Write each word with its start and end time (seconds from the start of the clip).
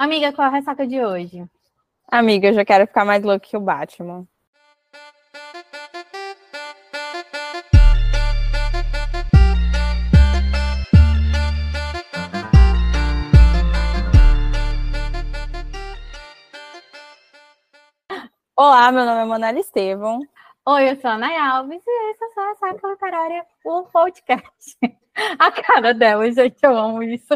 Amiga, 0.00 0.32
qual 0.32 0.46
é 0.46 0.48
a 0.48 0.54
ressaca 0.54 0.86
de 0.86 0.98
hoje? 0.98 1.44
Amiga, 2.10 2.48
eu 2.48 2.54
já 2.54 2.64
quero 2.64 2.86
ficar 2.86 3.04
mais 3.04 3.22
louco 3.22 3.46
que 3.46 3.54
o 3.54 3.60
Batman. 3.60 4.26
Olá, 18.56 18.90
meu 18.90 19.04
nome 19.04 19.20
é 19.20 19.24
Manela 19.26 19.58
Estevam. 19.58 20.26
Oi, 20.72 20.88
eu 20.88 21.00
sou 21.00 21.10
a 21.10 21.18
Nay 21.18 21.36
Alves 21.36 21.82
e 21.84 22.10
esse 22.12 22.24
é 22.24 22.28
só 22.28 22.48
a 22.48 22.54
Saca 22.54 22.88
Literária, 22.88 23.44
o 23.64 23.82
podcast. 23.86 24.78
A 25.36 25.50
cara 25.50 25.92
dela, 25.92 26.30
gente, 26.30 26.56
eu 26.62 26.78
amo 26.78 27.02
isso. 27.02 27.34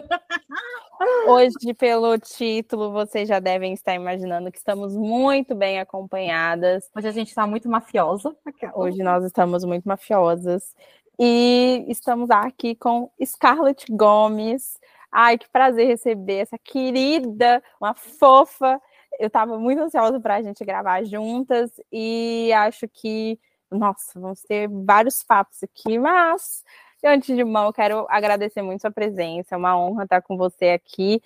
Hoje, 1.27 1.75
pelo 1.77 2.17
título, 2.17 2.93
vocês 2.93 3.29
já 3.29 3.41
devem 3.41 3.73
estar 3.73 3.93
imaginando 3.93 4.53
que 4.53 4.59
estamos 4.59 4.97
muito 4.97 5.53
bem 5.53 5.81
acompanhadas. 5.81 6.89
Hoje 6.97 7.09
a 7.09 7.11
gente 7.11 7.29
está 7.29 7.45
muito 7.45 7.69
mafiosa. 7.69 8.35
Hoje 8.73 9.03
nós 9.03 9.25
estamos 9.25 9.65
muito 9.65 9.83
mafiosas. 9.85 10.73
E 11.19 11.85
estamos 11.89 12.31
aqui 12.31 12.77
com 12.77 13.11
Scarlett 13.23 13.85
Gomes. 13.91 14.79
Ai, 15.11 15.37
que 15.37 15.49
prazer 15.49 15.89
receber 15.89 16.37
essa 16.37 16.57
querida, 16.57 17.61
uma 17.81 17.95
fofa. 17.95 18.81
Eu 19.19 19.29
estava 19.29 19.59
muito 19.59 19.81
ansiosa 19.83 20.21
para 20.21 20.37
a 20.37 20.43
gente 20.43 20.65
gravar 20.65 21.05
juntas 21.05 21.71
e 21.93 22.53
acho 22.55 22.89
que, 22.89 23.39
nossa, 23.71 24.19
vamos 24.19 24.43
ter 24.43 24.69
vários 24.69 25.23
papos 25.23 25.63
aqui, 25.63 25.99
mas 25.99 26.65
antes 27.05 27.37
de 27.37 27.45
mão, 27.45 27.73
quero 27.73 28.07
agradecer 28.09 28.63
muito 28.63 28.81
sua 28.81 28.91
presença, 28.91 29.55
é 29.55 29.59
uma 29.59 29.79
honra 29.79 30.05
estar 30.05 30.23
com 30.23 30.37
você 30.37 30.71
aqui. 30.71 31.23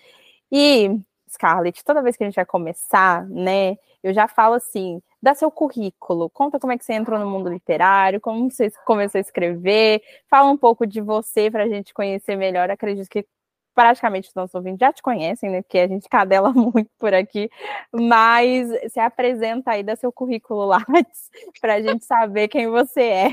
E, 0.51 0.99
Scarlett, 1.31 1.85
toda 1.85 2.03
vez 2.03 2.17
que 2.17 2.25
a 2.25 2.27
gente 2.27 2.37
vai 2.37 2.47
começar, 2.47 3.27
né, 3.29 3.77
eu 4.03 4.13
já 4.13 4.27
falo 4.29 4.55
assim, 4.55 5.03
dá 5.23 5.35
seu 5.35 5.51
currículo, 5.51 6.31
conta 6.31 6.59
como 6.59 6.73
é 6.73 6.79
que 6.79 6.85
você 6.85 6.95
entrou 6.95 7.19
no 7.19 7.29
mundo 7.29 7.49
literário, 7.51 8.21
como 8.21 8.51
você 8.51 8.71
começou 8.85 9.19
a 9.19 9.23
escrever, 9.23 10.03
fala 10.29 10.51
um 10.51 10.57
pouco 10.57 10.87
de 10.87 11.01
você 11.01 11.51
para 11.51 11.65
a 11.65 11.69
gente 11.69 11.93
conhecer 11.93 12.37
melhor. 12.37 12.71
Acredito 12.71 13.09
que 13.09 13.27
praticamente 13.79 14.29
os 14.29 14.35
nossos 14.35 14.57
ouvintes 14.57 14.81
já 14.81 14.93
te 14.93 15.01
conhecem, 15.01 15.51
né? 15.51 15.63
Porque 15.63 15.79
a 15.79 15.87
gente 15.87 16.09
cadela 16.09 16.51
muito 16.53 16.91
por 16.99 17.15
aqui, 17.15 17.49
mas 17.93 18.69
se 18.93 18.99
apresenta 18.99 19.71
aí, 19.71 19.85
dá 19.85 19.95
seu 19.95 20.11
currículo 20.11 20.65
lá 20.67 20.85
para 21.61 21.75
a 21.75 21.81
gente 21.81 22.05
saber 22.05 22.49
quem 22.49 22.67
você 22.67 23.03
é. 23.03 23.31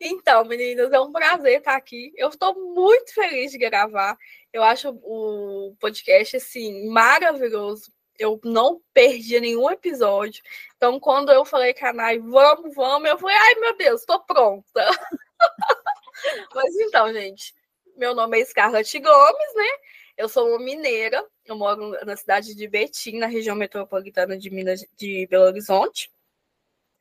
Então, 0.00 0.46
meninas, 0.46 0.90
é 0.92 0.98
um 0.98 1.12
prazer 1.12 1.58
estar 1.58 1.76
aqui. 1.76 2.10
Eu 2.16 2.30
estou 2.30 2.54
muito 2.54 3.12
feliz 3.12 3.52
de 3.52 3.58
gravar. 3.58 4.16
Eu 4.50 4.62
acho 4.62 4.98
o 5.02 5.76
podcast 5.78 6.38
assim 6.38 6.88
maravilhoso. 6.88 7.92
Eu 8.18 8.40
não 8.42 8.80
perdi 8.94 9.38
nenhum 9.40 9.70
episódio. 9.70 10.42
Então, 10.76 10.98
quando 10.98 11.30
eu 11.30 11.44
falei 11.44 11.74
com 11.74 11.84
a 11.84 11.92
Nai, 11.92 12.18
vamos, 12.18 12.74
vamos, 12.74 13.10
eu 13.10 13.18
falei, 13.18 13.36
ai 13.36 13.54
meu 13.56 13.76
Deus, 13.76 14.00
estou 14.00 14.20
pronta. 14.20 14.86
Mas 16.54 16.74
então, 16.76 17.12
gente, 17.12 17.52
meu 17.98 18.14
nome 18.14 18.40
é 18.40 18.44
Scarlett 18.44 18.98
Gomes, 19.00 19.54
né? 19.54 19.68
Eu 20.16 20.28
sou 20.28 20.48
uma 20.48 20.58
mineira, 20.58 21.24
eu 21.44 21.56
moro 21.56 21.90
na 22.04 22.16
cidade 22.16 22.54
de 22.54 22.68
Betim, 22.68 23.18
na 23.18 23.26
região 23.26 23.56
metropolitana 23.56 24.38
de 24.38 24.50
Minas 24.50 24.84
de 24.96 25.26
Belo 25.26 25.46
Horizonte. 25.46 26.10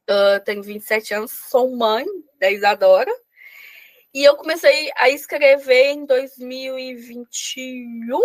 Uh, 0.10 0.44
tenho 0.44 0.64
27 0.64 1.14
anos, 1.14 1.32
sou 1.32 1.76
mãe 1.76 2.06
da 2.40 2.50
Isadora. 2.50 3.12
E 4.14 4.24
eu 4.24 4.36
comecei 4.36 4.90
a 4.96 5.10
escrever 5.10 5.92
em 5.92 6.06
2021. 6.06 8.20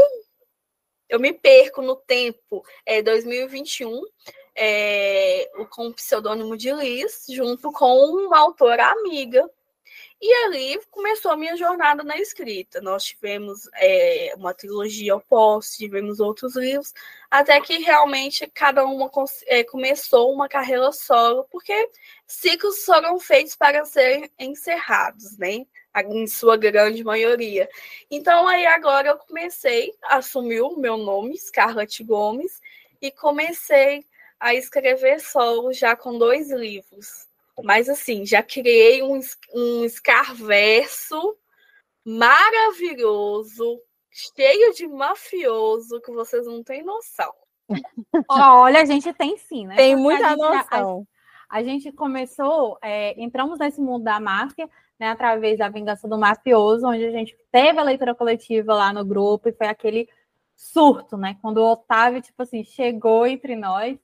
Eu 1.08 1.20
me 1.20 1.32
perco 1.32 1.82
no 1.82 1.96
tempo. 1.96 2.64
É 2.86 3.02
2021, 3.02 4.00
é, 4.54 5.50
com 5.70 5.88
o 5.88 5.94
pseudônimo 5.94 6.56
de 6.56 6.72
Liz, 6.72 7.26
junto 7.28 7.72
com 7.72 8.06
uma 8.06 8.38
autora 8.38 8.86
amiga 8.86 9.50
e 10.24 10.32
ali 10.44 10.80
começou 10.88 11.32
a 11.32 11.36
minha 11.36 11.56
jornada 11.56 12.04
na 12.04 12.16
escrita. 12.16 12.80
Nós 12.80 13.02
tivemos 13.02 13.68
é, 13.74 14.32
uma 14.36 14.54
trilogia 14.54 15.16
oposta, 15.16 15.78
tivemos 15.78 16.20
outros 16.20 16.54
livros, 16.54 16.94
até 17.28 17.60
que 17.60 17.78
realmente 17.78 18.46
cada 18.54 18.84
uma 18.84 19.10
é, 19.48 19.64
começou 19.64 20.32
uma 20.32 20.48
carreira 20.48 20.92
solo, 20.92 21.44
porque 21.50 21.90
ciclos 22.24 22.84
foram 22.84 23.18
feitos 23.18 23.56
para 23.56 23.84
serem 23.84 24.30
encerrados, 24.38 25.36
né? 25.36 25.66
Em 26.06 26.26
sua 26.28 26.56
grande 26.56 27.02
maioria. 27.02 27.68
Então, 28.08 28.46
aí 28.46 28.64
agora 28.64 29.08
eu 29.08 29.18
comecei 29.18 29.92
a 30.04 30.18
assumir 30.18 30.60
o 30.60 30.76
meu 30.76 30.96
nome, 30.96 31.36
Scarlett 31.36 32.04
Gomes, 32.04 32.60
e 33.00 33.10
comecei 33.10 34.06
a 34.38 34.54
escrever 34.54 35.20
solo 35.20 35.72
já 35.72 35.96
com 35.96 36.16
dois 36.16 36.48
livros. 36.52 37.31
Mas 37.62 37.88
assim, 37.88 38.24
já 38.24 38.42
criei 38.42 39.02
um, 39.02 39.20
um 39.54 39.84
escarverso 39.84 41.36
maravilhoso, 42.04 43.80
cheio 44.10 44.72
de 44.74 44.86
mafioso, 44.86 46.00
que 46.00 46.12
vocês 46.12 46.46
não 46.46 46.62
têm 46.62 46.82
noção. 46.82 47.32
Olha, 48.28 48.80
a 48.80 48.84
gente 48.84 49.12
tem 49.12 49.36
sim, 49.36 49.66
né? 49.66 49.76
Tem 49.76 49.96
muita 49.96 50.28
a 50.28 50.36
noção. 50.36 51.06
A, 51.48 51.58
a, 51.58 51.62
gente 51.62 51.92
começou, 51.92 52.78
é, 52.82 53.20
entramos 53.22 53.58
nesse 53.58 53.80
mundo 53.80 54.04
da 54.04 54.18
máfia, 54.18 54.68
né, 54.98 55.08
através 55.08 55.58
da 55.58 55.68
Vingança 55.68 56.08
do 56.08 56.18
Mafioso, 56.18 56.86
onde 56.86 57.04
a 57.04 57.10
gente 57.10 57.36
teve 57.50 57.78
a 57.78 57.82
leitura 57.82 58.14
coletiva 58.14 58.74
lá 58.74 58.92
no 58.92 59.04
grupo 59.04 59.48
e 59.48 59.52
foi 59.52 59.66
aquele 59.66 60.08
surto, 60.56 61.16
né? 61.16 61.36
Quando 61.42 61.58
o 61.58 61.72
Otávio, 61.72 62.22
tipo 62.22 62.42
assim, 62.42 62.62
chegou 62.62 63.26
entre 63.26 63.56
nós. 63.56 63.98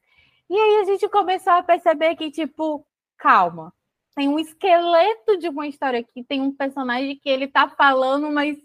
E 0.50 0.56
aí 0.56 0.76
a 0.82 0.84
gente 0.84 1.08
começou 1.08 1.52
a 1.52 1.62
perceber 1.62 2.16
que, 2.16 2.30
tipo, 2.30 2.84
calma. 3.18 3.72
Tem 4.14 4.28
um 4.28 4.38
esqueleto 4.38 5.38
de 5.38 5.48
uma 5.48 5.66
história 5.66 6.00
aqui, 6.00 6.24
tem 6.24 6.40
um 6.40 6.52
personagem 6.52 7.18
que 7.18 7.28
ele 7.28 7.46
tá 7.46 7.68
falando, 7.68 8.30
mas 8.30 8.56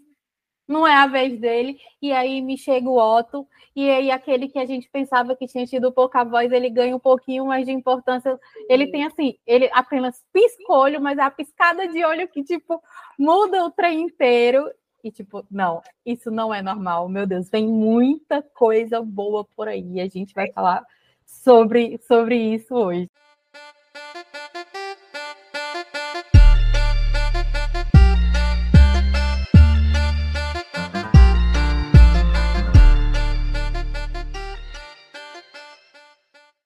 não 0.66 0.86
é 0.86 0.94
a 0.94 1.06
vez 1.06 1.38
dele. 1.38 1.78
E 2.00 2.12
aí 2.12 2.40
me 2.40 2.56
chega 2.56 2.88
o 2.88 2.98
Otto, 2.98 3.46
e 3.76 3.88
aí 3.88 4.10
aquele 4.10 4.48
que 4.48 4.58
a 4.58 4.66
gente 4.66 4.88
pensava 4.90 5.36
que 5.36 5.46
tinha 5.46 5.66
tido 5.66 5.92
pouca 5.92 6.24
voz, 6.24 6.50
ele 6.50 6.70
ganha 6.70 6.96
um 6.96 7.00
pouquinho 7.00 7.46
mais 7.46 7.66
de 7.66 7.72
importância. 7.72 8.38
Ele 8.68 8.90
tem 8.90 9.04
assim, 9.04 9.36
ele 9.46 9.68
apenas 9.72 10.24
pisca 10.32 10.64
o 10.68 10.74
olho, 10.74 11.00
mas 11.00 11.18
é 11.18 11.22
a 11.22 11.30
piscada 11.30 11.86
de 11.86 12.04
olho 12.04 12.28
que, 12.28 12.42
tipo, 12.42 12.82
muda 13.18 13.64
o 13.64 13.70
trem 13.70 14.02
inteiro. 14.02 14.70
E, 15.02 15.10
tipo, 15.10 15.44
não, 15.50 15.82
isso 16.04 16.30
não 16.30 16.52
é 16.52 16.62
normal. 16.62 17.08
Meu 17.08 17.26
Deus, 17.26 17.50
vem 17.50 17.68
muita 17.68 18.42
coisa 18.42 19.02
boa 19.02 19.44
por 19.54 19.68
aí. 19.68 20.00
A 20.00 20.08
gente 20.08 20.32
vai 20.34 20.50
falar 20.50 20.82
sobre, 21.26 21.98
sobre 21.98 22.36
isso 22.36 22.74
hoje. 22.74 23.10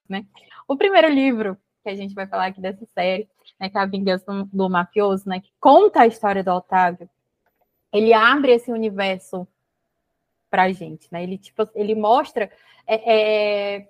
Né? 0.09 0.25
O 0.67 0.75
primeiro 0.75 1.07
livro 1.07 1.57
que 1.83 1.89
a 1.89 1.95
gente 1.95 2.13
vai 2.13 2.27
falar 2.27 2.47
aqui 2.47 2.59
dessa 2.59 2.85
série, 2.87 3.29
né, 3.59 3.69
que 3.69 3.77
é 3.77 3.81
A 3.81 3.85
Vingança 3.85 4.25
do 4.51 4.69
Mafioso, 4.69 5.27
né, 5.27 5.39
que 5.39 5.51
conta 5.59 6.01
a 6.01 6.07
história 6.07 6.43
do 6.43 6.51
Otávio, 6.51 7.09
ele 7.91 8.13
abre 8.13 8.51
esse 8.51 8.71
universo 8.71 9.47
pra 10.49 10.71
gente, 10.71 11.07
né? 11.11 11.23
Ele, 11.23 11.37
tipo, 11.37 11.67
ele 11.75 11.95
mostra... 11.95 12.51
É, 12.85 13.75
é, 13.77 13.89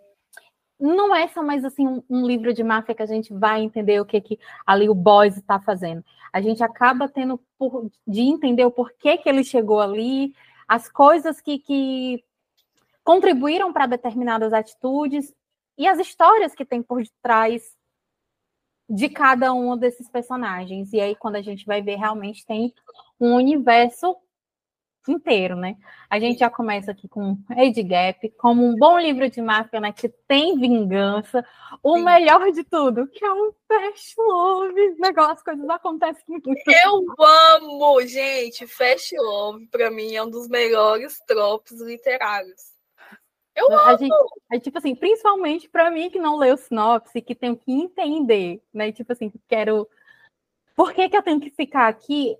não 0.80 1.13
é 1.13 1.28
só 1.28 1.44
mais 1.44 1.66
assim 1.66 1.85
um, 1.88 2.02
um, 2.09 2.25
livro 2.25 2.53
de 2.53 2.63
máfia 2.63 2.96
que 2.96 3.01
a 3.01 3.06
gente 3.06 3.34
vai 3.34 3.62
entender 3.62 4.00
o 4.00 4.06
que, 4.06 4.19
que 4.22 4.40
ali 4.66 4.90
o 4.90 4.96
Boys 4.96 5.36
está 5.36 5.59
fazendo. 5.59 6.03
A 6.31 6.41
gente 6.41 6.63
acaba 6.63 7.09
tendo 7.09 7.40
por, 7.57 7.90
de 8.07 8.22
entender 8.22 8.63
o 8.63 8.72
porquê 8.72 9.18
que 9.18 9.28
ele 9.28 9.44
chegou 9.44 9.81
ali, 9.81 10.34
as 10.68 10.90
coisas 10.90 11.41
que, 11.41 11.59
que 11.59 12.24
contribuíram 13.03 13.74
para 13.74 13.88
determinadas 13.88 14.54
atitudes 14.54 15.33
e 15.79 15.87
as 15.87 15.97
histórias 15.97 16.53
que 16.53 16.65
tem 16.65 16.83
por 16.83 17.01
trás 17.23 17.63
de 18.89 19.07
cada 19.07 19.53
um 19.53 19.77
desses 19.77 20.09
personagens. 20.09 20.91
E 20.91 20.99
aí, 20.99 21.15
quando 21.15 21.37
a 21.37 21.41
gente 21.41 21.65
vai 21.65 21.81
ver, 21.81 21.95
realmente 21.95 22.45
tem 22.45 22.73
um 23.17 23.35
universo 23.35 24.13
inteiro, 25.07 25.55
né? 25.55 25.77
A 26.09 26.19
gente 26.19 26.39
já 26.39 26.49
começa 26.49 26.91
aqui 26.91 27.07
com 27.07 27.37
Age 27.49 27.81
Gap, 27.81 28.29
como 28.31 28.65
um 28.65 28.75
bom 28.75 28.99
livro 28.99 29.29
de 29.29 29.41
máfia, 29.41 29.79
né? 29.79 29.93
Que 29.93 30.09
tem 30.09 30.59
vingança. 30.59 31.45
O 31.81 31.95
Sim. 31.95 32.03
melhor 32.03 32.51
de 32.51 32.63
tudo, 32.65 33.07
que 33.07 33.23
é 33.23 33.31
um 33.31 33.53
fast 33.65 34.15
love. 34.17 34.95
Negócio, 34.99 35.33
as 35.33 35.43
coisas 35.43 35.69
acontecem 35.69 36.23
muito. 36.27 36.49
Eu 36.49 37.05
amo, 37.25 38.01
gente. 38.05 38.67
Fast 38.67 39.15
love, 39.15 39.65
para 39.67 39.89
mim, 39.89 40.13
é 40.13 40.21
um 40.21 40.29
dos 40.29 40.49
melhores 40.49 41.19
tropos 41.25 41.79
literários. 41.79 42.78
Eu 43.59 43.79
a 43.79 43.95
gente, 43.97 44.15
é, 44.51 44.59
tipo 44.59 44.77
assim, 44.77 44.95
principalmente 44.95 45.69
para 45.69 45.91
mim 45.91 46.09
que 46.09 46.19
não 46.19 46.38
leu 46.38 46.56
sinopse, 46.57 47.21
que 47.21 47.35
tenho 47.35 47.57
que 47.57 47.71
entender, 47.71 48.61
né? 48.73 48.91
Tipo 48.91 49.13
assim, 49.13 49.31
quero. 49.47 49.88
Por 50.75 50.94
que, 50.94 51.09
que 51.09 51.17
eu 51.17 51.23
tenho 51.23 51.39
que 51.39 51.50
ficar 51.50 51.88
aqui 51.88 52.38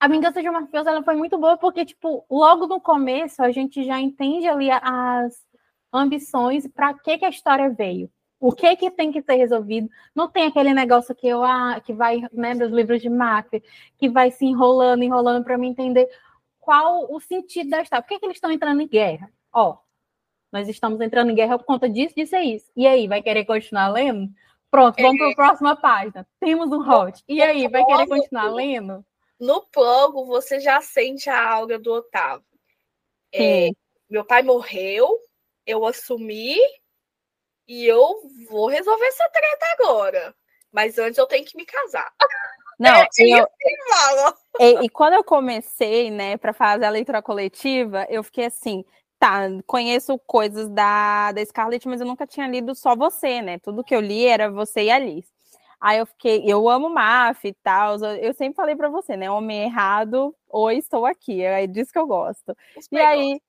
a 0.00 0.08
Vingança 0.08 0.40
de 0.40 0.48
uma 0.48 0.62
Mafioso 0.62 0.88
ela 0.88 1.02
foi 1.02 1.14
muito 1.14 1.36
boa 1.36 1.58
porque, 1.58 1.84
tipo, 1.84 2.24
logo 2.30 2.66
no 2.66 2.80
começo 2.80 3.42
a 3.42 3.52
gente 3.52 3.84
já 3.84 4.00
entende 4.00 4.48
ali 4.48 4.70
as 4.70 5.46
ambições 5.92 6.66
para 6.66 6.94
que, 6.94 7.18
que 7.18 7.24
a 7.26 7.28
história 7.28 7.68
veio. 7.68 8.10
O 8.40 8.52
que 8.52 8.74
que 8.76 8.90
tem 8.90 9.12
que 9.12 9.20
ser 9.20 9.34
resolvido? 9.34 9.90
Não 10.14 10.26
tem 10.26 10.46
aquele 10.46 10.72
negócio 10.72 11.14
que 11.14 11.28
eu 11.28 11.44
ah, 11.44 11.78
que 11.84 11.92
vai, 11.92 12.22
né, 12.32 12.54
dos 12.54 12.70
livros 12.70 13.02
de 13.02 13.10
máfia, 13.10 13.62
que 13.98 14.08
vai 14.08 14.30
se 14.30 14.46
enrolando, 14.46 15.02
enrolando 15.02 15.44
para 15.44 15.58
me 15.58 15.68
entender 15.68 16.08
qual 16.58 17.12
o 17.12 17.20
sentido 17.20 17.68
da 17.68 17.82
história. 17.82 18.02
Por 18.02 18.08
que, 18.08 18.18
que 18.18 18.24
eles 18.24 18.36
estão 18.38 18.50
entrando 18.50 18.80
em 18.80 18.88
guerra? 18.88 19.30
Ó, 19.52 19.78
nós 20.52 20.68
estamos 20.68 21.00
entrando 21.00 21.30
em 21.30 21.34
guerra 21.34 21.58
por 21.58 21.64
conta 21.64 21.88
disso, 21.88 22.14
disso 22.14 22.36
e 22.36 22.56
isso. 22.56 22.70
E 22.76 22.86
aí, 22.86 23.06
vai 23.06 23.22
querer 23.22 23.44
continuar 23.44 23.88
lendo? 23.88 24.32
Pronto, 24.70 25.00
vamos 25.00 25.18
para 25.18 25.30
a 25.30 25.34
próxima 25.34 25.76
página. 25.76 26.26
Temos 26.38 26.70
um 26.70 26.80
hot. 26.80 27.22
E 27.28 27.42
aí, 27.42 27.66
vai 27.68 27.84
querer 27.84 28.06
continuar 28.06 28.50
lendo? 28.52 29.04
No 29.38 29.66
prólogo, 29.66 30.26
você 30.26 30.60
já 30.60 30.80
sente 30.80 31.28
a 31.30 31.50
aura 31.52 31.78
do 31.78 31.92
Otávio. 31.92 32.44
É, 33.32 33.70
meu 34.08 34.24
pai 34.24 34.42
morreu, 34.42 35.08
eu 35.64 35.86
assumi 35.86 36.56
e 37.66 37.86
eu 37.86 38.20
vou 38.48 38.68
resolver 38.68 39.06
essa 39.06 39.28
treta 39.28 39.66
agora. 39.78 40.34
Mas 40.72 40.98
antes 40.98 41.18
eu 41.18 41.26
tenho 41.26 41.44
que 41.44 41.56
me 41.56 41.64
casar. 41.64 42.12
Não, 42.78 42.94
é, 42.94 43.08
eu, 43.18 43.46
e, 44.58 44.84
e, 44.86 44.88
quando 44.88 45.12
eu 45.12 45.22
comecei, 45.22 46.10
né, 46.10 46.36
para 46.38 46.52
fazer 46.52 46.86
a 46.86 46.90
leitura 46.90 47.20
coletiva, 47.20 48.06
eu 48.08 48.22
fiquei 48.22 48.46
assim, 48.46 48.84
tá, 49.20 49.42
conheço 49.66 50.18
coisas 50.26 50.68
da, 50.70 51.30
da 51.30 51.44
Scarlett, 51.44 51.86
mas 51.86 52.00
eu 52.00 52.06
nunca 52.06 52.26
tinha 52.26 52.48
lido 52.48 52.74
só 52.74 52.96
você, 52.96 53.42
né? 53.42 53.58
Tudo 53.58 53.84
que 53.84 53.94
eu 53.94 54.00
li 54.00 54.26
era 54.26 54.50
você 54.50 54.84
e 54.84 54.90
Alice. 54.90 55.30
Aí 55.80 55.98
eu 55.98 56.06
fiquei, 56.06 56.42
eu 56.46 56.68
amo 56.68 56.90
MAF 56.90 57.48
e 57.48 57.54
tal. 57.62 57.96
Eu 58.16 58.34
sempre 58.34 58.56
falei 58.56 58.74
para 58.74 58.88
você, 58.88 59.16
né? 59.16 59.30
Homem 59.30 59.64
errado, 59.64 60.34
ou 60.48 60.70
estou 60.70 61.06
aqui. 61.06 61.42
É 61.42 61.66
disso 61.66 61.92
que 61.92 61.98
eu 61.98 62.06
gosto. 62.06 62.56
Os 62.76 62.86
e 62.90 62.98
aí, 62.98 63.40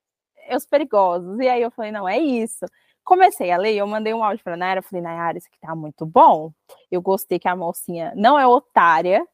os 0.56 0.66
perigosos. 0.66 1.40
E 1.40 1.48
aí 1.48 1.62
eu 1.62 1.72
falei, 1.72 1.92
não, 1.92 2.08
é 2.08 2.20
isso. 2.20 2.66
Comecei 3.04 3.52
a 3.52 3.58
ler, 3.58 3.76
eu 3.76 3.88
mandei 3.88 4.14
um 4.14 4.24
áudio 4.24 4.44
para 4.44 4.56
Nayara, 4.56 4.80
eu 4.80 4.84
falei, 4.84 5.02
Nayara, 5.02 5.38
isso 5.38 5.48
aqui 5.48 5.60
tá 5.60 5.76
muito 5.76 6.06
bom. 6.06 6.52
Eu 6.90 7.02
gostei 7.02 7.40
que 7.40 7.48
a 7.48 7.56
mocinha 7.56 8.14
não 8.16 8.38
é 8.40 8.46
otária, 8.48 9.26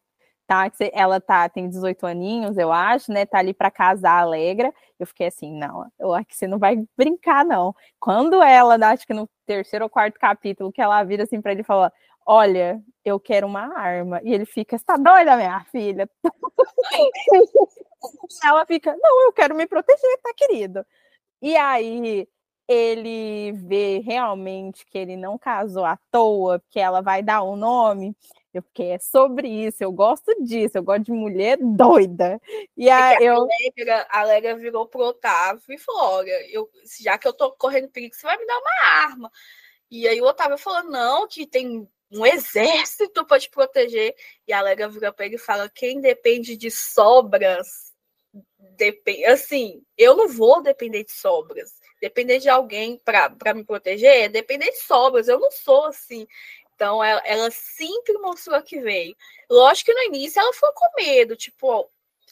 tá? 0.47 0.71
Ela 0.93 1.19
tá, 1.21 1.47
tem 1.49 1.69
18 1.69 2.05
aninhos, 2.07 2.57
eu 2.57 2.71
acho, 2.71 3.11
né? 3.11 3.25
Tá 3.25 3.39
ali 3.39 3.53
para 3.53 3.69
casar, 3.71 4.21
alegra. 4.21 4.73
Eu 4.99 5.05
fiquei 5.07 5.27
assim, 5.27 5.53
não, 5.57 5.85
eu 5.99 6.13
acho 6.13 6.25
que 6.27 6.35
você 6.35 6.47
não 6.47 6.57
vai 6.59 6.77
brincar, 6.97 7.45
não. 7.45 7.75
Quando 7.99 8.41
ela, 8.41 8.75
acho 8.91 9.05
que 9.05 9.13
no 9.13 9.29
terceiro 9.45 9.85
ou 9.85 9.89
quarto 9.89 10.19
capítulo, 10.19 10.71
que 10.71 10.81
ela 10.81 11.03
vira 11.03 11.23
assim 11.23 11.41
para 11.41 11.51
ele 11.51 11.61
e 11.61 11.63
fala: 11.65 11.91
olha, 12.25 12.81
eu 13.05 13.19
quero 13.19 13.45
uma 13.47 13.77
arma. 13.77 14.21
E 14.23 14.33
ele 14.33 14.45
fica, 14.45 14.77
você 14.77 14.85
tá 14.85 14.97
doida, 14.97 15.35
minha 15.37 15.63
filha? 15.71 16.09
Ela 18.43 18.65
fica, 18.65 18.95
não, 19.01 19.23
eu 19.25 19.33
quero 19.33 19.55
me 19.55 19.67
proteger, 19.67 20.19
tá, 20.23 20.33
querido? 20.35 20.85
E 21.41 21.55
aí 21.57 22.27
ele 22.67 23.53
vê 23.53 23.99
realmente 23.99 24.85
que 24.85 24.97
ele 24.97 25.15
não 25.15 25.37
casou 25.37 25.85
à 25.85 25.97
toa, 26.11 26.59
porque 26.59 26.79
ela 26.79 27.01
vai 27.01 27.23
dar 27.23 27.43
um 27.43 27.55
nome. 27.55 28.15
Eu 28.53 28.61
fiquei, 28.61 28.91
é 28.91 28.99
sobre 28.99 29.47
isso, 29.47 29.83
eu 29.83 29.91
gosto 29.91 30.33
disso, 30.43 30.77
eu 30.77 30.83
gosto 30.83 31.03
de 31.03 31.11
mulher 31.11 31.57
doida. 31.61 32.41
E 32.75 32.89
aí 32.89 33.23
é 33.23 33.23
eu. 33.23 33.47
A 34.09 34.21
Alegra, 34.21 34.55
virou 34.55 34.87
pro 34.87 35.05
Otávio 35.05 35.61
e 35.69 35.77
falou: 35.77 36.17
olha, 36.17 36.51
eu, 36.51 36.69
já 36.99 37.17
que 37.17 37.27
eu 37.27 37.33
tô 37.33 37.51
correndo 37.51 37.89
perigo, 37.89 38.15
você 38.15 38.25
vai 38.25 38.37
me 38.37 38.45
dar 38.45 38.57
uma 38.57 39.03
arma. 39.03 39.31
E 39.91 40.07
aí 40.07 40.19
o 40.21 40.25
Otávio 40.25 40.57
falou: 40.57 40.89
não, 40.89 41.27
que 41.27 41.45
tem 41.45 41.87
um 42.11 42.25
exército 42.25 43.25
para 43.25 43.39
te 43.39 43.49
proteger. 43.49 44.15
E 44.47 44.53
a 44.53 44.61
Lega 44.61 44.89
vira 44.89 45.13
para 45.13 45.25
ele 45.25 45.35
e 45.35 45.39
fala: 45.39 45.69
quem 45.69 46.01
depende 46.01 46.57
de 46.57 46.71
sobras, 46.71 47.86
depende. 48.59 49.25
Assim, 49.25 49.83
eu 49.97 50.15
não 50.15 50.27
vou 50.27 50.61
depender 50.61 51.03
de 51.03 51.11
sobras. 51.11 51.79
Depender 52.01 52.39
de 52.39 52.49
alguém 52.49 53.01
para 53.03 53.53
me 53.53 53.63
proteger 53.63 54.25
é 54.25 54.29
depender 54.29 54.71
de 54.71 54.77
sobras. 54.83 55.27
Eu 55.27 55.39
não 55.39 55.51
sou 55.51 55.85
assim. 55.85 56.27
Então, 56.75 57.03
ela, 57.03 57.21
ela 57.25 57.49
sempre 57.49 58.13
mostrou 58.19 58.61
que 58.61 58.79
veio. 58.79 59.15
Lógico 59.49 59.91
que 59.91 59.95
no 59.95 60.03
início 60.03 60.39
ela 60.39 60.53
ficou 60.53 60.71
com 60.73 61.01
medo, 61.01 61.35
tipo, 61.35 61.89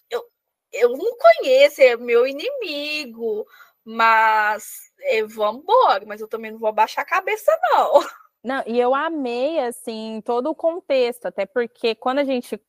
eu, 0.07 0.23
eu 0.71 0.89
não 0.89 1.17
conheço, 1.17 1.81
é 1.81 1.97
meu 1.97 2.27
inimigo, 2.27 3.47
mas 3.83 4.91
é, 5.01 5.23
vamos 5.23 5.63
embora. 5.63 6.05
Mas 6.05 6.21
eu 6.21 6.27
também 6.27 6.51
não 6.51 6.59
vou 6.59 6.71
baixar 6.71 7.01
a 7.01 7.05
cabeça, 7.05 7.51
não. 7.71 8.01
Não, 8.43 8.63
e 8.67 8.79
eu 8.79 8.93
amei, 8.93 9.57
assim, 9.57 10.21
todo 10.23 10.51
o 10.51 10.55
contexto, 10.55 11.25
até 11.25 11.47
porque 11.47 11.95
quando 11.95 12.19
a 12.19 12.23
gente 12.23 12.61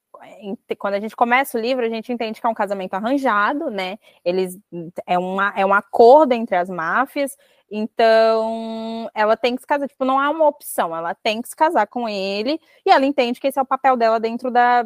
quando 0.79 0.95
a 0.95 1.01
gente 1.01 1.17
começa 1.17 1.59
o 1.59 1.61
livro, 1.61 1.85
a 1.85 1.89
gente 1.89 2.13
entende 2.13 2.41
que 2.41 2.47
é 2.47 2.51
um 2.51 2.55
casamento 2.55 2.95
arranjado, 2.95 3.71
né? 3.71 3.99
Eles 4.25 4.59
é, 5.07 5.19
uma, 5.19 5.53
é 5.57 5.65
um 5.65 5.75
acordo 5.75 6.33
entre 6.33 6.57
as 6.57 6.69
máfias, 6.69 7.37
então 7.71 9.11
ela 9.15 9.37
tem 9.37 9.57
que 9.57 9.63
se 9.63 9.67
casar, 9.67 9.89
tipo, 9.89 10.05
não 10.05 10.19
há 10.19 10.31
uma 10.31 10.47
opção, 10.47 10.95
ela 10.95 11.15
tem 11.15 11.43
que 11.43 11.49
se 11.49 11.57
casar 11.57 11.87
com 11.87 12.09
ele, 12.09 12.61
e 12.85 12.91
ela 12.91 13.05
entende 13.05 13.41
que 13.41 13.47
esse 13.49 13.59
é 13.59 13.63
o 13.63 13.67
papel 13.67 13.97
dela 13.97 14.21
dentro 14.21 14.51
da, 14.51 14.85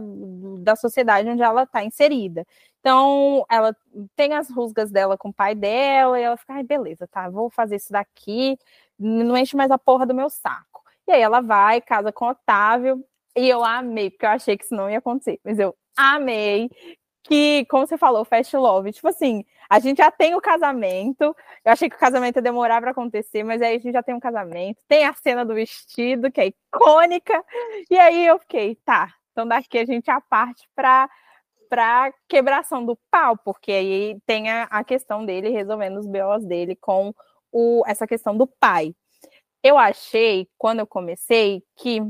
da 0.60 0.76
sociedade 0.76 1.28
onde 1.28 1.42
ela 1.42 1.64
está 1.64 1.84
inserida. 1.84 2.46
Então, 2.80 3.44
ela 3.50 3.76
tem 4.16 4.32
as 4.32 4.50
rusgas 4.50 4.90
dela 4.90 5.18
com 5.18 5.28
o 5.28 5.34
pai 5.34 5.54
dela, 5.54 6.18
e 6.18 6.22
ela 6.22 6.36
fica, 6.36 6.54
ai, 6.54 6.62
beleza, 6.62 7.06
tá, 7.06 7.28
vou 7.28 7.50
fazer 7.50 7.76
isso 7.76 7.92
daqui, 7.92 8.58
não 8.98 9.36
enche 9.36 9.56
mais 9.56 9.70
a 9.70 9.78
porra 9.78 10.06
do 10.06 10.14
meu 10.14 10.30
saco. 10.30 10.82
E 11.06 11.12
aí 11.12 11.20
ela 11.22 11.40
vai, 11.40 11.80
casa 11.80 12.12
com 12.12 12.26
Otávio, 12.28 13.04
e 13.36 13.48
eu 13.48 13.64
amei, 13.64 14.10
porque 14.10 14.26
eu 14.26 14.30
achei 14.30 14.56
que 14.56 14.64
isso 14.64 14.74
não 14.74 14.90
ia 14.90 14.98
acontecer, 14.98 15.40
mas 15.44 15.58
eu 15.58 15.74
amei 15.96 16.70
que, 17.22 17.64
como 17.66 17.86
você 17.86 17.98
falou, 17.98 18.24
Fast 18.24 18.56
Love, 18.56 18.92
tipo 18.92 19.08
assim, 19.08 19.44
a 19.68 19.78
gente 19.78 19.98
já 19.98 20.10
tem 20.10 20.34
o 20.34 20.40
casamento, 20.40 21.36
eu 21.64 21.72
achei 21.72 21.88
que 21.88 21.96
o 21.96 21.98
casamento 21.98 22.36
ia 22.36 22.42
demorar 22.42 22.80
para 22.80 22.90
acontecer, 22.90 23.44
mas 23.44 23.62
aí 23.62 23.76
a 23.76 23.78
gente 23.78 23.92
já 23.92 24.02
tem 24.02 24.14
um 24.14 24.20
casamento, 24.20 24.82
tem 24.88 25.04
a 25.04 25.12
cena 25.12 25.44
do 25.44 25.54
vestido, 25.54 26.30
que 26.32 26.40
é 26.40 26.46
icônica, 26.46 27.44
e 27.90 27.98
aí 27.98 28.26
eu 28.26 28.38
fiquei, 28.38 28.74
tá, 28.84 29.14
então 29.32 29.46
daqui 29.46 29.78
a 29.78 29.84
gente 29.84 30.10
a 30.10 30.20
parte 30.20 30.68
para 30.74 31.08
para 31.68 32.12
quebração 32.28 32.84
do 32.84 32.98
pau, 33.12 33.38
porque 33.44 33.70
aí 33.70 34.18
tem 34.26 34.50
a, 34.50 34.64
a 34.64 34.82
questão 34.82 35.24
dele 35.24 35.50
resolvendo 35.50 35.98
os 36.00 36.06
BOs 36.06 36.44
dele 36.44 36.74
com 36.74 37.14
o, 37.52 37.84
essa 37.86 38.08
questão 38.08 38.36
do 38.36 38.44
pai. 38.44 38.92
Eu 39.62 39.78
achei, 39.78 40.48
quando 40.58 40.80
eu 40.80 40.86
comecei, 40.86 41.62
que 41.76 42.00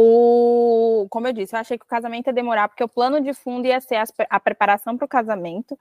o, 0.00 1.08
como 1.10 1.26
eu 1.26 1.32
disse, 1.32 1.56
eu 1.56 1.58
achei 1.58 1.76
que 1.76 1.84
o 1.84 1.88
casamento 1.88 2.28
ia 2.28 2.32
demorar, 2.32 2.68
porque 2.68 2.84
o 2.84 2.88
plano 2.88 3.20
de 3.20 3.34
fundo 3.34 3.66
ia 3.66 3.80
ser 3.80 3.98
a 4.30 4.38
preparação 4.38 4.96
para 4.96 5.04
o 5.04 5.08
casamento, 5.08 5.76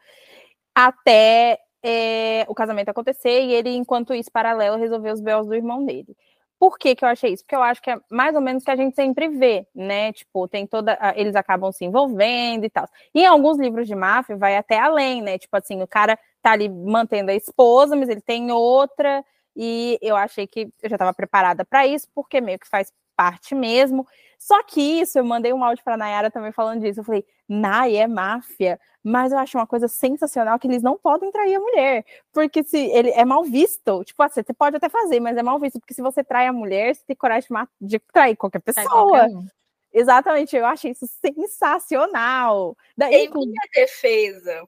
até 0.74 1.60
é, 1.84 2.44
o 2.48 2.56
casamento 2.56 2.90
acontecer, 2.90 3.44
e 3.44 3.54
ele, 3.54 3.70
enquanto 3.76 4.16
isso, 4.16 4.32
paralelo, 4.32 4.76
resolver 4.76 5.12
os 5.12 5.22
B.O.s 5.22 5.48
do 5.48 5.54
irmão 5.54 5.86
dele. 5.86 6.18
Por 6.58 6.80
que, 6.80 6.96
que 6.96 7.06
eu 7.06 7.10
achei 7.10 7.32
isso? 7.32 7.44
Porque 7.44 7.56
eu 7.56 7.62
acho 7.62 7.80
que 7.80 7.92
é 7.92 8.00
mais 8.10 8.34
ou 8.34 8.42
menos 8.42 8.64
o 8.64 8.66
que 8.66 8.72
a 8.72 8.76
gente 8.76 8.96
sempre 8.96 9.30
vê, 9.30 9.68
né? 9.76 10.12
Tipo, 10.12 10.48
tem 10.48 10.66
toda. 10.66 10.98
Eles 11.16 11.36
acabam 11.36 11.72
se 11.72 11.86
envolvendo 11.86 12.66
e 12.66 12.70
tal. 12.72 12.90
E 13.14 13.22
em 13.22 13.28
alguns 13.28 13.60
livros 13.60 13.88
de 13.88 13.94
máfia 13.94 14.36
vai 14.36 14.58
até 14.58 14.80
além, 14.80 15.22
né? 15.22 15.38
Tipo 15.38 15.56
assim, 15.56 15.80
o 15.84 15.88
cara 15.88 16.18
tá 16.42 16.54
ali 16.54 16.68
mantendo 16.68 17.30
a 17.30 17.36
esposa, 17.36 17.96
mas 17.96 18.10
ele 18.10 18.22
tem 18.22 18.52
outra, 18.52 19.24
e 19.56 20.00
eu 20.02 20.16
achei 20.16 20.48
que 20.48 20.74
eu 20.82 20.90
já 20.90 20.96
estava 20.96 21.14
preparada 21.14 21.64
para 21.64 21.86
isso, 21.86 22.08
porque 22.16 22.42
meio 22.42 22.58
que 22.58 22.68
faz 22.68 22.92
parte 23.18 23.54
mesmo. 23.56 24.08
Só 24.38 24.62
que 24.64 24.80
isso, 24.80 25.18
eu 25.18 25.26
mandei 25.26 25.52
um 25.52 25.64
áudio 25.64 25.84
para 25.84 25.96
a 25.96 25.98
Nayara 25.98 26.30
também 26.30 26.52
falando 26.52 26.82
disso. 26.82 27.00
Eu 27.00 27.04
falei, 27.04 27.26
Nay 27.50 27.98
é 27.98 28.08
máfia, 28.08 28.80
mas 29.04 29.32
eu 29.32 29.40
acho 29.40 29.58
uma 29.58 29.66
coisa 29.66 29.88
sensacional 29.88 30.60
que 30.60 30.68
eles 30.68 30.84
não 30.84 30.98
podem 30.98 31.32
trair 31.32 31.56
a 31.56 31.60
mulher, 31.60 32.06
porque 32.32 32.64
se 32.64 32.78
ele 32.78 33.10
é 33.10 33.26
mal 33.26 33.44
visto, 33.44 34.04
tipo 34.04 34.22
assim, 34.22 34.44
você 34.46 34.54
pode 34.54 34.76
até 34.76 34.90
fazer, 34.90 35.20
mas 35.20 35.36
é 35.38 35.44
mal 35.44 35.60
visto, 35.60 35.80
porque 35.80 35.94
se 35.94 36.02
você 36.02 36.24
trai 36.24 36.46
a 36.46 36.54
mulher, 36.54 36.96
você 36.96 37.02
tem 37.08 37.16
coragem 37.16 37.50
de, 37.82 37.88
de 37.88 38.00
trair 38.00 38.36
qualquer 38.36 38.60
pessoa. 38.60 38.86
Qualquer 38.88 39.28
um. 39.28 39.48
Exatamente, 39.94 40.56
eu 40.56 40.66
achei 40.66 40.92
isso 40.92 41.08
sensacional. 41.08 42.78
Daí, 42.96 43.26
em 43.26 43.30
minha 43.32 43.68
defesa, 43.74 44.68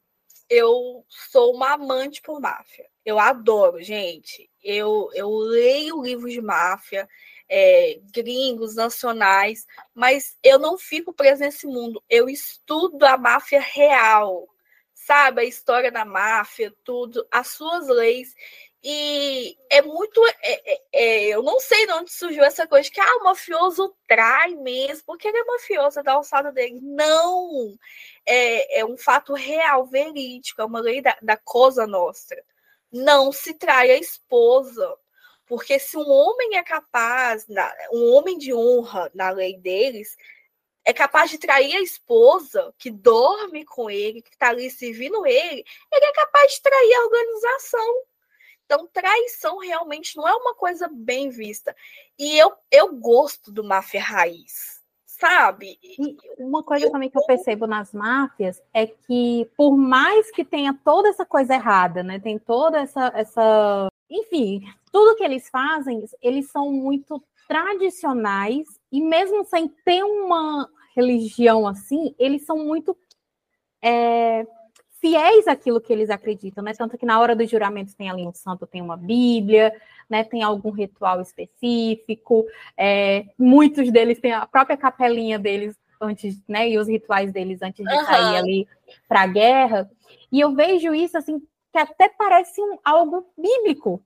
eu 0.50 1.06
sou 1.08 1.54
uma 1.54 1.74
amante 1.74 2.22
por 2.22 2.42
máfia. 2.42 2.86
Eu 3.06 3.20
adoro, 3.20 3.82
gente. 3.82 4.50
Eu, 4.64 5.10
eu 5.14 5.30
leio 5.30 6.02
livros 6.02 6.34
de 6.34 6.42
máfia, 6.42 7.08
é, 7.50 8.00
gringos, 8.14 8.76
nacionais, 8.76 9.66
mas 9.94 10.38
eu 10.44 10.60
não 10.60 10.78
fico 10.78 11.12
presa 11.12 11.46
nesse 11.46 11.66
mundo. 11.66 12.04
Eu 12.10 12.30
estudo 12.30 13.04
a 13.06 13.18
máfia 13.18 13.60
real, 13.60 14.48
sabe? 14.94 15.42
A 15.42 15.46
história 15.46 15.92
da 15.92 16.06
máfia, 16.06 16.74
tudo, 16.84 17.28
as 17.32 17.48
suas 17.48 17.88
leis. 17.88 18.36
E 18.84 19.58
é 19.70 19.82
muito. 19.82 20.26
É, 20.42 20.74
é, 20.74 20.82
é, 20.94 21.28
eu 21.28 21.44
não 21.44 21.60
sei 21.60 21.86
de 21.86 21.94
onde 21.94 22.14
surgiu 22.14 22.44
essa 22.44 22.66
coisa 22.68 22.84
de 22.84 22.92
que 22.92 23.02
ah, 23.02 23.18
o 23.18 23.26
mafioso 23.26 23.94
trai 24.08 24.56
mesmo, 24.56 25.04
porque 25.06 25.28
ele 25.28 25.38
é 25.38 25.44
mafioso 25.44 26.00
é 26.00 26.04
da 26.04 26.14
alçada 26.14 26.52
dele. 26.52 26.80
Não! 26.82 27.78
É, 28.26 28.80
é 28.80 28.86
um 28.86 28.98
fato 28.98 29.34
real, 29.34 29.86
verídico, 29.86 30.62
é 30.62 30.66
uma 30.66 30.80
lei 30.80 31.02
da, 31.02 31.18
da 31.22 31.36
Cosa 31.36 31.86
Nostra. 31.88 32.42
Não 32.92 33.32
se 33.32 33.54
trai 33.54 33.92
a 33.92 33.98
esposa. 33.98 34.96
Porque 35.50 35.80
se 35.80 35.98
um 35.98 36.08
homem 36.08 36.58
é 36.58 36.64
capaz, 36.64 37.48
um 37.92 38.14
homem 38.14 38.38
de 38.38 38.54
honra 38.54 39.10
na 39.16 39.32
lei 39.32 39.58
deles, 39.58 40.16
é 40.86 40.94
capaz 40.94 41.32
de 41.32 41.40
trair 41.40 41.76
a 41.76 41.82
esposa 41.82 42.72
que 42.78 42.92
dorme 42.92 43.66
com 43.66 43.90
ele, 43.90 44.22
que 44.22 44.30
está 44.30 44.50
ali 44.50 44.70
servindo 44.70 45.26
ele, 45.26 45.66
ele 45.92 46.06
é 46.06 46.14
capaz 46.14 46.54
de 46.54 46.62
trair 46.62 46.94
a 46.94 47.04
organização. 47.04 48.04
Então, 48.64 48.88
traição 48.94 49.58
realmente 49.58 50.16
não 50.16 50.28
é 50.28 50.36
uma 50.36 50.54
coisa 50.54 50.88
bem 50.92 51.30
vista. 51.30 51.76
E 52.18 52.38
eu, 52.38 52.54
eu 52.70 52.94
gosto 52.94 53.52
do 53.52 53.64
máfia 53.64 54.04
raiz, 54.04 54.84
sabe? 55.08 55.80
E 55.82 56.16
uma 56.38 56.62
coisa 56.62 56.86
eu, 56.86 56.92
também 56.92 57.10
que 57.10 57.18
eu 57.18 57.26
percebo 57.26 57.66
nas 57.66 57.92
máfias 57.92 58.62
é 58.72 58.86
que, 58.86 59.50
por 59.58 59.76
mais 59.76 60.30
que 60.30 60.46
tenha 60.46 60.78
toda 60.86 61.10
essa 61.10 61.26
coisa 61.26 61.56
errada, 61.56 62.04
né? 62.04 62.20
Tem 62.20 62.38
toda 62.38 62.80
essa. 62.80 63.12
essa... 63.16 63.89
Enfim, 64.10 64.64
tudo 64.92 65.16
que 65.16 65.24
eles 65.24 65.50
fazem, 65.50 66.04
eles 66.22 66.50
são 66.50 66.72
muito 66.72 67.24
tradicionais, 67.48 68.68
e 68.92 69.02
mesmo 69.02 69.44
sem 69.46 69.68
ter 69.68 70.04
uma 70.04 70.70
religião 70.96 71.68
assim, 71.68 72.14
eles 72.18 72.46
são 72.46 72.58
muito. 72.58 72.98
É 73.82 74.46
fiéis 75.00 75.48
àquilo 75.48 75.82
que 75.82 75.92
eles 75.92 76.10
acreditam, 76.10 76.64
né? 76.64 76.74
Tanto 76.74 76.98
que 76.98 77.06
na 77.06 77.20
hora 77.20 77.36
do 77.36 77.46
juramento 77.46 77.96
tem 77.96 78.10
ali 78.10 78.28
um 78.28 78.34
santo, 78.34 78.68
tem 78.68 78.82
uma 78.82 78.98
Bíblia, 78.98 79.74
né? 80.10 80.24
Tem 80.24 80.44
algum 80.44 80.72
ritual 80.72 81.22
específico. 81.22 82.46
É, 82.78 83.26
muitos 83.38 83.92
deles 83.92 84.20
têm 84.20 84.34
a 84.34 84.46
própria 84.46 84.78
capelinha 84.78 85.40
deles 85.40 85.76
antes, 86.02 86.42
né? 86.48 86.70
E 86.70 86.78
os 86.78 86.88
rituais 86.88 87.32
deles 87.32 87.62
antes 87.62 87.86
de 87.86 87.94
uhum. 87.94 88.06
sair 88.06 88.38
ali 88.38 88.68
para 89.08 89.22
a 89.22 89.28
guerra. 89.28 89.90
E 90.32 90.40
eu 90.40 90.54
vejo 90.54 90.94
isso 90.94 91.18
assim 91.18 91.42
até 91.80 92.10
parece 92.10 92.62
um, 92.62 92.78
algo 92.84 93.32
bíblico, 93.38 94.04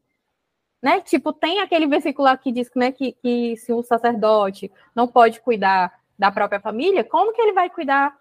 né? 0.81 1.01
Tipo, 1.01 1.31
tem 1.31 1.61
aquele 1.61 1.87
versículo 1.87 2.27
aqui 2.27 2.45
que 2.45 2.51
diz 2.51 2.69
né, 2.75 2.91
que, 2.91 3.13
que 3.13 3.55
se 3.57 3.71
um 3.71 3.81
sacerdote 3.81 4.71
não 4.95 5.07
pode 5.07 5.39
cuidar 5.41 5.97
da 6.17 6.31
própria 6.31 6.59
família, 6.59 7.03
como 7.03 7.33
que 7.33 7.41
ele 7.41 7.53
vai 7.53 7.69
cuidar 7.69 8.17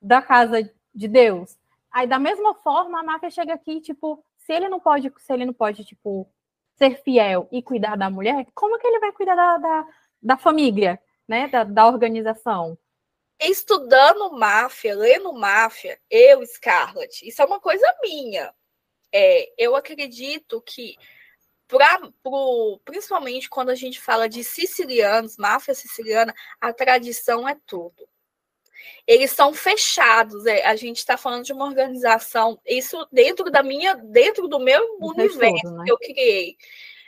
da 0.00 0.20
casa 0.22 0.70
de 0.94 1.08
Deus? 1.08 1.58
Aí, 1.90 2.06
da 2.06 2.18
mesma 2.18 2.54
forma, 2.54 3.00
a 3.00 3.02
máfia 3.02 3.30
chega 3.30 3.54
aqui, 3.54 3.80
tipo, 3.80 4.24
se 4.38 4.52
ele 4.52 4.68
não 4.68 4.78
pode, 4.78 5.12
se 5.18 5.32
ele 5.32 5.44
não 5.44 5.52
pode, 5.52 5.84
tipo, 5.84 6.30
ser 6.76 7.02
fiel 7.02 7.48
e 7.50 7.62
cuidar 7.62 7.96
da 7.96 8.08
mulher, 8.08 8.46
como 8.54 8.78
que 8.78 8.86
ele 8.86 9.00
vai 9.00 9.12
cuidar 9.12 9.34
da, 9.34 9.58
da, 9.58 9.86
da 10.22 10.36
família, 10.36 11.00
né? 11.26 11.48
Da, 11.48 11.64
da 11.64 11.86
organização? 11.86 12.78
Estudando 13.40 14.32
máfia, 14.32 14.94
lendo 14.94 15.32
máfia, 15.32 15.98
eu, 16.10 16.44
Scarlett, 16.44 17.26
isso 17.26 17.40
é 17.40 17.44
uma 17.44 17.58
coisa 17.58 17.86
minha. 18.02 18.54
É, 19.12 19.52
eu 19.58 19.74
acredito 19.76 20.62
que, 20.62 20.96
pra, 21.66 22.00
pro, 22.22 22.80
principalmente 22.84 23.48
quando 23.48 23.70
a 23.70 23.74
gente 23.74 24.00
fala 24.00 24.28
de 24.28 24.44
sicilianos, 24.44 25.36
máfia 25.36 25.74
siciliana, 25.74 26.34
a 26.60 26.72
tradição 26.72 27.48
é 27.48 27.56
tudo 27.66 28.08
eles 29.06 29.32
são 29.32 29.52
fechados. 29.52 30.46
É, 30.46 30.64
a 30.64 30.76
gente 30.76 30.98
está 30.98 31.16
falando 31.16 31.44
de 31.44 31.52
uma 31.52 31.66
organização, 31.66 32.60
isso 32.66 33.06
dentro 33.10 33.50
da 33.50 33.62
minha, 33.62 33.94
dentro 33.94 34.48
do 34.48 34.58
meu 34.58 34.82
universo 35.00 35.62
todo, 35.62 35.76
né? 35.78 35.84
que 35.84 35.92
eu 35.92 35.98
criei. 35.98 36.56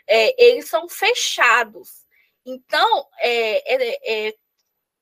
É, 0.07 0.45
eles 0.45 0.69
são 0.69 0.89
fechados. 0.89 2.05
Então, 2.45 3.07
é, 3.19 3.75
é, 3.75 4.29
é 4.29 4.35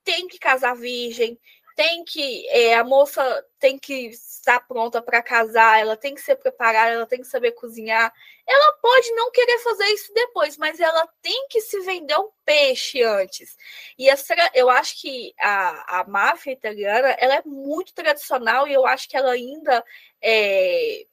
tem 0.05 0.29
que 0.29 0.39
casar 0.39 0.75
virgem, 0.75 1.39
tem 1.77 2.05
que 2.05 2.49
é, 2.49 2.75
a 2.75 2.85
moça 2.85 3.47
tem 3.59 3.79
que 3.79 4.09
estar 4.09 4.61
pronta 4.67 5.03
para 5.03 5.23
casar, 5.23 5.81
ela 5.81 5.97
tem 5.97 6.15
que 6.15 6.21
ser 6.21 6.37
preparada, 6.37 6.93
ela 6.93 7.07
tem 7.07 7.21
que 7.21 7.27
saber 7.27 7.53
cozinhar. 7.53 8.13
Ela 8.47 8.73
pode 8.81 9.11
não 9.13 9.31
querer 9.31 9.59
fazer 9.59 9.85
isso 9.87 10.13
depois, 10.15 10.57
mas 10.57 10.81
ela 10.81 11.07
tem 11.23 11.47
que 11.49 11.61
se 11.61 11.81
vender 11.81 12.17
um 12.19 12.31
peixe 12.45 13.03
antes. 13.03 13.57
E 13.99 14.09
essa, 14.09 14.35
eu 14.55 14.69
acho 14.71 15.01
que 15.01 15.35
a, 15.39 16.01
a 16.01 16.05
máfia 16.05 16.53
italiana 16.53 17.09
ela 17.19 17.37
é 17.37 17.43
muito 17.45 17.95
tradicional 17.95 18.67
e 18.67 18.73
eu 18.73 18.87
acho 18.87 19.09
que 19.09 19.17
ela 19.17 19.33
ainda 19.33 19.85
é, 20.21 21.07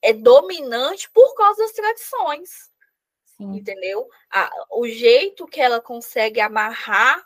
é 0.00 0.12
dominante 0.12 1.10
por 1.10 1.34
causa 1.34 1.62
das 1.62 1.72
tradições. 1.72 2.70
Sim. 3.36 3.56
Entendeu? 3.56 4.08
A, 4.30 4.50
o 4.70 4.86
jeito 4.86 5.46
que 5.46 5.60
ela 5.60 5.80
consegue 5.80 6.40
amarrar 6.40 7.24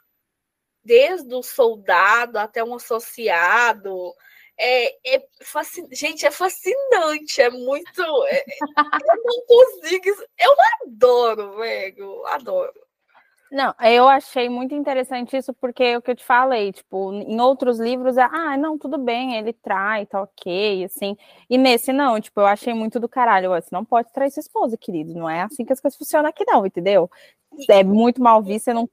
desde 0.86 1.34
o 1.34 1.42
soldado 1.42 2.38
até 2.38 2.62
um 2.62 2.76
associado. 2.76 4.14
É, 4.58 5.16
é 5.16 5.26
fascin... 5.42 5.86
Gente, 5.92 6.24
é 6.24 6.30
fascinante, 6.30 7.42
é 7.42 7.50
muito. 7.50 8.02
É... 8.28 8.44
eu 8.78 9.24
não 9.24 9.46
consigo. 9.46 10.08
Eu 10.38 10.54
adoro, 10.86 11.56
velho, 11.58 12.26
adoro. 12.26 12.85
Não, 13.56 13.75
eu 13.80 14.06
achei 14.06 14.50
muito 14.50 14.75
interessante 14.75 15.34
isso, 15.34 15.54
porque 15.54 15.82
é 15.82 15.96
o 15.96 16.02
que 16.02 16.10
eu 16.10 16.14
te 16.14 16.22
falei, 16.22 16.72
tipo, 16.72 17.10
em 17.14 17.40
outros 17.40 17.80
livros 17.80 18.18
é, 18.18 18.22
ah, 18.22 18.54
não, 18.54 18.76
tudo 18.76 18.98
bem, 18.98 19.34
ele 19.34 19.50
trai, 19.50 20.04
tá 20.04 20.20
ok, 20.20 20.84
assim. 20.84 21.16
E 21.48 21.56
nesse 21.56 21.90
não, 21.90 22.20
tipo, 22.20 22.38
eu 22.38 22.44
achei 22.44 22.75
muito 22.75 23.00
do 23.00 23.08
caralho. 23.08 23.48
Você 23.48 23.70
não 23.72 23.82
pode 23.82 24.12
trair 24.12 24.30
sua 24.30 24.42
esposa, 24.42 24.76
querido. 24.76 25.14
Não 25.14 25.26
é 25.26 25.40
assim 25.40 25.64
que 25.64 25.72
as 25.72 25.80
coisas 25.80 25.96
funcionam 25.96 26.28
aqui, 26.28 26.44
não, 26.46 26.66
entendeu? 26.66 27.10
É 27.70 27.82
muito 27.82 28.20
mal 28.20 28.42
visto, 28.42 28.64
você 28.66 28.75
não. 28.75 28.86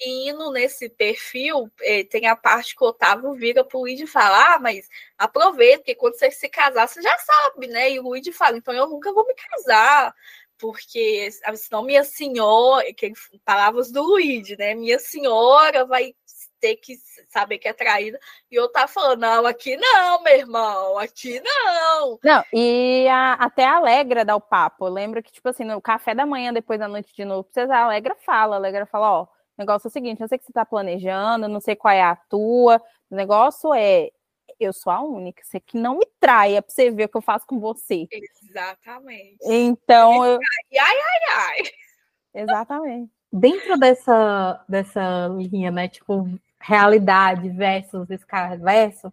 Indo 0.00 0.50
nesse 0.50 0.88
perfil, 0.88 1.70
eh, 1.82 2.04
tem 2.04 2.26
a 2.26 2.34
parte 2.34 2.74
que 2.74 2.82
o 2.82 2.88
Otávio 2.88 3.34
vira 3.34 3.62
pro 3.62 3.80
Luigi 3.80 4.06
falar, 4.06 4.54
ah, 4.54 4.58
mas 4.58 4.88
aproveita, 5.18 5.80
porque 5.80 5.94
quando 5.94 6.14
você 6.14 6.30
se 6.30 6.48
casar, 6.48 6.88
você 6.88 7.02
já 7.02 7.18
sabe, 7.18 7.66
né? 7.66 7.90
E 7.90 8.00
o 8.00 8.04
Luigi 8.04 8.32
fala, 8.32 8.56
então 8.56 8.72
eu 8.72 8.88
nunca 8.88 9.12
vou 9.12 9.26
me 9.26 9.34
casar 9.34 10.14
porque 10.58 11.30
senão 11.56 11.82
minha 11.82 12.04
senhora, 12.04 12.92
que 12.94 13.12
palavras 13.44 13.90
do 13.90 14.02
Luigi, 14.02 14.56
né? 14.56 14.74
Minha 14.74 14.98
senhora 14.98 15.84
vai 15.84 16.14
ter 16.60 16.76
que 16.76 16.96
saber 17.28 17.58
que 17.58 17.68
é 17.68 17.72
traída. 17.72 18.18
E 18.50 18.54
eu 18.54 18.70
tava 18.70 18.88
falando, 18.88 19.20
não, 19.20 19.46
aqui 19.46 19.76
não, 19.76 20.22
meu 20.22 20.34
irmão, 20.34 20.98
aqui 20.98 21.40
não. 21.40 22.18
Não, 22.22 22.44
e 22.52 23.06
a, 23.08 23.34
até 23.34 23.64
a 23.64 23.76
Alegra 23.76 24.24
dá 24.24 24.34
o 24.34 24.40
papo. 24.40 24.88
Lembra 24.88 25.22
que, 25.22 25.32
tipo 25.32 25.48
assim, 25.48 25.64
no 25.64 25.80
café 25.80 26.14
da 26.14 26.26
manhã, 26.26 26.52
depois 26.52 26.78
da 26.78 26.88
noite 26.88 27.14
de 27.14 27.24
núpcias, 27.24 27.70
a 27.70 27.84
Alegra 27.84 28.16
fala, 28.24 28.56
a 28.56 28.58
Alegra 28.58 28.86
fala, 28.86 29.20
ó, 29.20 29.22
o 29.24 29.28
negócio 29.58 29.86
é 29.86 29.90
o 29.90 29.92
seguinte, 29.92 30.20
eu 30.20 30.28
sei 30.28 30.38
que 30.38 30.44
você 30.44 30.52
tá 30.52 30.64
planejando, 30.66 31.48
não 31.48 31.60
sei 31.60 31.76
qual 31.76 31.92
é 31.92 32.02
a 32.02 32.16
tua, 32.16 32.82
o 33.10 33.16
negócio 33.16 33.72
é, 33.72 34.10
eu 34.64 34.72
sou 34.72 34.92
a 34.92 35.00
única. 35.00 35.42
Você 35.44 35.60
que 35.60 35.76
não 35.76 35.98
me 35.98 36.06
traia 36.18 36.62
para 36.62 36.72
você 36.72 36.90
ver 36.90 37.04
o 37.04 37.08
que 37.08 37.16
eu 37.16 37.22
faço 37.22 37.46
com 37.46 37.58
você. 37.58 38.06
Exatamente. 38.10 39.38
Então 39.42 40.24
eu. 40.24 40.38
Ai, 40.72 40.78
ai, 40.80 40.98
ai. 41.30 41.62
Exatamente. 42.42 43.12
Dentro 43.32 43.78
dessa, 43.78 44.64
dessa 44.68 45.28
linha, 45.28 45.70
né? 45.70 45.88
Tipo, 45.88 46.28
realidade 46.60 47.48
versus 47.50 48.06
verso, 48.60 49.12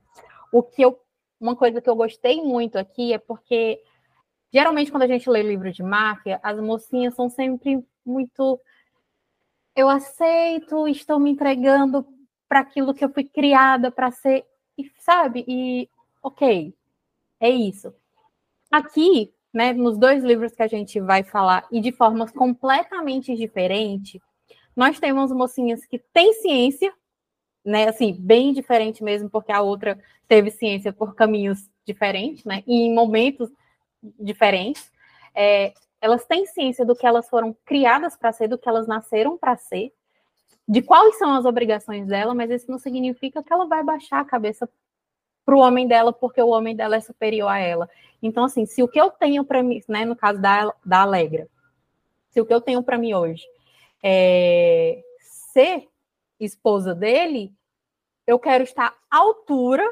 o 0.51 0.63
que 0.63 0.81
eu. 0.81 0.99
Uma 1.39 1.57
coisa 1.57 1.81
que 1.81 1.89
eu 1.89 1.95
gostei 1.95 2.41
muito 2.41 2.77
aqui 2.77 3.11
é 3.11 3.17
porque 3.17 3.81
geralmente 4.51 4.89
quando 4.89 5.03
a 5.03 5.07
gente 5.07 5.29
lê 5.29 5.43
livro 5.43 5.73
de 5.73 5.83
máfia, 5.83 6.39
as 6.41 6.57
mocinhas 6.57 7.15
são 7.15 7.29
sempre 7.29 7.85
muito. 8.05 8.59
Eu 9.75 9.89
aceito, 9.89 10.87
estou 10.87 11.19
me 11.19 11.31
entregando 11.31 12.07
para 12.47 12.59
aquilo 12.59 12.93
que 12.93 13.03
eu 13.03 13.11
fui 13.11 13.25
criada 13.25 13.91
para 13.91 14.11
ser 14.11 14.45
e 14.77 14.91
sabe? 14.97 15.43
E 15.47 15.89
ok, 16.21 16.73
é 17.39 17.49
isso. 17.49 17.93
Aqui, 18.71 19.33
né, 19.53 19.73
nos 19.73 19.97
dois 19.97 20.23
livros 20.23 20.53
que 20.53 20.63
a 20.63 20.67
gente 20.67 20.99
vai 20.99 21.23
falar 21.23 21.67
e 21.71 21.79
de 21.79 21.91
formas 21.91 22.31
completamente 22.31 23.35
diferentes, 23.35 24.21
nós 24.75 24.99
temos 24.99 25.31
mocinhas 25.31 25.85
que 25.85 25.99
têm 25.99 26.33
ciência, 26.33 26.93
né, 27.63 27.87
assim, 27.87 28.13
bem 28.19 28.51
diferente 28.51 29.03
mesmo, 29.03 29.29
porque 29.29 29.51
a 29.51 29.61
outra 29.61 29.99
teve 30.27 30.49
ciência 30.49 30.91
por 30.91 31.13
caminhos 31.15 31.69
diferentes, 31.85 32.43
né, 32.45 32.63
e 32.65 32.87
em 32.87 32.93
momentos 32.93 33.51
diferentes. 34.19 34.91
É, 35.35 35.73
elas 36.01 36.25
têm 36.25 36.45
ciência 36.45 36.85
do 36.85 36.95
que 36.95 37.05
elas 37.05 37.29
foram 37.29 37.55
criadas 37.65 38.17
para 38.17 38.31
ser, 38.33 38.47
do 38.47 38.57
que 38.57 38.67
elas 38.67 38.87
nasceram 38.87 39.37
para 39.37 39.55
ser, 39.55 39.93
de 40.67 40.81
quais 40.81 41.17
são 41.17 41.33
as 41.33 41.45
obrigações 41.45 42.07
dela, 42.07 42.33
mas 42.33 42.49
isso 42.49 42.69
não 42.69 42.77
significa 42.77 43.43
que 43.43 43.51
ela 43.51 43.65
vai 43.65 43.83
baixar 43.83 44.19
a 44.19 44.25
cabeça 44.25 44.69
para 45.45 45.55
o 45.55 45.59
homem 45.59 45.87
dela 45.87 46.13
porque 46.13 46.41
o 46.41 46.49
homem 46.49 46.75
dela 46.75 46.95
é 46.95 47.01
superior 47.01 47.49
a 47.49 47.59
ela. 47.59 47.89
Então, 48.21 48.45
assim, 48.45 48.65
se 48.65 48.81
o 48.81 48.87
que 48.87 48.99
eu 48.99 49.11
tenho 49.11 49.43
para 49.43 49.61
mim, 49.61 49.81
né, 49.87 50.05
no 50.05 50.15
caso 50.15 50.41
da, 50.41 50.73
da 50.85 51.01
Alegra, 51.01 51.49
se 52.29 52.39
o 52.39 52.45
que 52.45 52.53
eu 52.53 52.61
tenho 52.61 52.81
para 52.81 52.97
mim 52.97 53.13
hoje 53.13 53.43
é 54.01 55.03
ser 55.53 55.87
esposa 56.39 56.95
dele, 56.95 57.53
eu 58.25 58.39
quero 58.39 58.63
estar 58.63 58.95
à 59.11 59.17
altura 59.17 59.83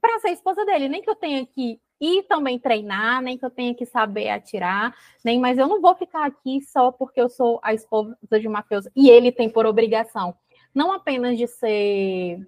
para 0.00 0.20
ser 0.20 0.30
esposa 0.30 0.64
dele. 0.66 0.88
Nem 0.88 1.02
que 1.02 1.08
eu 1.08 1.16
tenha 1.16 1.44
que 1.46 1.80
ir 2.00 2.24
também 2.24 2.58
treinar, 2.58 3.22
nem 3.22 3.38
que 3.38 3.44
eu 3.44 3.50
tenha 3.50 3.74
que 3.74 3.86
saber 3.86 4.28
atirar, 4.30 4.94
nem, 5.24 5.38
mas 5.38 5.58
eu 5.58 5.68
não 5.68 5.80
vou 5.80 5.94
ficar 5.94 6.26
aqui 6.26 6.60
só 6.62 6.92
porque 6.92 7.20
eu 7.20 7.28
sou 7.28 7.60
a 7.62 7.72
esposa 7.72 8.16
de 8.40 8.48
mafioso 8.48 8.90
e 8.94 9.08
ele 9.08 9.32
tem 9.32 9.48
por 9.48 9.66
obrigação, 9.66 10.34
não 10.74 10.92
apenas 10.92 11.38
de 11.38 11.46
ser 11.46 12.46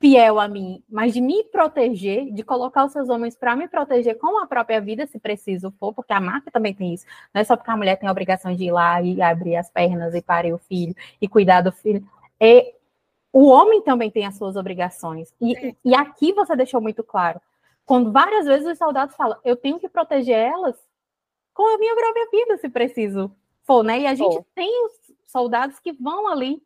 fiel 0.00 0.40
a 0.40 0.48
mim, 0.48 0.82
mas 0.88 1.12
de 1.12 1.20
me 1.20 1.44
proteger, 1.44 2.32
de 2.32 2.42
colocar 2.42 2.86
os 2.86 2.92
seus 2.92 3.10
homens 3.10 3.36
para 3.36 3.54
me 3.54 3.68
proteger 3.68 4.18
com 4.18 4.42
a 4.42 4.46
própria 4.46 4.80
vida, 4.80 5.06
se 5.06 5.18
preciso 5.18 5.70
for, 5.78 5.92
porque 5.92 6.12
a 6.12 6.20
máfia 6.20 6.50
também 6.50 6.72
tem 6.72 6.94
isso. 6.94 7.04
Não 7.34 7.40
é 7.40 7.44
só 7.44 7.54
porque 7.54 7.70
a 7.70 7.76
mulher 7.76 7.96
tem 7.96 8.08
a 8.08 8.12
obrigação 8.12 8.54
de 8.54 8.64
ir 8.64 8.72
lá 8.72 9.02
e 9.02 9.20
abrir 9.20 9.56
as 9.56 9.70
pernas 9.70 10.14
e 10.14 10.22
parir 10.22 10.54
o 10.54 10.58
filho 10.58 10.94
e 11.20 11.28
cuidar 11.28 11.60
do 11.60 11.70
filho. 11.70 12.02
É 12.40 12.74
o 13.32 13.46
homem 13.48 13.80
também 13.82 14.10
tem 14.10 14.26
as 14.26 14.36
suas 14.36 14.56
obrigações. 14.56 15.32
E, 15.40 15.56
é. 15.56 15.74
e 15.84 15.94
aqui 15.94 16.32
você 16.32 16.56
deixou 16.56 16.80
muito 16.80 17.04
claro. 17.04 17.40
Quando 17.84 18.12
várias 18.12 18.46
vezes 18.46 18.66
os 18.66 18.78
soldados 18.78 19.16
falam, 19.16 19.38
eu 19.44 19.56
tenho 19.56 19.78
que 19.78 19.88
proteger 19.88 20.36
elas 20.36 20.76
com 21.52 21.74
a 21.74 21.78
minha 21.78 21.94
própria 21.94 22.28
vida, 22.30 22.58
se 22.58 22.68
preciso 22.68 23.34
for, 23.64 23.82
né? 23.82 24.00
E 24.00 24.06
a 24.06 24.14
gente 24.14 24.36
oh. 24.36 24.44
tem 24.54 24.86
os 24.86 24.92
soldados 25.26 25.78
que 25.80 25.92
vão 25.92 26.28
ali 26.28 26.62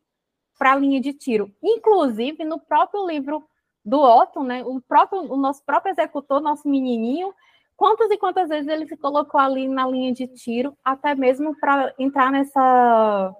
para 0.57 0.73
a 0.73 0.75
linha 0.75 1.01
de 1.01 1.13
tiro. 1.13 1.53
Inclusive, 1.61 2.43
no 2.43 2.59
próprio 2.59 3.05
livro 3.07 3.43
do 3.83 4.01
Otto, 4.01 4.43
né? 4.43 4.63
O 4.63 4.81
próprio, 4.81 5.21
o 5.31 5.37
nosso 5.37 5.63
próprio 5.63 5.91
executor, 5.91 6.39
nosso 6.41 6.67
menininho, 6.67 7.33
quantas 7.75 8.09
e 8.09 8.17
quantas 8.17 8.49
vezes 8.49 8.67
ele 8.67 8.87
se 8.87 8.97
colocou 8.97 9.39
ali 9.39 9.67
na 9.67 9.87
linha 9.87 10.13
de 10.13 10.27
tiro, 10.27 10.77
até 10.83 11.13
mesmo 11.13 11.55
para 11.59 11.93
entrar 11.99 12.31
nessa 12.31 13.35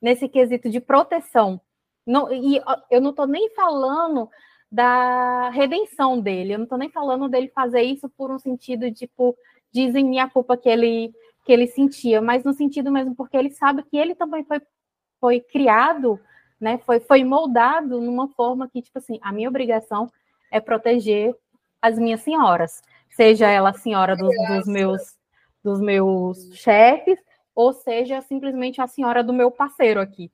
nesse 0.00 0.28
quesito 0.28 0.70
de 0.70 0.80
proteção. 0.80 1.60
Não, 2.06 2.32
e 2.32 2.62
eu 2.90 3.00
não 3.00 3.10
estou 3.10 3.26
nem 3.26 3.50
falando 3.50 4.30
da 4.70 5.48
redenção 5.50 6.20
dele, 6.20 6.52
eu 6.52 6.58
não 6.58 6.64
estou 6.64 6.78
nem 6.78 6.90
falando 6.90 7.28
dele 7.28 7.50
fazer 7.54 7.82
isso 7.82 8.08
por 8.10 8.30
um 8.30 8.38
sentido 8.38 8.92
tipo 8.92 9.36
dizem 9.72 10.20
a 10.20 10.28
culpa 10.28 10.56
que 10.56 10.68
ele 10.68 11.12
que 11.44 11.52
ele 11.52 11.66
sentia, 11.66 12.20
mas 12.20 12.44
no 12.44 12.52
sentido 12.52 12.92
mesmo 12.92 13.14
porque 13.14 13.36
ele 13.36 13.50
sabe 13.50 13.82
que 13.82 13.96
ele 13.96 14.14
também 14.14 14.44
foi 14.44 14.60
foi 15.20 15.40
criado, 15.40 16.20
né? 16.60 16.78
Foi 16.78 17.00
foi 17.00 17.24
moldado 17.24 18.00
numa 18.00 18.28
forma 18.28 18.68
que 18.68 18.82
tipo 18.82 18.98
assim, 18.98 19.18
a 19.22 19.32
minha 19.32 19.48
obrigação 19.48 20.10
é 20.50 20.60
proteger 20.60 21.34
as 21.80 21.98
minhas 21.98 22.20
senhoras, 22.20 22.82
seja 23.10 23.48
ela 23.48 23.70
a 23.70 23.74
senhora 23.74 24.14
dos, 24.16 24.34
dos 24.48 24.66
meus 24.66 25.16
dos 25.64 25.80
meus 25.80 26.54
chefes 26.54 27.18
ou 27.54 27.72
seja 27.72 28.20
simplesmente 28.22 28.80
a 28.80 28.86
senhora 28.86 29.24
do 29.24 29.32
meu 29.32 29.50
parceiro 29.50 30.00
aqui. 30.00 30.30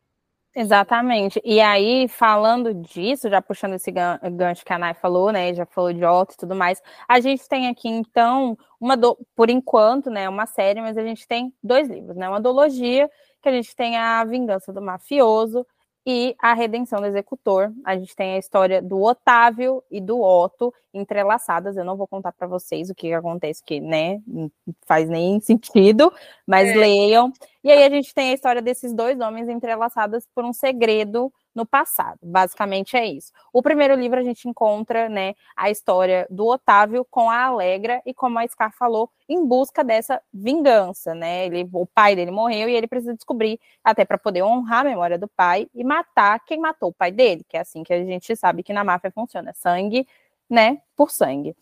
Exatamente. 0.57 1.41
E 1.45 1.61
aí, 1.61 2.07
falando 2.07 2.73
disso, 2.73 3.29
já 3.29 3.43
puxando 3.43 3.75
esse 3.75 3.91
gancho 3.91 4.65
que 4.65 4.73
a 4.73 4.79
Nai 4.79 4.95
falou, 4.95 5.33
né? 5.33 5.53
Já 5.53 5.67
falou 5.67 5.93
de 5.93 6.05
Otto 6.05 6.35
e 6.35 6.37
tudo 6.37 6.55
mais. 6.55 6.81
A 7.09 7.19
gente 7.21 7.49
tem 7.49 7.67
aqui, 7.69 7.89
então, 7.89 8.57
uma 8.81 8.97
do... 8.97 9.19
por 9.35 9.51
enquanto, 9.51 10.11
né? 10.11 10.29
Uma 10.29 10.47
série, 10.47 10.81
mas 10.81 10.97
a 10.97 11.03
gente 11.03 11.27
tem 11.27 11.53
dois 11.63 11.89
livros, 11.89 12.17
né? 12.17 12.29
Uma 12.29 12.41
duologia, 12.41 13.11
que 13.43 13.49
a 13.49 13.53
gente 13.53 13.75
tem 13.75 13.97
a 13.97 14.25
Vingança 14.25 14.73
do 14.73 14.81
Mafioso, 14.81 15.67
e 16.07 16.37
a 16.39 16.53
redenção 16.53 17.01
do 17.01 17.07
executor. 17.07 17.73
A 17.85 17.97
gente 17.97 18.15
tem 18.15 18.35
a 18.35 18.39
história 18.39 18.83
do 18.83 19.01
Otávio 19.03 19.83
e 19.91 20.01
do 20.01 20.21
Otto 20.21 20.73
entrelaçadas. 20.93 21.77
Eu 21.77 21.85
não 21.85 21.97
vou 21.97 22.07
contar 22.07 22.33
para 22.33 22.47
vocês 22.47 22.91
o 22.91 22.95
que 22.95 23.13
acontece, 23.13 23.63
que 23.65 23.81
né, 23.81 24.21
não 24.27 24.51
faz 24.87 25.09
nem 25.09 25.41
sentido, 25.41 26.13
mas 26.47 26.69
é. 26.69 26.75
leiam. 26.75 27.33
E 27.63 27.71
aí 27.71 27.85
a 27.85 27.91
gente 27.91 28.13
tem 28.15 28.31
a 28.31 28.35
história 28.35 28.61
desses 28.61 28.93
dois 28.93 29.19
homens 29.21 29.49
entrelaçados 29.49 30.27
por 30.35 30.45
um 30.45 30.53
segredo 30.53 31.33
no 31.55 31.65
passado. 31.65 32.19
Basicamente 32.23 32.97
é 32.97 33.07
isso. 33.07 33.33
O 33.53 33.63
primeiro 33.63 33.95
livro 33.95 34.19
a 34.19 34.23
gente 34.23 34.49
encontra, 34.49 35.09
né, 35.09 35.35
a 35.57 35.71
história 35.71 36.27
do 36.29 36.47
Otávio 36.47 37.07
com 37.09 37.31
a 37.31 37.45
Alegra 37.45 38.03
e 38.05 38.13
como 38.13 38.39
a 38.39 38.47
Scar 38.47 38.73
falou, 38.77 39.11
em 39.29 39.47
busca 39.47 39.85
dessa 39.85 40.21
vingança, 40.33 41.15
né? 41.15 41.47
Ele, 41.47 41.69
o 41.73 41.87
pai 41.87 42.15
dele 42.17 42.31
morreu 42.31 42.69
e 42.69 42.75
ele 42.75 42.87
precisa 42.87 43.15
descobrir 43.15 43.59
até 43.83 44.05
para 44.05 44.19
poder 44.19 44.43
honrar 44.43 44.81
a 44.81 44.85
memória 44.91 45.19
do 45.19 45.29
pai 45.29 45.69
e 45.75 45.85
matar 45.85 46.41
quem 46.45 46.59
matou 46.59 46.91
o 46.91 46.93
pai 46.95 47.11
dele, 47.11 47.45
que 47.49 47.57
é 47.57 47.61
assim 47.61 47.83
que 47.83 47.93
a 47.93 48.05
gente 48.05 48.35
sabe 48.37 48.63
que 48.63 48.73
na 48.73 48.85
máfia 48.85 49.11
funciona, 49.11 49.53
sangue, 49.55 50.07
né, 50.49 50.81
por 50.97 51.11
sangue. 51.11 51.57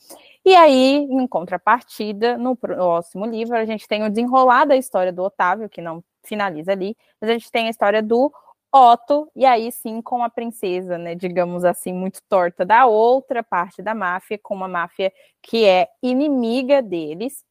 E 0.44 0.54
aí, 0.54 1.06
em 1.08 1.26
contrapartida, 1.26 2.36
no 2.36 2.56
próximo 2.56 3.24
livro, 3.26 3.56
a 3.56 3.64
gente 3.64 3.86
tem 3.86 4.02
o 4.04 4.08
desenrolar 4.10 4.64
da 4.64 4.76
história 4.76 5.12
do 5.12 5.22
Otávio, 5.22 5.68
que 5.68 5.80
não 5.80 6.02
finaliza 6.22 6.72
ali, 6.72 6.96
mas 7.20 7.30
a 7.30 7.32
gente 7.32 7.50
tem 7.50 7.66
a 7.66 7.70
história 7.70 8.02
do 8.02 8.32
Otto, 8.74 9.30
e 9.36 9.44
aí 9.44 9.70
sim 9.70 10.00
com 10.00 10.24
a 10.24 10.30
princesa, 10.30 10.96
né, 10.96 11.14
digamos 11.14 11.64
assim, 11.64 11.92
muito 11.92 12.22
torta 12.28 12.64
da 12.64 12.86
outra 12.86 13.42
parte 13.42 13.82
da 13.82 13.94
máfia, 13.94 14.38
com 14.42 14.54
uma 14.54 14.68
máfia 14.68 15.12
que 15.42 15.64
é 15.66 15.88
inimiga 16.02 16.80
deles. 16.82 17.44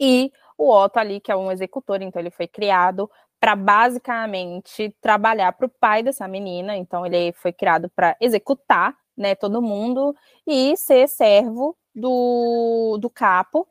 E 0.00 0.32
o 0.56 0.70
Otto 0.70 0.98
ali, 0.98 1.20
que 1.20 1.30
é 1.32 1.36
um 1.36 1.50
executor, 1.50 2.02
então 2.02 2.20
ele 2.20 2.30
foi 2.30 2.46
criado 2.46 3.10
para 3.40 3.56
basicamente 3.56 4.94
trabalhar 5.00 5.52
para 5.52 5.66
o 5.66 5.68
pai 5.68 6.02
dessa 6.02 6.28
menina, 6.28 6.76
então 6.76 7.04
ele 7.04 7.32
foi 7.32 7.52
criado 7.52 7.90
para 7.90 8.16
executar, 8.20 8.96
né, 9.16 9.34
todo 9.34 9.60
mundo 9.60 10.14
e 10.46 10.76
ser 10.76 11.08
servo 11.08 11.76
do, 11.94 12.96
do 13.00 13.10
capo 13.10 13.66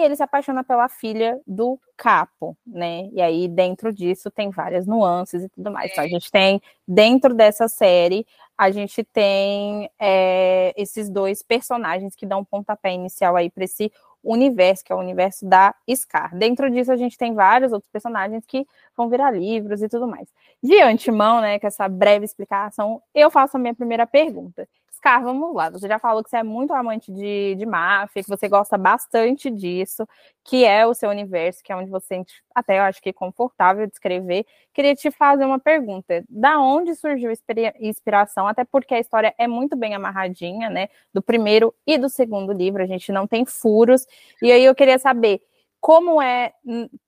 e 0.00 0.04
ele 0.04 0.16
se 0.16 0.22
apaixona 0.22 0.62
pela 0.62 0.88
filha 0.88 1.40
do 1.46 1.78
capo, 1.96 2.56
né? 2.66 3.08
E 3.12 3.20
aí, 3.20 3.48
dentro 3.48 3.92
disso, 3.92 4.30
tem 4.30 4.50
várias 4.50 4.86
nuances 4.86 5.42
e 5.42 5.48
tudo 5.48 5.70
mais. 5.70 5.90
Então, 5.90 6.04
a 6.04 6.08
gente 6.08 6.30
tem, 6.30 6.60
dentro 6.86 7.34
dessa 7.34 7.68
série, 7.68 8.26
a 8.56 8.70
gente 8.70 9.04
tem 9.04 9.90
é, 9.98 10.72
esses 10.76 11.08
dois 11.08 11.42
personagens 11.42 12.14
que 12.14 12.26
dão 12.26 12.40
um 12.40 12.44
pontapé 12.44 12.92
inicial 12.92 13.36
aí 13.36 13.50
para 13.50 13.64
esse 13.64 13.92
universo, 14.22 14.84
que 14.84 14.92
é 14.92 14.96
o 14.96 14.98
universo 14.98 15.46
da 15.46 15.74
Scar. 15.94 16.36
Dentro 16.36 16.70
disso, 16.70 16.92
a 16.92 16.96
gente 16.96 17.16
tem 17.16 17.34
vários 17.34 17.72
outros 17.72 17.90
personagens 17.90 18.44
que 18.46 18.66
vão 18.96 19.08
virar 19.08 19.30
livros 19.30 19.82
e 19.82 19.88
tudo 19.88 20.06
mais. 20.06 20.28
De 20.62 20.80
antemão, 20.80 21.40
né, 21.40 21.58
com 21.58 21.66
essa 21.66 21.88
breve 21.88 22.24
explicação, 22.24 23.00
eu 23.14 23.30
faço 23.30 23.56
a 23.56 23.60
minha 23.60 23.74
primeira 23.74 24.06
pergunta. 24.06 24.68
Scar, 24.98 25.22
vamos 25.22 25.54
lá. 25.54 25.70
Você 25.70 25.86
já 25.86 25.98
falou 25.98 26.24
que 26.24 26.28
você 26.28 26.38
é 26.38 26.42
muito 26.42 26.74
amante 26.74 27.12
de, 27.12 27.54
de 27.54 27.64
máfia, 27.64 28.20
que 28.22 28.28
você 28.28 28.48
gosta 28.48 28.76
bastante 28.76 29.48
disso, 29.48 30.06
que 30.44 30.64
é 30.64 30.84
o 30.84 30.92
seu 30.92 31.08
universo, 31.08 31.62
que 31.62 31.72
é 31.72 31.76
onde 31.76 31.88
você 31.88 32.24
até 32.52 32.78
eu 32.78 32.82
acho 32.82 33.00
que 33.00 33.12
confortável 33.12 33.86
de 33.86 33.92
escrever. 33.92 34.44
Queria 34.74 34.96
te 34.96 35.10
fazer 35.12 35.44
uma 35.44 35.60
pergunta: 35.60 36.24
da 36.28 36.58
onde 36.60 36.96
surgiu 36.96 37.30
a 37.30 37.72
inspiração? 37.80 38.48
Até 38.48 38.64
porque 38.64 38.94
a 38.94 38.98
história 38.98 39.32
é 39.38 39.46
muito 39.46 39.76
bem 39.76 39.94
amarradinha, 39.94 40.68
né? 40.68 40.88
Do 41.14 41.22
primeiro 41.22 41.72
e 41.86 41.96
do 41.96 42.08
segundo 42.08 42.52
livro, 42.52 42.82
a 42.82 42.86
gente 42.86 43.12
não 43.12 43.26
tem 43.26 43.46
furos. 43.46 44.04
E 44.42 44.50
aí 44.50 44.64
eu 44.64 44.74
queria 44.74 44.98
saber 44.98 45.40
como 45.80 46.20
é, 46.20 46.52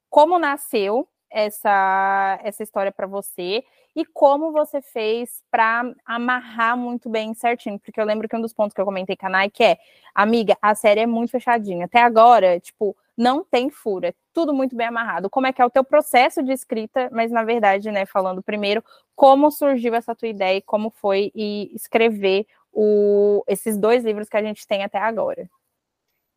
como 0.09 0.39
nasceu 0.39 1.09
essa, 1.31 2.39
essa 2.43 2.63
história 2.63 2.93
para 2.93 3.07
você 3.07 3.65
e 3.95 4.05
como 4.05 4.53
você 4.53 4.81
fez 4.81 5.43
para 5.51 5.93
amarrar 6.05 6.77
muito 6.77 7.09
bem 7.09 7.35
certinho, 7.35 7.79
porque 7.79 8.01
eu 8.01 8.05
lembro 8.05 8.29
que 8.29 8.37
um 8.37 8.41
dos 8.41 8.53
pontos 8.53 8.73
que 8.73 8.81
eu 8.81 8.85
comentei 8.85 9.17
com 9.17 9.27
a 9.27 9.31
Nike 9.31 9.65
é, 9.65 9.79
amiga, 10.15 10.57
a 10.63 10.75
série 10.75 11.01
é 11.01 11.07
muito 11.07 11.31
fechadinha. 11.31 11.87
Até 11.87 12.01
agora, 12.01 12.61
tipo, 12.61 12.97
não 13.17 13.45
tem 13.45 13.69
furo, 13.69 14.07
é 14.07 14.15
tudo 14.33 14.55
muito 14.55 14.77
bem 14.77 14.87
amarrado. 14.87 15.29
Como 15.29 15.47
é 15.47 15.53
que 15.53 15.61
é 15.61 15.65
o 15.65 15.71
teu 15.71 15.85
processo 15.85 16.43
de 16.43 16.53
escrita, 16.53 17.11
mas 17.13 17.31
na 17.31 17.43
verdade, 17.43 17.91
né, 17.91 18.07
falando 18.07 18.43
primeiro, 18.43 18.83
como 19.15 19.51
surgiu 19.51 19.95
essa 19.95 20.15
tua 20.15 20.29
ideia 20.29 20.59
e 20.59 20.63
como 20.63 20.91
foi 20.91 21.33
e 21.35 21.71
escrever 21.75 22.47
o, 22.73 23.43
esses 23.49 23.77
dois 23.77 24.05
livros 24.05 24.29
que 24.29 24.37
a 24.37 24.43
gente 24.43 24.67
tem 24.67 24.85
até 24.85 24.99
agora? 24.99 25.51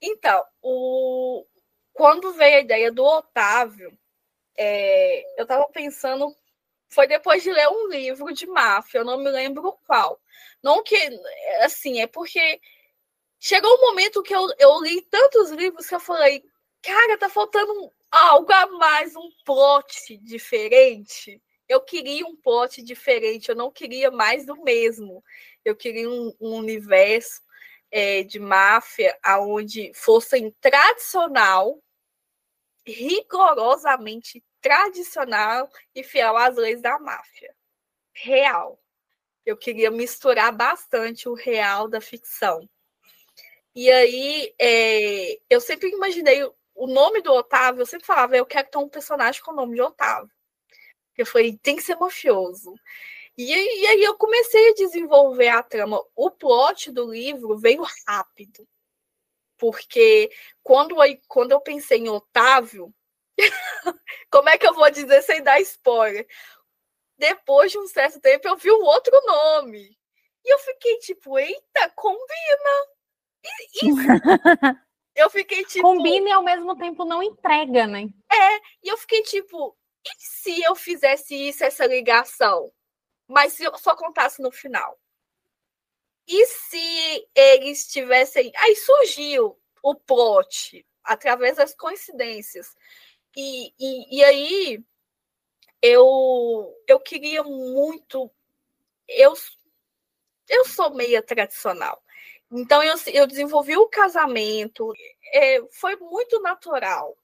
Então, 0.02 0.44
o, 0.62 1.46
quando 1.94 2.34
veio 2.34 2.58
a 2.58 2.62
ideia 2.62 2.92
do 2.92 3.06
Otávio, 3.06 3.98
é, 4.58 5.40
eu 5.40 5.44
estava 5.44 5.68
pensando 5.70 6.36
foi 6.94 7.08
depois 7.08 7.42
de 7.42 7.52
ler 7.52 7.68
um 7.70 7.88
livro 7.88 8.32
de 8.34 8.46
máfia, 8.46 9.00
eu 9.00 9.06
não 9.06 9.18
me 9.18 9.30
lembro 9.30 9.78
qual. 9.86 10.22
Não 10.62 10.84
que, 10.84 10.96
assim, 11.62 12.02
é 12.02 12.08
porque 12.08 12.62
chegou 13.40 13.76
um 13.76 13.82
momento 13.82 14.22
que 14.22 14.34
eu, 14.34 14.48
eu 14.60 14.80
li 14.82 15.02
tantos 15.10 15.50
livros 15.52 15.88
que 15.88 15.96
eu 15.96 16.00
falei, 16.00 16.44
cara, 16.82 17.18
tá 17.18 17.30
faltando 17.30 17.92
algo 18.12 18.52
a 18.54 18.68
mais, 18.68 19.16
um 19.16 19.30
plot 19.44 20.18
diferente. 20.18 21.42
Eu 21.68 21.82
queria 21.82 22.26
um 22.28 22.36
plot 22.36 22.84
diferente, 22.84 23.50
eu 23.50 23.56
não 23.56 23.72
queria 23.72 24.12
mais 24.12 24.46
do 24.46 24.62
mesmo. 24.64 25.24
Eu 25.66 25.76
queria 25.76 26.10
um, 26.10 26.34
um 26.40 26.56
universo 26.58 27.42
é, 27.90 28.24
de 28.24 28.40
máfia 28.40 29.18
onde 29.40 29.92
fosse 29.96 30.52
tradicional, 30.62 31.82
rigorosamente 32.86 34.44
tradicional 34.62 35.70
e 35.96 36.04
fiel 36.04 36.38
às 36.38 36.56
leis 36.56 36.82
da 36.82 37.00
máfia. 37.00 37.56
Real. 38.14 38.80
Eu 39.46 39.58
queria 39.58 39.92
misturar 39.92 40.52
bastante 40.52 41.28
o 41.28 41.34
real 41.34 41.88
da 41.88 42.00
ficção. 42.00 42.68
E 43.76 43.92
aí, 43.92 44.54
é, 44.60 45.40
eu 45.50 45.60
sempre 45.60 45.90
imaginei 45.90 46.44
o 46.76 46.88
nome 46.88 47.22
do 47.22 47.32
Otávio, 47.34 47.82
eu 47.82 47.86
sempre 47.86 48.06
falava, 48.06 48.38
eu 48.38 48.46
quero 48.46 48.70
ter 48.70 48.78
um 48.78 48.90
personagem 48.90 49.42
com 49.42 49.52
o 49.52 49.56
nome 49.56 49.76
de 49.76 49.82
Otávio. 49.82 50.32
Eu 51.18 51.26
falei, 51.26 51.58
tem 51.58 51.76
que 51.76 51.82
ser 51.82 51.96
mafioso. 51.96 52.74
E, 53.38 53.52
e 53.52 53.88
aí 53.88 54.04
eu 54.04 54.16
comecei 54.16 54.70
a 54.70 54.74
desenvolver 54.74 55.50
a 55.50 55.64
trama. 55.64 56.04
O 56.16 56.30
plot 56.30 56.92
do 56.92 57.12
livro 57.12 57.58
veio 57.58 57.84
rápido. 58.08 58.68
Porque 59.58 60.32
quando, 60.62 60.96
quando 61.28 61.52
eu 61.52 61.62
pensei 61.62 62.00
em 62.00 62.10
Otávio, 62.10 62.94
Como 64.30 64.50
é 64.50 64.58
que 64.58 64.68
eu 64.68 64.74
vou 64.74 64.90
dizer 64.90 65.22
sem 65.22 65.42
dar 65.42 65.60
spoiler? 65.62 66.28
Depois 67.18 67.72
de 67.72 67.78
um 67.78 67.88
certo 67.88 68.20
tempo, 68.20 68.48
eu 68.48 68.58
vi 68.58 68.72
um 68.72 68.84
outro 68.84 69.14
nome. 69.26 69.98
E 70.46 70.54
eu 70.54 70.60
fiquei 70.60 70.98
tipo, 71.00 71.38
eita, 71.38 71.90
combina. 71.96 72.88
E, 73.44 73.88
isso. 73.88 74.00
eu 75.16 75.30
fiquei 75.30 75.64
tipo. 75.66 75.84
Combina 75.84 76.30
e 76.30 76.32
ao 76.32 76.44
mesmo 76.44 76.76
tempo 76.76 77.06
não 77.06 77.24
entrega, 77.24 77.88
né? 77.88 78.08
É, 78.32 78.58
e 78.84 78.90
eu 78.90 78.98
fiquei 78.98 79.24
tipo, 79.24 79.76
e 80.06 80.10
se 80.18 80.62
eu 80.64 80.76
fizesse 80.76 81.36
isso, 81.36 81.64
essa 81.64 81.86
ligação? 81.86 82.72
mas 83.26 83.54
se 83.54 83.64
eu 83.64 83.76
só 83.78 83.96
contasse 83.96 84.42
no 84.42 84.52
final? 84.52 85.00
E 86.28 86.46
se 86.46 87.28
eles 87.36 87.88
tivessem. 87.88 88.52
Aí 88.56 88.76
surgiu 88.76 89.60
o 89.82 89.96
plot 89.96 90.86
através 91.04 91.58
das 91.58 91.76
coincidências. 91.76 92.76
E, 93.36 93.74
e, 93.80 94.18
e 94.18 94.24
aí 94.24 94.84
eu, 95.82 96.74
eu 96.88 97.00
queria 97.00 97.44
muito. 97.44 98.32
Eu, 99.08 99.34
eu 100.50 100.66
sou 100.66 100.94
meia 100.94 101.22
tradicional. 101.22 102.02
Então 102.52 102.84
eu, 102.84 102.96
eu 103.08 103.28
desenvolvi 103.28 103.76
o 103.76 103.88
casamento, 103.88 104.94
é, 105.34 105.60
foi 105.72 105.96
muito 105.96 106.40
natural. 106.40 107.18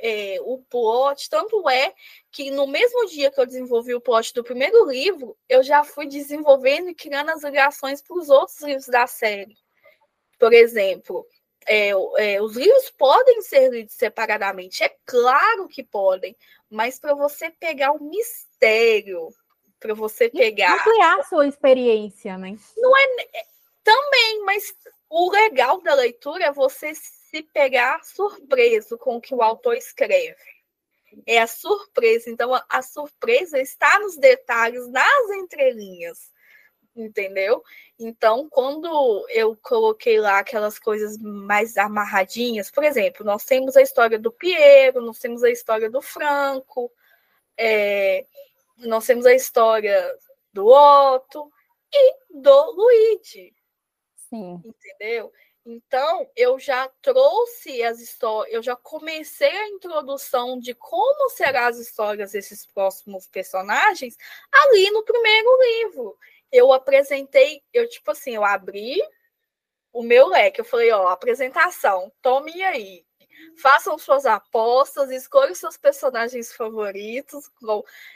É, 0.00 0.36
o 0.42 0.58
plot, 0.70 1.28
tanto 1.28 1.68
é 1.68 1.92
que 2.30 2.50
no 2.50 2.66
mesmo 2.66 3.06
dia 3.06 3.30
que 3.30 3.40
eu 3.40 3.46
desenvolvi 3.46 3.94
o 3.94 4.00
plot 4.00 4.32
do 4.32 4.44
primeiro 4.44 4.88
livro, 4.88 5.36
eu 5.48 5.62
já 5.62 5.82
fui 5.82 6.06
desenvolvendo 6.06 6.88
e 6.88 6.94
criando 6.94 7.30
as 7.30 7.42
ligações 7.42 8.00
para 8.00 8.16
os 8.16 8.28
outros 8.28 8.60
livros 8.62 8.86
da 8.86 9.06
série. 9.06 9.56
Por 10.38 10.52
exemplo, 10.52 11.26
é, 11.66 11.90
é, 12.16 12.40
os 12.40 12.56
livros 12.56 12.90
podem 12.96 13.42
ser 13.42 13.70
lidos 13.70 13.94
separadamente, 13.94 14.84
é 14.84 14.96
claro 15.04 15.68
que 15.68 15.82
podem, 15.82 16.36
mas 16.70 17.00
para 17.00 17.14
você 17.14 17.50
pegar 17.50 17.92
o 17.92 18.04
mistério, 18.04 19.28
para 19.80 19.94
você 19.94 20.28
pegar. 20.28 20.74
Ampliar 20.74 21.18
a 21.18 21.24
sua 21.24 21.46
experiência, 21.46 22.38
né? 22.38 22.56
Não 22.76 22.96
é. 22.96 23.02
é 23.34 23.42
também, 23.82 24.44
mas 24.44 24.74
o 25.08 25.30
legal 25.30 25.80
da 25.80 25.94
leitura 25.94 26.44
é 26.44 26.52
você 26.52 26.92
se 27.30 27.42
pegar 27.42 28.04
surpreso 28.04 28.96
com 28.98 29.16
o 29.16 29.20
que 29.20 29.34
o 29.34 29.42
autor 29.42 29.76
escreve. 29.76 30.36
É 31.26 31.40
a 31.40 31.46
surpresa. 31.46 32.30
Então, 32.30 32.54
a, 32.54 32.64
a 32.68 32.82
surpresa 32.82 33.58
está 33.60 33.98
nos 33.98 34.16
detalhes, 34.16 34.88
nas 34.88 35.30
entrelinhas 35.30 36.30
entendeu? 37.00 37.62
Então, 37.98 38.48
quando 38.48 39.26
eu 39.30 39.56
coloquei 39.56 40.20
lá 40.20 40.38
aquelas 40.38 40.78
coisas 40.78 41.16
mais 41.18 41.76
amarradinhas, 41.76 42.70
por 42.70 42.84
exemplo, 42.84 43.24
nós 43.24 43.44
temos 43.44 43.76
a 43.76 43.82
história 43.82 44.18
do 44.18 44.32
Piero, 44.32 45.00
nós 45.00 45.18
temos 45.18 45.42
a 45.44 45.50
história 45.50 45.90
do 45.90 46.02
Franco, 46.02 46.90
é, 47.56 48.26
nós 48.78 49.06
temos 49.06 49.26
a 49.26 49.34
história 49.34 50.16
do 50.52 50.66
Otto 50.66 51.50
e 51.92 52.16
do 52.30 52.70
Luigi. 52.72 53.54
Sim. 54.28 54.60
Entendeu? 54.64 55.32
Então, 55.70 56.30
eu 56.34 56.58
já 56.58 56.88
trouxe 57.02 57.82
as 57.82 58.00
histórias, 58.00 58.54
eu 58.54 58.62
já 58.62 58.74
comecei 58.74 59.50
a 59.50 59.68
introdução 59.68 60.58
de 60.58 60.74
como 60.74 61.28
serão 61.30 61.66
as 61.66 61.78
histórias 61.78 62.32
desses 62.32 62.64
próximos 62.64 63.26
personagens 63.26 64.16
ali 64.50 64.90
no 64.90 65.04
primeiro 65.04 65.58
livro 65.60 66.16
eu 66.52 66.72
apresentei, 66.72 67.62
eu 67.72 67.88
tipo 67.88 68.10
assim, 68.10 68.34
eu 68.34 68.44
abri 68.44 69.00
o 69.92 70.02
meu 70.02 70.28
leque, 70.28 70.60
eu 70.60 70.64
falei, 70.64 70.90
ó, 70.92 71.08
apresentação, 71.08 72.12
tome 72.22 72.62
aí. 72.62 73.04
Façam 73.62 73.98
suas 73.98 74.26
apostas, 74.26 75.10
escolham 75.10 75.54
seus 75.54 75.76
personagens 75.76 76.52
favoritos. 76.52 77.50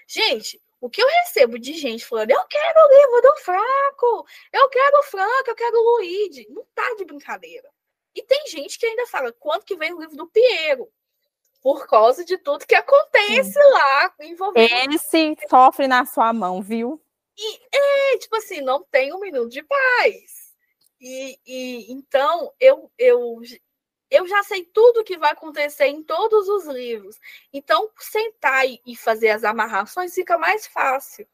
Gente, 0.07 0.61
o 0.83 0.91
que 0.91 1.01
eu 1.01 1.07
recebo 1.07 1.61
de 1.61 1.75
gente 1.75 2.05
falando, 2.05 2.33
eu 2.33 2.45
quero 2.47 2.81
o 2.81 2.89
livro 2.89 3.23
do 3.23 3.37
Franco, 3.37 4.27
eu 4.53 4.69
quero 4.69 4.99
o 4.99 5.03
Franco, 5.05 5.45
eu 5.47 5.55
quero 5.55 5.79
o 5.79 5.97
Luigi. 5.97 6.45
Não 6.51 6.67
tá 6.75 6.83
de 6.99 7.05
brincadeira. 7.05 7.71
E 8.13 8.21
tem 8.25 8.49
gente 8.49 8.77
que 8.77 8.85
ainda 8.85 9.07
fala, 9.07 9.33
quando 9.33 9.65
que 9.65 9.77
vem 9.77 9.95
o 9.95 10.01
livro 10.01 10.17
do 10.17 10.27
Piero? 10.27 10.89
Por 11.63 11.87
causa 11.87 12.25
de 12.25 12.37
tudo 12.37 12.67
que 12.67 12.75
acontece 12.75 13.53
Sim. 13.53 13.71
lá 13.71 14.13
envolvendo. 14.23 14.93
Esse 14.93 15.37
sofre 15.49 15.87
na 15.87 16.05
sua 16.05 16.33
mão, 16.33 16.61
viu? 16.61 17.01
E 17.39 17.61
é, 17.73 18.19
tipo 18.19 18.35
assim, 18.35 18.61
não 18.61 18.83
tem 18.83 19.15
um 19.15 19.21
minuto 19.21 19.51
de 19.51 19.63
paz. 19.63 20.53
E, 21.01 21.39
e 21.47 21.93
então 21.93 22.53
eu, 22.59 22.91
eu, 22.99 23.41
eu 24.13 24.27
já 24.29 24.43
sei 24.45 24.65
tudo 24.65 25.03
que 25.03 25.17
vai 25.17 25.33
acontecer 25.33 25.87
em 25.87 26.03
todos 26.03 26.49
os 26.49 26.67
livros. 26.67 27.19
Então, 27.53 27.91
sentar 27.99 28.65
e, 28.67 28.95
fazer 28.97 29.31
as 29.31 29.43
amarrações 29.43 30.15
fica 30.15 30.37
mais 30.37 30.67
fácil. 30.67 31.27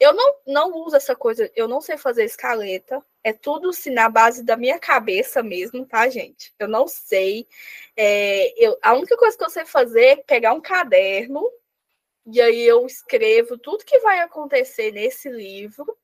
Eu 0.00 0.12
não, 0.14 0.34
não 0.46 0.72
uso 0.86 0.96
essa 0.96 1.14
coisa, 1.16 1.50
eu 1.56 1.68
não 1.68 1.80
sei 1.80 1.96
fazer 1.98 2.24
escaleta. 2.24 3.04
É 3.24 3.32
tudo 3.32 3.70
assim, 3.70 3.90
na 3.90 4.08
base 4.08 4.44
da 4.44 4.56
minha 4.56 4.78
cabeça 4.78 5.42
mesmo, 5.42 5.86
tá, 5.86 6.08
gente? 6.08 6.54
Eu 6.58 6.68
não 6.68 6.86
sei. 6.88 7.46
É, 7.96 8.52
eu, 8.64 8.78
a 8.82 8.94
única 8.94 9.16
coisa 9.16 9.36
que 9.36 9.44
eu 9.44 9.50
sei 9.50 9.64
fazer 9.66 10.04
é 10.04 10.16
pegar 10.16 10.52
um 10.54 10.60
caderno 10.60 11.42
e 12.26 12.40
aí 12.40 12.62
eu 12.62 12.86
escrevo 12.86 13.58
tudo 13.58 13.84
que 13.84 13.98
vai 14.00 14.20
acontecer 14.20 14.92
nesse 14.92 15.28
livro, 15.28 15.96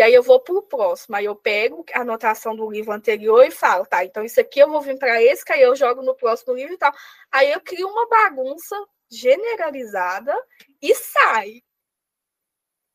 e 0.00 0.02
aí 0.02 0.14
eu 0.14 0.22
vou 0.22 0.40
para 0.40 0.54
o 0.54 0.62
próximo. 0.62 1.14
Aí 1.14 1.26
eu 1.26 1.36
pego 1.36 1.84
a 1.92 2.00
anotação 2.00 2.56
do 2.56 2.70
livro 2.70 2.90
anterior 2.90 3.44
e 3.44 3.50
falo, 3.50 3.84
tá, 3.84 4.02
então 4.02 4.24
isso 4.24 4.40
aqui 4.40 4.58
eu 4.58 4.70
vou 4.70 4.80
vir 4.80 4.98
para 4.98 5.22
esse, 5.22 5.44
que 5.44 5.52
aí 5.52 5.60
eu 5.60 5.76
jogo 5.76 6.00
no 6.00 6.14
próximo 6.14 6.54
livro 6.54 6.72
e 6.72 6.78
tal. 6.78 6.90
Aí 7.30 7.52
eu 7.52 7.60
crio 7.60 7.86
uma 7.86 8.08
bagunça 8.08 8.74
generalizada 9.10 10.34
e 10.80 10.94
sai. 10.94 11.62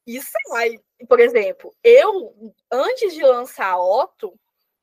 E 0.08 0.20
sai. 0.20 0.80
Por 1.08 1.20
exemplo, 1.20 1.72
eu, 1.84 2.52
antes 2.72 3.14
de 3.14 3.22
lançar 3.22 3.78
Otto, 3.78 4.34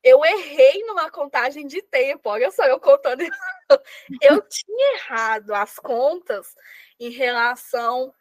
eu 0.00 0.24
errei 0.24 0.84
numa 0.84 1.10
contagem 1.10 1.66
de 1.66 1.82
tempo. 1.82 2.30
Olha 2.30 2.52
só, 2.52 2.62
eu 2.66 2.78
contando. 2.78 3.24
eu 4.22 4.40
tinha 4.42 4.94
errado 4.94 5.52
as 5.52 5.74
contas 5.74 6.54
em 7.00 7.10
relação 7.10 8.14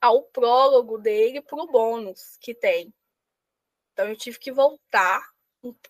ao 0.00 0.22
prólogo 0.22 0.96
dele 0.96 1.42
para 1.42 1.62
o 1.62 1.66
bônus 1.66 2.38
que 2.40 2.54
tem. 2.54 2.90
Então 4.02 4.10
eu 4.10 4.16
tive 4.16 4.38
que 4.38 4.50
voltar. 4.50 5.22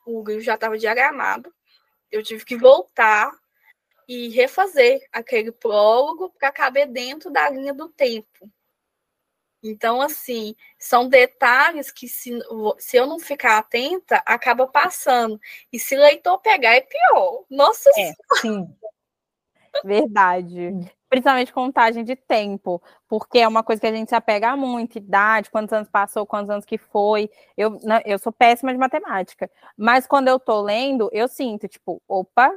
O 0.05 0.23
livro 0.23 0.43
já 0.43 0.55
estava 0.55 0.77
diagramado. 0.77 1.53
Eu 2.11 2.23
tive 2.23 2.45
que 2.45 2.59
voltar 2.59 3.33
e 4.07 4.29
refazer 4.29 5.01
aquele 5.11 5.51
prólogo 5.51 6.29
para 6.39 6.53
caber 6.53 6.87
dentro 6.89 7.31
da 7.31 7.49
linha 7.49 7.73
do 7.73 7.89
tempo. 7.89 8.51
Então, 9.63 10.03
assim, 10.03 10.55
são 10.79 11.09
detalhes 11.09 11.91
que, 11.91 12.07
se, 12.07 12.39
se 12.79 12.97
eu 12.99 13.07
não 13.07 13.19
ficar 13.19 13.57
atenta, 13.57 14.17
acaba 14.27 14.67
passando. 14.67 15.41
E 15.73 15.79
se 15.79 15.97
leitor 15.97 16.39
pegar, 16.41 16.75
é 16.75 16.83
pior. 16.83 17.45
Nossa 17.49 17.89
é, 17.97 18.13
Sim. 18.41 18.77
Verdade. 19.83 20.93
Principalmente 21.13 21.53
contagem 21.53 22.05
de 22.05 22.17
tempo, 22.17 22.83
porque 23.07 23.41
é 23.41 23.47
uma 23.47 23.63
coisa 23.63 23.79
que 23.79 23.87
a 23.87 23.93
gente 23.93 24.09
se 24.09 24.15
apega 24.15 24.57
muito, 24.57 24.97
idade, 24.97 25.51
quantos 25.51 25.71
anos 25.71 25.91
passou, 25.91 26.25
quantos 26.25 26.49
anos 26.49 26.65
que 26.65 26.79
foi. 26.79 27.29
Eu, 27.55 27.79
eu 28.07 28.19
sou 28.19 28.33
péssima 28.33 28.73
de 28.73 28.79
matemática, 28.79 29.51
mas 29.77 30.07
quando 30.07 30.29
eu 30.29 30.41
tô 30.41 30.63
lendo, 30.63 31.11
eu 31.13 31.29
sinto, 31.29 31.69
tipo, 31.69 32.01
opa, 32.09 32.51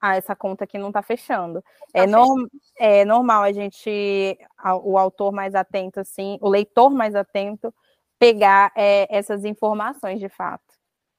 ah, 0.00 0.14
essa 0.14 0.36
conta 0.36 0.62
aqui 0.62 0.78
não 0.78 0.90
está 0.90 1.02
fechando. 1.02 1.60
Tá 1.92 2.04
é, 2.04 2.06
norm, 2.06 2.46
é 2.78 3.04
normal 3.04 3.42
a 3.42 3.50
gente, 3.50 4.38
o 4.84 4.96
autor 4.96 5.32
mais 5.32 5.56
atento, 5.56 5.98
assim, 5.98 6.38
o 6.40 6.48
leitor 6.48 6.90
mais 6.90 7.16
atento, 7.16 7.74
pegar 8.20 8.70
é, 8.76 9.08
essas 9.10 9.44
informações 9.44 10.20
de 10.20 10.28
fato. 10.28 10.62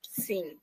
Sim. 0.09 0.57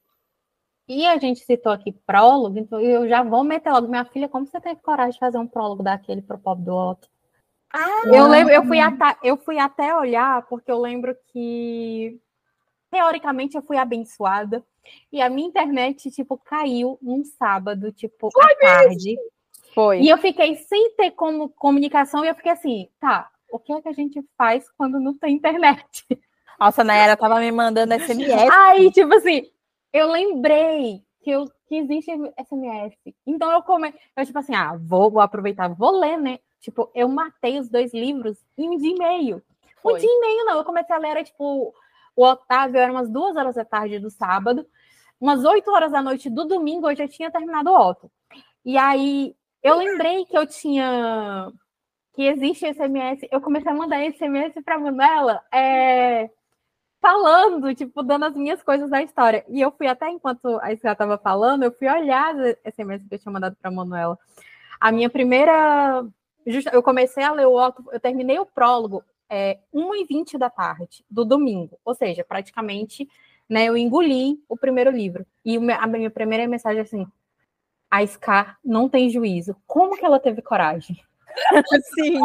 E 0.89 1.07
a 1.07 1.19
gente 1.19 1.41
citou 1.41 1.71
aqui 1.71 1.93
prólogo, 1.93 2.59
então 2.59 2.81
eu 2.81 3.07
já 3.07 3.23
vou 3.23 3.45
meter 3.45 3.71
logo. 3.71 3.89
Minha 3.89 4.07
filha, 4.07 4.29
como 4.29 4.47
você 4.47 4.59
teve 4.59 4.81
coragem 4.81 5.13
de 5.13 5.19
fazer 5.19 5.37
um 5.37 5.47
prólogo 5.47 5.83
daquele 5.83 6.23
pro 6.23 6.39
pobre 6.39 6.65
do 6.65 6.75
Otto? 6.75 7.09
Ah, 7.71 8.03
eu 8.07 8.27
lembro, 8.27 8.55
eu 8.55 8.65
fui, 8.65 8.81
até, 8.81 9.17
eu 9.23 9.37
fui 9.37 9.59
até 9.59 9.95
olhar, 9.95 10.47
porque 10.47 10.73
eu 10.73 10.81
lembro 10.81 11.15
que 11.31 12.19
teoricamente 12.91 13.57
eu 13.57 13.63
fui 13.63 13.77
abençoada 13.77 14.65
e 15.13 15.21
a 15.21 15.29
minha 15.29 15.47
internet, 15.47 16.11
tipo, 16.11 16.39
caiu 16.39 16.99
num 17.03 17.23
sábado, 17.23 17.93
tipo, 17.93 18.31
Foi 18.33 18.53
à 18.53 18.57
tarde. 18.57 19.17
Foi. 19.75 20.01
E 20.01 20.09
eu 20.09 20.17
fiquei 20.17 20.57
sem 20.57 20.95
ter 20.97 21.11
como 21.11 21.51
comunicação 21.51 22.25
e 22.25 22.29
eu 22.29 22.35
fiquei 22.35 22.53
assim, 22.53 22.89
tá, 22.99 23.29
o 23.53 23.59
que 23.59 23.73
é 23.73 23.83
que 23.83 23.89
a 23.89 23.93
gente 23.93 24.25
faz 24.39 24.71
quando 24.71 24.99
não 24.99 25.13
tem 25.17 25.35
internet? 25.35 26.07
Nossa, 26.59 26.81
a 26.81 26.85
Nayara 26.85 27.17
tava 27.17 27.39
me 27.39 27.53
mandando 27.53 27.93
SMS. 27.95 28.51
Aí, 28.51 28.91
tipo 28.91 29.15
assim, 29.15 29.43
eu 29.99 30.11
lembrei 30.11 31.03
que, 31.23 31.31
eu, 31.31 31.47
que 31.67 31.77
existe 31.77 32.11
SMS. 32.11 32.97
Então 33.27 33.51
eu 33.51 33.63
come... 33.63 33.95
eu 34.17 34.27
tipo 34.27 34.39
assim, 34.39 34.55
ah, 34.55 34.77
vou, 34.81 35.11
vou 35.11 35.21
aproveitar, 35.21 35.69
vou 35.69 35.99
ler, 35.99 36.17
né? 36.19 36.39
Tipo, 36.61 36.91
eu 36.95 37.09
matei 37.09 37.59
os 37.59 37.69
dois 37.69 37.93
livros 37.93 38.39
em 38.57 38.69
um 38.69 38.77
dia 38.77 38.95
e 38.95 38.99
meio. 38.99 39.43
Um 39.85 39.97
dia 39.97 40.11
e 40.11 40.21
meio, 40.21 40.45
não. 40.45 40.59
Eu 40.59 40.65
comecei 40.65 40.95
a 40.95 40.99
ler, 40.99 41.11
era, 41.11 41.25
tipo, 41.25 41.73
o 42.17 42.25
Otávio 42.25 42.79
era 42.79 42.93
umas 42.93 43.09
duas 43.09 43.37
horas 43.37 43.55
da 43.55 43.65
tarde 43.65 43.99
do 43.99 44.11
sábado 44.11 44.67
umas 45.21 45.45
8 45.45 45.71
horas 45.71 45.93
da 45.93 46.03
noite 46.03 46.31
do 46.31 46.45
domingo 46.45 46.89
eu 46.89 46.97
já 46.97 47.09
tinha 47.09 47.31
terminado 47.31 47.71
o 47.71 47.89
Otto. 47.89 48.11
E 48.65 48.77
aí 48.77 49.35
eu 49.63 49.77
lembrei 49.77 50.25
que 50.25 50.37
eu 50.37 50.47
tinha 50.47 51.51
que 52.15 52.23
existe 52.23 52.73
SMS, 52.75 53.21
eu 53.31 53.41
comecei 53.41 53.71
a 53.71 53.75
mandar 53.75 54.05
SMS 54.13 54.53
para 54.65 54.79
Manuela 54.79 55.41
é, 55.53 56.29
falando, 57.01 57.75
tipo, 57.75 58.03
dando 58.03 58.25
as 58.27 58.37
minhas 58.37 58.63
coisas 58.63 58.91
da 58.91 59.03
história. 59.03 59.45
E 59.49 59.61
eu 59.61 59.71
fui 59.73 59.87
até 59.87 60.09
enquanto 60.09 60.59
a 60.61 60.73
Isabel 60.73 60.93
estava 60.93 61.19
falando, 61.19 61.63
eu 61.63 61.73
fui 61.73 61.89
olhar 61.89 62.35
as 62.35 62.75
SMS 62.75 63.07
que 63.09 63.15
eu 63.15 63.19
tinha 63.19 63.33
mandado 63.33 63.57
para 63.57 63.71
Manuela. 63.71 64.19
A 64.81 64.93
minha 64.93 65.11
primeira 65.11 66.05
eu 66.73 66.83
comecei 66.83 67.23
a 67.23 67.33
ler 67.33 67.47
o 67.47 67.55
Otto, 67.55 67.85
eu 67.93 68.01
terminei 68.01 68.39
o 68.39 68.47
prólogo 68.47 69.05
é, 69.29 69.59
1h20 69.75 70.39
da 70.39 70.49
tarde, 70.49 71.05
do 71.11 71.25
domingo. 71.25 71.79
Ou 71.85 71.95
seja, 71.95 72.25
praticamente, 72.25 73.09
né, 73.49 73.67
eu 73.67 73.77
engoli 73.77 74.43
o 74.49 74.57
primeiro 74.57 74.91
livro. 74.91 75.27
E 75.45 75.57
a 75.57 75.87
minha 75.87 76.11
primeira 76.11 76.47
mensagem 76.47 76.79
é 76.79 76.83
assim, 76.83 77.07
a 77.91 78.07
Scar 78.07 78.59
não 78.65 78.89
tem 78.89 79.11
juízo. 79.11 79.57
Como 79.67 79.97
que 79.97 80.05
ela 80.05 80.19
teve 80.19 80.41
coragem? 80.41 80.99
Sim. 81.95 82.21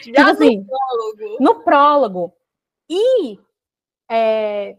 tipo 0.00 0.20
assim, 0.20 0.58
no 0.58 0.66
prólogo. 0.66 1.36
No 1.40 1.54
prólogo. 1.62 2.32
E 2.88 3.38
é, 4.14 4.76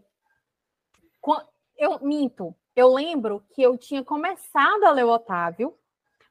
eu 1.76 1.98
minto, 2.00 2.54
eu 2.76 2.94
lembro 2.94 3.42
que 3.50 3.60
eu 3.60 3.76
tinha 3.76 4.04
começado 4.04 4.84
a 4.84 4.92
ler 4.92 5.04
o 5.04 5.10
Otávio, 5.10 5.74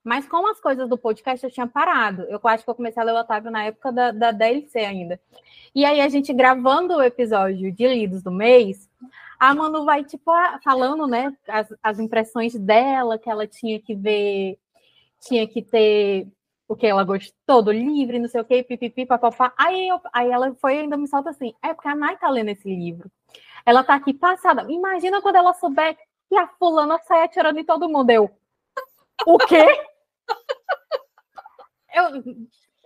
mas 0.01 0.25
com 0.27 0.47
as 0.47 0.59
coisas 0.61 0.87
do 0.87 0.97
podcast 0.97 1.45
eu 1.45 1.51
tinha 1.51 1.67
parado. 1.67 2.23
Eu 2.23 2.39
acho 2.45 2.63
que 2.63 2.69
eu 2.69 2.75
comecei 2.75 3.01
a 3.01 3.05
ler 3.05 3.13
o 3.13 3.19
Otávio 3.19 3.51
na 3.51 3.65
época 3.65 3.91
da, 3.91 4.11
da 4.11 4.31
DLC 4.31 4.79
ainda. 4.79 5.19
E 5.75 5.83
aí 5.83 5.99
a 5.99 6.07
gente 6.07 6.33
gravando 6.33 6.95
o 6.95 7.03
episódio 7.03 7.71
de 7.71 7.87
Lidos 7.87 8.23
do 8.23 8.31
mês, 8.31 8.89
a 9.37 9.53
Manu 9.53 9.83
vai, 9.83 10.05
tipo, 10.05 10.31
falando, 10.63 11.05
né, 11.05 11.35
as, 11.47 11.73
as 11.83 11.99
impressões 11.99 12.55
dela, 12.55 13.19
que 13.19 13.29
ela 13.29 13.45
tinha 13.45 13.81
que 13.81 13.95
ver, 13.95 14.57
tinha 15.19 15.45
que 15.45 15.61
ter 15.61 16.27
o 16.73 16.75
que 16.75 16.87
ela 16.87 17.03
gostou 17.03 17.61
do 17.61 17.71
livro, 17.71 18.19
não 18.19 18.27
sei 18.27 18.41
o 18.41 18.45
que, 18.45 18.63
pipipi, 18.63 19.05
papapá. 19.05 19.53
Aí, 19.57 19.87
eu, 19.87 20.01
aí 20.11 20.29
ela 20.29 20.53
foi 20.55 20.79
ainda 20.79 20.97
me 20.97 21.07
solta 21.07 21.29
assim, 21.29 21.53
é 21.61 21.73
porque 21.73 21.87
a 21.87 21.95
Nai 21.95 22.17
tá 22.17 22.29
lendo 22.29 22.49
esse 22.49 22.67
livro. 22.67 23.11
Ela 23.65 23.83
tá 23.83 23.93
aqui 23.93 24.13
passada. 24.13 24.65
Imagina 24.69 25.21
quando 25.21 25.35
ela 25.35 25.53
souber 25.53 25.97
que 26.27 26.35
a 26.35 26.47
fulana 26.47 26.99
sai 27.03 27.23
atirando 27.23 27.59
em 27.59 27.63
todo 27.63 27.87
mundo. 27.87 28.09
Eu, 28.09 28.29
o 29.25 29.37
quê? 29.37 29.65
Eu, 31.93 32.23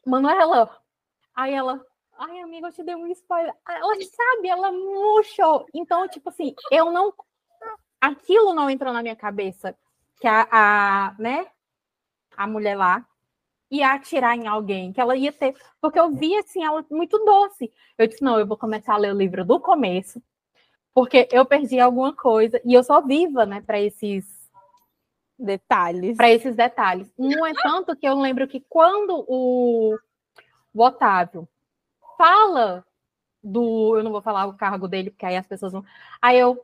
Manuela, 0.05 0.69
aí 1.33 1.53
ela, 1.53 1.81
ai 2.19 2.41
amiga, 2.41 2.67
eu 2.67 2.73
te 2.73 2.83
dei 2.83 2.93
um 2.93 3.07
spoiler. 3.07 3.53
Ela 3.69 3.95
sabe, 3.95 4.49
ela 4.49 4.69
murchou. 4.69 5.65
Então, 5.73 6.07
tipo 6.09 6.27
assim, 6.27 6.53
eu 6.69 6.91
não, 6.91 7.13
aquilo 8.01 8.53
não 8.53 8.69
entrou 8.69 8.91
na 8.91 9.01
minha 9.01 9.15
cabeça 9.15 9.77
que 10.19 10.27
a, 10.27 10.45
a 10.51 11.15
né, 11.17 11.47
a 12.35 12.45
mulher 12.45 12.75
lá 12.75 13.05
ia 13.69 13.93
atirar 13.93 14.35
em 14.35 14.47
alguém, 14.47 14.93
que 14.93 15.01
ela 15.01 15.15
ia 15.15 15.31
ter, 15.31 15.55
porque 15.81 15.99
eu 15.99 16.11
vi 16.11 16.35
assim 16.37 16.63
ela 16.63 16.85
muito 16.89 17.17
doce. 17.19 17.71
Eu 17.97 18.07
disse, 18.07 18.23
não, 18.23 18.39
eu 18.39 18.47
vou 18.47 18.57
começar 18.57 18.93
a 18.93 18.97
ler 18.97 19.13
o 19.13 19.17
livro 19.17 19.43
do 19.43 19.59
começo, 19.59 20.21
porque 20.93 21.27
eu 21.31 21.45
perdi 21.45 21.79
alguma 21.79 22.13
coisa 22.15 22.61
e 22.63 22.73
eu 22.73 22.83
sou 22.83 23.05
viva, 23.05 23.45
né, 23.45 23.61
para 23.61 23.79
esses 23.79 24.25
detalhes. 25.37 26.17
Para 26.17 26.31
esses 26.31 26.55
detalhes. 26.55 27.11
No 27.17 27.45
entanto, 27.45 27.95
que 27.95 28.07
eu 28.07 28.15
lembro 28.19 28.47
que 28.47 28.65
quando 28.69 29.25
o, 29.27 29.97
o 30.73 30.81
Otávio 30.81 31.47
fala 32.17 32.85
do, 33.43 33.97
eu 33.97 34.03
não 34.03 34.11
vou 34.11 34.21
falar 34.21 34.45
o 34.45 34.57
cargo 34.57 34.87
dele, 34.87 35.11
porque 35.11 35.25
aí 35.25 35.35
as 35.35 35.45
pessoas 35.45 35.73
vão. 35.73 35.83
Aí 36.21 36.39
eu, 36.39 36.63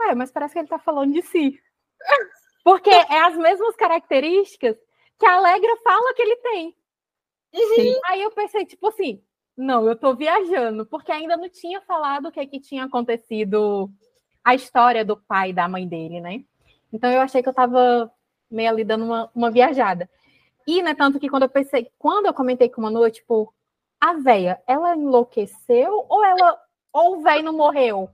Ué, 0.00 0.14
mas 0.14 0.30
parece 0.30 0.52
que 0.52 0.58
ele 0.58 0.66
está 0.66 0.78
falando 0.78 1.12
de 1.12 1.22
si. 1.22 1.60
Porque 2.62 2.90
é 2.90 3.20
as 3.20 3.36
mesmas 3.36 3.76
características 3.76 4.76
que 5.18 5.26
a 5.26 5.36
Alegra 5.36 5.76
fala 5.82 6.14
que 6.14 6.22
ele 6.22 6.36
tem. 6.36 6.76
Uhum. 7.54 8.00
Aí 8.06 8.22
eu 8.22 8.30
pensei, 8.32 8.64
tipo 8.64 8.88
assim, 8.88 9.22
não, 9.56 9.86
eu 9.86 9.96
tô 9.96 10.14
viajando, 10.14 10.84
porque 10.86 11.12
ainda 11.12 11.36
não 11.36 11.48
tinha 11.48 11.80
falado 11.80 12.26
o 12.26 12.32
que, 12.32 12.40
é 12.40 12.46
que 12.46 12.58
tinha 12.60 12.84
acontecido 12.84 13.88
a 14.42 14.54
história 14.54 15.04
do 15.04 15.16
pai 15.16 15.50
e 15.50 15.54
da 15.54 15.68
mãe 15.68 15.86
dele, 15.86 16.20
né? 16.20 16.44
Então 16.92 17.10
eu 17.10 17.20
achei 17.20 17.42
que 17.42 17.48
eu 17.48 17.54
tava 17.54 18.10
meio 18.50 18.68
ali 18.68 18.84
dando 18.84 19.04
uma, 19.04 19.30
uma 19.34 19.50
viajada. 19.50 20.08
E, 20.66 20.82
né, 20.82 20.94
tanto 20.94 21.20
que 21.20 21.28
quando 21.28 21.44
eu 21.44 21.48
pensei, 21.48 21.90
quando 21.98 22.26
eu 22.26 22.34
comentei 22.34 22.68
com 22.68 22.80
uma 22.80 22.90
noite, 22.90 23.20
tipo, 23.20 23.52
a 24.00 24.14
véia, 24.14 24.60
ela 24.66 24.96
enlouqueceu 24.96 26.06
ou 26.08 26.24
ela 26.24 26.58
ou 26.92 27.18
o 27.18 27.22
velho 27.22 27.44
não 27.44 27.52
morreu? 27.52 28.08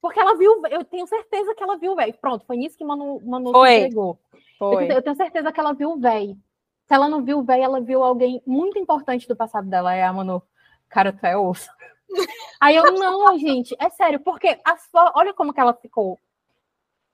Porque 0.00 0.18
ela 0.18 0.36
viu, 0.36 0.62
eu 0.70 0.84
tenho 0.84 1.06
certeza 1.06 1.54
que 1.54 1.62
ela 1.62 1.76
viu 1.76 1.92
o 1.92 1.96
velho. 1.96 2.14
Pronto, 2.20 2.44
foi 2.46 2.56
nisso 2.56 2.76
que 2.76 2.84
Manu, 2.84 3.20
Manu 3.24 3.52
pegou. 3.84 4.18
Eu, 4.62 4.80
eu, 4.82 5.02
tenho 5.02 5.16
certeza 5.16 5.52
que 5.52 5.60
ela 5.60 5.72
viu 5.72 5.92
o 5.92 6.00
velho. 6.00 6.36
Se 6.86 6.94
ela 6.94 7.08
não 7.08 7.24
viu 7.24 7.38
o 7.38 7.44
velho, 7.44 7.62
ela 7.62 7.80
viu 7.80 8.02
alguém 8.02 8.42
muito 8.46 8.78
importante 8.78 9.26
do 9.26 9.36
passado 9.36 9.68
dela. 9.68 9.94
É 9.94 10.04
a 10.04 10.12
Manu 10.12 10.42
cara, 10.92 11.12
tu 11.12 11.24
é 11.24 11.36
osso. 11.36 11.68
Aí 12.60 12.76
eu, 12.76 12.92
não, 12.92 13.36
gente, 13.38 13.74
é 13.80 13.88
sério, 13.90 14.20
porque 14.20 14.60
as 14.64 14.88
olha 15.14 15.32
como 15.32 15.52
que 15.52 15.60
ela 15.60 15.74
ficou. 15.74 16.20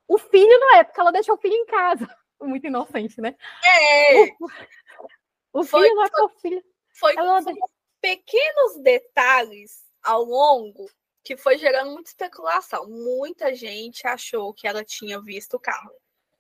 O 0.07 0.19
filho, 0.19 0.61
na 0.61 0.79
época, 0.79 1.01
ela 1.01 1.13
deixou 1.13 1.37
o 1.37 1.39
filho 1.39 1.55
em 1.55 1.67
casa. 1.67 2.09
Muito 2.41 2.67
inocente, 2.67 3.21
né? 3.21 3.37
É. 3.65 4.25
O, 4.25 5.61
o 5.61 5.65
filho 5.65 5.83
foi, 5.83 5.95
não 5.95 6.05
é 6.05 6.25
o 6.25 6.29
filho. 6.29 6.65
Foi, 6.99 7.15
ela... 7.17 7.43
foi 7.43 7.55
pequenos 8.01 8.83
detalhes 8.83 9.85
ao 10.03 10.25
longo 10.25 10.89
que 11.23 11.37
foi 11.37 11.59
gerando 11.59 11.91
muita 11.93 12.11
especulação. 12.11 12.89
Muita 12.89 13.55
gente 13.55 14.07
achou 14.07 14.55
que 14.55 14.67
ela 14.67 14.85
tinha 14.85 15.21
visto 15.21 15.55
o 15.55 15.61
carro. 15.61 15.93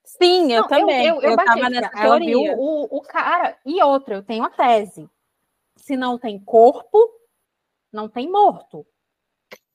Sim, 0.08 0.52
eu 0.52 0.62
não, 0.62 0.68
também. 0.68 1.06
Eu, 1.06 1.20
eu, 1.20 1.30
eu, 1.30 1.36
nessa 1.36 1.90
ela 1.98 2.18
viu 2.18 2.40
o, 2.40 2.96
o 2.96 3.02
cara. 3.02 3.58
E 3.64 3.82
outra, 3.82 4.14
eu 4.14 4.22
tenho 4.22 4.42
a 4.42 4.50
tese. 4.50 5.08
Se 5.76 5.96
não 5.96 6.18
tem 6.18 6.38
corpo, 6.38 6.98
não 7.92 8.08
tem 8.08 8.30
morto. 8.30 8.86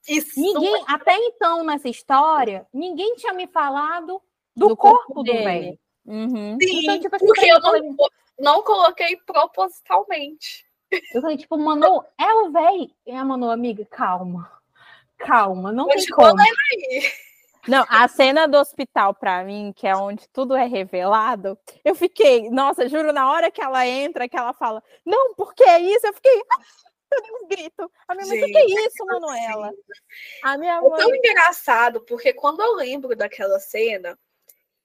Isso. 0.07 0.39
Ninguém, 0.39 0.83
até 0.87 1.15
então, 1.15 1.63
nessa 1.63 1.87
história, 1.87 2.67
ninguém 2.73 3.15
tinha 3.15 3.33
me 3.33 3.47
falado 3.47 4.21
do, 4.55 4.69
do 4.69 4.77
corpo, 4.77 5.13
corpo 5.13 5.23
do 5.23 5.31
velho. 5.31 5.77
Uhum. 6.05 6.57
Sim, 6.61 6.81
então, 6.81 6.99
tipo, 6.99 7.15
assim, 7.15 7.25
porque 7.25 7.45
eu 7.45 7.59
não, 7.59 7.61
falei, 7.61 7.95
não 8.39 8.63
coloquei 8.63 9.15
propositalmente. 9.17 10.65
Eu 11.13 11.21
falei, 11.21 11.37
tipo, 11.37 11.57
Manu, 11.57 12.03
é 12.19 12.33
o 12.33 12.51
velho. 12.51 12.91
É, 13.05 13.23
Manu, 13.23 13.49
amiga, 13.49 13.85
calma. 13.85 14.51
Calma, 15.17 15.71
não 15.71 15.87
tem 15.87 16.05
como. 16.07 16.35
Não, 17.67 17.85
a 17.87 18.07
cena 18.07 18.47
do 18.47 18.57
hospital, 18.57 19.13
para 19.13 19.43
mim, 19.43 19.73
que 19.75 19.87
é 19.87 19.95
onde 19.95 20.27
tudo 20.29 20.55
é 20.55 20.65
revelado, 20.65 21.57
eu 21.83 21.95
fiquei, 21.95 22.49
nossa, 22.49 22.89
juro, 22.89 23.13
na 23.13 23.31
hora 23.31 23.49
que 23.49 23.61
ela 23.61 23.87
entra, 23.87 24.27
que 24.27 24.37
ela 24.37 24.53
fala, 24.53 24.83
não, 25.05 25.33
porque 25.35 25.63
é 25.63 25.79
isso, 25.79 26.05
eu 26.05 26.13
fiquei, 26.13 26.33
eu 27.11 27.21
dei 27.21 27.31
um 27.31 27.47
grito. 27.47 27.91
A 28.07 28.15
minha 28.15 28.27
mãe, 28.27 28.43
o 28.43 28.45
que 28.45 28.57
é 28.57 28.85
isso, 28.85 29.05
Manuela? 29.05 29.71
A 30.43 30.57
minha 30.57 30.81
mãe... 30.81 30.91
É 30.93 30.97
tão 30.97 31.15
engraçado, 31.15 32.01
porque 32.01 32.33
quando 32.33 32.61
eu 32.61 32.75
lembro 32.75 33.15
daquela 33.15 33.59
cena, 33.59 34.17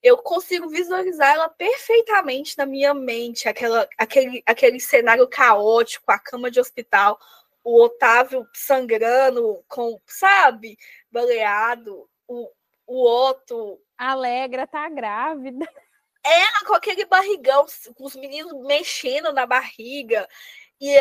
eu 0.00 0.16
consigo 0.18 0.68
visualizar 0.68 1.34
ela 1.34 1.48
perfeitamente 1.48 2.56
na 2.56 2.64
minha 2.64 2.94
mente, 2.94 3.48
aquela, 3.48 3.88
aquele, 3.98 4.42
aquele 4.46 4.78
cenário 4.78 5.26
caótico, 5.26 6.12
a 6.12 6.18
cama 6.18 6.48
de 6.50 6.60
hospital, 6.60 7.18
o 7.64 7.82
Otávio 7.82 8.46
sangrando, 8.54 9.64
com, 9.66 10.00
sabe, 10.06 10.78
baleado, 11.10 12.08
o, 12.28 12.48
o. 12.88 13.80
A 13.96 14.12
Alegra 14.12 14.66
tá 14.66 14.88
grávida. 14.88 15.68
Ela 16.24 16.64
com 16.66 16.74
aquele 16.74 17.04
barrigão, 17.04 17.66
com 17.94 18.04
os 18.04 18.16
meninos 18.16 18.52
mexendo 18.66 19.32
na 19.32 19.46
barriga. 19.46 20.28
E, 20.80 20.96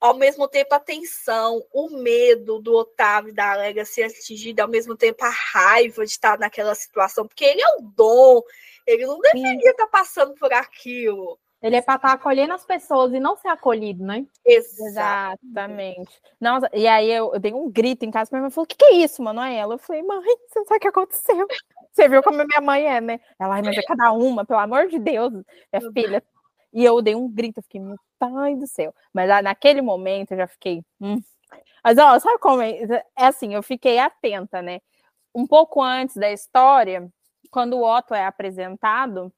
ao 0.00 0.14
mesmo 0.14 0.46
tempo 0.48 0.74
a 0.74 0.80
tensão, 0.80 1.64
o 1.72 1.90
medo 1.90 2.60
do 2.60 2.74
Otávio 2.74 3.30
e 3.30 3.34
da 3.34 3.52
Alega 3.52 3.84
ser 3.84 4.04
atingido, 4.04 4.60
ao 4.60 4.68
mesmo 4.68 4.96
tempo 4.96 5.24
a 5.24 5.30
raiva 5.30 6.04
de 6.04 6.12
estar 6.12 6.38
naquela 6.38 6.74
situação, 6.74 7.26
porque 7.26 7.44
ele 7.44 7.62
é 7.62 7.76
o 7.76 7.82
dom, 7.82 8.42
ele 8.86 9.06
não 9.06 9.18
deveria 9.20 9.60
Sim. 9.60 9.68
estar 9.68 9.86
passando 9.88 10.34
por 10.34 10.52
aquilo. 10.52 11.38
Ele 11.60 11.76
é 11.76 11.82
para 11.82 11.96
estar 11.96 12.12
acolhendo 12.12 12.52
as 12.52 12.64
pessoas 12.64 13.12
e 13.12 13.18
não 13.18 13.36
ser 13.36 13.48
acolhido, 13.48 14.04
né? 14.04 14.24
Exatamente. 14.46 16.20
Nossa, 16.40 16.70
e 16.72 16.86
aí 16.86 17.10
eu, 17.10 17.32
eu 17.34 17.40
dei 17.40 17.52
um 17.52 17.70
grito 17.70 18.04
em 18.04 18.10
casa, 18.10 18.30
minha 18.32 18.42
mãe 18.42 18.50
falou: 18.50 18.64
o 18.64 18.68
que, 18.68 18.76
que 18.76 18.84
é 18.84 18.94
isso, 18.96 19.22
Manuela? 19.22 19.74
Eu 19.74 19.78
falei, 19.78 20.02
mãe, 20.02 20.20
você 20.48 20.60
não 20.60 20.66
sabe 20.66 20.76
o 20.76 20.80
que 20.80 20.88
aconteceu. 20.88 21.46
Você 21.90 22.08
viu 22.08 22.22
como 22.22 22.40
a 22.40 22.44
minha 22.44 22.60
mãe 22.60 22.86
é, 22.86 23.00
né? 23.00 23.18
Ela, 23.40 23.60
mas 23.60 23.76
é 23.76 23.82
cada 23.82 24.12
uma, 24.12 24.44
pelo 24.44 24.60
amor 24.60 24.86
de 24.86 25.00
Deus, 25.00 25.32
minha 25.32 25.92
filha, 25.92 26.22
e 26.72 26.84
eu 26.84 27.02
dei 27.02 27.16
um 27.16 27.28
grito, 27.28 27.58
eu 27.58 27.62
fiquei, 27.64 27.80
meu 27.80 27.96
pai 28.20 28.54
do 28.54 28.68
céu. 28.68 28.94
Mas 29.12 29.28
ah, 29.28 29.42
naquele 29.42 29.82
momento 29.82 30.30
eu 30.32 30.36
já 30.38 30.46
fiquei. 30.46 30.84
Hum. 31.00 31.20
Mas 31.82 31.98
ó, 31.98 32.16
sabe 32.20 32.38
como 32.38 32.62
é? 32.62 32.82
É 33.16 33.26
assim, 33.26 33.54
eu 33.54 33.64
fiquei 33.64 33.98
atenta, 33.98 34.62
né? 34.62 34.80
Um 35.34 35.44
pouco 35.44 35.82
antes 35.82 36.16
da 36.16 36.30
história, 36.30 37.08
quando 37.50 37.76
o 37.78 37.84
Otto 37.84 38.14
é 38.14 38.24
apresentado, 38.24 39.32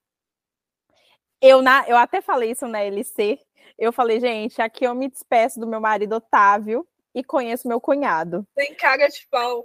eu, 1.40 1.62
na, 1.62 1.84
eu 1.88 1.96
até 1.96 2.20
falei 2.20 2.50
isso 2.50 2.66
na 2.66 2.82
LC. 2.82 3.38
Eu 3.78 3.92
falei, 3.92 4.20
gente, 4.20 4.60
aqui 4.60 4.84
eu 4.84 4.94
me 4.94 5.08
despeço 5.08 5.58
do 5.58 5.66
meu 5.66 5.80
marido 5.80 6.16
Otávio 6.16 6.86
e 7.14 7.24
conheço 7.24 7.68
meu 7.68 7.80
cunhado. 7.80 8.46
Tem 8.54 8.74
cara 8.74 9.08
de 9.08 9.26
pau. 9.30 9.64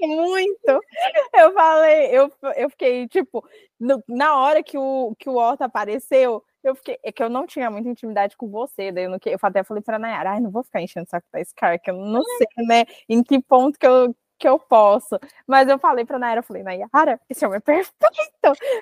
Muito. 0.00 0.80
Eu 1.34 1.52
falei, 1.52 2.06
eu, 2.10 2.32
eu 2.56 2.70
fiquei, 2.70 3.06
tipo, 3.08 3.46
no, 3.78 4.02
na 4.08 4.38
hora 4.38 4.62
que 4.62 4.78
o, 4.78 5.14
que 5.18 5.28
o 5.28 5.36
Otto 5.36 5.62
apareceu, 5.62 6.42
eu 6.64 6.74
fiquei, 6.74 6.98
é 7.02 7.12
que 7.12 7.22
eu 7.22 7.28
não 7.28 7.46
tinha 7.46 7.70
muita 7.70 7.88
intimidade 7.88 8.36
com 8.36 8.48
você, 8.48 8.90
daí 8.90 9.04
eu, 9.04 9.10
não, 9.10 9.18
eu 9.24 9.38
até 9.42 9.62
falei 9.62 9.82
pra 9.82 9.98
Nayara, 9.98 10.30
ai, 10.30 10.40
não 10.40 10.50
vou 10.50 10.62
ficar 10.62 10.80
enchendo 10.80 11.04
o 11.06 11.10
saco 11.10 11.26
da 11.32 11.44
Scar, 11.44 11.80
que 11.80 11.90
eu 11.90 11.96
não 11.96 12.22
sei, 12.22 12.66
né, 12.66 12.84
em 13.08 13.22
que 13.22 13.40
ponto 13.42 13.78
que 13.78 13.86
eu, 13.86 14.14
que 14.42 14.48
eu 14.48 14.58
posso. 14.58 15.18
Mas 15.46 15.68
eu 15.68 15.78
falei 15.78 16.04
pra 16.04 16.18
Nayara, 16.18 16.40
eu 16.40 16.44
falei, 16.44 16.64
Nayara, 16.64 17.20
esse 17.30 17.46
homem 17.46 17.58
é 17.58 17.60
perfeito. 17.60 18.02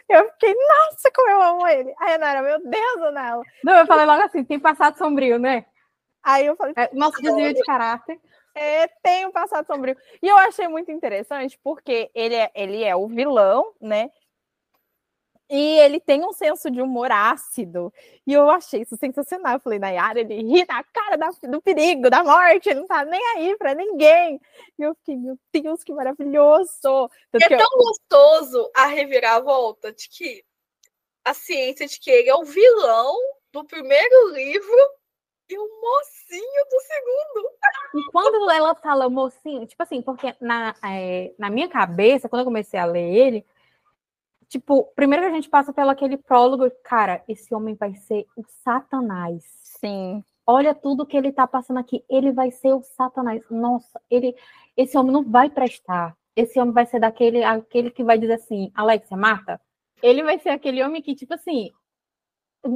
Eu 0.08 0.30
fiquei, 0.32 0.54
nossa, 0.54 1.10
como 1.14 1.30
eu 1.30 1.42
amo 1.42 1.68
ele. 1.68 1.94
Aí 2.00 2.14
a 2.14 2.18
Nayara, 2.18 2.42
meu 2.42 2.58
Deus, 2.64 3.02
Anela. 3.02 3.42
Não, 3.62 3.76
eu 3.76 3.86
falei 3.86 4.06
logo 4.06 4.22
assim, 4.22 4.42
tem 4.42 4.58
passado 4.58 4.96
sombrio, 4.96 5.38
né? 5.38 5.66
Aí 6.22 6.46
eu 6.46 6.56
falei, 6.56 6.72
é, 6.76 6.88
nosso 6.94 7.20
desvio 7.20 7.52
de 7.52 7.62
caráter. 7.62 8.18
É, 8.54 8.88
tem 9.02 9.26
um 9.26 9.30
passado 9.30 9.66
sombrio. 9.66 9.96
E 10.22 10.26
eu 10.26 10.36
achei 10.38 10.66
muito 10.66 10.90
interessante 10.90 11.58
porque 11.62 12.10
ele 12.14 12.34
é, 12.34 12.50
ele 12.54 12.82
é 12.82 12.96
o 12.96 13.06
vilão, 13.06 13.72
né? 13.80 14.10
E 15.50 15.78
ele 15.80 15.98
tem 15.98 16.24
um 16.24 16.32
senso 16.32 16.70
de 16.70 16.80
humor 16.80 17.10
ácido. 17.10 17.92
E 18.24 18.32
eu 18.32 18.48
achei 18.48 18.82
isso 18.82 18.96
sensacional. 18.96 19.54
Eu 19.54 19.60
falei, 19.60 19.80
Nayara, 19.80 20.20
ele 20.20 20.36
ri 20.36 20.64
na 20.64 20.84
cara 20.84 21.16
da, 21.16 21.30
do 21.48 21.60
perigo, 21.60 22.08
da 22.08 22.22
morte, 22.22 22.68
ele 22.68 22.80
não 22.80 22.86
tá 22.86 23.04
nem 23.04 23.20
aí 23.34 23.56
pra 23.58 23.74
ninguém. 23.74 24.40
E 24.78 24.82
eu 24.82 24.94
fiquei, 24.94 25.16
meu 25.16 25.36
Deus, 25.52 25.82
que 25.82 25.92
maravilhoso. 25.92 27.10
Tanto 27.32 27.42
é 27.42 27.48
tão 27.48 27.58
eu... 27.58 27.78
gostoso 27.78 28.70
a 28.76 28.86
reviravolta 28.86 29.92
de 29.92 30.08
que 30.08 30.44
a 31.24 31.34
ciência 31.34 31.86
de 31.86 31.98
que 31.98 32.10
ele 32.10 32.30
é 32.30 32.34
o 32.34 32.44
vilão 32.44 33.12
do 33.52 33.64
primeiro 33.64 34.28
livro 34.32 35.00
e 35.48 35.58
o 35.58 35.80
mocinho 35.80 36.64
do 36.70 36.80
segundo. 36.80 37.50
E 37.96 38.12
quando 38.12 38.50
ela 38.52 38.72
fala 38.76 39.10
mocinho, 39.10 39.66
tipo 39.66 39.82
assim, 39.82 40.00
porque 40.00 40.32
na, 40.40 40.76
é, 40.84 41.34
na 41.36 41.50
minha 41.50 41.68
cabeça, 41.68 42.28
quando 42.28 42.40
eu 42.40 42.46
comecei 42.46 42.78
a 42.78 42.84
ler 42.84 43.12
ele, 43.12 43.46
tipo, 44.50 44.92
primeiro 44.96 45.24
que 45.24 45.30
a 45.30 45.34
gente 45.34 45.48
passa 45.48 45.72
pelo 45.72 45.90
aquele 45.90 46.16
prólogo, 46.16 46.68
cara, 46.82 47.22
esse 47.28 47.54
homem 47.54 47.74
vai 47.76 47.94
ser 47.94 48.26
o 48.36 48.44
Satanás. 48.64 49.44
Sim. 49.78 50.24
Olha 50.44 50.74
tudo 50.74 51.06
que 51.06 51.16
ele 51.16 51.32
tá 51.32 51.46
passando 51.46 51.78
aqui, 51.78 52.04
ele 52.10 52.32
vai 52.32 52.50
ser 52.50 52.74
o 52.74 52.82
Satanás. 52.82 53.42
Nossa, 53.48 54.00
ele, 54.10 54.34
esse 54.76 54.98
homem 54.98 55.12
não 55.12 55.22
vai 55.22 55.48
prestar. 55.48 56.16
Esse 56.34 56.58
homem 56.60 56.74
vai 56.74 56.84
ser 56.84 56.98
daquele, 56.98 57.44
aquele 57.44 57.90
que 57.90 58.02
vai 58.02 58.18
dizer 58.18 58.34
assim, 58.34 58.72
Alexia, 58.74 59.16
Marta. 59.16 59.60
Ele 60.02 60.22
vai 60.24 60.38
ser 60.40 60.48
aquele 60.48 60.82
homem 60.82 61.00
que, 61.00 61.14
tipo 61.14 61.32
assim, 61.34 61.70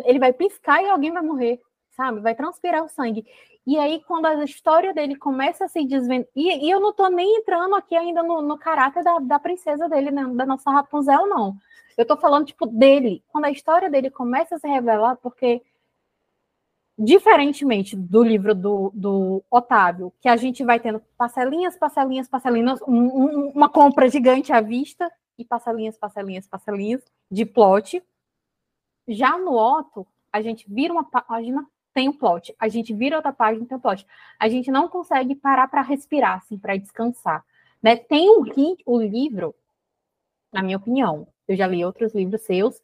ele 0.05 0.21
vai 0.21 0.33
piscar 0.33 0.83
e 0.83 0.89
alguém 0.89 1.11
vai 1.11 1.23
morrer, 1.23 1.61
sabe? 1.91 2.21
Vai 2.21 2.35
transpirar 2.37 2.85
o 2.85 2.89
sangue. 2.89 3.27
E 3.67 3.79
aí, 3.79 4.03
quando 4.05 4.27
a 4.27 4.45
história 4.45 4.93
dele 4.93 5.17
começa 5.17 5.65
a 5.65 5.69
se 5.69 5.85
desvendar. 5.87 6.29
E, 6.37 6.67
e, 6.67 6.71
eu 6.71 6.81
não 6.81 6.93
tô 6.93 7.09
nem 7.09 7.39
entrando 7.39 7.75
aqui 7.75 7.97
ainda 7.97 8.23
no, 8.23 8.43
no 8.43 8.59
caráter 8.59 9.03
da, 9.03 9.19
da, 9.19 9.39
princesa 9.39 9.89
dele, 9.89 10.11
né? 10.11 10.27
da 10.35 10.45
nossa 10.45 10.71
Rapunzel, 10.71 11.27
não. 11.27 11.57
Eu 11.97 12.07
tô 12.07 12.17
falando, 12.17 12.47
tipo, 12.47 12.67
dele. 12.67 13.25
Quando 13.29 13.47
a 13.47 13.51
história 13.51 13.89
dele 13.91 14.11
começa 14.11 14.57
a 14.57 14.59
se 14.59 14.69
revelar, 14.69 15.17
porque. 15.17 15.63
Diferentemente 16.97 17.97
do 17.97 18.23
livro 18.23 18.55
do, 18.55 18.93
do 18.95 19.43
Otávio, 19.51 20.13
que 20.21 20.29
a 20.29 20.37
gente 20.37 20.63
vai 20.63 20.79
tendo 20.79 21.03
parcelinhas, 21.19 21.77
parcelinhas, 21.77 22.29
parcelinhas, 22.29 22.81
um, 22.83 22.95
um, 22.95 23.49
uma 23.49 23.69
compra 23.69 24.09
gigante 24.09 24.53
à 24.53 24.61
vista, 24.61 25.11
e 25.39 25.45
parcelinhas, 25.45 25.99
parcelinhas, 25.99 26.47
parcelinhas 26.47 27.03
de 27.31 27.45
plot. 27.45 28.03
Já 29.09 29.37
no 29.39 29.57
Otto, 29.57 30.07
a 30.33 30.41
gente 30.41 30.67
vira 30.69 30.93
uma 30.93 31.05
página, 31.05 31.67
tem 31.95 32.09
um 32.09 32.13
plot. 32.13 32.55
A 32.59 32.69
gente 32.69 32.93
vira 32.93 33.17
outra 33.17 33.33
página, 33.33 33.65
tem 33.65 33.79
um 33.79 33.81
plot. 33.81 34.05
A 34.39 34.49
gente 34.49 34.71
não 34.71 34.89
consegue 34.89 35.35
parar 35.37 35.69
para 35.69 35.81
respirar, 35.81 36.39
assim, 36.39 36.59
para 36.59 36.77
descansar. 36.77 37.45
Né? 37.81 37.97
Tem 37.97 38.29
o, 38.29 38.45
o 38.85 39.01
livro, 39.01 39.55
na 40.53 40.63
minha 40.63 40.77
opinião, 40.77 41.27
eu 41.47 41.57
já 41.57 41.67
li 41.67 41.85
outros 41.85 42.15
livros 42.15 42.43
seus, 42.43 42.83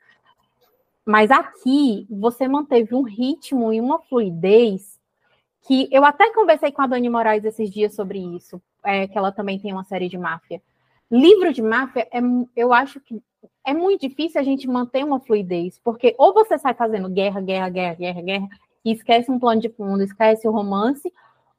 mas 1.05 1.31
aqui 1.31 2.07
você 2.09 2.47
manteve 2.47 2.95
um 2.95 3.03
ritmo 3.03 3.73
e 3.73 3.81
uma 3.81 3.99
fluidez 4.01 5.01
que 5.63 5.89
eu 5.91 6.05
até 6.05 6.33
conversei 6.33 6.71
com 6.71 6.83
a 6.83 6.87
Dani 6.87 7.09
Moraes 7.09 7.45
esses 7.45 7.71
dias 7.71 7.95
sobre 7.95 8.19
isso, 8.19 8.63
é, 8.85 9.07
que 9.09 9.19
ela 9.19 9.33
também 9.33 9.59
tem 9.59 9.73
uma 9.73 9.85
série 9.85 10.09
de 10.09 10.17
máfia. 10.17 10.63
Livro 11.11 11.53
de 11.53 11.61
máfia, 11.61 12.07
é, 12.13 12.21
eu 12.57 12.73
acho 12.73 13.01
que 13.01 13.21
é 13.65 13.75
muito 13.75 14.03
difícil 14.03 14.41
a 14.41 14.45
gente 14.45 14.69
manter 14.69 15.05
uma 15.05 15.21
fluidez, 15.21 15.79
porque 15.83 16.15
ou 16.19 16.33
você 16.33 16.59
sai 16.59 16.75
fazendo 16.75 17.09
guerra, 17.09 17.41
guerra, 17.41 17.69
guerra, 17.69 17.95
guerra, 17.95 18.23
guerra, 18.23 18.49
e 18.85 18.93
esquece 18.93 19.31
um 19.31 19.39
plano 19.39 19.61
de 19.61 19.69
fundo, 19.69 20.03
esquece 20.03 20.49
o 20.49 20.51
romance, 20.51 21.13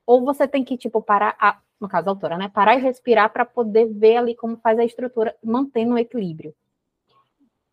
ou 0.06 0.24
você 0.24 0.48
tem 0.48 0.64
que, 0.64 0.78
tipo, 0.78 1.02
parar, 1.02 1.36
a, 1.40 1.60
no 1.80 1.88
caso 1.88 2.10
a 2.10 2.12
autora, 2.12 2.38
né? 2.38 2.50
Parar 2.50 2.76
e 2.76 2.82
respirar 2.82 3.32
para 3.32 3.46
poder 3.46 3.86
ver 3.88 4.18
ali 4.18 4.36
como 4.36 4.58
faz 4.58 4.78
a 4.80 4.86
estrutura, 4.86 5.36
mantendo 5.44 5.94
o 5.94 5.98
equilíbrio. 5.98 6.54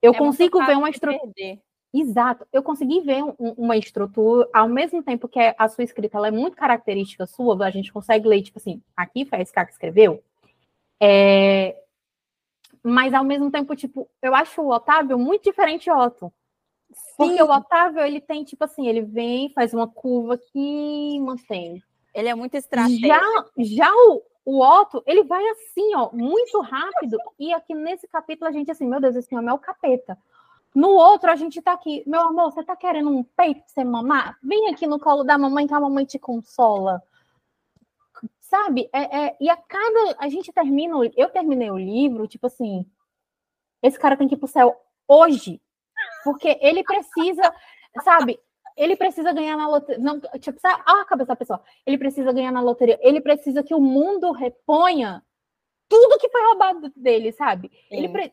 Eu 0.00 0.12
é 0.12 0.18
consigo 0.18 0.64
ver 0.64 0.76
uma 0.76 0.90
estrutura. 0.90 1.60
Exato, 1.92 2.46
eu 2.52 2.62
consegui 2.62 3.00
ver 3.00 3.22
um, 3.24 3.34
uma 3.56 3.76
estrutura, 3.76 4.46
ao 4.52 4.68
mesmo 4.68 5.02
tempo 5.02 5.26
que 5.26 5.38
a 5.56 5.68
sua 5.68 5.84
escrita 5.84 6.18
ela 6.18 6.28
é 6.28 6.30
muito 6.30 6.54
característica 6.54 7.26
sua, 7.26 7.64
a 7.64 7.70
gente 7.70 7.90
consegue 7.90 8.28
ler, 8.28 8.42
tipo 8.42 8.58
assim, 8.58 8.82
aqui 8.94 9.24
foi 9.24 9.38
a 9.38 9.42
SK 9.42 9.64
que 9.64 9.72
escreveu. 9.72 10.22
É... 11.00 11.76
Mas 12.82 13.14
ao 13.14 13.24
mesmo 13.24 13.50
tempo, 13.50 13.74
tipo, 13.74 14.08
eu 14.20 14.34
acho 14.34 14.60
o 14.60 14.70
Otávio 14.70 15.18
muito 15.18 15.44
diferente 15.44 15.84
de 15.84 15.90
Otto. 15.90 16.32
Porque 17.16 17.42
o 17.42 17.50
Otávio, 17.50 18.00
ele 18.00 18.20
tem, 18.20 18.44
tipo 18.44 18.64
assim, 18.64 18.86
ele 18.86 19.02
vem, 19.02 19.50
faz 19.50 19.74
uma 19.74 19.88
curva 19.88 20.34
aqui, 20.34 21.20
mantém. 21.20 21.82
Ele 22.14 22.28
é 22.28 22.34
muito 22.34 22.54
estratégico. 22.56 23.06
Já, 23.06 23.20
já 23.58 23.92
o, 23.92 24.22
o 24.44 24.62
Otto, 24.62 25.02
ele 25.06 25.24
vai 25.24 25.46
assim, 25.48 25.94
ó, 25.94 26.10
muito 26.12 26.60
rápido. 26.60 27.18
E 27.38 27.52
aqui 27.52 27.74
nesse 27.74 28.08
capítulo 28.08 28.48
a 28.48 28.52
gente, 28.52 28.70
assim, 28.70 28.86
meu 28.86 29.00
Deus, 29.00 29.16
esse 29.16 29.34
homem 29.34 29.50
é 29.50 29.52
o 29.52 29.58
capeta. 29.58 30.18
No 30.74 30.90
outro, 30.90 31.30
a 31.30 31.36
gente 31.36 31.60
tá 31.60 31.72
aqui, 31.72 32.02
meu 32.06 32.20
amor, 32.20 32.52
você 32.52 32.62
tá 32.62 32.76
querendo 32.76 33.10
um 33.10 33.24
peito 33.24 33.60
pra 33.60 33.68
você 33.68 33.84
mamar? 33.84 34.38
Vem 34.42 34.68
aqui 34.68 34.86
no 34.86 34.98
colo 34.98 35.24
da 35.24 35.36
mamãe 35.36 35.66
que 35.66 35.74
a 35.74 35.80
mamãe 35.80 36.04
te 36.04 36.18
consola. 36.18 37.02
Sabe? 38.40 38.88
É, 38.92 39.26
é, 39.26 39.36
e 39.40 39.50
a 39.50 39.56
cada. 39.56 40.16
A 40.18 40.28
gente 40.28 40.52
termina. 40.52 40.94
Eu 41.16 41.28
terminei 41.30 41.70
o 41.70 41.76
livro, 41.76 42.26
tipo 42.26 42.46
assim. 42.46 42.86
Esse 43.82 43.98
cara 43.98 44.16
tem 44.16 44.26
que 44.26 44.34
ir 44.34 44.38
pro 44.38 44.48
céu 44.48 44.74
hoje. 45.06 45.60
Porque 46.24 46.58
ele 46.60 46.82
precisa, 46.84 47.54
sabe? 48.04 48.40
Ele 48.76 48.94
precisa 48.94 49.32
ganhar 49.32 49.56
na 49.56 49.68
loteria. 49.68 50.02
Não, 50.02 50.20
tipo, 50.38 50.60
sabe? 50.60 50.82
Ah, 50.86 51.00
a 51.00 51.04
cabeça 51.04 51.28
da 51.28 51.36
pessoa. 51.36 51.62
Ele 51.84 51.98
precisa 51.98 52.32
ganhar 52.32 52.52
na 52.52 52.60
loteria. 52.60 52.98
Ele 53.02 53.20
precisa 53.20 53.62
que 53.62 53.74
o 53.74 53.80
mundo 53.80 54.30
reponha 54.30 55.22
tudo 55.88 56.18
que 56.18 56.28
foi 56.28 56.40
roubado 56.42 56.92
dele, 56.94 57.32
sabe? 57.32 57.70
Ele, 57.90 58.08
pre... 58.08 58.32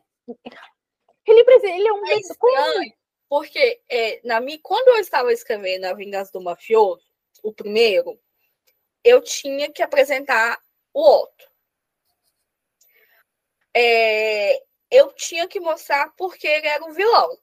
ele 1.26 1.44
precisa. 1.44 1.72
Ele 1.72 1.88
é 1.88 1.92
um. 1.92 2.06
É 2.06 2.14
estranho, 2.14 2.92
porque 3.28 3.82
é, 3.90 4.20
na 4.24 4.40
minha, 4.40 4.58
quando 4.62 4.88
eu 4.88 4.98
estava 4.98 5.32
escrevendo 5.32 5.86
A 5.86 5.94
Vingança 5.94 6.30
do 6.32 6.40
Mafioso, 6.40 7.04
o 7.42 7.52
primeiro, 7.52 8.18
eu 9.02 9.20
tinha 9.20 9.72
que 9.72 9.82
apresentar 9.82 10.58
o 10.94 11.22
Otto. 11.22 11.44
É, 13.74 14.62
eu 14.90 15.12
tinha 15.12 15.46
que 15.48 15.58
mostrar 15.60 16.12
porque 16.16 16.46
ele 16.46 16.66
era 16.66 16.84
o 16.84 16.92
vilão 16.92 17.36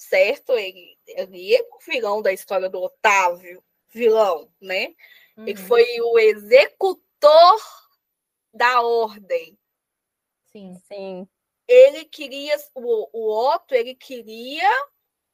certo? 0.00 0.56
Ele, 0.56 0.98
ele 1.06 1.54
é 1.54 1.60
o 1.60 1.78
vilão 1.78 2.22
da 2.22 2.32
história 2.32 2.70
do 2.70 2.80
Otávio, 2.80 3.62
vilão, 3.90 4.50
né? 4.60 4.94
Uhum. 5.36 5.46
Ele 5.46 5.56
foi 5.56 5.84
o 6.00 6.18
executor 6.18 7.60
da 8.52 8.80
ordem. 8.80 9.58
Sim, 10.50 10.74
sim. 10.88 11.28
Ele 11.68 12.06
queria, 12.06 12.56
o, 12.74 13.08
o 13.12 13.52
Otto, 13.52 13.74
ele 13.74 13.94
queria 13.94 14.68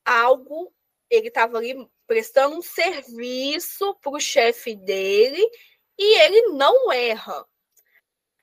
algo, 0.04 0.74
ele 1.08 1.28
estava 1.28 1.58
ali 1.58 1.88
prestando 2.06 2.56
um 2.56 2.62
serviço 2.62 3.94
para 4.02 4.12
o 4.12 4.20
chefe 4.20 4.74
dele 4.74 5.48
e 5.96 6.18
ele 6.20 6.48
não 6.48 6.92
erra. 6.92 7.46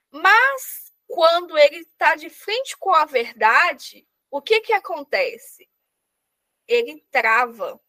Mas 0.10 0.92
quando 1.06 1.58
ele 1.58 1.80
está 1.80 2.16
de 2.16 2.30
frente 2.30 2.78
com 2.78 2.94
a 2.94 3.06
verdade, 3.06 4.08
o 4.32 4.42
que 4.42 4.62
que 4.62 4.74
acontece? 4.74 5.70
Ele 6.74 7.04
trava. 7.12 7.80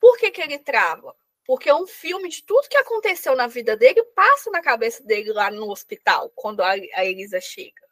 Por 0.00 0.16
que, 0.16 0.30
que 0.30 0.40
ele 0.40 0.58
trava? 0.58 1.14
Porque 1.44 1.72
um 1.72 1.86
filme 1.86 2.28
de 2.28 2.42
tudo 2.44 2.68
que 2.68 2.76
aconteceu 2.76 3.34
na 3.34 3.46
vida 3.46 3.76
dele 3.76 4.02
passa 4.14 4.50
na 4.50 4.60
cabeça 4.60 5.02
dele 5.02 5.32
lá 5.32 5.50
no 5.50 5.70
hospital, 5.70 6.30
quando 6.34 6.60
a, 6.60 6.72
a 6.72 7.04
Elisa 7.04 7.40
chega. 7.40 7.88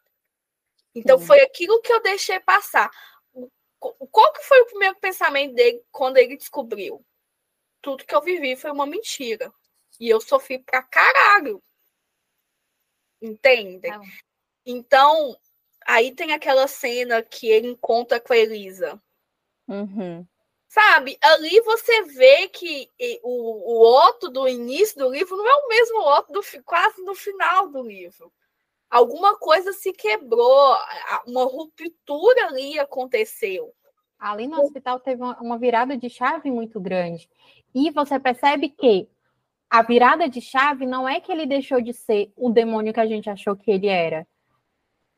Então, 0.93 1.19
foi 1.19 1.41
aquilo 1.41 1.81
que 1.81 1.91
eu 1.91 2.01
deixei 2.01 2.39
passar. 2.39 2.89
Qual 3.79 4.33
que 4.33 4.43
foi 4.43 4.61
o 4.61 4.65
primeiro 4.65 4.95
pensamento 4.99 5.53
dele 5.53 5.83
quando 5.91 6.17
ele 6.17 6.37
descobriu? 6.37 7.05
Tudo 7.81 8.05
que 8.05 8.15
eu 8.15 8.21
vivi 8.21 8.55
foi 8.55 8.71
uma 8.71 8.85
mentira. 8.85 9.53
E 9.99 10.09
eu 10.09 10.19
sofri 10.19 10.59
pra 10.59 10.81
caralho. 10.81 11.61
Entende? 13.21 13.89
Ah. 13.89 14.01
Então, 14.65 15.37
aí 15.85 16.13
tem 16.13 16.33
aquela 16.33 16.67
cena 16.67 17.21
que 17.21 17.47
ele 17.47 17.69
encontra 17.69 18.19
com 18.19 18.33
a 18.33 18.37
Elisa. 18.37 19.01
Uhum. 19.67 20.25
Sabe, 20.67 21.17
ali 21.21 21.61
você 21.61 22.03
vê 22.03 22.49
que 22.49 22.89
o, 23.23 23.73
o 23.73 24.07
Otto 24.07 24.29
do 24.29 24.47
início 24.47 24.97
do 24.99 25.09
livro 25.09 25.35
não 25.37 25.47
é 25.47 25.55
o 25.55 25.67
mesmo 25.69 25.99
Otto 26.01 26.33
do, 26.33 26.41
quase 26.63 27.01
no 27.03 27.15
final 27.15 27.69
do 27.69 27.81
livro. 27.81 28.31
Alguma 28.89 29.37
coisa 29.37 29.73
se 29.73 29.91
quebrou, 29.93 30.75
uma 31.25 31.43
ruptura 31.43 32.47
ali 32.47 32.79
aconteceu. 32.79 33.73
Ali 34.19 34.47
no 34.47 34.61
hospital 34.61 34.99
teve 34.99 35.21
uma 35.21 35.57
virada 35.57 35.97
de 35.97 36.09
chave 36.09 36.49
muito 36.49 36.79
grande. 36.79 37.29
E 37.73 37.91
você 37.91 38.19
percebe 38.19 38.69
que 38.69 39.07
a 39.69 39.81
virada 39.83 40.27
de 40.29 40.41
chave 40.41 40.85
não 40.85 41.07
é 41.07 41.19
que 41.19 41.31
ele 41.31 41.45
deixou 41.45 41.81
de 41.81 41.93
ser 41.93 42.31
o 42.35 42.49
demônio 42.49 42.93
que 42.93 42.99
a 42.99 43.05
gente 43.05 43.29
achou 43.29 43.55
que 43.55 43.69
ele 43.69 43.87
era. 43.87 44.27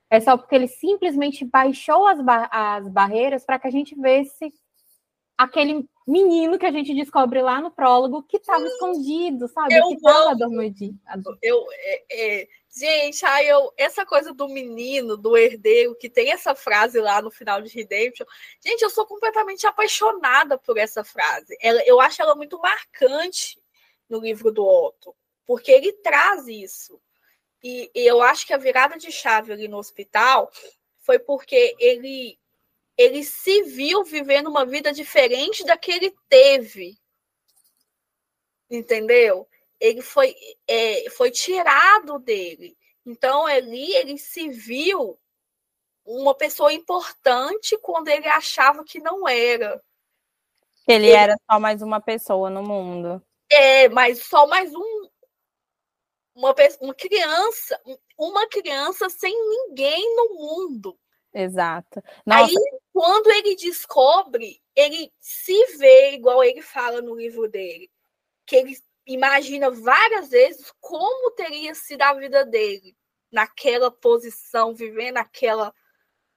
É 0.10 0.20
só 0.20 0.36
porque 0.38 0.56
ele 0.56 0.68
simplesmente 0.68 1.46
baixou 1.46 2.08
as, 2.08 2.20
bar 2.22 2.50
as 2.52 2.88
barreiras 2.88 3.46
para 3.46 3.60
que 3.60 3.68
a 3.68 3.72
gente 3.72 3.96
visse 3.96 4.52
aquele 5.38 5.88
menino 6.06 6.60
que 6.60 6.66
a 6.66 6.72
gente 6.72 6.94
descobre 6.94 7.42
lá 7.42 7.62
no 7.62 7.72
prólogo 7.72 8.24
que 8.24 8.36
estava 8.38 8.66
escondido, 8.66 9.48
sabe? 9.48 9.74
Eu 9.74 9.88
que 9.88 9.96
estava 9.96 10.32
adormecido. 10.32 10.98
Eu, 11.42 11.66
é, 11.72 12.04
é, 12.12 12.48
gente, 12.76 13.26
aí 13.26 13.48
eu, 13.48 13.72
essa 13.78 14.06
coisa 14.06 14.34
do 14.34 14.50
menino, 14.50 15.16
do 15.16 15.38
herdeiro, 15.38 15.96
que 15.96 16.10
tem 16.10 16.32
essa 16.32 16.54
frase 16.54 17.00
lá 17.00 17.22
no 17.22 17.32
final 17.32 17.62
de 17.62 17.74
Redemption, 17.74 18.26
gente, 18.62 18.82
eu 18.82 18.90
sou 18.90 19.06
completamente 19.06 19.66
apaixonada 19.66 20.58
por 20.58 20.78
essa 20.78 21.06
frase. 21.06 21.56
Ela, 21.62 21.82
eu 21.86 22.02
acho 22.02 22.22
ela 22.22 22.36
muito 22.36 22.60
marcante 22.60 23.62
no 24.10 24.20
livro 24.20 24.52
do 24.52 24.66
Otto, 24.66 25.16
porque 25.46 25.72
ele 25.72 25.94
traz 25.94 26.48
isso. 26.48 27.00
E, 27.64 27.92
e 27.94 28.08
eu 28.08 28.22
acho 28.22 28.46
que 28.48 28.54
a 28.54 28.58
virada 28.58 28.98
de 28.98 29.12
chave 29.12 29.52
ali 29.52 29.68
no 29.68 29.78
hospital 29.78 30.52
foi 31.00 31.20
porque 31.20 31.76
ele 31.80 32.40
ele 33.00 33.24
se 33.24 33.64
viu 33.64 34.04
vivendo 34.04 34.48
uma 34.48 34.66
vida 34.66 34.92
diferente 34.92 35.64
da 35.64 35.78
que 35.78 35.90
ele 35.90 36.14
teve. 36.28 37.00
Entendeu? 38.70 39.48
Ele 39.80 40.02
foi, 40.02 40.36
é, 40.68 41.10
foi 41.12 41.32
tirado 41.32 42.20
dele. 42.20 42.78
Então, 43.06 43.46
ali 43.46 43.96
ele 43.96 44.18
se 44.18 44.50
viu 44.50 45.18
uma 46.06 46.36
pessoa 46.36 46.74
importante 46.74 47.78
quando 47.78 48.10
ele 48.10 48.28
achava 48.28 48.84
que 48.84 49.00
não 49.00 49.26
era. 49.26 49.82
Ele, 50.86 51.08
ele 51.08 51.16
era 51.16 51.36
só 51.50 51.58
mais 51.58 51.82
uma 51.82 52.02
pessoa 52.02 52.50
no 52.50 52.62
mundo. 52.62 53.24
É, 53.50 53.88
mas 53.88 54.26
só 54.26 54.46
mais 54.46 54.76
um. 54.76 54.99
Uma, 56.36 56.54
uma 56.82 56.94
criança, 56.94 57.80
uma 58.18 58.48
criança 58.48 59.10
sem 59.10 59.34
ninguém 59.34 60.16
no 60.16 60.36
mundo. 60.36 60.98
Exato. 61.34 62.02
Nossa. 62.26 62.46
Aí, 62.46 62.56
quando 62.94 63.30
ele 63.32 63.56
descobre, 63.56 64.62
ele 64.76 65.12
se 65.20 65.78
vê, 65.78 66.14
igual 66.14 66.44
ele 66.44 66.62
fala 66.62 67.02
no 67.02 67.16
livro 67.16 67.48
dele, 67.48 67.90
que 68.46 68.56
ele 68.56 68.78
imagina 69.06 69.70
várias 69.70 70.30
vezes 70.30 70.72
como 70.80 71.32
teria 71.32 71.74
sido 71.76 72.02
a 72.02 72.14
vida 72.14 72.46
dele 72.46 72.96
naquela 73.32 73.92
posição, 73.92 74.74
vivendo 74.74 75.18
aquela 75.18 75.74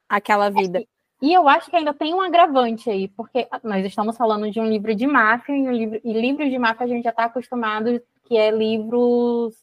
aquela 0.09 0.51
vida. 0.51 0.85
E 1.23 1.33
eu 1.33 1.49
acho 1.49 1.71
que 1.71 1.77
ainda 1.77 1.95
tem 1.95 2.13
um 2.13 2.21
agravante 2.21 2.91
aí, 2.91 3.09
porque 3.09 3.49
nós 3.63 3.87
estamos 3.87 4.17
falando 4.17 4.51
de 4.51 4.61
um 4.61 4.69
livro 4.69 4.95
de 4.95 5.07
máfia, 5.07 5.55
e, 5.55 5.61
um 5.61 5.73
livro, 5.73 6.01
e 6.03 6.13
livros 6.13 6.51
de 6.51 6.59
máfia 6.59 6.85
a 6.85 6.89
gente 6.89 7.05
já 7.05 7.11
está 7.11 7.25
acostumado, 7.25 8.03
que 8.25 8.37
é 8.37 8.51
livros 8.51 9.57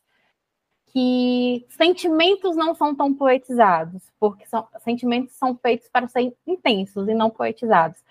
que 0.92 1.66
sentimentos 1.70 2.56
não 2.56 2.74
são 2.74 2.96
tão 2.96 3.14
poetizados, 3.14 4.04
porque 4.20 4.46
são, 4.46 4.68
sentimentos 4.84 5.36
são 5.36 5.56
feitos 5.56 5.88
para 5.88 6.08
serem 6.08 6.36
intensos 6.46 7.08
e 7.08 7.14
não 7.14 7.30
poetizados. 7.30 8.04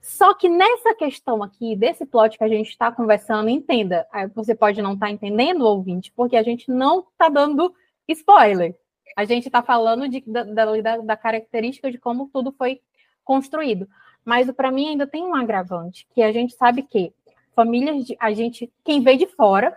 Só 0.00 0.34
que 0.34 0.48
nessa 0.48 0.94
questão 0.94 1.42
aqui, 1.42 1.76
desse 1.76 2.06
plot 2.06 2.38
que 2.38 2.44
a 2.44 2.48
gente 2.48 2.70
está 2.70 2.90
conversando, 2.90 3.48
entenda, 3.48 4.06
você 4.34 4.54
pode 4.54 4.80
não 4.80 4.94
estar 4.94 5.06
tá 5.06 5.12
entendendo, 5.12 5.66
ouvinte, 5.66 6.12
porque 6.14 6.36
a 6.36 6.42
gente 6.42 6.70
não 6.70 7.00
está 7.00 7.28
dando 7.28 7.74
spoiler. 8.08 8.74
A 9.16 9.24
gente 9.24 9.46
está 9.46 9.62
falando 9.62 10.08
de, 10.08 10.22
da, 10.26 10.44
da, 10.44 10.96
da 10.98 11.16
característica 11.16 11.90
de 11.90 11.98
como 11.98 12.30
tudo 12.32 12.52
foi 12.52 12.80
construído. 13.24 13.86
Mas 14.24 14.50
para 14.52 14.70
mim 14.70 14.88
ainda 14.88 15.06
tem 15.06 15.24
um 15.24 15.34
agravante, 15.34 16.06
que 16.14 16.22
a 16.22 16.32
gente 16.32 16.54
sabe 16.54 16.82
que 16.82 17.12
famílias 17.54 18.04
de. 18.04 18.16
A 18.18 18.32
gente, 18.32 18.72
quem 18.84 19.02
vê 19.02 19.16
de 19.16 19.26
fora, 19.26 19.76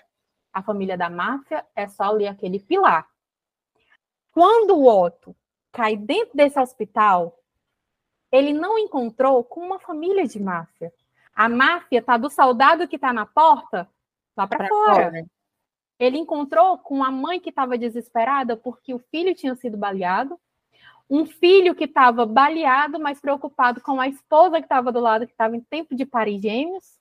a 0.54 0.62
família 0.62 0.96
da 0.96 1.10
máfia 1.10 1.66
é 1.76 1.88
só 1.88 2.04
ali 2.04 2.28
aquele 2.28 2.60
pilar. 2.60 3.08
Quando 4.32 4.78
o 4.78 4.88
Otto 4.88 5.36
cai 5.72 5.98
dentro 5.98 6.36
desse 6.36 6.60
hospital, 6.60 7.38
ele 8.32 8.54
não 8.54 8.78
encontrou 8.78 9.44
com 9.44 9.62
uma 9.62 9.80
família 9.80 10.28
de 10.28 10.40
máfia. 10.40 10.94
A 11.36 11.50
máfia 11.50 12.02
tá 12.02 12.18
do 12.18 12.30
soldado 12.30 12.88
que 12.88 12.96
está 12.96 13.12
na 13.12 13.26
porta 13.26 13.90
lá 14.38 14.48
para 14.48 14.68
fora. 14.68 14.94
fora. 14.94 15.26
Ele 16.00 16.18
encontrou 16.18 16.78
com 16.78 17.04
a 17.04 17.10
mãe 17.12 17.40
que 17.40 17.50
estava 17.50 17.78
desesperada 17.78 18.56
porque 18.56 18.94
o 18.94 19.00
filho 19.00 19.34
tinha 19.34 19.56
sido 19.56 19.78
baleado, 19.78 20.40
um 21.10 21.26
filho 21.26 21.76
que 21.76 21.84
estava 21.84 22.26
baleado, 22.26 23.00
mas 23.00 23.20
preocupado 23.20 23.82
com 23.82 24.00
a 24.00 24.08
esposa 24.08 24.58
que 24.58 24.66
estava 24.66 24.92
do 24.92 25.00
lado, 25.00 25.26
que 25.26 25.34
estava 25.34 25.56
em 25.56 25.62
tempo 25.62 25.96
de 25.96 26.06
parir 26.06 26.42
gêmeos, 26.42 27.00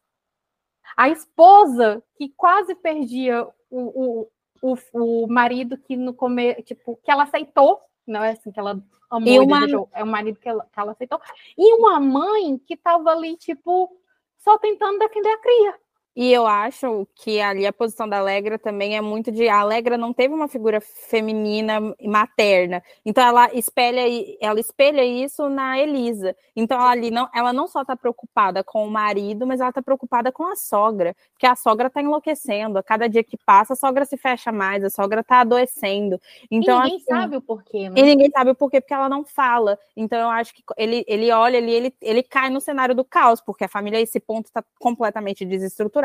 a 0.96 1.08
esposa 1.08 2.02
que 2.16 2.28
quase 2.36 2.74
perdia 2.74 3.46
o, 3.70 4.28
o, 4.60 4.74
o, 4.74 5.24
o 5.24 5.26
marido 5.26 5.78
que 5.78 5.96
no 5.96 6.14
começo, 6.14 6.62
tipo, 6.62 6.98
que 7.02 7.10
ela 7.10 7.24
aceitou, 7.24 7.80
não 8.06 8.22
é 8.22 8.30
assim 8.30 8.50
que 8.50 8.60
ela 8.60 8.82
amou 9.10 9.28
e 9.28 9.38
uma... 9.38 9.60
desejou, 9.60 9.88
é 9.92 10.02
o 10.02 10.06
marido 10.06 10.38
que 10.38 10.48
ela, 10.48 10.66
que 10.72 10.80
ela 10.80 10.92
aceitou, 10.92 11.20
e 11.56 11.74
uma 11.74 12.00
mãe 12.00 12.58
que 12.58 12.74
estava 12.74 13.10
ali, 13.10 13.36
tipo, 13.36 13.90
só 14.38 14.58
tentando 14.58 14.98
defender 14.98 15.30
a 15.30 15.38
cria. 15.38 15.81
E 16.14 16.30
eu 16.30 16.46
acho 16.46 17.08
que 17.14 17.40
ali 17.40 17.66
a 17.66 17.72
posição 17.72 18.06
da 18.06 18.18
Alegra 18.18 18.58
também 18.58 18.96
é 18.96 19.00
muito 19.00 19.32
de 19.32 19.48
a 19.48 19.60
Alegra 19.60 19.96
não 19.96 20.12
teve 20.12 20.34
uma 20.34 20.46
figura 20.46 20.78
feminina 20.78 21.80
materna. 22.04 22.82
Então 23.02 23.24
ela 23.24 23.50
espelha 23.54 24.02
ela 24.38 24.60
espelha 24.60 25.02
isso 25.02 25.48
na 25.48 25.78
Elisa. 25.78 26.36
Então 26.54 26.78
ela 26.78 26.90
ali 26.90 27.10
não, 27.10 27.30
ela 27.34 27.50
não 27.50 27.66
só 27.66 27.80
está 27.80 27.96
preocupada 27.96 28.62
com 28.62 28.86
o 28.86 28.90
marido, 28.90 29.46
mas 29.46 29.60
ela 29.60 29.70
está 29.70 29.80
preocupada 29.80 30.30
com 30.30 30.44
a 30.44 30.54
sogra, 30.54 31.16
porque 31.32 31.46
a 31.46 31.56
sogra 31.56 31.86
está 31.86 32.02
enlouquecendo. 32.02 32.78
A 32.78 32.82
cada 32.82 33.08
dia 33.08 33.24
que 33.24 33.38
passa, 33.46 33.72
a 33.72 33.76
sogra 33.76 34.04
se 34.04 34.18
fecha 34.18 34.52
mais, 34.52 34.84
a 34.84 34.90
sogra 34.90 35.22
está 35.22 35.40
adoecendo. 35.40 36.20
Então 36.50 36.78
e 36.80 36.82
ninguém 36.82 36.96
assim, 36.96 37.04
sabe 37.06 37.36
o 37.38 37.40
porquê, 37.40 37.88
né? 37.88 37.94
E 37.98 38.02
ninguém 38.02 38.30
sabe 38.30 38.50
o 38.50 38.54
porquê 38.54 38.82
porque 38.82 38.92
ela 38.92 39.08
não 39.08 39.24
fala. 39.24 39.78
Então 39.96 40.18
eu 40.18 40.28
acho 40.28 40.54
que 40.54 40.62
ele 40.76 41.06
ele 41.08 41.32
olha 41.32 41.58
ali, 41.58 41.72
ele 41.72 41.94
ele 42.02 42.22
cai 42.22 42.50
no 42.50 42.60
cenário 42.60 42.94
do 42.94 43.02
caos, 43.02 43.40
porque 43.40 43.64
a 43.64 43.68
família 43.68 43.98
esse 43.98 44.20
ponto 44.20 44.44
está 44.46 44.62
completamente 44.78 45.46
desestruturada 45.46 46.01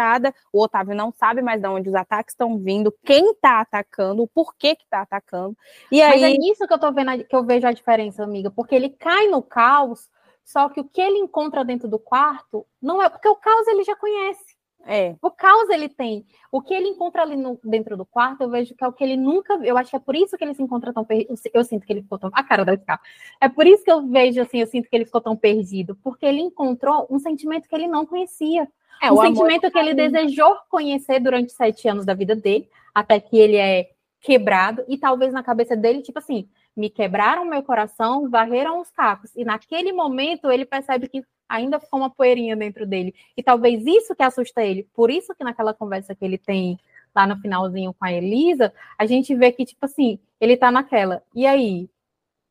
o 0.52 0.62
Otávio 0.62 0.96
não 0.96 1.12
sabe 1.12 1.42
mais 1.42 1.62
de 1.62 1.68
onde 1.68 1.90
os 1.90 1.96
ataques 1.96 2.34
estão 2.34 2.58
vindo, 2.58 2.94
quem 3.04 3.32
está 3.32 3.62
atacando, 3.62 4.24
o 4.24 4.28
porquê 4.28 4.76
que 4.76 4.84
está 4.84 5.02
atacando. 5.02 5.58
E 5.92 6.02
aí... 6.02 6.22
Mas 6.22 6.34
é 6.34 6.38
nisso 6.38 6.68
que 6.68 6.74
eu 6.74 6.80
tô 6.80 6.92
vendo 6.92 7.24
que 7.24 7.36
eu 7.36 7.44
vejo 7.44 7.68
a 7.68 7.72
diferença, 7.72 8.24
amiga, 8.24 8.52
porque 8.52 8.76
ele 8.76 8.90
cai 8.90 9.28
no 9.28 9.42
caos, 9.42 10.10
só 10.44 10.70
que 10.70 10.80
o 10.80 10.86
que 10.86 11.02
ele 11.02 11.20
encontra 11.20 11.66
dentro 11.66 11.88
do 11.88 12.00
quarto 12.00 12.66
não 12.82 13.02
é 13.02 13.10
porque 13.10 13.28
o 13.28 13.36
caos 13.36 13.68
ele 13.68 13.84
já 13.84 13.96
conhece. 13.96 14.58
É. 14.90 15.18
O 15.22 15.30
caos 15.30 15.70
ele 15.70 15.90
tem. 15.90 16.26
O 16.50 16.62
que 16.62 16.74
ele 16.74 16.88
encontra 16.88 17.22
ali 17.22 17.36
no, 17.36 17.60
dentro 17.62 17.98
do 17.98 18.06
quarto, 18.06 18.42
eu 18.42 18.50
vejo 18.50 18.74
que 18.74 18.82
é 18.82 18.88
o 18.88 18.94
que 18.94 19.04
ele 19.04 19.18
nunca. 19.18 19.56
Eu 19.56 19.78
acho 19.78 19.90
que 19.90 19.98
é 19.98 20.00
por 20.00 20.16
isso 20.16 20.38
que 20.38 20.44
ele 20.46 20.54
se 20.54 20.64
encontra 20.64 20.94
tão 20.94 21.04
perdido. 21.04 21.34
Eu 21.54 21.64
sinto 21.66 21.86
que 21.86 21.92
ele 21.92 22.02
ficou 22.02 22.18
tão. 22.18 22.30
A 22.34 22.42
cara 22.42 22.64
da 22.64 22.78
Scar. 22.78 23.02
É 23.42 23.50
por 23.50 23.68
isso 23.68 23.84
que 23.84 23.92
eu 23.92 24.08
vejo 24.08 24.42
assim, 24.42 24.60
eu 24.62 24.68
sinto 24.68 24.90
que 24.90 24.96
ele 24.96 25.06
ficou 25.06 25.20
tão 25.20 25.36
perdido. 25.36 25.98
Porque 26.02 26.26
ele 26.26 26.40
encontrou 26.40 27.06
um 27.10 27.20
sentimento 27.20 27.68
que 27.68 27.76
ele 27.76 27.88
não 27.88 28.06
conhecia. 28.06 28.66
É, 29.02 29.12
um 29.12 29.22
sentimento 29.22 29.72
que 29.72 29.78
ele 29.78 29.94
desejou 29.94 30.56
conhecer 30.70 31.20
durante 31.20 31.52
sete 31.52 31.88
anos 31.88 32.06
da 32.06 32.14
vida 32.14 32.36
dele, 32.36 32.70
até 32.94 33.20
que 33.20 33.38
ele 33.38 33.58
é 33.58 33.92
quebrado, 34.20 34.84
e 34.88 34.98
talvez 34.98 35.32
na 35.32 35.44
cabeça 35.44 35.76
dele, 35.76 36.02
tipo 36.02 36.20
assim, 36.20 36.50
me 36.76 36.90
quebraram 36.90 37.46
meu 37.46 37.64
coração, 37.64 38.30
varreram 38.30 38.80
os 38.80 38.92
cacos. 38.92 39.36
E 39.36 39.44
naquele 39.44 39.92
momento 39.92 40.52
ele 40.52 40.66
percebe 40.66 41.08
que 41.08 41.24
ainda 41.50 41.80
ficou 41.80 42.00
uma 42.00 42.10
poeirinha 42.10 42.56
dentro 42.56 42.86
dele. 42.86 43.16
E 43.36 43.42
talvez 43.42 43.86
isso 43.86 44.16
que 44.16 44.22
assusta 44.22 44.64
ele. 44.64 44.88
Por 44.94 45.10
isso 45.10 45.34
que 45.34 45.44
naquela 45.44 45.74
conversa 45.74 46.14
que 46.14 46.24
ele 46.24 46.38
tem 46.38 46.80
lá 47.16 47.26
no 47.26 47.38
finalzinho 47.38 47.94
com 47.94 48.06
a 48.06 48.12
Elisa, 48.12 48.72
a 48.98 49.06
gente 49.08 49.34
vê 49.34 49.52
que, 49.52 49.66
tipo 49.66 49.84
assim, 49.86 50.20
ele 50.40 50.56
tá 50.56 50.72
naquela. 50.72 51.24
E 51.34 51.48
aí? 51.48 51.90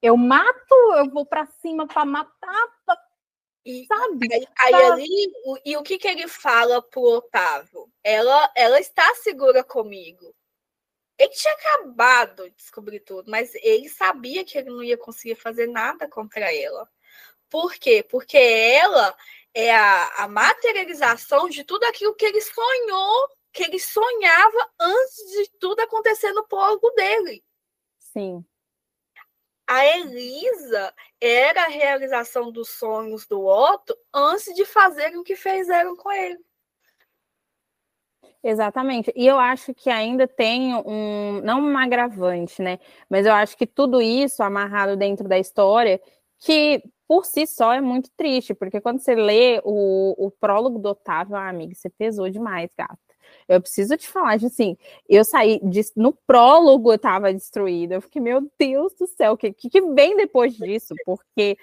Eu 0.03 0.17
mato, 0.17 0.75
eu 0.97 1.09
vou 1.11 1.25
para 1.25 1.47
cima 1.47 1.87
para 1.87 2.05
matar, 2.05 2.69
e, 3.67 3.85
Sabe? 3.87 4.29
Aí, 4.33 4.47
aí 4.59 4.75
ali, 4.75 5.33
o, 5.45 5.59
e 5.65 5.77
o 5.77 5.83
que, 5.83 5.99
que 5.99 6.07
ele 6.07 6.29
fala 6.29 6.81
pro 6.81 7.03
Otávio? 7.03 7.91
Ela, 8.05 8.49
ela 8.55 8.79
está 8.79 9.13
segura 9.17 9.65
comigo. 9.65 10.33
Ele 11.19 11.31
tinha 11.31 11.53
acabado 11.53 12.49
de 12.49 12.55
descobrir 12.55 13.01
tudo, 13.01 13.29
mas 13.29 13.53
ele 13.57 13.89
sabia 13.89 14.45
que 14.45 14.57
ele 14.57 14.71
não 14.71 14.85
ia 14.85 14.97
conseguir 14.97 15.35
fazer 15.35 15.67
nada 15.67 16.09
contra 16.09 16.55
ela. 16.55 16.89
Por 17.51 17.75
quê? 17.75 18.07
Porque 18.09 18.37
ela 18.37 19.17
é 19.53 19.75
a, 19.75 20.25
a 20.25 20.29
materialização 20.29 21.49
de 21.49 21.65
tudo 21.65 21.83
aquilo 21.85 22.15
que 22.15 22.27
ele 22.27 22.41
sonhou, 22.41 23.29
que 23.53 23.65
ele 23.65 23.81
sonhava 23.81 24.71
antes 24.79 25.17
de 25.33 25.51
tudo 25.59 25.81
acontecer 25.81 26.33
no 26.33 26.47
prólogo 26.47 26.89
dele. 26.91 27.43
Sim 27.99 28.45
a 29.67 29.85
Elisa 29.99 30.95
era 31.21 31.65
a 31.65 31.69
realização 31.69 32.53
dos 32.53 32.69
sonhos 32.71 33.27
do 33.27 33.45
Otto 33.45 33.97
antes 34.15 34.55
de 34.55 34.65
fazerem 34.65 35.19
o 35.19 35.25
que 35.25 35.35
fizeram 35.35 35.97
com 35.97 36.11
ele. 36.13 36.39
Exatamente. 38.43 39.13
E 39.17 39.27
eu 39.27 39.39
acho 39.39 39.75
que 39.75 39.91
ainda 39.91 40.29
tem 40.29 40.75
um, 40.75 41.41
não 41.43 41.61
um 41.61 41.77
agravante, 41.77 42.63
né? 42.63 42.79
Mas 43.11 43.27
eu 43.27 43.33
acho 43.33 43.57
que 43.57 43.67
tudo 43.67 44.01
isso 44.01 44.41
amarrado 44.43 44.97
dentro 44.97 45.27
da 45.27 45.37
história, 45.37 46.01
que 46.39 46.81
por 47.09 47.25
si 47.25 47.47
só 47.47 47.73
é 47.73 47.81
muito 47.81 48.11
triste, 48.17 48.55
porque 48.55 48.81
quando 48.81 49.01
você 49.01 49.15
lê 49.15 49.61
o, 49.65 50.27
o 50.27 50.31
prólogo 50.31 50.79
do 50.79 50.91
Otávio, 50.91 51.35
ah, 51.37 51.49
amigo, 51.49 51.75
você 51.75 51.91
pesou 51.91 52.29
demais, 52.31 52.71
gato. 52.77 52.99
Eu 53.49 53.61
preciso 53.61 53.97
te 53.97 54.09
falar, 54.09 54.35
assim, 54.35 54.77
eu 55.09 55.25
saí 55.25 55.61
de, 55.63 55.81
no 55.95 56.13
prólogo 56.13 56.93
eu 56.93 56.99
tava 56.99 57.33
destruída. 57.33 57.95
Eu 57.95 58.01
fiquei, 58.01 58.21
meu 58.21 58.51
Deus 58.59 58.93
do 58.95 59.07
céu, 59.07 59.33
o 59.33 59.37
que, 59.37 59.53
que, 59.53 59.81
vem 59.81 60.17
depois 60.17 60.55
disso? 60.55 60.95
Porque 61.05 61.57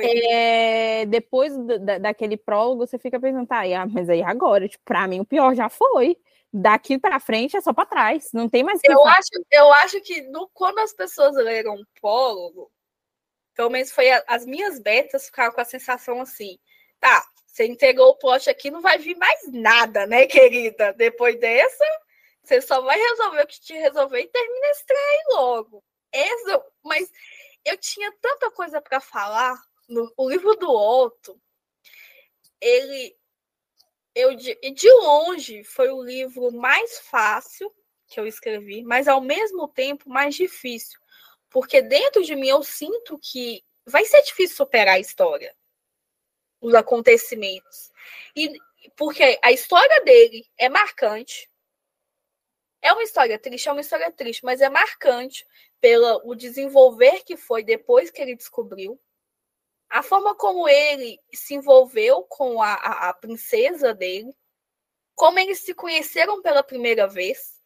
é, 0.00 1.04
depois 1.06 1.54
da, 1.80 1.98
daquele 1.98 2.36
prólogo, 2.36 2.86
você 2.86 2.98
fica 2.98 3.20
pensando, 3.20 3.46
tá, 3.46 3.62
mas 3.90 4.08
aí 4.08 4.22
agora, 4.22 4.68
tipo, 4.68 4.82
pra 4.84 5.06
mim 5.06 5.20
o 5.20 5.26
pior 5.26 5.54
já 5.54 5.68
foi. 5.68 6.16
Daqui 6.54 6.98
para 6.98 7.18
frente 7.18 7.56
é 7.56 7.62
só 7.62 7.72
para 7.72 7.86
trás, 7.86 8.28
não 8.34 8.46
tem 8.46 8.62
mais. 8.62 8.78
eu 8.84 9.06
acho, 9.06 9.30
eu 9.50 9.72
acho 9.72 10.00
que 10.02 10.20
no, 10.28 10.50
quando 10.52 10.80
as 10.80 10.92
pessoas 10.92 11.34
leram 11.34 11.74
o 11.76 11.86
prólogo, 11.98 12.70
pelo 13.54 13.70
menos 13.70 13.90
foi 13.90 14.10
a, 14.10 14.22
as 14.28 14.44
minhas 14.44 14.78
betas 14.78 15.26
ficaram 15.26 15.52
com 15.52 15.62
a 15.62 15.64
sensação 15.64 16.20
assim, 16.20 16.58
tá, 17.00 17.24
você 17.52 17.66
entregou 17.66 18.08
o 18.08 18.16
plot 18.16 18.48
aqui, 18.48 18.70
não 18.70 18.80
vai 18.80 18.96
vir 18.96 19.14
mais 19.14 19.46
nada, 19.52 20.06
né, 20.06 20.26
querida? 20.26 20.94
Depois 20.94 21.38
dessa, 21.38 21.84
você 22.42 22.62
só 22.62 22.80
vai 22.80 22.98
resolver 22.98 23.42
o 23.42 23.46
que 23.46 23.60
te 23.60 23.74
resolver 23.74 24.20
e 24.20 24.26
termina 24.26 24.66
esse 24.68 24.86
trem 24.86 25.24
logo. 25.32 25.84
Essa, 26.10 26.64
mas 26.82 27.12
eu 27.62 27.76
tinha 27.76 28.10
tanta 28.22 28.50
coisa 28.50 28.80
para 28.80 29.00
falar. 29.00 29.62
No, 29.86 30.10
o 30.16 30.30
livro 30.30 30.54
do 30.56 30.70
Otto, 30.70 31.38
ele. 32.58 33.14
Eu, 34.14 34.34
de, 34.34 34.54
de 34.54 34.90
longe, 34.90 35.62
foi 35.62 35.90
o 35.90 36.02
livro 36.02 36.50
mais 36.52 37.00
fácil 37.00 37.70
que 38.06 38.18
eu 38.18 38.26
escrevi, 38.26 38.82
mas 38.82 39.08
ao 39.08 39.20
mesmo 39.20 39.68
tempo 39.68 40.08
mais 40.08 40.34
difícil. 40.34 40.98
Porque 41.50 41.82
dentro 41.82 42.22
de 42.22 42.34
mim 42.34 42.48
eu 42.48 42.62
sinto 42.62 43.18
que 43.18 43.62
vai 43.86 44.04
ser 44.06 44.22
difícil 44.22 44.56
superar 44.56 44.96
a 44.96 45.00
história, 45.00 45.54
os 46.62 46.74
acontecimentos. 46.74 47.92
E 48.34 48.56
porque 48.96 49.38
a 49.42 49.52
história 49.52 50.02
dele 50.02 50.46
é 50.56 50.68
marcante, 50.68 51.50
é 52.80 52.92
uma 52.92 53.02
história 53.02 53.38
triste, 53.38 53.68
é 53.68 53.72
uma 53.72 53.80
história 53.80 54.10
triste, 54.10 54.44
mas 54.44 54.60
é 54.60 54.68
marcante 54.68 55.46
pelo 55.80 56.22
o 56.24 56.34
desenvolver 56.34 57.22
que 57.24 57.36
foi 57.36 57.62
depois 57.62 58.10
que 58.10 58.20
ele 58.20 58.34
descobriu. 58.34 59.00
A 59.88 60.02
forma 60.02 60.34
como 60.34 60.68
ele 60.68 61.18
se 61.32 61.54
envolveu 61.54 62.22
com 62.22 62.62
a, 62.62 62.72
a, 62.74 63.08
a 63.10 63.14
princesa 63.14 63.92
dele. 63.94 64.34
Como 65.14 65.38
eles 65.38 65.58
se 65.58 65.74
conheceram 65.74 66.40
pela 66.40 66.62
primeira 66.62 67.06
vez. 67.06 67.61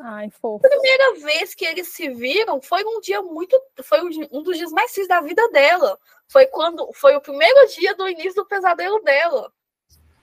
Ai, 0.00 0.30
fofo. 0.30 0.66
A 0.66 0.68
primeira 0.68 1.14
vez 1.20 1.54
que 1.54 1.64
eles 1.64 1.88
se 1.88 2.08
viram 2.10 2.60
foi 2.60 2.84
um 2.84 3.00
dia 3.00 3.20
muito. 3.22 3.60
Foi 3.82 4.00
um 4.30 4.42
dos 4.42 4.56
dias 4.56 4.70
mais 4.72 4.92
tristes 4.92 5.08
da 5.08 5.20
vida 5.20 5.48
dela. 5.50 5.98
Foi 6.28 6.46
quando. 6.46 6.92
Foi 6.92 7.16
o 7.16 7.20
primeiro 7.20 7.68
dia 7.68 7.94
do 7.94 8.08
início 8.08 8.34
do 8.34 8.46
pesadelo 8.46 9.00
dela. 9.00 9.52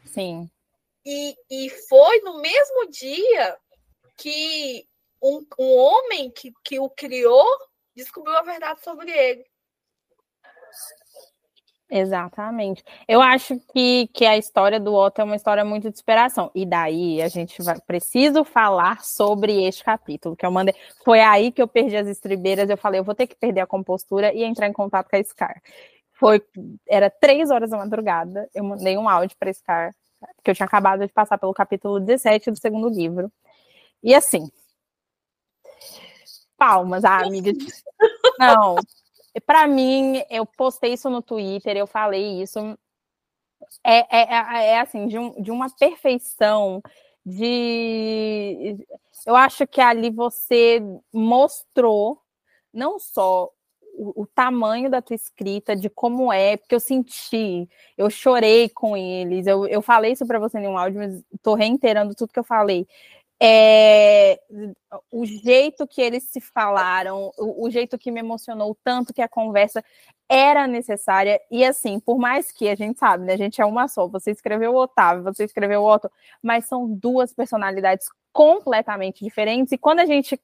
Sim. 0.05 0.49
E, 1.05 1.36
e 1.49 1.69
foi 1.69 2.21
no 2.21 2.39
mesmo 2.39 2.89
dia 2.89 3.57
que 4.17 4.88
um, 5.21 5.45
um 5.59 5.76
homem 5.76 6.32
que, 6.32 6.53
que 6.63 6.80
o 6.80 6.89
criou 6.89 7.45
descobriu 7.95 8.36
a 8.38 8.41
verdade 8.41 8.82
sobre 8.82 9.11
ele. 9.11 9.45
Exatamente. 11.89 12.83
Eu 13.07 13.21
acho 13.21 13.59
que, 13.71 14.07
que 14.07 14.25
a 14.25 14.36
história 14.38 14.79
do 14.79 14.93
Otto 14.93 15.21
é 15.21 15.23
uma 15.23 15.36
história 15.36 15.63
muito 15.63 15.83
de 15.83 15.95
inspiração. 15.95 16.49
E 16.55 16.65
daí 16.65 17.21
a 17.21 17.27
gente 17.27 17.61
vai 17.61 17.79
preciso 17.79 18.43
falar 18.43 19.03
sobre 19.03 19.63
este 19.65 19.83
capítulo 19.83 20.36
que 20.36 20.45
eu 20.45 20.51
mandei. 20.51 20.73
Foi 21.03 21.21
aí 21.21 21.51
que 21.51 21.61
eu 21.61 21.67
perdi 21.67 21.95
as 21.95 22.07
estribeiras. 22.07 22.69
Eu 22.69 22.77
falei, 22.77 22.99
eu 22.99 23.03
vou 23.03 23.13
ter 23.13 23.27
que 23.27 23.36
perder 23.36 23.61
a 23.61 23.67
compostura 23.67 24.33
e 24.33 24.43
entrar 24.43 24.67
em 24.67 24.73
contato 24.73 25.09
com 25.09 25.15
a 25.15 25.23
Scar. 25.23 25.61
Foi, 26.13 26.41
era 26.88 27.09
três 27.09 27.51
horas 27.51 27.69
da 27.69 27.77
madrugada. 27.77 28.49
Eu 28.53 28.63
mandei 28.63 28.97
um 28.97 29.07
áudio 29.07 29.38
para 29.38 29.53
Scar, 29.53 29.93
porque 30.38 30.51
eu 30.51 30.55
tinha 30.55 30.65
acabado 30.65 31.05
de 31.05 31.13
passar 31.13 31.38
pelo 31.38 31.53
capítulo 31.53 31.99
17 31.99 32.49
do 32.51 32.59
segundo 32.59 32.89
livro. 32.89 33.31
E 34.01 34.15
assim, 34.15 34.49
palmas, 36.57 37.03
ah, 37.05 37.19
amiga. 37.19 37.51
Não, 38.39 38.75
para 39.41 39.67
mim, 39.67 40.23
eu 40.29 40.45
postei 40.45 40.93
isso 40.93 41.09
no 41.09 41.21
Twitter, 41.21 41.75
eu 41.75 41.88
falei 41.88 42.41
isso. 42.41 42.59
É, 43.83 43.99
é, 44.17 44.36
é, 44.36 44.67
é 44.71 44.79
assim, 44.79 45.07
de, 45.07 45.17
um, 45.17 45.41
de 45.41 45.51
uma 45.51 45.69
perfeição, 45.69 46.81
de. 47.25 48.77
Eu 49.25 49.36
acho 49.36 49.65
que 49.67 49.81
ali 49.81 50.09
você 50.09 50.81
mostrou 51.11 52.21
não 52.73 52.99
só 52.99 53.49
o, 53.97 54.23
o, 54.23 54.27
tamanho 54.27 54.89
da 54.89 55.01
tua 55.01 55.15
escrita, 55.15 55.75
de 55.75 55.89
como 55.89 56.31
é, 56.31 56.57
porque 56.57 56.75
eu 56.75 56.79
senti, 56.79 57.67
eu 57.97 58.09
chorei 58.09 58.69
com 58.69 58.95
eles, 58.95 59.47
eu, 59.47 59.65
eu 59.67 59.81
falei 59.81 60.11
isso 60.11 60.27
para 60.27 60.39
você 60.39 60.59
em 60.59 60.67
um 60.67 60.77
áudio, 60.77 60.99
mas 60.99 61.23
tô 61.41 61.55
reiterando 61.55 62.13
tudo 62.13 62.33
que 62.33 62.39
eu 62.39 62.43
falei 62.43 62.86
é, 63.41 64.39
o 65.11 65.25
jeito 65.25 65.86
que 65.86 66.01
eles 66.01 66.23
se 66.23 66.39
falaram, 66.39 67.31
o, 67.38 67.65
o, 67.65 67.69
jeito 67.69 67.97
que 67.97 68.11
me 68.11 68.19
emocionou 68.19 68.77
tanto 68.83 69.13
que 69.13 69.21
a 69.21 69.27
conversa 69.27 69.83
era 70.29 70.67
necessária. 70.67 71.39
E 71.51 71.63
assim, 71.63 71.99
por 71.99 72.17
mais 72.17 72.51
que 72.51 72.69
a 72.69 72.75
gente 72.75 72.97
sabe, 72.97 73.25
né, 73.25 73.33
a 73.33 73.38
gente 73.38 73.61
é 73.61 73.65
uma 73.65 73.88
só. 73.88 74.07
Você 74.07 74.31
escreveu 74.31 74.73
o 74.73 74.81
Otávio, 74.81 75.23
você 75.23 75.43
escreveu 75.43 75.81
o 75.81 75.93
Otto, 75.93 76.09
mas 76.41 76.65
são 76.65 76.88
duas 76.88 77.33
personalidades 77.33 78.07
completamente 78.31 79.23
diferentes. 79.23 79.71
E 79.71 79.77
quando 79.77 79.99
a 79.99 80.05
gente 80.05 80.38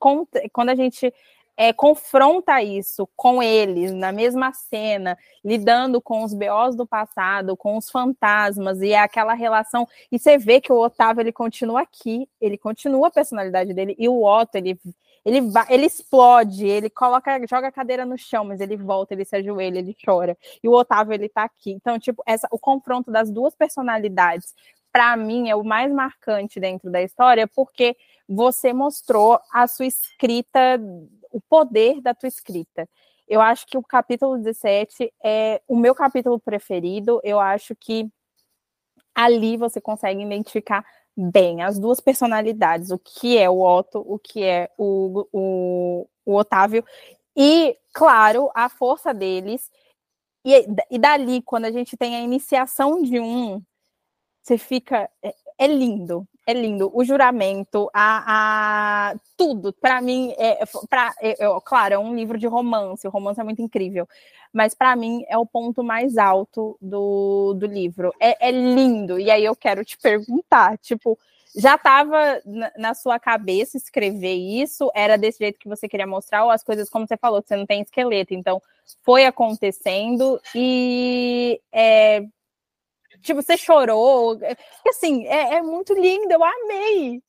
quando 0.52 0.70
a 0.70 0.76
gente 0.76 1.14
é, 1.62 1.72
confronta 1.72 2.60
isso 2.64 3.08
com 3.16 3.42
eles 3.44 3.92
na 3.94 4.12
mesma 4.12 4.52
cena, 4.52 5.16
lidando 5.46 6.02
com 6.02 6.24
os 6.24 6.34
BOs 6.34 6.76
do 6.76 6.88
passado, 6.88 7.56
com 7.56 7.78
os 7.78 7.88
fantasmas 7.88 8.82
e 8.82 8.94
é 8.94 9.00
aquela 9.00 9.36
relação. 9.36 9.88
E 10.12 10.18
você 10.18 10.40
vê 10.40 10.60
que 10.60 10.74
o 10.74 10.80
Otávio 10.80 11.22
ele 11.22 11.32
continua 11.32 11.82
aqui, 11.82 12.28
ele 12.42 12.58
continua 12.58 13.10
a 13.10 13.12
personalidade 13.12 13.76
dele 13.76 13.96
e 14.00 14.10
o 14.10 14.24
Otto 14.24 14.56
ele 14.56 14.76
ele 15.24 15.40
vai, 15.40 15.68
ele 15.70 15.86
explode, 15.86 16.66
ele 16.66 16.90
coloca, 16.90 17.40
joga 17.48 17.68
a 17.68 17.72
cadeira 17.72 18.08
no 18.08 18.18
chão, 18.18 18.44
mas 18.44 18.60
ele 18.60 18.76
volta, 18.76 19.14
ele 19.14 19.24
se 19.24 19.36
ajoelha, 19.36 19.78
ele 19.78 19.96
chora. 20.04 20.36
E 20.64 20.68
o 20.68 20.72
Otávio 20.72 21.14
ele 21.14 21.30
tá 21.30 21.44
aqui. 21.44 21.70
Então, 21.70 22.00
tipo, 22.00 22.24
essa 22.26 22.48
o 22.50 22.58
confronto 22.58 23.12
das 23.12 23.30
duas 23.30 23.54
personalidades 23.54 24.56
para 24.92 25.16
mim 25.16 25.48
é 25.48 25.56
o 25.56 25.64
mais 25.64 25.94
marcante 25.94 26.60
dentro 26.60 26.90
da 26.90 27.04
história, 27.04 27.48
porque 27.48 27.96
você 28.28 28.74
mostrou 28.74 29.40
a 29.54 29.68
sua 29.68 29.86
escrita 29.86 30.82
o 31.32 31.42
poder 31.42 32.02
da 32.02 32.14
tua 32.14 32.28
escrita. 32.28 32.88
Eu 33.28 33.42
acho 33.42 33.66
que 33.66 33.78
o 33.78 33.84
capítulo 33.84 34.38
17 34.38 35.12
é 35.24 35.62
o 35.68 35.78
meu 35.78 35.96
capítulo 35.96 36.40
preferido. 36.40 37.22
Eu 37.24 37.40
acho 37.40 37.76
que 37.76 38.10
ali 39.16 39.58
você 39.58 39.80
consegue 39.80 40.22
identificar 40.22 40.86
bem 41.16 41.62
as 41.62 41.80
duas 41.80 42.00
personalidades, 42.00 42.92
o 42.92 43.00
que 43.00 43.38
é 43.38 43.50
o 43.50 43.62
Otto, 43.62 44.04
o 44.06 44.18
que 44.18 44.44
é 44.44 44.70
o, 44.78 45.28
o, 45.32 46.08
o 46.26 46.36
Otávio, 46.36 46.84
e, 47.36 47.78
claro, 47.94 48.50
a 48.54 48.70
força 48.70 49.14
deles. 49.14 49.72
E, 50.46 50.66
e 50.90 51.00
dali, 51.00 51.42
quando 51.42 51.66
a 51.66 51.72
gente 51.72 51.96
tem 51.96 52.16
a 52.16 52.22
iniciação 52.22 53.02
de 53.02 53.20
um, 53.20 53.62
você 54.42 54.58
fica. 54.58 55.10
É, 55.24 55.36
é 55.60 55.68
lindo, 55.68 56.28
é 56.46 56.54
lindo. 56.54 56.92
O 56.94 57.04
juramento, 57.04 57.90
a, 57.94 59.12
a 59.12 59.16
tudo, 59.38 59.74
para 59.74 60.02
mim, 60.02 60.34
é, 60.38 60.64
pra, 60.90 61.14
é, 61.22 61.44
é, 61.44 61.60
claro, 61.64 61.94
é 61.94 62.00
um 62.00 62.16
livro 62.16 62.38
de 62.38 62.48
romance, 62.48 63.08
o 63.08 63.12
romance 63.12 63.40
é 63.40 63.44
muito 63.44 63.62
incrível, 63.62 64.08
mas 64.52 64.74
para 64.74 64.96
mim 64.96 65.24
é 65.28 65.38
o 65.38 65.46
ponto 65.46 65.84
mais 65.84 66.18
alto 66.18 66.78
do, 66.82 67.54
do 67.54 67.66
livro. 67.66 68.14
É, 68.20 68.50
é 68.50 68.52
lindo. 68.52 69.20
E 69.20 69.30
aí 69.30 69.46
eu 69.46 69.56
quero 69.56 69.86
te 69.86 69.98
perguntar, 69.98 70.78
tipo, 70.78 71.18
já 71.56 71.76
estava 71.76 72.42
na, 72.46 72.72
na, 72.78 72.94
sua 72.94 73.20
cabeça 73.20 73.78
escrever 73.78 74.36
isso? 74.36 74.90
Era 74.96 75.18
desse 75.18 75.40
jeito 75.40 75.60
que 75.60 75.68
você 75.68 75.88
queria 75.88 76.08
mostrar? 76.08 76.46
Ou 76.46 76.52
as 76.52 76.64
coisas, 76.64 76.90
como 76.90 77.08
você 77.08 77.18
falou, 77.18 77.42
você 77.42 77.56
não 77.56 77.66
tem 77.66 77.82
esqueleto, 77.82 78.34
então 78.34 78.62
foi 79.04 79.26
acontecendo 79.26 80.40
e 80.56 81.60
é, 81.72 82.26
Tipo, 83.22 83.42
você 83.42 83.58
chorou. 83.58 84.40
Assim, 84.88 85.26
é, 85.28 85.56
é 85.56 85.62
muito 85.62 85.94
lindo, 85.94 86.32
eu 86.32 86.44
amei. 86.44 87.22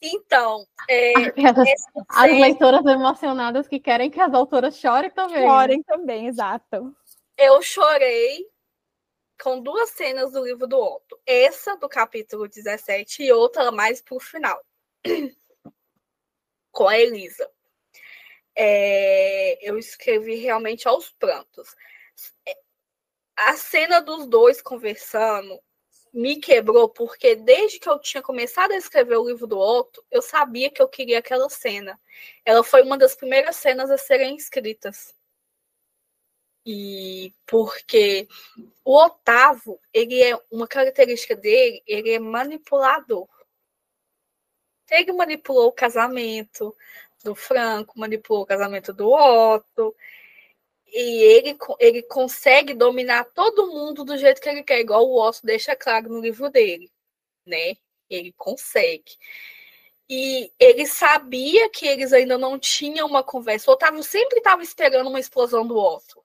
Então, 0.00 0.66
é, 0.88 1.12
as 2.08 2.30
leitoras 2.30 2.84
emocionadas 2.84 3.68
que 3.68 3.78
querem 3.78 4.10
que 4.10 4.20
as 4.20 4.32
autoras 4.32 4.76
chorem 4.76 5.10
também. 5.10 5.46
Chorem 5.46 5.82
também, 5.82 6.26
exato. 6.26 6.94
Eu 7.36 7.60
chorei 7.60 8.46
com 9.42 9.60
duas 9.60 9.90
cenas 9.90 10.32
do 10.32 10.44
livro 10.44 10.66
do 10.66 10.78
Otto. 10.78 11.18
Essa 11.26 11.76
do 11.76 11.88
capítulo 11.88 12.48
17 12.48 13.24
e 13.24 13.32
outra 13.32 13.70
mais 13.70 14.00
pro 14.00 14.18
final. 14.18 14.60
com 16.72 16.88
a 16.88 16.98
Elisa. 16.98 17.50
É, 18.54 19.58
eu 19.66 19.78
escrevi 19.78 20.36
realmente 20.36 20.88
aos 20.88 21.10
prantos 21.10 21.74
a 23.36 23.56
cena 23.56 24.00
dos 24.00 24.26
dois 24.26 24.62
conversando 24.62 25.60
me 26.12 26.36
quebrou, 26.36 26.88
porque 26.88 27.36
desde 27.36 27.78
que 27.78 27.88
eu 27.88 27.98
tinha 27.98 28.22
começado 28.22 28.72
a 28.72 28.76
escrever 28.76 29.16
o 29.18 29.28
livro 29.28 29.46
do 29.46 29.58
Otto, 29.58 30.02
eu 30.10 30.22
sabia 30.22 30.70
que 30.70 30.80
eu 30.80 30.88
queria 30.88 31.18
aquela 31.18 31.48
cena. 31.50 32.00
Ela 32.44 32.64
foi 32.64 32.82
uma 32.82 32.96
das 32.96 33.14
primeiras 33.14 33.56
cenas 33.56 33.90
a 33.90 33.98
serem 33.98 34.34
escritas. 34.36 35.14
E 36.64 37.34
porque 37.46 38.26
o 38.84 38.96
Otávio, 38.96 39.78
ele 39.92 40.22
é 40.22 40.40
uma 40.50 40.66
característica 40.66 41.36
dele, 41.36 41.82
ele 41.86 42.10
é 42.10 42.18
manipulador. 42.18 43.28
Ele 44.90 45.12
manipulou 45.12 45.68
o 45.68 45.72
casamento 45.72 46.74
do 47.22 47.34
Franco, 47.34 47.98
manipulou 47.98 48.42
o 48.42 48.46
casamento 48.46 48.92
do 48.92 49.10
Otto. 49.10 49.94
E 50.86 51.22
ele, 51.22 51.58
ele 51.78 52.02
consegue 52.02 52.74
dominar 52.74 53.24
todo 53.34 53.66
mundo 53.66 54.04
do 54.04 54.16
jeito 54.16 54.40
que 54.40 54.48
ele 54.48 54.62
quer, 54.62 54.80
igual 54.80 55.06
o 55.06 55.20
Otto 55.20 55.40
deixa 55.44 55.76
claro 55.76 56.08
no 56.08 56.20
livro 56.20 56.50
dele, 56.50 56.90
né? 57.44 57.76
Ele 58.08 58.32
consegue. 58.32 59.16
E 60.08 60.52
ele 60.58 60.86
sabia 60.86 61.68
que 61.68 61.86
eles 61.86 62.12
ainda 62.12 62.38
não 62.38 62.58
tinham 62.58 63.06
uma 63.08 63.24
conversa. 63.24 63.70
O 63.70 63.74
Otávio 63.74 64.02
sempre 64.04 64.38
estava 64.38 64.62
esperando 64.62 65.08
uma 65.08 65.18
explosão 65.18 65.66
do 65.66 65.76
Otto. 65.76 66.24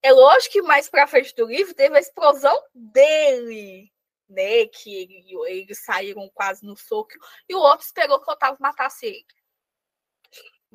É 0.00 0.12
lógico 0.12 0.52
que 0.52 0.62
mais 0.62 0.88
para 0.88 1.08
frente 1.08 1.34
do 1.34 1.46
livro 1.46 1.74
teve 1.74 1.96
a 1.96 2.00
explosão 2.00 2.56
dele, 2.72 3.92
né? 4.28 4.66
Que 4.66 4.94
ele, 4.94 5.24
eles 5.48 5.84
saíram 5.84 6.30
quase 6.32 6.64
no 6.64 6.76
soco. 6.76 7.10
E 7.48 7.54
o 7.54 7.60
Otto 7.60 7.82
esperou 7.82 8.20
que 8.20 8.30
o 8.30 8.32
Otávio 8.32 8.58
matasse 8.60 9.06
ele. 9.06 9.26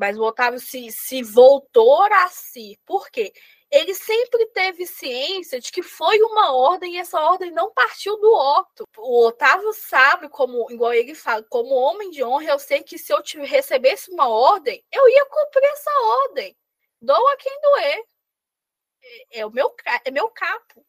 Mas 0.03 0.17
o 0.17 0.23
Otávio 0.23 0.59
se, 0.59 0.91
se 0.91 1.23
voltou 1.23 2.03
a 2.03 2.27
si. 2.27 2.77
Por 2.85 3.09
quê? 3.09 3.31
Ele 3.71 3.93
sempre 3.93 4.45
teve 4.47 4.85
ciência 4.85 5.61
de 5.61 5.71
que 5.71 5.81
foi 5.81 6.21
uma 6.21 6.53
ordem 6.53 6.95
e 6.95 6.97
essa 6.97 7.21
ordem 7.21 7.51
não 7.51 7.71
partiu 7.71 8.19
do 8.19 8.29
Otto. 8.29 8.83
O 8.97 9.25
Otávio 9.25 9.71
sabe, 9.71 10.27
como 10.27 10.69
igual 10.69 10.93
ele 10.93 11.15
fala, 11.15 11.41
como 11.43 11.73
homem 11.73 12.09
de 12.09 12.21
honra, 12.21 12.49
eu 12.49 12.59
sei 12.59 12.83
que 12.83 12.97
se 12.97 13.13
eu 13.13 13.23
recebesse 13.45 14.11
uma 14.11 14.27
ordem, 14.27 14.83
eu 14.91 15.07
ia 15.07 15.25
cumprir 15.25 15.69
essa 15.69 15.91
ordem. 16.25 16.53
Doa 17.01 17.37
quem 17.37 17.61
doer. 17.61 18.03
É, 19.31 19.39
é 19.39 19.45
o 19.45 19.51
meu, 19.51 19.73
é 20.03 20.11
meu 20.11 20.27
capo. 20.27 20.85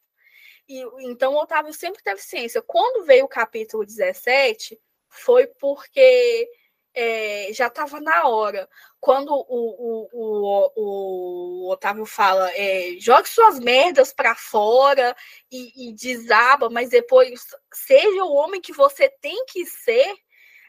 E, 0.69 0.81
então, 1.09 1.35
o 1.35 1.41
Otávio 1.41 1.73
sempre 1.73 2.03
teve 2.03 2.21
ciência. 2.21 2.61
Quando 2.61 3.07
veio 3.07 3.27
o 3.27 3.29
capítulo 3.29 3.87
17, 3.87 4.77
foi 5.09 5.47
porque 5.47 6.51
é, 6.95 7.53
já 7.53 7.67
estava 7.67 8.01
na 8.01 8.29
hora. 8.29 8.69
Quando 9.01 9.31
o, 9.33 9.45
o, 9.49 10.09
o, 10.13 11.67
o 11.67 11.73
Otávio 11.73 12.07
fala, 12.07 12.51
é, 12.53 12.97
jogue 13.01 13.29
suas 13.29 13.59
merdas 13.59 14.13
para 14.13 14.35
fora 14.35 15.15
e, 15.51 15.91
e 15.91 15.95
desaba, 15.95 16.71
mas 16.71 16.91
depois 16.91 17.45
seja 17.73 18.25
o 18.25 18.33
homem 18.35 18.61
que 18.61 18.73
você 18.73 19.09
tem 19.09 19.45
que 19.47 19.67
ser, 19.67 20.15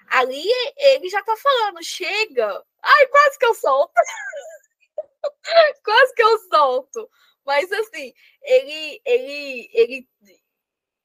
ali 0.07 0.43
ele 0.77 1.09
já 1.09 1.19
está 1.19 1.35
falando, 1.37 1.83
chega. 1.83 2.63
Ai, 2.81 3.07
quase 3.07 3.37
que 3.37 3.45
eu 3.45 3.53
solto. 3.53 3.93
quase 5.83 6.13
que 6.13 6.23
eu 6.23 6.39
solto. 6.49 7.09
Mas 7.45 7.71
assim, 7.71 8.13
ele, 8.41 9.01
ele, 9.05 9.69
ele, 9.73 10.09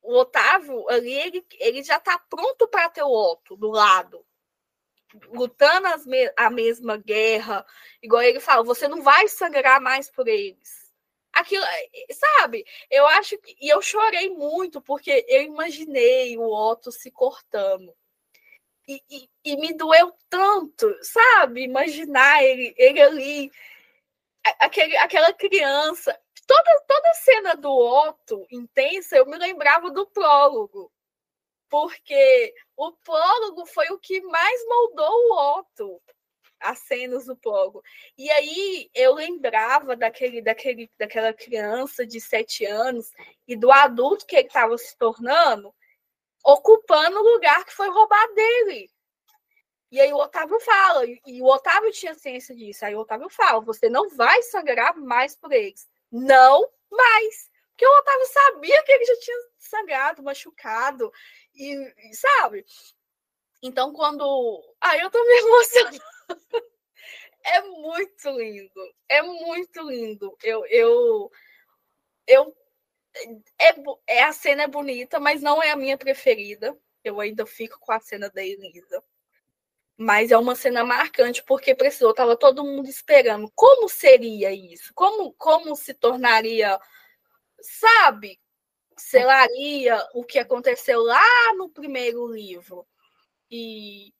o 0.03 0.18
Otávio 0.18 0.89
ali, 0.89 1.12
ele, 1.12 1.47
ele 1.59 1.83
já 1.83 1.99
está 1.99 2.18
pronto 2.18 2.66
para 2.68 2.89
ter 2.89 3.03
o 3.03 3.12
Otto 3.12 3.57
do 3.57 3.71
lado 3.71 4.25
lutando 5.29 5.89
me 6.07 6.33
a 6.37 6.51
mesma 6.51 6.97
guerra, 6.97 7.65
igual 8.03 8.23
ele 8.23 8.41
fala, 8.41 8.63
você 8.63 8.89
não 8.89 9.03
vai 9.03 9.29
sangrar 9.29 9.81
mais 9.81 10.11
por 10.11 10.29
eles. 10.29 10.91
Aquilo, 11.33 11.65
sabe? 12.13 12.65
Eu 12.91 13.07
acho 13.07 13.39
que. 13.39 13.57
E 13.61 13.69
eu 13.69 13.81
chorei 13.81 14.31
muito, 14.31 14.81
porque 14.81 15.25
eu 15.29 15.43
imaginei 15.43 16.37
o 16.37 16.43
Otto 16.43 16.91
se 16.91 17.11
cortando. 17.11 17.95
E, 18.89 19.01
e, 19.09 19.31
e 19.45 19.57
me 19.57 19.73
doeu 19.75 20.13
tanto, 20.29 20.93
sabe? 21.03 21.63
Imaginar 21.63 22.43
ele, 22.43 22.75
ele 22.77 23.01
ali, 23.01 23.53
aquele, 24.59 24.97
aquela 24.97 25.33
criança. 25.33 26.19
Toda, 26.47 26.81
toda 26.89 27.15
cena 27.15 27.55
do 27.55 27.71
Otto 27.71 28.45
intensa, 28.51 29.17
eu 29.17 29.27
me 29.27 29.39
lembrava 29.39 29.91
do 29.91 30.07
prólogo 30.07 30.93
porque 31.71 32.53
o 32.77 32.93
prólogo 32.93 33.64
foi 33.64 33.87
o 33.91 33.99
que 33.99 34.21
mais 34.23 34.61
moldou 34.66 35.09
o 35.09 35.59
Otto, 35.59 36.03
as 36.59 36.81
cenas 36.81 37.25
do 37.25 37.37
prólogo. 37.37 37.83
E 38.18 38.29
aí 38.31 38.91
eu 38.93 39.14
lembrava 39.14 39.97
daquele, 39.97 40.43
daquele, 40.43 40.91
daquela 40.99 41.33
criança 41.33 42.05
de 42.05 42.21
sete 42.21 42.66
anos 42.66 43.11
e 43.47 43.57
do 43.57 43.71
adulto 43.71 44.27
que 44.27 44.37
ele 44.37 44.49
estava 44.49 44.77
se 44.77 44.97
tornando, 44.99 45.73
ocupando 46.45 47.18
o 47.18 47.33
lugar 47.35 47.64
que 47.64 47.73
foi 47.73 47.89
roubado 47.89 48.35
dele. 48.35 48.91
E 49.91 50.01
aí 50.01 50.12
o 50.12 50.18
Otávio 50.18 50.61
fala, 50.61 51.05
e 51.05 51.43
o 51.43 51.47
Otávio 51.47 51.91
tinha 51.91 52.14
ciência 52.14 52.55
disso. 52.55 52.85
Aí 52.85 52.95
o 52.95 53.01
Otávio 53.01 53.29
fala: 53.29 53.61
você 53.61 53.89
não 53.89 54.09
vai 54.11 54.43
sangrar 54.43 54.97
mais 54.97 55.35
por 55.35 55.53
eles. 55.53 55.89
Não 56.11 56.68
mais. 56.91 57.50
Porque 57.81 57.87
o 57.87 57.99
Otávio 57.99 58.26
sabia 58.26 58.83
que 58.83 58.93
ele 58.93 59.05
já 59.07 59.16
tinha 59.20 59.37
sangrado, 59.57 60.22
machucado. 60.22 61.11
E, 61.55 62.11
e 62.11 62.14
sabe? 62.14 62.62
Então, 63.62 63.91
quando. 63.95 64.62
Ah, 64.78 64.99
eu 64.99 65.11
tô 65.11 65.18
me 65.24 65.33
emocionando. 65.41 65.99
é 67.43 67.62
muito 67.62 68.31
lindo. 68.33 68.95
É 69.09 69.22
muito 69.22 69.81
lindo. 69.89 70.37
Eu. 70.43 70.66
eu, 70.66 71.31
eu 72.26 72.57
é, 73.59 74.18
é, 74.18 74.22
a 74.24 74.33
cena 74.35 74.64
é 74.64 74.68
bonita, 74.68 75.18
mas 75.18 75.41
não 75.41 75.62
é 75.62 75.70
a 75.70 75.76
minha 75.76 75.97
preferida. 75.97 76.78
Eu 77.03 77.18
ainda 77.18 77.47
fico 77.47 77.78
com 77.81 77.93
a 77.93 78.01
cena 78.01 78.28
da 78.28 78.45
Elisa. 78.45 79.03
Mas 79.97 80.31
é 80.31 80.37
uma 80.37 80.55
cena 80.55 80.85
marcante 80.85 81.43
porque 81.45 81.74
precisou, 81.74 82.12
tava 82.12 82.37
todo 82.37 82.62
mundo 82.62 82.91
esperando. 82.91 83.51
Como 83.55 83.89
seria 83.89 84.53
isso? 84.53 84.93
Como, 84.95 85.33
como 85.33 85.74
se 85.74 85.95
tornaria, 85.95 86.78
sabe? 87.63 88.39
selaria 89.01 90.07
o 90.15 90.25
que 90.25 90.39
aconteceu 90.39 91.03
lá 91.03 91.55
no 91.57 91.69
primeiro 91.69 92.27
livro. 92.27 92.87
E 93.51 94.13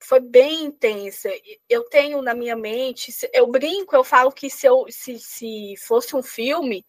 foi 0.00 0.20
bem 0.20 0.64
intensa. 0.64 1.30
Eu 1.68 1.84
tenho 1.84 2.22
na 2.22 2.34
minha 2.34 2.56
mente, 2.56 3.12
eu 3.32 3.46
brinco, 3.46 3.94
eu 3.94 4.04
falo 4.04 4.32
que 4.32 4.48
se, 4.48 4.66
eu, 4.66 4.86
se, 4.88 5.18
se 5.18 5.74
fosse 5.78 6.16
um 6.16 6.22
filme, 6.22 6.86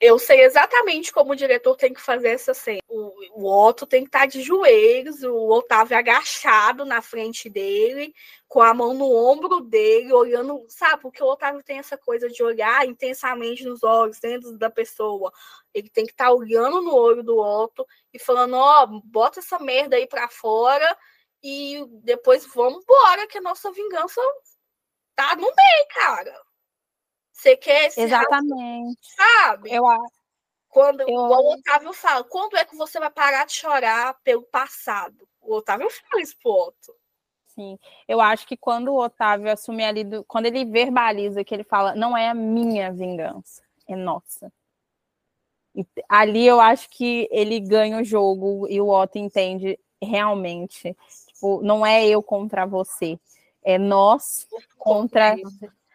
eu 0.00 0.18
sei 0.18 0.40
exatamente 0.44 1.12
como 1.12 1.32
o 1.32 1.36
diretor 1.36 1.76
tem 1.76 1.92
que 1.92 2.00
fazer 2.00 2.28
essa 2.28 2.54
cena. 2.54 2.80
O, 2.88 3.12
o 3.42 3.66
Otto 3.66 3.86
tem 3.86 4.02
que 4.02 4.08
estar 4.08 4.26
de 4.26 4.40
joelhos, 4.40 5.22
o 5.22 5.50
Otávio 5.50 5.96
agachado 5.96 6.86
na 6.86 7.02
frente 7.02 7.50
dele, 7.50 8.14
com 8.48 8.62
a 8.62 8.72
mão 8.72 8.94
no 8.94 9.14
ombro 9.14 9.60
dele, 9.60 10.10
olhando, 10.12 10.64
sabe? 10.68 11.02
Porque 11.02 11.22
o 11.22 11.26
Otávio 11.26 11.62
tem 11.62 11.78
essa 11.78 11.98
coisa 11.98 12.30
de 12.30 12.42
olhar 12.42 12.86
intensamente 12.86 13.62
nos 13.62 13.82
olhos, 13.82 14.18
dentro 14.18 14.56
da 14.56 14.70
pessoa. 14.70 15.30
Ele 15.74 15.90
tem 15.90 16.06
que 16.06 16.12
estar 16.12 16.32
olhando 16.32 16.80
no 16.80 16.94
olho 16.94 17.22
do 17.22 17.38
Otto 17.38 17.86
e 18.12 18.18
falando: 18.18 18.54
Ó, 18.56 18.84
oh, 18.84 19.00
bota 19.04 19.40
essa 19.40 19.58
merda 19.58 19.96
aí 19.96 20.06
pra 20.06 20.28
fora 20.30 20.96
e 21.42 21.84
depois 22.02 22.46
vamos 22.46 22.82
embora, 22.82 23.26
que 23.26 23.36
a 23.36 23.42
nossa 23.42 23.70
vingança 23.70 24.20
tá 25.14 25.36
no 25.36 25.42
meio, 25.42 25.86
cara. 25.94 26.49
Você 27.40 27.56
quer 27.56 27.86
esse 27.86 28.02
Exatamente. 28.02 29.00
sabe? 29.16 29.72
Eu 29.72 29.86
acho. 29.86 30.20
Quando 30.68 31.00
eu... 31.00 31.16
o 31.16 31.54
Otávio 31.54 31.92
fala, 31.94 32.22
quando 32.22 32.56
é 32.56 32.64
que 32.66 32.76
você 32.76 33.00
vai 33.00 33.10
parar 33.10 33.46
de 33.46 33.54
chorar 33.54 34.14
pelo 34.22 34.42
passado? 34.42 35.26
O 35.40 35.54
Otávio 35.54 35.88
fala 35.90 36.22
isso 36.22 36.36
pro 36.42 36.52
Otto. 36.52 36.94
Sim, 37.46 37.78
eu 38.06 38.20
acho 38.20 38.46
que 38.46 38.56
quando 38.56 38.88
o 38.88 39.02
Otávio 39.02 39.50
assume 39.50 39.82
ali, 39.84 40.04
do... 40.04 40.22
quando 40.24 40.46
ele 40.46 40.66
verbaliza 40.66 41.42
que 41.42 41.54
ele 41.54 41.64
fala, 41.64 41.94
não 41.94 42.16
é 42.16 42.28
a 42.28 42.34
minha 42.34 42.92
vingança, 42.92 43.62
é 43.88 43.96
nossa. 43.96 44.52
E 45.74 45.84
ali 46.08 46.46
eu 46.46 46.60
acho 46.60 46.90
que 46.90 47.26
ele 47.32 47.58
ganha 47.58 47.98
o 47.98 48.04
jogo 48.04 48.68
e 48.68 48.80
o 48.80 48.88
Otto 48.90 49.18
entende 49.18 49.78
realmente, 50.00 50.96
tipo, 51.26 51.62
não 51.62 51.84
é 51.86 52.06
eu 52.06 52.22
contra 52.22 52.66
você, 52.66 53.18
é 53.62 53.78
nós 53.78 54.46
contra 54.78 55.36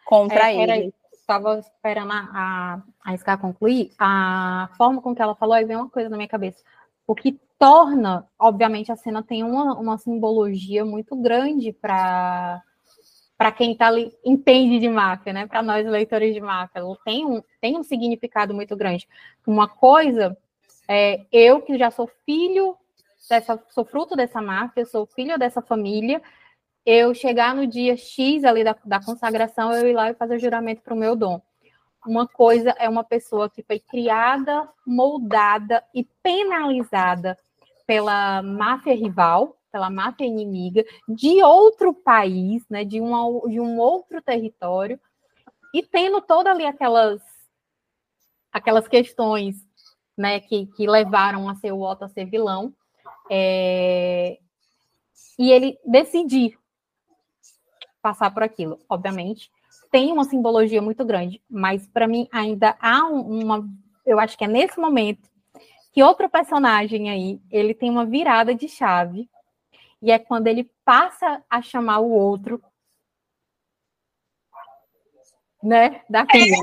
contra 0.04 0.52
é, 0.52 0.56
ele 0.56 0.94
estava 1.26 1.58
esperando 1.58 2.12
a, 2.12 2.82
a, 3.04 3.12
a 3.12 3.16
Scar 3.16 3.38
concluir, 3.38 3.90
a 3.98 4.70
forma 4.76 5.02
com 5.02 5.14
que 5.14 5.20
ela 5.20 5.34
falou, 5.34 5.54
aí 5.54 5.64
vem 5.64 5.76
uma 5.76 5.90
coisa 5.90 6.08
na 6.08 6.16
minha 6.16 6.28
cabeça. 6.28 6.62
O 7.04 7.14
que 7.14 7.38
torna, 7.58 8.26
obviamente, 8.38 8.92
a 8.92 8.96
cena 8.96 9.22
tem 9.22 9.42
uma, 9.42 9.74
uma 9.74 9.98
simbologia 9.98 10.84
muito 10.84 11.16
grande 11.16 11.72
para 11.72 12.62
para 13.38 13.52
quem 13.52 13.76
tá 13.76 13.90
entende 14.24 14.78
de 14.78 14.88
máfia, 14.88 15.30
né? 15.30 15.46
Para 15.46 15.62
nós 15.62 15.86
leitores 15.86 16.32
de 16.32 16.40
máfia, 16.40 16.78
ela 16.78 16.96
tem 17.04 17.26
um, 17.26 17.42
tem 17.60 17.76
um 17.76 17.82
significado 17.82 18.54
muito 18.54 18.74
grande. 18.74 19.06
Uma 19.46 19.68
coisa, 19.68 20.34
é, 20.88 21.20
eu 21.30 21.60
que 21.60 21.76
já 21.76 21.90
sou 21.90 22.10
filho 22.24 22.74
dessa, 23.28 23.62
sou 23.68 23.84
fruto 23.84 24.16
dessa 24.16 24.40
máfia, 24.40 24.86
sou 24.86 25.04
filho 25.04 25.38
dessa 25.38 25.60
família, 25.60 26.22
eu 26.86 27.12
chegar 27.12 27.52
no 27.52 27.66
dia 27.66 27.96
X 27.96 28.44
ali 28.44 28.62
da, 28.62 28.76
da 28.84 29.02
consagração, 29.02 29.72
eu 29.72 29.88
ir 29.88 29.92
lá 29.92 30.10
e 30.10 30.14
fazer 30.14 30.36
o 30.36 30.38
juramento 30.38 30.82
para 30.82 30.94
o 30.94 30.96
meu 30.96 31.16
dom. 31.16 31.42
Uma 32.06 32.28
coisa 32.28 32.70
é 32.78 32.88
uma 32.88 33.02
pessoa 33.02 33.50
que 33.50 33.64
foi 33.64 33.80
criada, 33.80 34.68
moldada 34.86 35.82
e 35.92 36.04
penalizada 36.22 37.36
pela 37.84 38.40
máfia 38.40 38.94
rival, 38.94 39.56
pela 39.72 39.90
máfia 39.90 40.24
inimiga, 40.24 40.84
de 41.08 41.42
outro 41.42 41.92
país, 41.92 42.64
né, 42.70 42.84
de, 42.84 43.00
uma, 43.00 43.48
de 43.48 43.60
um 43.60 43.78
outro 43.78 44.22
território, 44.22 45.00
e 45.74 45.82
tendo 45.82 46.20
toda 46.20 46.52
ali 46.52 46.64
aquelas, 46.64 47.20
aquelas 48.52 48.86
questões 48.86 49.56
né, 50.16 50.38
que, 50.38 50.66
que 50.66 50.86
levaram 50.86 51.48
a 51.48 51.56
ser 51.56 51.72
o 51.72 51.82
Otto 51.82 52.04
a 52.04 52.08
ser 52.08 52.26
vilão, 52.26 52.72
é, 53.28 54.38
e 55.36 55.50
ele 55.50 55.76
decidir 55.84 56.56
passar 58.06 58.32
por 58.32 58.44
aquilo. 58.44 58.78
Obviamente, 58.88 59.50
tem 59.90 60.12
uma 60.12 60.22
simbologia 60.22 60.80
muito 60.80 61.04
grande, 61.04 61.42
mas 61.50 61.88
para 61.88 62.06
mim 62.06 62.28
ainda 62.30 62.76
há 62.80 63.04
uma, 63.08 63.68
eu 64.04 64.20
acho 64.20 64.38
que 64.38 64.44
é 64.44 64.46
nesse 64.46 64.78
momento 64.78 65.28
que 65.92 66.04
outro 66.04 66.28
personagem 66.28 67.10
aí, 67.10 67.40
ele 67.50 67.74
tem 67.74 67.90
uma 67.90 68.06
virada 68.06 68.54
de 68.54 68.68
chave, 68.68 69.28
e 70.00 70.12
é 70.12 70.20
quando 70.20 70.46
ele 70.46 70.70
passa 70.84 71.42
a 71.50 71.60
chamar 71.60 71.98
o 71.98 72.10
outro, 72.10 72.62
né, 75.60 76.02
da 76.08 76.24
filha. 76.26 76.58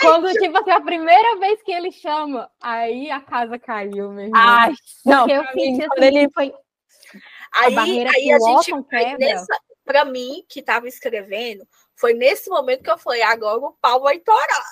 Quando, 0.00 0.32
tipo 0.34 0.56
assim, 0.58 0.70
a 0.70 0.80
primeira 0.80 1.40
vez 1.40 1.60
que 1.62 1.72
ele 1.72 1.90
chama, 1.90 2.48
aí 2.60 3.10
a 3.10 3.20
casa 3.20 3.58
caiu, 3.58 4.12
meu 4.12 4.26
irmão. 4.26 4.40
Ai, 4.40 4.74
não, 5.04 5.28
eu 5.28 5.44
senti 5.46 5.84
assim, 5.84 6.04
ele 6.04 6.30
foi... 6.30 6.54
Aí, 7.54 7.76
a 7.76 7.82
aí 7.82 8.32
a 8.32 8.38
gente, 8.38 8.84
quebra. 8.84 9.18
Nessa, 9.18 9.71
pra 9.84 10.04
mim, 10.04 10.44
que 10.48 10.62
tava 10.62 10.88
escrevendo, 10.88 11.66
foi 11.96 12.14
nesse 12.14 12.48
momento 12.48 12.82
que 12.82 12.90
eu 12.90 12.98
falei, 12.98 13.22
agora 13.22 13.58
o 13.58 13.72
pau 13.80 14.00
vai 14.00 14.18
torar. 14.18 14.64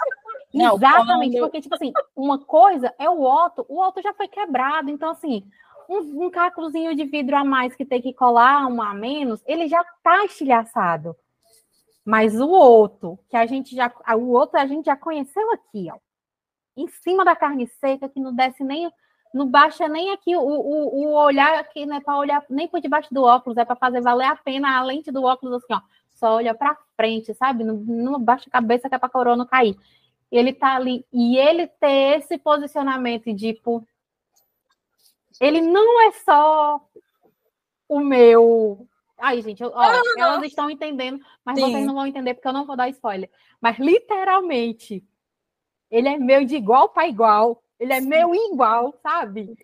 Não, 0.53 0.77
Exatamente, 0.77 1.39
porque, 1.39 1.61
tipo 1.61 1.75
assim, 1.75 1.93
uma 2.15 2.39
coisa 2.39 2.93
é 2.99 3.09
o 3.09 3.23
Otto, 3.23 3.65
o 3.69 3.81
Otto 3.81 4.03
já 4.03 4.13
foi 4.15 4.29
quebrado, 4.29 4.91
então, 4.91 5.11
assim, 5.11 5.45
um, 5.89 6.27
um 6.27 6.31
cáculozinho 6.31 6.95
de 6.95 7.05
vidro 7.05 7.37
a 7.37 7.45
mais 7.45 7.75
que 7.75 7.85
tem 7.85 8.01
que 8.01 8.13
colar, 8.13 8.67
um 8.67 8.81
a 8.83 8.95
menos, 8.95 9.43
ele 9.47 9.69
já 9.69 9.85
tá 10.03 10.25
estilhaçado. 10.25 11.17
Mas 12.05 12.35
o 12.41 12.49
outro, 12.49 13.19
que 13.29 13.37
a 13.37 13.47
gente 13.47 13.75
já, 13.75 13.93
o 14.17 14.31
outro 14.31 14.59
a 14.59 14.67
gente 14.67 14.87
já 14.87 14.97
conheceu 14.97 15.53
aqui, 15.53 15.89
ó, 15.93 15.99
em 16.77 16.89
cima 16.89 17.25
da 17.25 17.37
carne 17.37 17.67
seca, 17.67 18.09
que 18.09 18.21
não 18.21 18.35
desce 18.35 18.65
nem, 18.65 18.91
não 19.33 19.47
baixa 19.47 19.89
nem 19.89 20.11
aqui 20.11 20.37
o, 20.37 20.41
o, 20.41 21.07
o 21.07 21.13
olhar 21.15 21.59
aqui, 21.59 21.87
não 21.87 21.97
é 21.97 22.01
para 22.01 22.17
olhar 22.17 22.45
nem 22.51 22.69
por 22.69 22.81
debaixo 22.81 23.13
do 23.13 23.23
óculos, 23.23 23.57
é 23.57 23.65
para 23.65 23.77
fazer 23.77 24.01
valer 24.01 24.27
a 24.27 24.37
pena 24.37 24.79
a 24.79 24.83
lente 24.83 25.11
do 25.11 25.23
óculos 25.23 25.63
assim, 25.63 25.75
ó, 25.75 25.81
só 26.11 26.35
olha 26.35 26.55
para 26.55 26.77
frente, 26.97 27.33
sabe? 27.35 27.65
Não, 27.65 27.75
não 27.77 28.21
baixa 28.21 28.49
a 28.49 28.53
cabeça 28.53 28.89
que 28.89 28.95
é 28.95 28.99
para 28.99 29.07
a 29.07 29.11
coroa 29.11 29.37
não 29.37 29.47
cair 29.47 29.77
ele 30.31 30.53
tá 30.53 30.77
ali 30.77 31.05
e 31.13 31.37
ele 31.37 31.67
ter 31.67 32.19
esse 32.19 32.39
posicionamento 32.39 33.35
de 33.35 33.55
tipo 33.55 33.87
ele 35.41 35.61
não 35.61 36.09
é 36.09 36.13
só 36.13 36.81
o 37.89 38.01
meu 38.01 38.87
Ai, 39.23 39.43
gente, 39.43 39.63
ó, 39.63 39.71
ah, 39.75 40.03
elas 40.17 40.45
estão 40.45 40.71
entendendo, 40.71 41.23
mas 41.45 41.57
Sim. 41.57 41.61
vocês 41.61 41.87
não 41.87 41.93
vão 41.93 42.07
entender 42.07 42.33
porque 42.33 42.49
eu 42.49 42.55
não 42.55 42.65
vou 42.65 42.75
dar 42.75 42.89
spoiler. 42.89 43.31
Mas 43.61 43.79
literalmente, 43.79 45.05
ele 45.91 46.09
é 46.09 46.17
meu 46.17 46.43
de 46.43 46.57
igual 46.57 46.89
para 46.89 47.07
igual, 47.07 47.63
ele 47.81 47.93
é 47.95 48.01
Sim. 48.01 48.09
meu 48.09 48.35
igual, 48.35 48.97
sabe? 49.03 49.57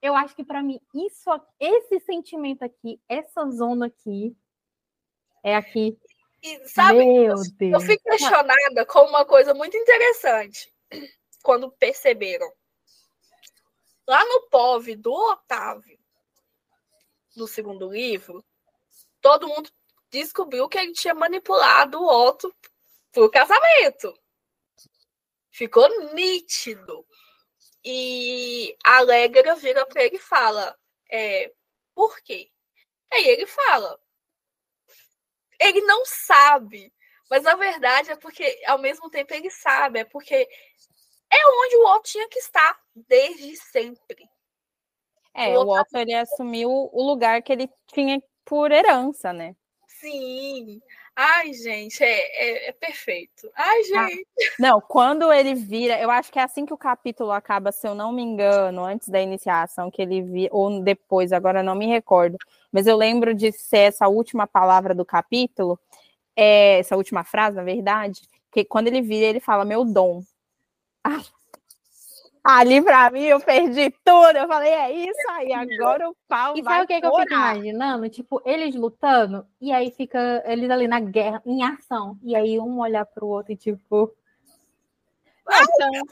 Eu 0.00 0.14
acho 0.14 0.34
que 0.34 0.44
para 0.44 0.62
mim 0.62 0.80
isso, 0.94 1.28
esse 1.60 2.00
sentimento 2.00 2.62
aqui, 2.62 3.00
essa 3.08 3.48
zona 3.50 3.86
aqui, 3.86 4.36
é 5.44 5.56
aqui 5.56 5.98
e 6.42 6.68
sabe, 6.68 6.98
Meu 6.98 7.24
eu, 7.24 7.36
Deus. 7.56 7.72
eu 7.72 7.80
fui 7.80 7.96
questionada 7.98 8.86
com 8.86 9.00
uma 9.00 9.24
coisa 9.24 9.54
muito 9.54 9.76
interessante 9.76 10.72
quando 11.42 11.70
perceberam. 11.70 12.50
Lá 14.06 14.24
no 14.24 14.48
POV 14.48 14.96
do 14.96 15.12
Otávio, 15.12 15.98
no 17.36 17.46
segundo 17.46 17.90
livro, 17.90 18.44
todo 19.20 19.48
mundo 19.48 19.70
descobriu 20.10 20.68
que 20.68 20.78
ele 20.78 20.92
tinha 20.92 21.14
manipulado 21.14 22.00
o 22.00 22.06
Otto 22.06 22.54
pro 23.12 23.30
casamento. 23.30 24.12
Ficou 25.50 25.88
nítido. 26.12 27.06
E 27.84 28.76
a 28.84 28.98
Alegra 28.98 29.56
vira 29.56 29.84
para 29.86 30.04
ele 30.04 30.16
e 30.16 30.20
fala: 30.20 30.76
é, 31.10 31.52
por 31.94 32.20
quê? 32.22 32.50
Aí 33.12 33.26
ele 33.26 33.46
fala: 33.46 33.98
ele 35.60 35.80
não 35.82 36.04
sabe. 36.04 36.92
Mas 37.30 37.44
na 37.44 37.54
verdade 37.54 38.10
é 38.10 38.16
porque, 38.16 38.62
ao 38.66 38.78
mesmo 38.78 39.08
tempo, 39.08 39.32
ele 39.32 39.50
sabe. 39.50 40.00
É 40.00 40.04
porque 40.04 40.34
é 40.34 41.46
onde 41.46 41.76
o 41.76 41.86
Otto 41.94 42.10
tinha 42.10 42.28
que 42.28 42.38
estar 42.38 42.78
desde 42.94 43.56
sempre. 43.56 44.28
É, 45.34 45.58
o 45.58 45.66
Otto, 45.66 45.96
ele 45.96 46.14
assumiu 46.14 46.70
o 46.70 47.02
lugar 47.02 47.42
que 47.42 47.52
ele 47.52 47.70
tinha 47.86 48.22
por 48.44 48.70
herança, 48.70 49.32
né? 49.32 49.56
Sim. 49.88 50.80
Ai, 51.14 51.52
gente, 51.52 52.02
é, 52.02 52.66
é, 52.66 52.68
é 52.68 52.72
perfeito. 52.72 53.50
Ai, 53.54 53.80
ah, 53.80 53.82
gente. 53.82 54.26
Ah, 54.26 54.54
não, 54.58 54.80
quando 54.80 55.30
ele 55.32 55.54
vira, 55.54 56.00
eu 56.00 56.10
acho 56.10 56.32
que 56.32 56.38
é 56.38 56.42
assim 56.42 56.64
que 56.64 56.72
o 56.72 56.78
capítulo 56.78 57.30
acaba, 57.30 57.70
se 57.70 57.86
eu 57.86 57.94
não 57.94 58.12
me 58.12 58.22
engano, 58.22 58.84
antes 58.84 59.08
da 59.08 59.20
iniciação, 59.20 59.90
que 59.90 60.00
ele 60.00 60.22
vira, 60.22 60.48
ou 60.54 60.82
depois, 60.82 61.32
agora 61.32 61.62
não 61.62 61.74
me 61.74 61.86
recordo, 61.86 62.38
mas 62.72 62.86
eu 62.86 62.96
lembro 62.96 63.34
de 63.34 63.52
ser 63.52 63.78
essa 63.88 64.08
última 64.08 64.46
palavra 64.46 64.94
do 64.94 65.04
capítulo, 65.04 65.78
é, 66.36 66.78
essa 66.78 66.96
última 66.96 67.24
frase, 67.24 67.56
na 67.56 67.64
verdade, 67.64 68.22
que 68.52 68.64
quando 68.64 68.88
ele 68.88 69.02
vira, 69.02 69.26
ele 69.26 69.40
fala 69.40 69.64
meu 69.64 69.84
dom. 69.84 70.22
Ah, 71.04 71.20
ali 72.42 72.82
pra 72.82 73.10
mim 73.10 73.24
eu 73.24 73.40
perdi 73.40 73.90
tudo. 74.04 74.36
Eu 74.36 74.48
falei, 74.48 74.72
é 74.72 74.92
isso 74.92 75.30
aí, 75.30 75.52
agora 75.52 76.08
o 76.08 76.16
pau 76.28 76.56
e 76.56 76.62
vai. 76.62 76.74
Sabe 76.74 76.84
o 76.84 76.88
que, 76.88 77.00
que, 77.00 77.06
eu 77.06 77.16
fico 77.16 77.34
imaginando? 77.34 78.08
Tipo, 78.08 78.42
eles 78.44 78.74
lutando, 78.74 79.46
e 79.60 79.72
aí 79.72 79.90
fica 79.90 80.42
eles 80.46 80.70
ali 80.70 80.88
na 80.88 81.00
guerra, 81.00 81.42
em 81.46 81.62
ação. 81.62 82.18
E 82.22 82.34
aí 82.34 82.58
um 82.58 82.80
olhar 82.80 83.06
pro 83.06 83.26
outro 83.26 83.52
e 83.52 83.56
tipo. 83.56 84.14
Então, 85.44 85.90
eu 85.92 86.04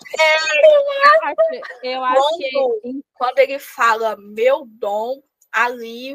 acho, 1.24 1.84
eu 1.84 2.04
acho 2.04 2.20
quando, 2.20 2.80
que 2.80 3.04
quando 3.14 3.38
ele 3.38 3.58
fala 3.60 4.16
meu 4.16 4.66
dom, 4.66 5.22
ali, 5.52 6.12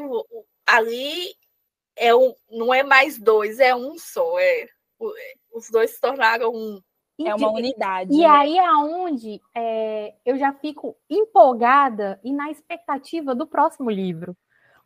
ali 0.66 1.34
é 1.96 2.14
um, 2.14 2.34
não 2.50 2.72
é 2.72 2.82
mais 2.82 3.18
dois, 3.18 3.58
é 3.58 3.74
um 3.74 3.98
só. 3.98 4.38
É, 4.38 4.68
os 5.52 5.70
dois 5.70 5.92
se 5.92 6.00
tornaram 6.00 6.52
um. 6.52 6.80
É 7.18 7.34
uma 7.34 7.50
unidade. 7.50 8.12
E 8.12 8.18
né? 8.18 8.26
aí 8.26 8.58
é 8.58 8.72
onde 8.72 9.40
é, 9.54 10.14
eu 10.24 10.36
já 10.38 10.52
fico 10.52 10.96
empolgada 11.08 12.20
e 12.22 12.32
na 12.32 12.50
expectativa 12.50 13.34
do 13.34 13.46
próximo 13.46 13.90
livro. 13.90 14.36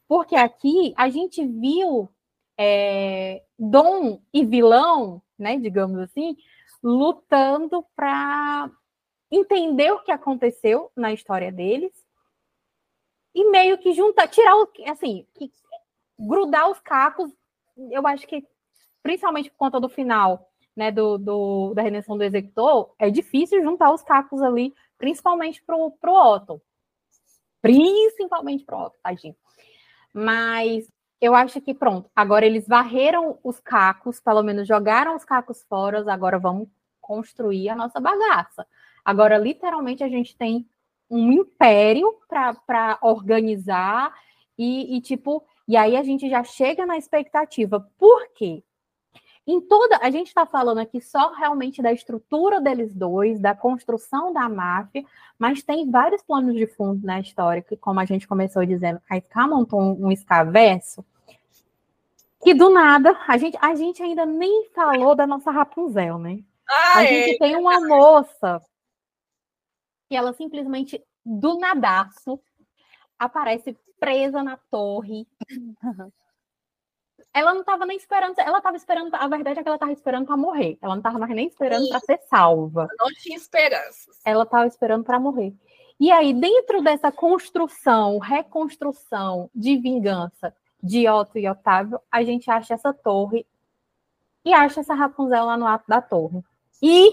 Porque 0.06 0.36
aqui 0.36 0.92
a 0.96 1.08
gente 1.08 1.44
viu 1.44 2.08
é, 2.56 3.42
Dom 3.58 4.20
e 4.32 4.44
vilão, 4.44 5.22
né, 5.38 5.58
digamos 5.58 5.98
assim, 5.98 6.36
lutando 6.82 7.84
para 7.96 8.70
entender 9.30 9.92
o 9.92 10.00
que 10.00 10.12
aconteceu 10.12 10.90
na 10.96 11.12
história 11.12 11.50
deles 11.52 11.92
e 13.34 13.48
meio 13.50 13.78
que 13.78 13.92
juntar, 13.92 14.28
tirar 14.28 14.56
o, 14.56 14.68
assim, 14.88 15.26
que, 15.34 15.50
grudar 16.18 16.68
os 16.70 16.80
cacos, 16.80 17.30
eu 17.90 18.06
acho 18.06 18.26
que, 18.26 18.44
principalmente 19.02 19.50
por 19.50 19.56
conta 19.56 19.80
do 19.80 19.88
final, 19.88 20.49
né, 20.80 20.90
do, 20.90 21.18
do 21.18 21.74
da 21.74 21.82
redenção 21.82 22.16
do 22.16 22.24
executor, 22.24 22.94
é 22.98 23.10
difícil 23.10 23.62
juntar 23.62 23.92
os 23.92 24.02
cacos 24.02 24.40
ali, 24.40 24.72
principalmente 24.96 25.62
pro, 25.62 25.90
pro 26.00 26.14
Otto. 26.14 26.62
Principalmente 27.60 28.64
pro 28.64 28.78
Otto, 28.78 28.98
tadinho. 29.02 29.36
Mas 30.10 30.90
eu 31.20 31.34
acho 31.34 31.60
que 31.60 31.74
pronto, 31.74 32.10
agora 32.16 32.46
eles 32.46 32.66
varreram 32.66 33.38
os 33.44 33.60
cacos, 33.60 34.20
pelo 34.20 34.42
menos 34.42 34.66
jogaram 34.66 35.14
os 35.14 35.22
cacos 35.22 35.62
fora, 35.68 36.02
agora 36.10 36.38
vamos 36.38 36.66
construir 36.98 37.68
a 37.68 37.76
nossa 37.76 38.00
bagaça. 38.00 38.66
Agora, 39.04 39.36
literalmente, 39.36 40.02
a 40.02 40.08
gente 40.08 40.34
tem 40.34 40.66
um 41.10 41.30
império 41.30 42.16
para 42.66 42.98
organizar 43.02 44.14
e, 44.56 44.96
e, 44.96 45.00
tipo, 45.02 45.44
e 45.68 45.76
aí 45.76 45.94
a 45.94 46.02
gente 46.02 46.30
já 46.30 46.42
chega 46.42 46.86
na 46.86 46.96
expectativa. 46.96 47.86
Por 47.98 48.32
quê? 48.32 48.64
Em 49.47 49.61
toda, 49.61 49.99
a 50.03 50.11
gente 50.11 50.28
está 50.28 50.45
falando 50.47 50.78
aqui 50.78 51.01
só 51.01 51.32
realmente 51.32 51.82
da 51.82 51.93
estrutura 51.93 52.61
deles 52.61 52.95
dois, 52.95 53.41
da 53.41 53.55
construção 53.55 54.32
da 54.32 54.49
máfia, 54.49 55.05
mas 55.38 55.62
tem 55.62 55.91
vários 55.91 56.22
planos 56.22 56.55
de 56.55 56.66
fundo 56.66 57.05
na 57.05 57.18
história, 57.20 57.62
que, 57.62 57.76
como 57.76 58.01
a 58.01 58.05
gente 58.05 58.28
começou 58.28 58.64
dizendo, 58.64 59.01
a 59.09 59.16
Ska 59.16 59.49
montou 59.49 59.80
um, 59.80 60.07
um 60.07 60.12
escaverso, 60.12 61.05
que 62.43 62.55
do 62.55 62.70
nada, 62.70 63.18
a 63.26 63.36
gente, 63.36 63.59
a 63.61 63.74
gente 63.74 64.03
ainda 64.03 64.24
nem 64.24 64.70
falou 64.74 65.14
da 65.14 65.26
nossa 65.26 65.51
Rapunzel, 65.51 66.18
né? 66.18 66.43
Ah, 66.68 66.99
a 66.99 67.05
gente 67.05 67.38
tem 67.38 67.57
uma 67.57 67.80
moça 67.80 68.62
que 70.09 70.16
ela 70.16 70.32
simplesmente, 70.32 71.03
do 71.24 71.59
nadaço, 71.59 72.41
aparece 73.18 73.76
presa 73.99 74.43
na 74.43 74.57
torre. 74.70 75.26
Ela 77.32 77.52
não 77.54 77.60
estava 77.60 77.86
nem 77.86 77.96
esperando, 77.96 78.38
ela 78.38 78.58
estava 78.58 78.76
esperando, 78.76 79.14
a 79.14 79.28
verdade 79.28 79.60
é 79.60 79.62
que 79.62 79.68
ela 79.68 79.76
estava 79.76 79.92
esperando 79.92 80.26
para 80.26 80.36
morrer. 80.36 80.78
Ela 80.82 80.94
não 80.94 81.00
estava 81.00 81.26
nem 81.26 81.46
esperando 81.46 81.88
para 81.88 82.00
ser 82.00 82.18
salva. 82.28 82.88
Não 82.98 83.08
tinha 83.08 83.36
esperanças. 83.36 84.20
Ela 84.24 84.42
estava 84.42 84.66
esperando 84.66 85.04
para 85.04 85.20
morrer. 85.20 85.54
E 85.98 86.10
aí, 86.10 86.32
dentro 86.32 86.82
dessa 86.82 87.12
construção, 87.12 88.18
reconstrução 88.18 89.50
de 89.54 89.76
vingança 89.76 90.54
de 90.82 91.08
Otto 91.08 91.38
e 91.38 91.48
Otávio, 91.48 92.00
a 92.10 92.24
gente 92.24 92.50
acha 92.50 92.74
essa 92.74 92.92
torre 92.92 93.46
e 94.44 94.52
acha 94.52 94.80
essa 94.80 94.94
Rapunzel 94.94 95.44
lá 95.44 95.56
no 95.56 95.66
ato 95.66 95.84
da 95.86 96.00
torre. 96.00 96.42
E, 96.82 97.12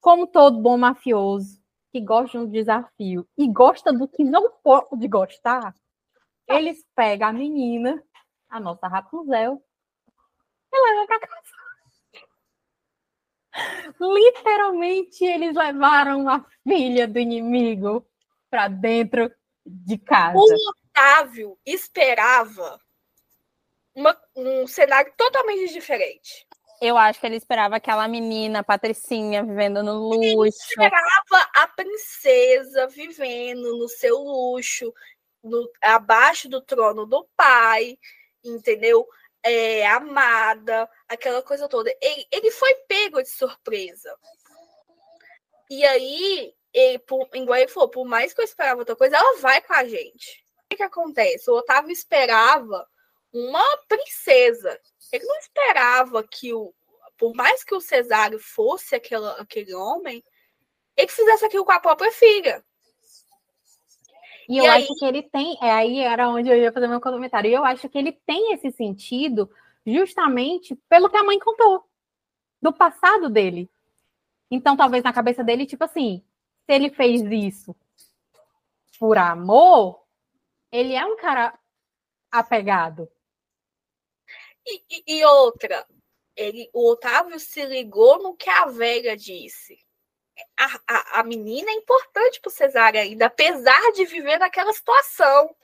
como 0.00 0.26
todo 0.26 0.60
bom 0.60 0.78
mafioso, 0.78 1.60
que 1.90 2.00
gosta 2.00 2.38
de 2.38 2.44
um 2.44 2.50
desafio 2.50 3.26
e 3.36 3.48
gosta 3.48 3.92
do 3.92 4.08
que 4.08 4.24
não 4.24 4.50
pode 4.62 5.06
gostar, 5.08 5.74
eles 6.48 6.86
pegam 6.94 7.28
a 7.28 7.32
menina, 7.32 8.02
a 8.54 8.60
nossa 8.60 8.86
Rapunzel, 8.86 9.60
e 10.72 10.80
levam 10.80 11.06
para 11.08 11.18
casa. 11.18 11.40
Literalmente, 14.00 15.24
eles 15.24 15.56
levaram 15.56 16.28
a 16.28 16.44
filha 16.62 17.08
do 17.08 17.18
inimigo 17.18 18.06
para 18.48 18.68
dentro 18.68 19.28
de 19.66 19.98
casa. 19.98 20.38
O 20.38 20.46
Otávio 20.70 21.58
esperava 21.66 22.80
uma, 23.92 24.16
um 24.36 24.68
cenário 24.68 25.12
totalmente 25.16 25.72
diferente. 25.72 26.46
Eu 26.80 26.96
acho 26.96 27.18
que 27.18 27.26
ele 27.26 27.36
esperava 27.36 27.76
aquela 27.76 28.06
menina, 28.06 28.62
Patricinha, 28.62 29.42
vivendo 29.42 29.82
no 29.82 29.94
luxo. 29.94 30.22
Ele 30.22 30.48
esperava 30.48 31.50
a 31.54 31.66
princesa 31.68 32.86
vivendo 32.86 33.78
no 33.78 33.88
seu 33.88 34.16
luxo, 34.16 34.92
no, 35.42 35.68
abaixo 35.82 36.48
do 36.48 36.60
trono 36.60 37.04
do 37.04 37.26
pai, 37.36 37.98
entendeu? 38.44 39.06
É, 39.42 39.86
amada, 39.86 40.88
aquela 41.08 41.42
coisa 41.42 41.68
toda. 41.68 41.94
Ele, 42.00 42.26
ele 42.30 42.50
foi 42.50 42.74
pego 42.86 43.22
de 43.22 43.28
surpresa. 43.28 44.16
E 45.70 45.84
aí, 45.84 46.54
ele, 46.72 46.98
por, 47.00 47.28
igual 47.34 47.58
ele 47.58 47.68
falou, 47.68 47.88
por 47.88 48.04
mais 48.04 48.32
que 48.32 48.40
eu 48.40 48.44
esperava 48.44 48.80
outra 48.80 48.96
coisa, 48.96 49.16
ela 49.16 49.38
vai 49.38 49.60
com 49.60 49.74
a 49.74 49.84
gente. 49.84 50.44
O 50.64 50.68
que, 50.70 50.76
que 50.76 50.82
acontece? 50.82 51.50
O 51.50 51.54
Otávio 51.54 51.92
esperava 51.92 52.86
uma 53.32 53.64
princesa. 53.88 54.80
Ele 55.12 55.24
não 55.24 55.38
esperava 55.38 56.22
que 56.26 56.52
o, 56.52 56.74
por 57.16 57.34
mais 57.34 57.64
que 57.64 57.74
o 57.74 57.80
Cesário 57.80 58.38
fosse 58.38 58.94
aquela, 58.94 59.32
aquele 59.40 59.74
homem, 59.74 60.22
ele 60.96 61.08
fizesse 61.08 61.44
aquilo 61.44 61.64
com 61.64 61.72
a 61.72 61.80
própria 61.80 62.12
filha. 62.12 62.64
E, 64.48 64.54
e 64.54 64.58
eu 64.58 64.64
aí... 64.64 64.82
acho 64.82 64.94
que 64.98 65.04
ele 65.04 65.22
tem, 65.22 65.56
é, 65.60 65.70
aí 65.70 65.98
era 65.98 66.28
onde 66.28 66.48
eu 66.48 66.56
ia 66.56 66.72
fazer 66.72 66.88
meu 66.88 67.00
comentário. 67.00 67.50
E 67.50 67.54
eu 67.54 67.64
acho 67.64 67.88
que 67.88 67.98
ele 67.98 68.12
tem 68.12 68.52
esse 68.52 68.70
sentido 68.70 69.50
justamente 69.86 70.74
pelo 70.88 71.10
que 71.10 71.16
a 71.16 71.24
mãe 71.24 71.38
contou, 71.38 71.84
do 72.60 72.72
passado 72.72 73.28
dele. 73.28 73.70
Então, 74.50 74.76
talvez 74.76 75.02
na 75.02 75.12
cabeça 75.12 75.42
dele, 75.42 75.66
tipo 75.66 75.84
assim, 75.84 76.22
se 76.64 76.72
ele 76.72 76.90
fez 76.90 77.22
isso 77.22 77.74
por 78.98 79.18
amor, 79.18 80.02
ele 80.70 80.94
é 80.94 81.04
um 81.04 81.16
cara 81.16 81.58
apegado. 82.30 83.08
E, 84.66 84.82
e, 84.90 85.18
e 85.18 85.24
outra, 85.24 85.86
ele, 86.34 86.70
o 86.72 86.90
Otávio 86.90 87.38
se 87.38 87.64
ligou 87.66 88.22
no 88.22 88.34
que 88.34 88.48
a 88.48 88.66
velha 88.66 89.16
disse 89.16 89.83
a, 90.58 90.80
a, 90.88 91.20
a 91.20 91.22
menina 91.24 91.70
é 91.70 91.74
importante 91.74 92.40
para 92.40 92.48
o 92.48 92.52
Cesário 92.52 93.00
ainda, 93.00 93.26
apesar 93.26 93.92
de 93.92 94.04
viver 94.04 94.38
naquela 94.38 94.72
situação. 94.72 95.54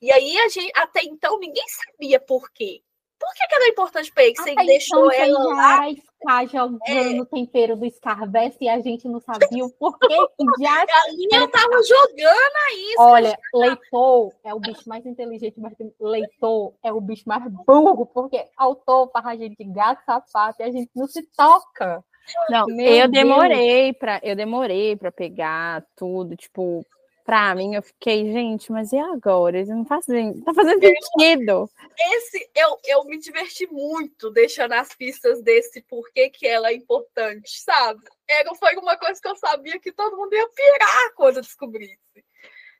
E 0.00 0.12
aí 0.12 0.38
a 0.38 0.48
gente 0.48 0.72
até 0.74 1.02
então 1.02 1.38
ninguém 1.38 1.64
sabia 1.68 2.20
por 2.20 2.50
quê. 2.50 2.82
Por 3.18 3.32
que, 3.34 3.46
que 3.46 3.54
ela 3.54 3.64
é 3.64 3.68
importante 3.68 4.12
para 4.12 4.24
ele? 4.24 4.36
Você 4.36 4.50
Até 4.50 4.64
deixou 4.64 5.10
então, 5.10 5.24
ela 5.24 5.54
lá? 5.54 5.94
Scar 5.94 6.46
jogando 6.46 7.22
é. 7.22 7.24
tempero 7.24 7.76
do 7.76 7.90
Scarvest 7.90 8.58
e 8.60 8.68
a 8.68 8.80
gente 8.80 9.08
não 9.08 9.20
sabia 9.20 9.64
o 9.64 9.70
porquê 9.70 10.08
que 10.08 10.62
já. 10.62 10.82
A 10.84 11.10
linha 11.10 11.48
tava 11.48 11.82
jogando 11.82 12.56
aí. 12.68 12.94
Olha, 12.98 13.38
Leitor 13.54 14.32
é 14.44 14.54
o 14.54 14.60
bicho 14.60 14.86
mais 14.86 15.06
inteligente, 15.06 15.58
mas 15.58 15.72
Leitor 15.98 16.74
é 16.82 16.92
o 16.92 17.00
bicho 17.00 17.24
mais 17.26 17.44
burro, 17.66 18.04
porque 18.06 18.46
autor 18.56 19.08
para 19.08 19.30
a 19.30 19.36
gente 19.36 19.62
gato 19.64 20.04
sapato 20.04 20.60
e 20.60 20.64
a 20.64 20.70
gente 20.70 20.90
não 20.94 21.06
se 21.06 21.22
toca. 21.34 22.04
Não, 22.48 22.66
Meu 22.66 22.94
eu 22.94 23.08
demorei 23.08 23.92
para 23.92 24.20
eu 24.22 24.34
demorei 24.34 24.96
para 24.96 25.12
pegar 25.12 25.84
tudo, 25.96 26.36
tipo, 26.36 26.84
para 27.24 27.54
mim 27.54 27.74
eu 27.74 27.82
fiquei, 27.82 28.30
gente, 28.32 28.70
mas 28.70 28.92
e 28.92 28.98
agora? 28.98 29.56
Eles 29.56 29.68
não 29.68 29.84
fazem, 29.84 30.40
tá 30.42 30.52
fazendo 30.52 30.80
sentido. 30.80 31.70
Esse 31.98 32.50
eu, 32.54 32.78
eu 32.84 33.04
me 33.04 33.18
diverti 33.18 33.66
muito 33.66 34.30
deixando 34.30 34.72
as 34.72 34.94
pistas 34.94 35.42
desse 35.42 35.80
porquê 35.82 36.28
que 36.28 36.46
ela 36.46 36.68
é 36.68 36.74
importante, 36.74 37.60
sabe? 37.62 38.04
Era 38.28 38.54
foi 38.54 38.76
uma 38.76 38.96
coisa 38.96 39.20
que 39.20 39.28
eu 39.28 39.36
sabia 39.36 39.80
que 39.80 39.92
todo 39.92 40.16
mundo 40.16 40.34
ia 40.34 40.48
pirar 40.48 41.14
quando 41.16 41.40
descobrisse, 41.40 42.24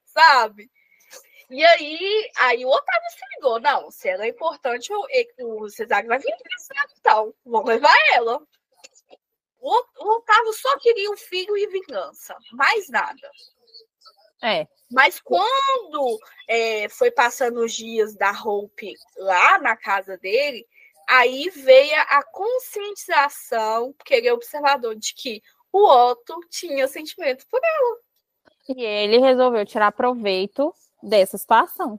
sabe? 0.04 0.70
E 1.50 1.62
aí, 1.64 2.30
aí 2.38 2.64
o 2.64 2.68
Otávio 2.68 3.10
se 3.10 3.36
ligou, 3.36 3.60
não, 3.60 3.90
se 3.90 4.08
ela 4.08 4.24
é 4.24 4.28
importante, 4.28 4.90
eu, 4.90 5.06
o 5.46 5.68
Cesário 5.68 6.08
vai 6.08 6.18
vir 6.18 6.34
então, 6.98 7.34
vamos 7.44 7.68
levar 7.68 7.94
ela. 8.14 8.42
O, 9.66 9.82
o 9.98 10.16
Otávio 10.18 10.52
só 10.52 10.78
queria 10.78 11.10
um 11.10 11.16
filho 11.16 11.56
e 11.56 11.66
vingança, 11.68 12.36
mais 12.52 12.86
nada. 12.90 13.30
É. 14.42 14.68
Mas 14.92 15.18
quando 15.18 16.18
é, 16.46 16.86
foi 16.90 17.10
passando 17.10 17.64
os 17.64 17.72
dias 17.72 18.14
da 18.14 18.30
Hope 18.30 18.94
lá 19.16 19.58
na 19.58 19.74
casa 19.74 20.18
dele, 20.18 20.66
aí 21.08 21.48
veio 21.48 21.96
a 21.96 22.22
conscientização, 22.24 23.94
porque 23.94 24.12
ele 24.12 24.28
é 24.28 24.34
observador 24.34 24.94
de 24.96 25.14
que 25.14 25.42
o 25.72 25.88
Otto 25.88 26.38
tinha 26.50 26.86
sentimento 26.86 27.46
por 27.50 27.60
ela. 27.64 27.98
E 28.68 28.84
ele 28.84 29.16
resolveu 29.16 29.64
tirar 29.64 29.92
proveito 29.92 30.74
dessa 31.02 31.38
situação. 31.38 31.98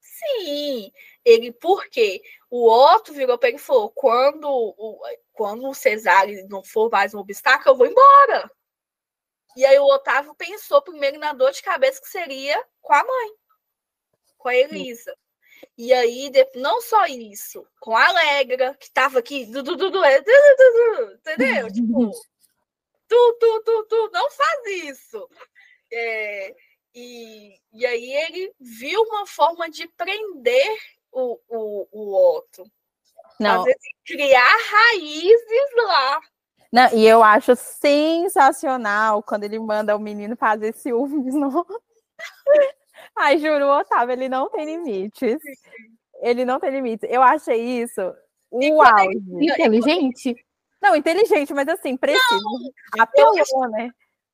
Sim, 0.00 0.90
ele, 1.24 1.52
porque 1.52 2.20
o 2.56 2.70
Otto 2.70 3.12
virou 3.12 3.36
para 3.36 3.48
ele 3.48 3.58
e 3.58 3.60
falou: 3.60 3.90
quando 3.90 4.48
o, 4.48 5.02
quando 5.32 5.68
o 5.68 5.74
Cesário 5.74 6.46
não 6.48 6.62
for 6.62 6.88
mais 6.88 7.12
um 7.12 7.18
obstáculo, 7.18 7.74
eu 7.74 7.76
vou 7.76 7.86
embora. 7.88 8.48
E 9.56 9.66
aí 9.66 9.76
o 9.76 9.86
Otávio 9.86 10.32
pensou 10.36 10.80
primeiro 10.80 11.18
na 11.18 11.32
dor 11.32 11.50
de 11.50 11.60
cabeça 11.60 12.00
que 12.00 12.06
seria 12.08 12.64
com 12.80 12.92
a 12.92 13.02
mãe, 13.02 13.30
com 14.38 14.48
a 14.48 14.54
Elisa. 14.54 15.12
E 15.76 15.92
aí, 15.92 16.30
não 16.54 16.80
só 16.80 17.06
isso, 17.06 17.66
com 17.80 17.96
a 17.96 18.06
Alegra, 18.06 18.76
que 18.76 18.84
estava 18.84 19.18
aqui, 19.18 19.46
du, 19.46 19.60
du, 19.60 19.74
du, 19.74 19.90
du, 19.90 20.04
entendeu? 20.04 21.72
tipo, 21.72 22.10
tu, 23.08 23.38
tu, 23.40 23.62
tu, 23.64 23.86
tu, 23.88 24.10
não 24.12 24.30
faz 24.30 24.66
isso. 24.66 25.28
É, 25.92 26.54
e, 26.94 27.58
e 27.72 27.84
aí 27.84 28.12
ele 28.12 28.54
viu 28.60 29.02
uma 29.02 29.26
forma 29.26 29.68
de 29.68 29.88
prender 29.88 30.78
o, 31.14 31.38
o, 31.48 31.88
o 31.92 32.36
Otto. 32.36 32.64
Não. 33.40 33.64
criar 34.04 34.56
raízes 34.70 35.70
lá. 35.76 36.20
Não, 36.72 36.88
e 36.92 37.06
eu 37.06 37.22
acho 37.22 37.54
sensacional 37.54 39.22
quando 39.22 39.44
ele 39.44 39.58
manda 39.58 39.96
o 39.96 40.00
menino 40.00 40.36
fazer 40.36 40.74
ciúmes. 40.74 41.34
No... 41.34 41.64
Ai, 43.16 43.38
juro, 43.38 43.66
o 43.66 43.78
Otávio, 43.78 44.12
ele 44.12 44.28
não 44.28 44.50
tem 44.50 44.64
limites. 44.64 45.38
Ele 46.20 46.44
não 46.44 46.58
tem 46.58 46.70
limites. 46.70 47.08
Eu 47.10 47.22
achei 47.22 47.60
isso 47.82 48.00
o 48.50 48.82
auge. 48.82 49.18
Inteligente? 49.40 50.36
Não, 50.82 50.94
inteligente, 50.94 51.54
mas 51.54 51.68
assim, 51.68 51.96
preciso. 51.96 52.72
Apelou, 52.98 53.68
né? 53.70 53.90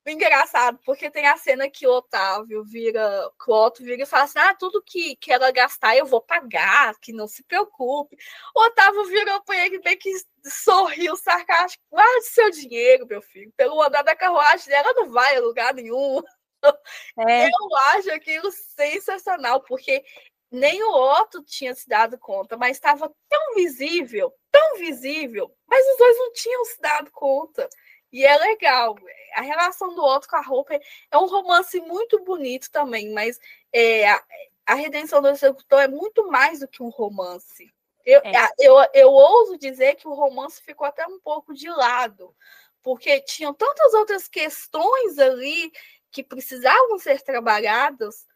Engraçado, 0.06 0.78
porque 0.84 1.10
tem 1.10 1.26
a 1.26 1.36
cena 1.36 1.68
que 1.68 1.86
o 1.86 1.92
Otávio 1.92 2.64
vira, 2.64 3.30
que 3.42 3.50
o 3.50 3.54
Otto 3.54 3.82
vira 3.82 4.02
e 4.02 4.06
fala 4.06 4.24
assim: 4.24 4.38
ah, 4.38 4.54
tudo 4.54 4.82
que, 4.82 5.16
que 5.16 5.32
ela 5.32 5.50
gastar 5.50 5.96
eu 5.96 6.06
vou 6.06 6.20
pagar, 6.20 6.98
que 7.00 7.12
não 7.12 7.28
se 7.28 7.42
preocupe. 7.44 8.16
O 8.54 8.60
Otávio 8.66 9.04
virou 9.04 9.42
para 9.42 9.66
ele 9.66 9.78
bem 9.80 9.96
que 9.98 10.10
sorriu 10.44 11.16
sarcástico: 11.16 11.82
guarde 11.90 12.24
seu 12.26 12.50
dinheiro, 12.50 13.06
meu 13.06 13.20
filho, 13.20 13.52
pelo 13.56 13.82
andar 13.82 14.02
da 14.02 14.16
carruagem 14.16 14.68
dela 14.68 14.92
não 14.94 15.10
vai 15.10 15.36
a 15.36 15.40
lugar 15.40 15.74
nenhum. 15.74 16.22
É. 17.26 17.46
Eu 17.46 17.76
acho 17.94 18.12
aquilo 18.12 18.52
sensacional, 18.52 19.62
porque 19.62 20.04
nem 20.50 20.82
o 20.82 20.92
Otto 20.92 21.42
tinha 21.44 21.74
se 21.74 21.88
dado 21.88 22.18
conta, 22.18 22.56
mas 22.56 22.76
estava 22.76 23.10
tão 23.28 23.54
visível, 23.54 24.34
tão 24.50 24.76
visível, 24.76 25.50
mas 25.66 25.86
os 25.92 25.96
dois 25.96 26.18
não 26.18 26.32
tinham 26.32 26.64
se 26.66 26.80
dado 26.80 27.10
conta. 27.12 27.68
E 28.12 28.24
é 28.24 28.36
legal. 28.36 28.96
A 29.34 29.42
relação 29.42 29.94
do 29.94 30.04
Otto 30.04 30.28
com 30.28 30.36
a 30.36 30.40
roupa 30.40 30.74
é 31.10 31.18
um 31.18 31.26
romance 31.26 31.80
muito 31.80 32.22
bonito 32.24 32.70
também, 32.70 33.12
mas 33.12 33.38
é, 33.72 34.10
a, 34.10 34.24
a, 34.66 34.74
redenção 34.74 35.22
do 35.22 35.28
executor 35.28 35.80
é 35.80 35.88
muito 35.88 36.28
mais 36.28 36.60
do 36.60 36.68
que 36.68 36.82
um 36.82 36.88
romance. 36.88 37.72
Eu, 38.04 38.20
é. 38.24 38.48
eu, 38.58 38.74
eu 38.92 39.10
ouso 39.10 39.56
dizer 39.58 39.94
que 39.94 40.08
o 40.08 40.14
romance 40.14 40.62
ficou 40.62 40.86
até 40.86 41.06
um 41.06 41.20
pouco 41.20 41.54
de 41.54 41.68
lado, 41.68 42.34
porque 42.82 43.20
tinham 43.20 43.54
tantas 43.54 43.94
outras 43.94 44.26
questões 44.26 45.18
ali 45.18 45.70
que 46.10 46.24
precisavam 46.24 46.98
ser 46.98 47.22
trabalhadas, 47.22 48.26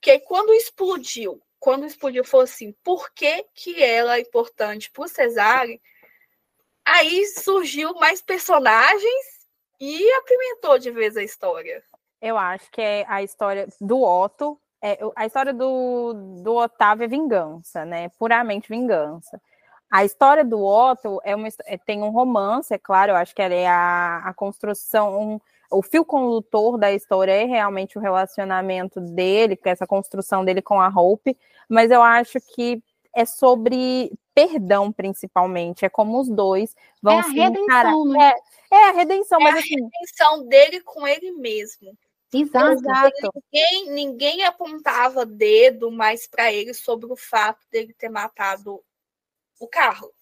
que 0.00 0.18
quando 0.20 0.52
explodiu, 0.52 1.40
quando 1.58 1.86
explodiu, 1.86 2.24
foi 2.24 2.44
assim, 2.44 2.72
por 2.82 3.12
que, 3.12 3.44
que 3.54 3.82
ela 3.82 4.16
é 4.16 4.20
importante 4.20 4.90
para 4.90 5.04
o 5.04 5.08
Cesare? 5.08 5.80
Aí 6.86 7.26
surgiu 7.26 7.94
mais 7.94 8.22
personagens 8.22 9.26
e 9.80 10.08
apimentou 10.14 10.78
de 10.78 10.90
vez 10.92 11.16
a 11.16 11.22
história. 11.22 11.82
Eu 12.22 12.38
acho 12.38 12.70
que 12.70 12.80
é 12.80 13.04
a 13.08 13.22
história 13.22 13.68
do 13.80 14.00
Otto. 14.00 14.58
É, 14.80 14.98
a 15.16 15.26
história 15.26 15.52
do, 15.52 16.14
do 16.42 16.54
Otávio 16.54 17.04
é 17.04 17.08
vingança, 17.08 17.84
né? 17.84 18.08
Puramente 18.18 18.68
vingança. 18.68 19.40
A 19.90 20.04
história 20.04 20.44
do 20.44 20.62
Otto 20.64 21.20
é 21.24 21.34
uma, 21.34 21.48
é, 21.64 21.76
tem 21.76 22.02
um 22.02 22.10
romance, 22.10 22.72
é 22.72 22.78
claro, 22.78 23.12
eu 23.12 23.16
acho 23.16 23.34
que 23.34 23.42
ela 23.42 23.54
é 23.54 23.66
a, 23.66 24.18
a 24.24 24.34
construção, 24.34 25.20
um, 25.20 25.40
o 25.70 25.82
fio 25.82 26.04
condutor 26.04 26.76
da 26.78 26.92
história 26.92 27.32
é 27.32 27.44
realmente 27.44 27.96
o 27.96 28.00
relacionamento 28.00 29.00
dele, 29.00 29.58
essa 29.64 29.86
construção 29.86 30.44
dele 30.44 30.60
com 30.62 30.80
a 30.80 30.88
Hope, 30.88 31.36
mas 31.68 31.90
eu 31.90 32.02
acho 32.02 32.38
que 32.54 32.82
é 33.14 33.24
sobre 33.24 34.12
perdão, 34.36 34.92
principalmente. 34.92 35.86
É 35.86 35.88
como 35.88 36.20
os 36.20 36.28
dois 36.28 36.76
vão 37.00 37.20
é 37.20 37.22
se 37.22 37.30
redenção, 37.30 37.64
encarar. 37.64 38.04
né? 38.04 38.32
É, 38.70 38.76
é 38.76 38.88
a 38.90 38.92
redenção, 38.92 39.40
é 39.40 39.44
mas 39.44 39.54
a 39.54 39.58
assim. 39.60 39.74
redenção 39.74 40.46
dele 40.46 40.82
com 40.82 41.08
ele 41.08 41.32
mesmo. 41.32 41.96
Exato. 42.30 43.32
Ninguém, 43.34 43.90
ninguém 43.90 44.44
apontava 44.44 45.24
dedo 45.24 45.90
mais 45.90 46.26
para 46.26 46.52
ele 46.52 46.74
sobre 46.74 47.10
o 47.10 47.16
fato 47.16 47.64
dele 47.70 47.94
ter 47.94 48.10
matado 48.10 48.84
o 49.58 49.66
carro. 49.66 50.12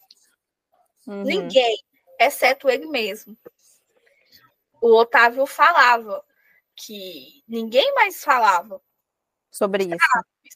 Uhum. 1.09 1.25
Ninguém, 1.25 1.77
exceto 2.21 2.69
ele 2.71 2.87
mesmo. 2.87 3.37
O 4.81 4.95
Otávio 4.95 5.45
falava 5.45 6.25
que 6.77 7.43
ninguém 7.49 7.93
mais 7.95 8.23
falava 8.23 8.81
Sobre 9.55 9.85
isso. 9.85 9.97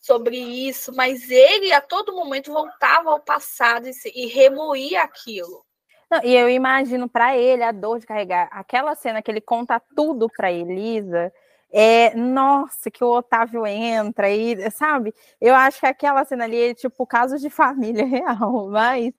Sobre 0.02 0.36
isso, 0.36 0.94
mas 0.94 1.30
ele 1.30 1.72
a 1.72 1.80
todo 1.80 2.14
momento 2.14 2.52
voltava 2.52 3.10
ao 3.10 3.20
passado 3.20 3.86
e, 3.86 3.92
e 4.14 4.26
remoía 4.26 5.02
aquilo. 5.02 5.64
Não, 6.10 6.22
e 6.24 6.34
eu 6.34 6.48
imagino 6.48 7.08
para 7.08 7.36
ele 7.36 7.62
a 7.62 7.70
dor 7.70 7.98
de 7.98 8.06
carregar 8.06 8.48
aquela 8.50 8.94
cena 8.94 9.20
que 9.20 9.30
ele 9.30 9.40
conta 9.40 9.80
tudo 9.94 10.28
para 10.34 10.50
Elisa. 10.50 11.32
É, 11.70 12.14
nossa, 12.14 12.90
que 12.90 13.04
o 13.04 13.18
Otávio 13.18 13.66
entra 13.66 14.30
e, 14.30 14.70
sabe? 14.70 15.14
Eu 15.38 15.54
acho 15.54 15.80
que 15.80 15.86
aquela 15.86 16.24
cena 16.24 16.44
ali 16.44 16.70
é 16.70 16.74
tipo 16.74 17.06
caso 17.06 17.38
de 17.38 17.50
família 17.50 18.06
real, 18.06 18.68
mas 18.70 19.12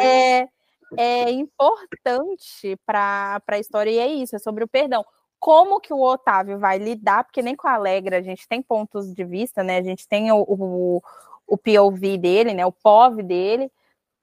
é, 0.00 0.48
é 0.96 1.30
importante 1.30 2.78
para 2.86 3.42
a 3.44 3.58
história 3.58 3.90
e 3.90 3.98
é 3.98 4.06
isso, 4.06 4.36
é 4.36 4.38
sobre 4.38 4.62
o 4.62 4.68
perdão. 4.68 5.04
Como 5.46 5.80
que 5.80 5.94
o 5.94 6.02
Otávio 6.02 6.58
vai 6.58 6.76
lidar, 6.76 7.22
porque 7.22 7.40
nem 7.40 7.54
com 7.54 7.68
a 7.68 7.74
Alegra 7.74 8.18
a 8.18 8.20
gente 8.20 8.48
tem 8.48 8.60
pontos 8.60 9.14
de 9.14 9.24
vista, 9.24 9.62
né? 9.62 9.76
A 9.78 9.82
gente 9.82 10.08
tem 10.08 10.32
o, 10.32 10.38
o, 10.40 11.00
o 11.46 11.56
POV 11.56 12.18
dele, 12.18 12.52
né? 12.52 12.66
O 12.66 12.72
POV 12.72 13.22
dele. 13.22 13.70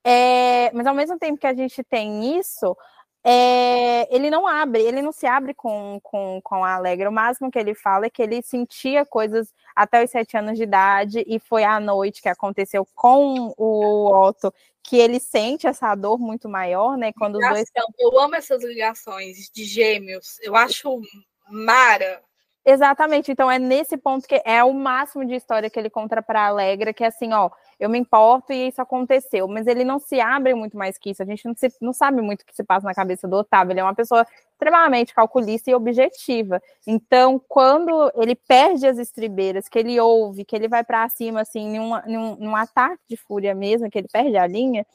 É, 0.04 0.70
mas 0.74 0.86
ao 0.86 0.94
mesmo 0.94 1.18
tempo 1.18 1.40
que 1.40 1.48
a 1.48 1.54
gente 1.54 1.82
tem 1.82 2.38
isso, 2.38 2.76
é, 3.24 4.14
ele 4.14 4.30
não 4.30 4.46
abre, 4.46 4.82
ele 4.82 5.02
não 5.02 5.14
se 5.14 5.26
abre 5.26 5.54
com, 5.54 5.98
com, 6.04 6.42
com 6.44 6.66
a 6.66 6.76
Alegra. 6.76 7.10
O 7.10 7.14
máximo 7.14 7.50
que 7.50 7.58
ele 7.58 7.74
fala 7.74 8.08
é 8.08 8.10
que 8.10 8.22
ele 8.22 8.42
sentia 8.44 9.06
coisas 9.06 9.54
até 9.74 10.04
os 10.04 10.12
sete 10.12 10.36
anos 10.36 10.58
de 10.58 10.64
idade, 10.64 11.24
e 11.26 11.40
foi 11.40 11.64
à 11.64 11.80
noite 11.80 12.22
que 12.22 12.28
aconteceu 12.28 12.86
com 12.94 13.54
o 13.58 14.28
Otto 14.28 14.54
que 14.84 14.98
ele 14.98 15.20
sente 15.20 15.66
essa 15.66 15.96
dor 15.96 16.20
muito 16.20 16.50
maior, 16.50 16.98
né? 16.98 17.14
Quando 17.14 17.36
os 17.36 17.48
dois. 17.48 17.66
Ligação. 17.70 17.94
Eu 17.98 18.20
amo 18.20 18.36
essas 18.36 18.64
ligações 18.64 19.50
de 19.54 19.64
gêmeos. 19.64 20.38
Eu 20.42 20.56
acho 20.56 21.02
mara. 21.50 22.22
Exatamente, 22.66 23.30
então 23.30 23.52
é 23.52 23.60
nesse 23.60 23.98
ponto 23.98 24.26
que 24.26 24.42
é 24.46 24.64
o 24.64 24.74
máximo 24.74 25.26
de 25.26 25.36
história 25.36 25.70
que 25.70 25.78
ele 25.78 25.90
conta 25.90 26.22
para 26.22 26.48
Alegra, 26.48 26.94
que 26.94 27.04
é 27.04 27.08
assim, 27.08 27.34
ó, 27.34 27.50
eu 27.78 27.90
me 27.90 28.00
importo 28.00 28.54
e 28.54 28.70
isso 28.70 28.82
aconteceu, 28.82 29.50
mas 29.50 29.68
ele 29.68 29.84
não 29.84 30.00
se 30.00 30.22
abre 30.22 30.54
muito 30.54 30.78
mais 30.78 30.98
que 30.98 31.10
isso, 31.10 31.22
a 31.22 31.26
gente 31.26 31.44
não, 31.46 31.54
se, 31.54 31.68
não 31.82 31.92
sabe 31.92 32.22
muito 32.22 32.44
o 32.44 32.46
que 32.46 32.56
se 32.56 32.64
passa 32.64 32.88
na 32.88 32.94
cabeça 32.94 33.28
do 33.28 33.36
Otávio, 33.36 33.74
ele 33.74 33.82
é 33.82 33.84
uma 33.84 33.94
pessoa 33.94 34.26
extremamente 34.54 35.14
calculista 35.14 35.72
e 35.72 35.76
objetiva, 35.76 36.62
então 36.88 37.38
quando 37.50 38.10
ele 38.16 38.34
perde 38.34 38.88
as 38.88 38.98
estribeiras, 38.98 39.68
que 39.68 39.78
ele 39.78 40.00
ouve, 40.00 40.46
que 40.46 40.56
ele 40.56 40.70
vai 40.70 40.86
para 40.86 41.10
cima, 41.10 41.42
assim, 41.42 41.78
num, 41.78 41.90
num, 42.08 42.36
num 42.38 42.56
ataque 42.56 43.02
de 43.10 43.18
fúria 43.18 43.54
mesmo, 43.54 43.90
que 43.90 43.98
ele 43.98 44.08
perde 44.10 44.38
a 44.38 44.48
linha, 44.48 44.86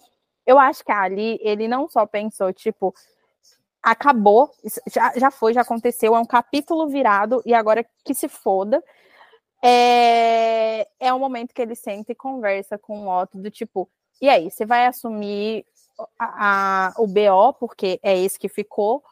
eu 0.47 0.59
acho 0.59 0.85
que 0.85 0.93
ali 0.93 1.39
ele 1.43 1.69
não 1.69 1.89
só 1.89 2.07
pensou, 2.07 2.53
tipo, 2.53 2.95
acabou, 3.91 4.51
já, 4.93 5.13
já 5.17 5.31
foi, 5.31 5.53
já 5.53 5.63
aconteceu, 5.63 6.15
é 6.15 6.19
um 6.19 6.25
capítulo 6.25 6.89
virado 6.89 7.43
e 7.45 7.55
agora 7.55 7.85
que 8.05 8.15
se 8.15 8.29
foda. 8.29 8.83
É, 9.63 10.87
é 11.01 11.13
o 11.13 11.19
momento 11.19 11.53
que 11.53 11.61
ele 11.61 11.75
senta 11.75 12.13
e 12.13 12.15
conversa 12.15 12.79
com 12.79 13.07
o 13.07 13.11
Otto 13.11 13.39
do 13.39 13.51
tipo, 13.51 13.91
e 14.21 14.29
aí, 14.29 14.51
você 14.51 14.67
vai 14.67 14.87
assumir 14.87 15.65
a, 16.19 16.89
a, 16.89 16.95
o 16.99 17.07
BO, 17.07 17.53
porque 17.59 18.01
é 18.03 18.17
esse 18.17 18.39
que 18.39 18.49
ficou, 18.49 19.03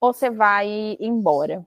ou 0.00 0.12
você 0.12 0.28
vai 0.30 0.96
embora? 1.00 1.64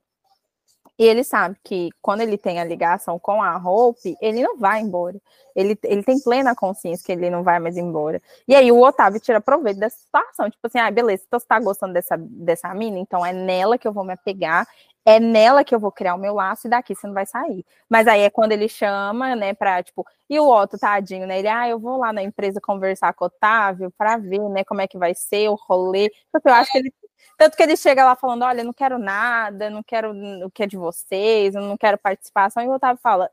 E 1.00 1.06
ele 1.06 1.24
sabe 1.24 1.56
que 1.64 1.90
quando 2.02 2.20
ele 2.22 2.38
tem 2.38 2.60
a 2.60 2.64
ligação 2.66 3.18
com 3.18 3.42
a 3.42 3.56
Hope, 3.58 4.18
ele 4.22 4.44
não 4.44 4.58
vai 4.58 4.82
embora. 4.82 5.18
Ele, 5.56 5.78
ele 5.86 6.04
tem 6.04 6.20
plena 6.22 6.54
consciência 6.54 7.06
que 7.06 7.12
ele 7.14 7.30
não 7.30 7.42
vai 7.42 7.58
mais 7.58 7.78
embora. 7.78 8.22
E 8.46 8.54
aí 8.54 8.70
o 8.70 8.82
Otávio 8.82 9.20
tira 9.22 9.40
proveito 9.40 9.80
dessa 9.80 9.98
situação. 9.98 10.50
Tipo 10.50 10.68
assim, 10.68 10.78
ah, 10.80 10.92
beleza, 10.92 11.24
então 11.26 11.40
você 11.40 11.46
tá 11.48 11.58
gostando 11.58 11.94
dessa, 11.94 12.18
dessa 12.20 12.74
mina, 12.74 13.00
então 13.00 13.26
é 13.26 13.32
nela 13.32 13.78
que 13.78 13.88
eu 13.88 13.94
vou 13.94 14.04
me 14.04 14.12
apegar, 14.14 14.68
é 15.06 15.22
nela 15.22 15.64
que 15.64 15.74
eu 15.74 15.80
vou 15.80 15.92
criar 15.92 16.16
o 16.16 16.18
meu 16.20 16.34
laço 16.36 16.68
e 16.68 16.70
daqui 16.70 16.94
você 16.94 17.08
não 17.08 17.14
vai 17.14 17.26
sair. 17.26 17.66
Mas 17.90 18.06
aí 18.08 18.22
é 18.22 18.30
quando 18.30 18.52
ele 18.52 18.68
chama, 18.68 19.36
né, 19.38 19.54
pra, 19.54 19.82
tipo, 19.82 20.06
e 20.30 20.38
o 20.40 20.48
Otto, 20.50 20.78
tadinho, 20.78 21.26
né, 21.26 21.40
ele, 21.40 21.48
ah, 21.48 21.68
eu 21.70 21.80
vou 21.80 21.98
lá 21.98 22.12
na 22.14 22.22
empresa 22.22 22.60
conversar 22.62 23.14
com 23.14 23.24
o 23.24 23.28
Otávio 23.28 23.92
pra 23.98 24.18
ver, 24.18 24.40
né, 24.50 24.64
como 24.66 24.82
é 24.82 24.88
que 24.88 24.98
vai 24.98 25.16
ser 25.16 25.48
o 25.50 25.56
rolê. 25.56 26.12
Porque 26.32 26.48
eu 26.50 26.54
acho 26.54 26.72
que 26.72 26.78
ele 26.78 26.94
tanto 27.38 27.56
que 27.56 27.64
ele 27.64 27.78
chega 27.78 28.06
lá 28.06 28.16
falando: 28.16 28.44
olha, 28.44 28.64
não 28.64 28.74
quero 28.74 28.98
nada, 28.98 29.70
não 29.70 29.84
quero 29.84 30.12
o 30.46 30.52
que 30.52 30.64
é 30.64 30.68
de 30.68 30.78
vocês, 30.78 31.56
eu 31.56 31.62
não 31.62 31.78
quero 31.78 31.98
participação. 31.98 32.64
E 32.64 32.68
o 32.68 32.74
Otávio 32.74 33.00
fala: 33.02 33.32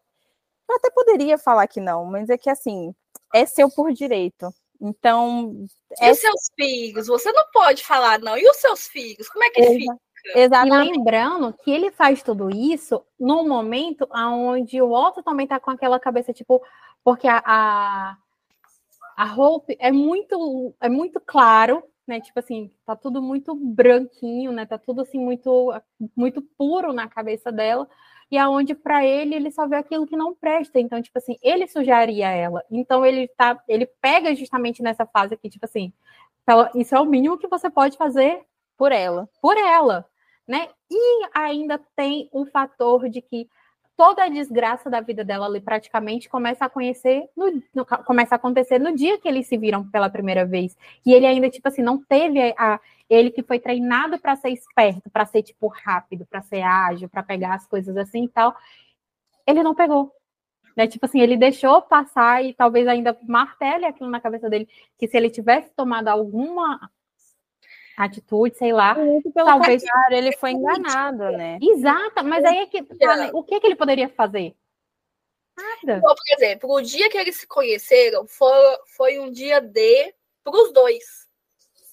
eu 0.68 0.76
até 0.76 0.91
poderia 0.91 1.39
falar 1.39 1.66
que 1.66 1.80
não, 1.80 2.05
mas 2.05 2.28
é 2.28 2.37
que 2.37 2.51
assim, 2.51 2.95
é 3.34 3.47
seu 3.47 3.70
por 3.70 3.93
direito. 3.93 4.53
Então. 4.80 5.66
E 6.01 6.05
é... 6.05 6.12
os 6.12 6.18
seus 6.18 6.51
filhos? 6.55 7.07
Você 7.07 7.32
não 7.32 7.45
pode 7.53 7.84
falar, 7.84 8.18
não. 8.18 8.37
E 8.37 8.49
os 8.49 8.57
seus 8.57 8.87
filhos? 8.87 9.28
Como 9.28 9.45
é 9.45 9.51
que 9.51 9.61
Exa 9.61 9.72
fica? 9.72 9.97
Exatamente. 10.34 10.89
E 10.89 10.99
lembrando 10.99 11.53
que 11.53 11.70
ele 11.70 11.91
faz 11.93 12.22
tudo 12.22 12.51
isso 12.51 13.05
num 13.18 13.47
momento 13.47 14.09
onde 14.12 14.82
o 14.82 14.93
Otto 14.93 15.22
também 15.22 15.47
tá 15.47 15.61
com 15.61 15.70
aquela 15.70 16.01
cabeça, 16.01 16.32
tipo, 16.32 16.61
porque 17.05 17.28
a, 17.28 17.43
a, 17.45 18.16
a 19.16 19.34
Hope 19.34 19.76
é 19.78 19.93
muito, 19.93 20.74
é 20.80 20.89
muito 20.89 21.20
claro 21.20 21.82
né? 22.07 22.21
Tipo 22.21 22.39
assim, 22.39 22.71
tá 22.85 22.95
tudo 22.97 23.21
muito 23.21 23.55
branquinho, 23.55 24.53
né? 24.53 24.65
Tá 24.67 24.79
tudo 24.79 25.03
assim 25.03 25.19
muito 25.19 25.73
muito 26.17 26.41
puro 26.43 26.93
na 26.93 27.09
cabeça 27.09 27.51
dela. 27.51 27.89
E 28.31 28.39
aonde 28.39 28.75
para 28.75 29.05
ele 29.05 29.35
ele 29.35 29.51
só 29.51 29.67
vê 29.67 29.77
aquilo 29.77 30.07
que 30.07 30.17
não 30.17 30.35
presta. 30.35 30.81
Então, 30.81 31.01
tipo 31.03 31.19
assim, 31.19 31.37
ele 31.43 31.67
sujaria 31.69 32.29
ela. 32.29 32.65
Então 32.71 33.05
ele 33.05 33.29
tá, 33.29 33.61
ele 33.69 33.87
pega 34.01 34.35
justamente 34.35 34.83
nessa 34.83 35.07
fase 35.07 35.35
aqui, 35.35 35.49
tipo 35.49 35.65
assim, 35.65 35.93
isso 36.75 36.95
é 36.95 37.01
o 37.01 37.05
mínimo 37.05 37.39
que 37.39 37.49
você 37.49 37.69
pode 37.71 37.97
fazer 37.97 38.45
por 38.77 38.93
ela, 38.93 39.29
por 39.41 39.57
ela, 39.57 40.07
né? 40.47 40.69
E 40.91 41.29
ainda 41.35 41.79
tem 41.97 42.29
um 42.33 42.47
fator 42.47 43.09
de 43.09 43.21
que 43.21 43.49
toda 43.97 44.24
a 44.24 44.28
desgraça 44.28 44.90
da 44.90 45.01
vida 45.01 45.24
dela 45.24 45.47
ali 45.47 45.61
praticamente 45.61 46.28
começa 46.28 46.64
a 46.64 46.68
conhecer, 46.68 47.28
no, 47.36 47.62
no, 47.74 47.86
começa 47.86 48.34
a 48.34 48.36
acontecer 48.36 48.78
no 48.78 48.94
dia 48.94 49.18
que 49.18 49.26
eles 49.26 49.47
se 49.47 49.57
viram 49.57 49.88
pela 49.88 50.11
primeira 50.11 50.44
vez. 50.44 50.76
E 51.05 51.14
ele 51.14 51.26
ainda, 51.26 51.49
tipo 51.49 51.66
assim, 51.66 51.82
não 51.82 52.03
teve 52.03 52.55
a, 52.59 52.78
ele 53.09 53.30
que 53.30 53.42
foi 53.42 53.59
treinado 53.59 54.18
para 54.18 54.36
ser 54.36 54.51
esperto, 54.51 55.09
para 55.11 55.24
ser, 55.24 55.42
tipo, 55.42 55.68
rápido, 55.68 56.26
para 56.26 56.42
ser 56.42 56.62
ágil, 56.62 57.09
para 57.09 57.22
pegar 57.22 57.55
as 57.55 57.66
coisas 57.66 57.97
assim 57.97 58.24
e 58.24 58.28
tal. 58.28 58.55
Ele 59.47 59.62
não 59.62 59.74
pegou. 59.74 60.12
Né? 60.76 60.86
Tipo 60.86 61.07
assim, 61.07 61.20
ele 61.20 61.36
deixou 61.36 61.80
passar 61.80 62.44
e 62.44 62.53
talvez 62.53 62.86
ainda 62.86 63.16
martele 63.26 63.86
aquilo 63.86 64.11
na 64.11 64.20
cabeça 64.20 64.51
dele, 64.51 64.68
que 64.99 65.09
se 65.09 65.16
ele 65.16 65.30
tivesse 65.30 65.70
tomado 65.74 66.09
alguma 66.09 66.90
atitude, 67.97 68.57
sei 68.57 68.72
lá. 68.72 68.94
Muito 68.94 69.30
pelo 69.32 69.47
talvez 69.47 69.82
contrário, 69.82 70.16
ele 70.16 70.32
foi 70.36 70.51
enganado, 70.51 71.30
né? 71.32 71.59
Exato, 71.62 72.24
mas 72.24 72.44
aí 72.44 72.59
é 72.59 72.66
que 72.66 72.82
tá, 72.82 73.30
o 73.32 73.42
que, 73.42 73.59
que 73.59 73.66
ele 73.66 73.76
poderia 73.76 74.09
fazer? 74.09 74.55
Nada. 75.57 75.99
Então, 75.99 76.14
por 76.14 76.34
exemplo, 76.36 76.70
o 76.70 76.82
dia 76.82 77.09
que 77.09 77.16
eles 77.16 77.36
se 77.36 77.47
conheceram 77.47 78.26
foi, 78.26 78.78
foi 78.88 79.18
um 79.18 79.30
dia 79.30 79.61
D 79.61 80.14
para 80.44 80.55
os 80.55 80.72
dois. 80.72 81.26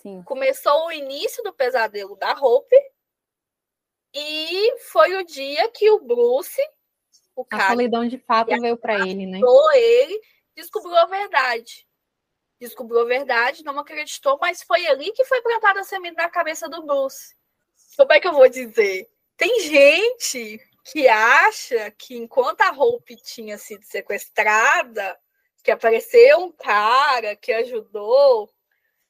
Sim. 0.01 0.21
Começou 0.23 0.87
o 0.87 0.91
início 0.91 1.41
do 1.43 1.53
pesadelo 1.53 2.17
da 2.17 2.33
Hope 2.33 2.75
e 4.13 4.77
foi 4.79 5.15
o 5.15 5.25
dia 5.25 5.69
que 5.69 5.89
o 5.89 6.01
Bruce, 6.01 6.61
o 7.35 7.43
a 7.43 7.45
cara, 7.45 7.69
solidão 7.69 8.05
de 8.05 8.17
fato 8.17 8.49
veio 8.59 8.75
para 8.75 9.07
ele, 9.07 9.25
né? 9.25 9.39
ele 9.75 10.21
descobriu 10.55 10.97
a 10.97 11.05
verdade 11.05 11.87
descobriu 12.64 13.01
a 13.01 13.05
verdade, 13.05 13.64
não 13.64 13.78
acreditou, 13.80 14.38
mas 14.41 14.64
foi 14.64 14.86
ali 14.88 15.11
que 15.11 15.26
foi 15.26 15.41
plantada 15.41 15.82
a 15.82 15.84
semente 15.84 16.16
na 16.16 16.30
cabeça 16.30 16.68
do 16.68 16.84
Bruce. 16.86 17.36
Como 17.95 18.11
é 18.11 18.20
que 18.20 18.28
eu 18.28 18.34
vou 18.34 18.49
dizer? 18.49 19.09
Tem 19.38 19.61
gente 19.61 20.59
que 20.84 21.07
acha 21.07 21.91
que 21.91 22.16
enquanto 22.16 22.61
a 22.61 22.72
Hope 22.72 23.16
tinha 23.18 23.57
sido 23.57 23.84
sequestrada, 23.84 25.18
que 25.64 25.72
apareceu 25.72 26.39
um 26.39 26.51
cara 26.51 27.36
que 27.36 27.51
ajudou 27.53 28.49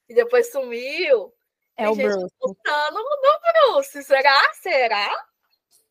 e 0.08 0.14
depois 0.14 0.52
sumiu. 0.52 1.34
É 1.76 1.90
o 1.90 1.96
Bruce. 1.96 2.34
Lutando 2.42 3.00
no 3.00 3.74
Bruce. 3.74 4.04
Será? 4.04 4.54
Será? 4.54 5.26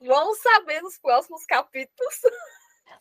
Vamos 0.01 0.39
saber 0.39 0.81
nos 0.83 0.99
próximos 0.99 1.45
capítulos. 1.47 2.21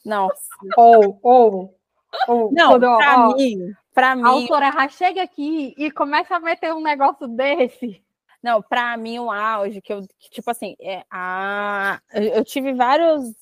Nossa. 0.04 0.50
Ou, 0.76 1.20
ou, 1.22 1.81
ou. 2.28 2.52
Não, 2.52 2.72
quando, 2.72 2.98
pra 2.98 3.30
ó, 3.30 3.36
mim, 3.36 3.76
Pra 3.94 4.16
mim, 4.16 4.24
a 4.24 4.28
autora 4.28 4.90
chega 4.90 5.22
aqui 5.22 5.74
e 5.78 5.92
começa 5.92 6.36
a 6.36 6.40
meter 6.40 6.74
um 6.74 6.82
negócio 6.82 7.28
desse. 7.28 8.02
Não, 8.42 8.62
pra 8.62 8.96
mim, 8.98 9.20
o 9.20 9.30
auge, 9.30 9.82
que 9.82 9.94
eu, 9.94 10.02
que, 10.18 10.30
tipo 10.32 10.50
assim, 10.50 10.76
é, 10.80 11.04
a, 11.12 12.02
eu, 12.14 12.44
tive 12.44 12.74
vários 12.74 13.36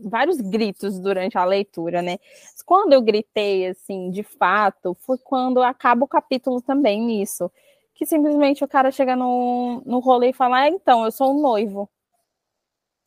vários 0.00 0.40
gritos 0.40 0.98
durante 0.98 1.36
a 1.38 1.44
leitura, 1.44 2.02
né? 2.02 2.18
Quando 2.64 2.92
eu 2.92 3.02
gritei, 3.02 3.68
assim, 3.68 4.10
de 4.10 4.22
fato, 4.22 4.96
foi 5.00 5.18
quando 5.18 5.62
acaba 5.62 6.04
o 6.04 6.08
capítulo 6.08 6.60
também 6.60 7.00
nisso. 7.00 7.50
Que 7.94 8.06
simplesmente 8.06 8.64
o 8.64 8.68
cara 8.68 8.90
chega 8.90 9.14
no, 9.14 9.82
no 9.84 9.98
rolê 9.98 10.30
e 10.30 10.32
fala, 10.32 10.62
ah, 10.62 10.68
então, 10.68 11.04
eu 11.04 11.12
sou 11.12 11.36
um 11.36 11.40
noivo. 11.40 11.88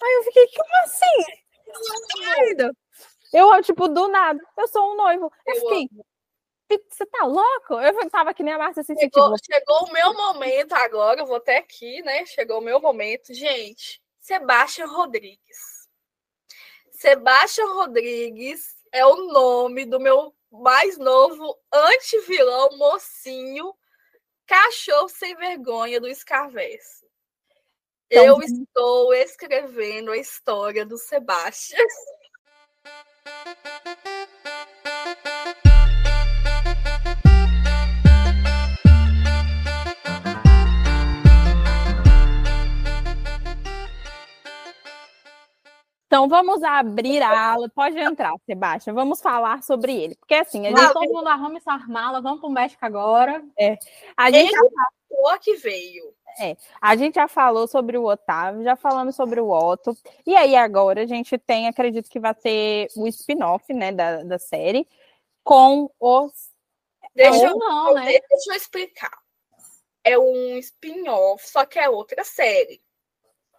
Aí 0.01 0.13
eu 0.13 0.23
fiquei, 0.23 0.47
como 0.55 0.83
assim? 0.83 1.25
Eu, 3.35 3.61
tipo, 3.61 3.89
do 3.89 4.07
nada, 4.07 4.39
eu 4.57 4.67
sou 4.67 4.93
um 4.93 4.95
noivo. 4.95 5.31
Eu, 5.45 5.55
eu 5.55 5.61
fiquei, 5.61 5.89
amo. 5.91 6.05
você 6.89 7.05
tá 7.05 7.25
louco? 7.25 7.73
Eu 7.73 8.09
tava 8.09 8.33
que 8.33 8.41
nem 8.41 8.53
a 8.53 8.57
Márcia 8.57 8.79
assim, 8.79 8.95
chegou, 8.97 9.33
tipo... 9.35 9.53
chegou 9.53 9.83
o 9.83 9.91
meu 9.91 10.13
momento 10.13 10.71
agora, 10.73 11.19
eu 11.19 11.25
vou 11.25 11.35
até 11.35 11.57
aqui, 11.57 12.01
né? 12.01 12.25
Chegou 12.25 12.59
o 12.59 12.63
meu 12.63 12.79
momento. 12.79 13.33
Gente, 13.33 14.01
Sebastião 14.21 14.89
Rodrigues. 14.89 15.75
Sebastião 16.91 17.75
Rodrigues 17.75 18.75
é 18.91 19.05
o 19.05 19.27
nome 19.27 19.85
do 19.85 19.99
meu 19.99 20.33
mais 20.49 20.97
novo 20.97 21.59
antivilão 21.73 22.77
mocinho, 22.77 23.75
cachorro 24.45 25.09
sem 25.09 25.35
vergonha 25.35 25.99
do 25.99 26.13
Scarverso. 26.15 27.05
Então, 28.09 28.23
Eu 28.23 28.41
estou 28.41 29.13
escrevendo 29.13 30.11
a 30.11 30.17
história 30.17 30.85
do 30.85 30.97
Sebastião. 30.97 31.85
Então 46.07 46.27
vamos 46.27 46.63
abrir 46.63 47.21
a 47.21 47.53
ala. 47.53 47.69
Pode 47.69 47.97
entrar, 47.97 48.33
Sebastião. 48.45 48.95
Vamos 48.95 49.21
falar 49.21 49.63
sobre 49.63 49.95
ele. 49.95 50.15
Porque 50.15 50.35
assim, 50.35 50.67
a 50.67 50.69
gente. 50.69 50.93
Todo 50.93 51.13
mundo 51.13 51.27
arruma 51.27 51.57
essa 51.57 51.77
mala, 51.87 52.21
vamos 52.21 52.39
para 52.39 52.49
o 52.49 52.53
México 52.53 52.85
agora. 52.85 53.43
É. 53.57 53.77
A 54.15 54.29
gente 54.31 54.53
ele 54.53 54.69
já... 54.69 55.39
que 55.39 55.55
veio. 55.55 56.13
É, 56.37 56.57
a 56.81 56.95
gente 56.97 57.15
já 57.15 57.29
falou 57.29 57.65
sobre 57.65 57.97
o 57.97 58.03
Otávio, 58.05 58.63
já 58.63 58.75
falamos 58.75 59.15
sobre 59.15 59.39
o 59.39 59.49
Otto. 59.49 59.97
E 60.27 60.35
aí 60.35 60.55
agora 60.55 61.03
a 61.03 61.05
gente 61.05 61.37
tem, 61.37 61.67
acredito 61.67 62.09
que 62.09 62.19
vai 62.19 62.35
ter 62.35 62.89
o 62.95 63.07
spin-off, 63.07 63.73
né, 63.73 63.93
da, 63.93 64.21
da 64.21 64.37
série 64.37 64.85
com 65.45 65.89
os. 65.99 66.51
Deixa, 67.13 67.45
eu, 67.45 67.57
não, 67.57 67.93
né? 67.93 68.05
deixa 68.05 68.51
eu 68.51 68.55
explicar. 68.55 69.17
É 70.03 70.19
um 70.19 70.57
spin-off, 70.57 71.49
só 71.49 71.65
que 71.65 71.79
é 71.79 71.89
outra 71.89 72.25
série. 72.25 72.81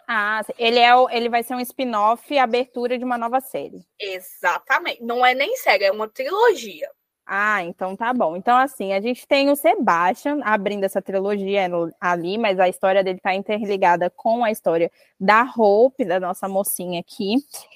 Ah, 0.07 0.43
ele, 0.57 0.79
é, 0.79 0.91
ele 1.11 1.29
vai 1.29 1.43
ser 1.43 1.55
um 1.55 1.61
spin-off 1.61 2.39
abertura 2.39 2.97
de 2.97 3.05
uma 3.05 3.19
nova 3.19 3.41
série. 3.41 3.85
Exatamente. 3.99 5.03
Não 5.03 5.27
é 5.27 5.35
nem 5.35 5.57
série, 5.57 5.85
é 5.85 5.91
uma 5.91 6.09
trilogia. 6.09 6.89
Ah, 7.29 7.65
então 7.65 7.97
tá 7.97 8.15
bom. 8.15 8.37
Então, 8.37 8.57
assim, 8.57 8.93
a 8.93 9.01
gente 9.01 9.27
tem 9.27 9.51
o 9.51 9.57
Sebastian 9.57 10.39
abrindo 10.45 10.85
essa 10.85 11.03
trilogia 11.03 11.69
ali, 12.01 12.39
mas 12.39 12.61
a 12.61 12.69
história 12.69 13.03
dele 13.03 13.19
tá 13.19 13.35
interligada 13.35 14.09
com 14.09 14.45
a 14.45 14.53
história 14.53 14.93
da 15.19 15.43
Hope, 15.43 16.05
da 16.05 16.21
nossa 16.21 16.49
mocinha 16.49 17.01
aqui. 17.01 17.35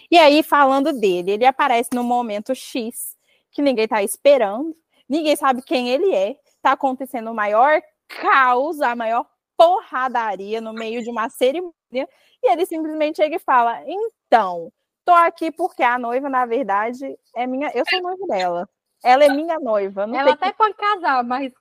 E 0.09 0.17
aí, 0.17 0.45
falando 0.45 0.93
dele, 0.93 1.33
ele 1.33 1.45
aparece 1.45 1.91
no 1.93 2.05
momento 2.05 2.55
X, 2.55 3.17
que 3.51 3.61
ninguém 3.61 3.89
tá 3.89 4.05
esperando, 4.05 4.73
ninguém 5.09 5.35
sabe 5.35 5.63
quem 5.63 5.89
ele 5.89 6.15
é, 6.15 6.37
tá 6.63 6.73
acontecendo 6.73 7.33
o 7.33 7.35
maior 7.35 7.83
caos, 8.07 8.81
a 8.81 8.95
maior 8.95 9.27
porradaria 9.61 10.59
no 10.59 10.73
meio 10.73 11.03
de 11.03 11.11
uma 11.11 11.29
cerimônia 11.29 11.75
e 11.93 12.51
ele 12.51 12.65
simplesmente 12.65 13.17
chega 13.17 13.37
e 13.37 13.39
fala: 13.39 13.83
Então, 13.87 14.73
tô 15.05 15.13
aqui 15.13 15.51
porque 15.53 15.83
a 15.83 15.99
noiva, 15.99 16.31
na 16.31 16.47
verdade, 16.47 17.19
é 17.37 17.47
minha. 17.47 17.71
Eu 17.75 17.85
sou 17.89 18.01
noiva 18.01 18.27
dela. 18.27 18.69
Ela 19.05 19.25
é 19.25 19.29
minha 19.29 19.59
noiva. 19.61 20.03
ela 20.05 20.33
até 20.33 20.51
que... 20.51 20.57
pode 20.57 20.75
casar, 20.75 21.23
mas 21.25 21.53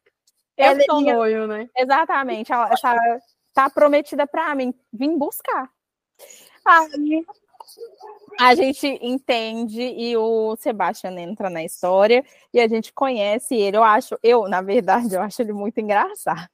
ela 0.56 0.80
eu 0.80 0.82
é 0.82 0.86
sou 0.86 1.00
é 1.00 1.02
minha... 1.02 1.16
noivo, 1.16 1.48
né? 1.48 1.70
Exatamente. 1.78 2.54
Ela 2.54 2.70
tá, 2.70 3.20
tá 3.54 3.70
prometida 3.70 4.26
para 4.26 4.56
mim. 4.56 4.74
Vim 4.94 5.18
buscar. 5.18 5.70
Aí 6.66 7.26
a 8.40 8.56
gente 8.56 8.88
entende 9.02 9.82
e 9.82 10.16
o 10.16 10.56
Sebastian 10.56 11.20
entra 11.20 11.50
na 11.50 11.64
história 11.64 12.24
e 12.54 12.60
a 12.60 12.68
gente 12.68 12.94
conhece 12.94 13.56
ele. 13.56 13.76
Eu 13.76 13.84
acho, 13.84 14.18
eu, 14.24 14.48
na 14.48 14.62
verdade, 14.62 15.16
eu 15.16 15.22
acho 15.22 15.42
ele 15.42 15.54
muito 15.54 15.80
engraçado. 15.80 16.50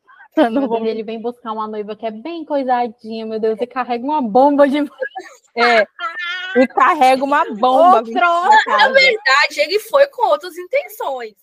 Não 0.51 0.67
vou... 0.67 0.85
Ele 0.85 1.03
vem 1.03 1.21
buscar 1.21 1.51
uma 1.51 1.67
noiva 1.67 1.95
que 1.95 2.05
é 2.05 2.11
bem 2.11 2.43
coisadinha, 2.43 3.25
meu 3.25 3.39
Deus, 3.39 3.59
e 3.59 3.67
carrega 3.67 4.03
uma 4.03 4.21
bomba 4.21 4.67
de. 4.67 4.77
É, 5.57 5.87
e 6.57 6.67
carrega 6.67 7.23
uma 7.23 7.45
bomba. 7.45 7.99
Outro... 7.99 8.13
Na 8.13 8.89
verdade, 8.89 9.61
ele 9.61 9.79
foi 9.79 10.05
com 10.07 10.27
outras 10.27 10.57
intenções. 10.57 11.33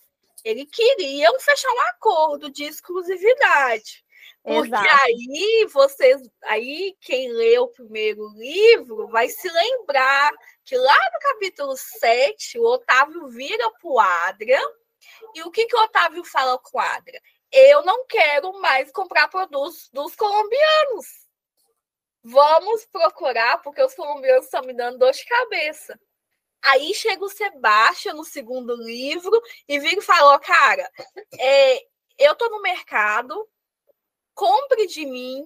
Ele 0.45 0.67
queria 0.67 1.31
fechar 1.39 1.71
um 1.71 1.81
acordo 1.89 2.51
de 2.51 2.63
exclusividade. 2.63 4.03
Porque 4.43 4.67
Exato. 4.67 5.03
aí 5.05 5.67
vocês, 5.73 6.21
aí 6.43 6.95
quem 6.99 7.31
lê 7.31 7.57
o 7.59 7.69
primeiro 7.69 8.27
livro 8.35 9.07
vai 9.07 9.29
se 9.29 9.49
lembrar 9.49 10.31
que 10.65 10.75
lá 10.75 10.97
no 11.13 11.19
capítulo 11.19 11.75
7, 11.77 12.59
o 12.59 12.65
Otávio 12.65 13.29
vira 13.29 13.71
para 13.81 13.89
o 13.89 13.99
Adria. 13.99 14.61
E 15.33 15.41
o 15.43 15.49
que, 15.49 15.65
que 15.65 15.75
o 15.75 15.81
Otávio 15.81 16.25
fala 16.25 16.59
com 16.59 16.77
o 16.77 16.81
Adria? 16.81 17.21
Eu 17.53 17.83
não 17.83 18.05
quero 18.07 18.51
mais 18.59 18.91
comprar 18.91 19.27
produtos 19.27 19.87
dos 19.93 20.15
colombianos. 20.15 21.05
Vamos 22.23 22.85
procurar, 22.85 23.61
porque 23.61 23.83
os 23.83 23.93
colombianos 23.93 24.45
estão 24.45 24.63
me 24.63 24.73
dando 24.73 24.97
dor 24.97 25.11
de 25.11 25.25
cabeça. 25.25 25.99
Aí 26.63 26.93
chega 26.93 27.23
o 27.23 27.29
Sebastião 27.29 28.15
no 28.15 28.23
segundo 28.23 28.75
livro 28.75 29.39
e 29.67 29.79
vira 29.79 29.99
e 29.99 30.01
falou: 30.01 30.39
Cara, 30.39 30.89
é, 31.39 31.79
eu 32.17 32.35
tô 32.35 32.49
no 32.49 32.61
mercado, 32.61 33.47
compre 34.33 34.87
de 34.87 35.05
mim. 35.05 35.43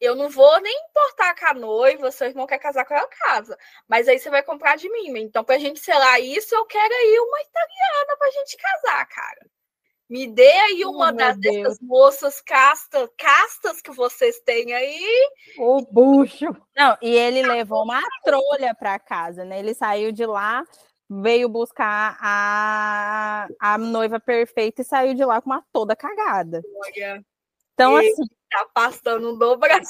Eu 0.00 0.16
não 0.16 0.28
vou 0.28 0.60
nem 0.60 0.76
importar 0.88 1.34
com 1.38 1.46
a 1.46 1.54
noiva, 1.54 2.10
seu 2.10 2.28
irmão 2.28 2.46
quer 2.46 2.58
casar 2.58 2.84
com 2.84 2.94
ela 2.94 3.06
casa. 3.06 3.56
Mas 3.86 4.08
aí 4.08 4.18
você 4.18 4.30
vai 4.30 4.42
comprar 4.42 4.76
de 4.76 4.88
mim. 4.90 5.16
Então, 5.20 5.44
pra 5.44 5.58
gente 5.58 5.78
selar 5.80 6.20
isso, 6.20 6.54
eu 6.54 6.64
quero 6.66 6.92
aí 6.92 7.20
uma 7.20 7.40
italiana 7.40 8.16
pra 8.18 8.30
gente 8.30 8.56
casar, 8.56 9.06
cara. 9.06 9.46
Me 10.12 10.26
dê 10.26 10.52
aí 10.52 10.84
uma 10.84 11.08
oh, 11.08 11.12
das 11.12 11.38
dessas 11.38 11.80
moças 11.80 12.38
castas, 12.42 13.08
castas 13.16 13.80
que 13.80 13.90
vocês 13.90 14.38
têm 14.40 14.74
aí. 14.74 15.30
O 15.56 15.80
bucho. 15.90 16.54
Não, 16.76 16.98
e 17.00 17.16
ele 17.16 17.40
levou 17.40 17.82
uma 17.82 17.98
trolha 18.22 18.74
para 18.78 18.98
casa, 18.98 19.42
né? 19.42 19.58
Ele 19.58 19.72
saiu 19.72 20.12
de 20.12 20.26
lá, 20.26 20.66
veio 21.08 21.48
buscar 21.48 22.18
a, 22.20 23.48
a 23.58 23.78
noiva 23.78 24.20
perfeita 24.20 24.82
e 24.82 24.84
saiu 24.84 25.14
de 25.14 25.24
lá 25.24 25.40
com 25.40 25.48
uma 25.48 25.64
toda 25.72 25.96
cagada. 25.96 26.60
Olha. 26.76 27.24
Então, 27.72 27.96
assim. 27.96 28.26
Tá 28.50 28.66
passando 28.74 29.34
no 29.34 29.56
Brasil. 29.56 29.88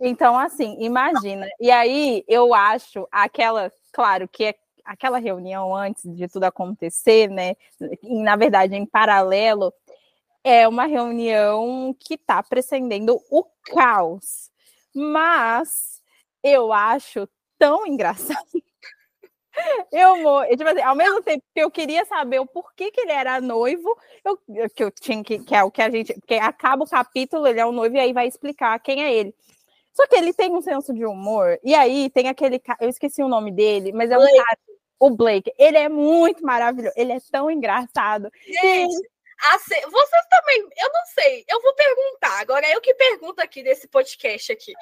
Então, 0.00 0.38
assim, 0.38 0.74
imagina. 0.80 1.46
E 1.60 1.70
aí, 1.70 2.24
eu 2.26 2.54
acho 2.54 3.06
aquela, 3.12 3.70
claro, 3.92 4.26
que 4.26 4.44
é 4.44 4.54
aquela 4.84 5.18
reunião 5.18 5.74
antes 5.74 6.04
de 6.14 6.28
tudo 6.28 6.44
acontecer, 6.44 7.28
né? 7.28 7.56
E, 8.02 8.22
na 8.22 8.36
verdade, 8.36 8.74
em 8.74 8.86
paralelo, 8.86 9.72
é 10.42 10.68
uma 10.68 10.86
reunião 10.86 11.94
que 11.98 12.14
está 12.14 12.42
precedendo 12.42 13.20
o 13.30 13.44
caos. 13.64 14.50
Mas 14.94 16.02
eu 16.42 16.72
acho 16.72 17.28
tão 17.58 17.86
engraçado. 17.88 18.46
Eu, 19.92 20.16
tipo 20.56 20.68
assim, 20.68 20.82
ao 20.82 20.96
mesmo 20.96 21.22
tempo 21.22 21.42
que 21.54 21.60
eu 21.62 21.70
queria 21.70 22.04
saber 22.04 22.40
o 22.40 22.46
porquê 22.46 22.90
que 22.90 23.00
ele 23.00 23.12
era 23.12 23.40
noivo, 23.40 23.96
eu, 24.24 24.36
que 24.68 24.82
eu 24.82 24.90
tinha 24.90 25.22
que, 25.22 25.38
que 25.38 25.54
é 25.54 25.62
o 25.62 25.70
que 25.70 25.80
a 25.80 25.88
gente, 25.88 26.12
que 26.26 26.34
acaba 26.34 26.82
o 26.82 26.88
capítulo, 26.88 27.46
ele 27.46 27.60
é 27.60 27.64
o 27.64 27.70
noivo 27.70 27.96
e 27.96 28.00
aí 28.00 28.12
vai 28.12 28.26
explicar 28.26 28.78
quem 28.80 29.04
é 29.04 29.14
ele. 29.14 29.32
Só 29.94 30.08
que 30.08 30.16
ele 30.16 30.32
tem 30.32 30.52
um 30.52 30.60
senso 30.60 30.92
de 30.92 31.06
humor. 31.06 31.58
E 31.62 31.72
aí 31.72 32.10
tem 32.10 32.28
aquele 32.28 32.60
eu 32.80 32.88
esqueci 32.88 33.22
o 33.22 33.28
nome 33.28 33.52
dele, 33.52 33.92
mas 33.92 34.10
é 34.10 34.16
um 34.16 34.20
Blake. 34.20 34.36
cara, 34.36 34.58
o 35.04 35.10
Blake. 35.10 35.52
Ele 35.58 35.76
é 35.76 35.88
muito 35.88 36.42
maravilhoso, 36.42 36.94
ele 36.96 37.12
é 37.12 37.20
tão 37.30 37.50
engraçado. 37.50 38.30
Gente, 38.46 39.10
vocês 39.90 40.26
também, 40.30 40.60
eu 40.78 40.92
não 40.92 41.06
sei, 41.06 41.44
eu 41.46 41.60
vou 41.60 41.74
perguntar. 41.74 42.40
Agora 42.40 42.66
eu 42.70 42.80
que 42.80 42.94
pergunto 42.94 43.42
aqui 43.42 43.62
nesse 43.62 43.86
podcast 43.86 44.50
aqui. 44.52 44.72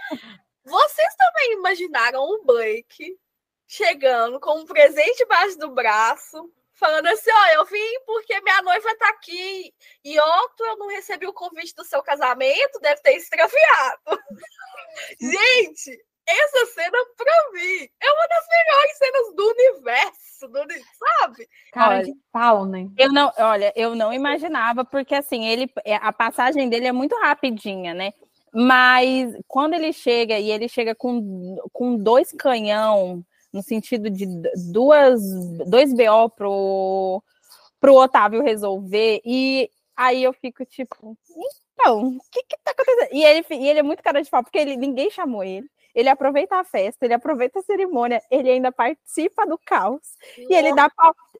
Vocês 0.65 1.15
também 1.17 1.55
imaginaram 1.55 2.23
o 2.23 2.45
Blake 2.45 3.19
chegando 3.67 4.39
com 4.39 4.61
um 4.61 4.65
presente 4.65 5.25
embaixo 5.25 5.59
do 5.59 5.71
braço, 5.73 6.53
falando 6.75 7.09
assim: 7.09 7.31
ó, 7.33 7.47
eu 7.55 7.65
vim 7.65 8.01
porque 8.07 8.41
minha 8.43 8.63
noiva 8.63 8.97
tá 8.99 9.09
aqui 9.09 9.75
e 10.05 10.21
outro 10.21 10.67
eu 10.67 10.77
não 10.77 10.87
recebi 10.87 11.27
o 11.27 11.33
convite 11.33 11.75
do 11.75 11.85
seu 11.85 12.01
casamento, 12.01 12.79
deve 12.81 13.03
ter 13.03 13.17
extraviado. 13.17 14.03
Gente, 15.21 15.99
essa 16.27 16.67
cena, 16.67 16.97
pra 17.17 17.51
mim, 17.53 17.89
é 18.01 18.13
uma 18.13 18.29
das 18.29 18.47
melhores 18.49 18.99
cenas 18.99 19.35
do 19.35 19.49
universo, 19.49 20.49
do, 20.49 20.59
sabe? 20.99 21.49
Cara 21.73 21.97
olha, 21.97 22.05
de 22.05 22.15
pau, 22.31 22.65
né? 22.65 22.89
Eu 22.97 23.13
não, 23.13 23.33
olha, 23.39 23.73
eu 23.75 23.95
não 23.95 24.13
imaginava, 24.13 24.85
porque 24.85 25.15
assim, 25.15 25.47
ele, 25.47 25.71
é, 25.85 25.97
a 25.97 26.13
passagem 26.13 26.69
dele 26.69 26.87
é 26.87 26.93
muito 26.93 27.17
rapidinha, 27.17 27.93
né? 27.93 28.13
Mas 28.55 29.35
quando 29.49 29.75
ele 29.75 29.93
chega 29.93 30.39
e 30.39 30.51
ele 30.51 30.69
chega 30.69 30.95
com, 30.95 31.57
com 31.73 31.97
dois 31.97 32.33
canhão 32.33 33.25
no 33.53 33.63
sentido 33.63 34.09
de 34.09 34.27
duas, 34.71 35.21
dois 35.67 35.93
BO 35.93 36.31
pro, 36.37 37.23
pro 37.81 37.95
Otávio 37.95 38.43
resolver, 38.43 39.21
e 39.25 39.69
aí 39.97 40.23
eu 40.23 40.33
fico 40.33 40.65
tipo, 40.65 41.17
então, 41.73 42.09
o 42.09 42.21
que 42.31 42.43
que 42.45 42.57
tá 42.63 42.71
acontecendo? 42.71 43.09
E 43.13 43.25
ele, 43.25 43.47
e 43.51 43.69
ele 43.69 43.79
é 43.81 43.83
muito 43.83 44.03
cara 44.03 44.23
de 44.23 44.31
pau, 44.31 44.43
porque 44.43 44.59
ele, 44.59 44.77
ninguém 44.77 45.11
chamou 45.11 45.43
ele 45.43 45.69
ele 45.95 46.09
aproveita 46.09 46.57
a 46.57 46.65
festa, 46.65 47.05
ele 47.05 47.15
aproveita 47.15 47.59
a 47.59 47.63
cerimônia, 47.63 48.23
ele 48.31 48.51
ainda 48.51 48.73
participa 48.73 49.47
do 49.47 49.59
caos. 49.59 50.17
Nossa. 50.39 50.53
E 50.53 50.55
ele 50.55 50.75
dá, 50.75 50.91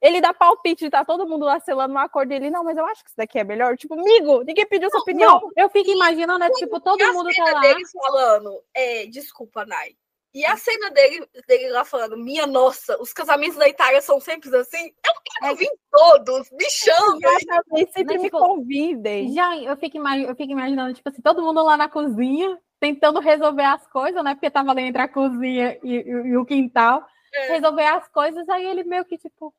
ele 0.01 0.21
dá 0.21 0.33
palpite, 0.33 0.89
tá 0.89 1.03
todo 1.03 1.27
mundo 1.27 1.45
lá 1.45 1.59
selando 1.59 1.93
um 1.93 1.97
acordo. 1.97 2.31
E 2.31 2.35
ele, 2.35 2.51
não, 2.51 2.63
mas 2.63 2.77
eu 2.77 2.85
acho 2.85 3.03
que 3.03 3.09
isso 3.09 3.17
daqui 3.17 3.39
é 3.39 3.43
melhor. 3.43 3.77
Tipo, 3.77 3.95
amigo, 3.95 4.43
ninguém 4.43 4.67
pediu 4.67 4.89
sua 4.89 5.01
opinião. 5.01 5.41
Não, 5.41 5.51
eu 5.55 5.69
fico 5.69 5.89
imaginando, 5.89 6.39
né? 6.39 6.49
Tipo, 6.51 6.79
todo 6.79 7.13
mundo 7.13 7.29
tá 7.35 7.51
lá. 7.51 7.61
deles 7.61 7.91
falando, 7.91 8.63
é, 8.73 9.05
desculpa, 9.07 9.65
Nai. 9.65 9.95
E 10.33 10.43
a 10.45 10.57
cena 10.57 10.89
dele, 10.89 11.27
dele 11.47 11.69
lá 11.69 11.85
falando, 11.85 12.17
minha 12.17 12.47
nossa, 12.47 12.99
os 12.99 13.13
casamentos 13.13 13.55
da 13.55 13.69
Itália 13.69 14.01
são 14.01 14.19
sempre 14.19 14.53
assim. 14.55 14.91
Eu 15.05 15.13
quero 15.23 15.53
é. 15.53 15.55
vir 15.55 15.69
todos, 15.91 16.49
me 16.51 16.67
chamem. 16.71 17.89
Sempre 17.93 18.17
me 18.17 18.23
tipo, 18.23 18.39
convidem. 18.39 19.31
Já, 19.31 19.55
eu 19.57 19.77
fico, 19.77 19.97
eu 19.97 20.35
fico 20.35 20.51
imaginando, 20.51 20.95
tipo 20.95 21.07
assim, 21.07 21.21
todo 21.21 21.43
mundo 21.43 21.63
lá 21.63 21.77
na 21.77 21.87
cozinha, 21.87 22.59
tentando 22.83 23.21
resolver 23.21 23.63
as 23.63 23.87
coisas, 23.87 24.21
né? 24.21 24.35
Porque 24.35 24.51
tava 24.51 24.71
ali 24.71 24.81
entre 24.81 25.01
a 25.01 25.07
cozinha 25.07 25.79
e, 25.81 25.95
e, 25.95 26.09
e 26.31 26.37
o 26.37 26.45
quintal. 26.45 27.07
É. 27.33 27.53
Resolver 27.53 27.85
as 27.85 28.09
coisas, 28.09 28.49
aí 28.49 28.65
ele 28.65 28.83
meio 28.83 29.05
que 29.05 29.17
tipo, 29.17 29.55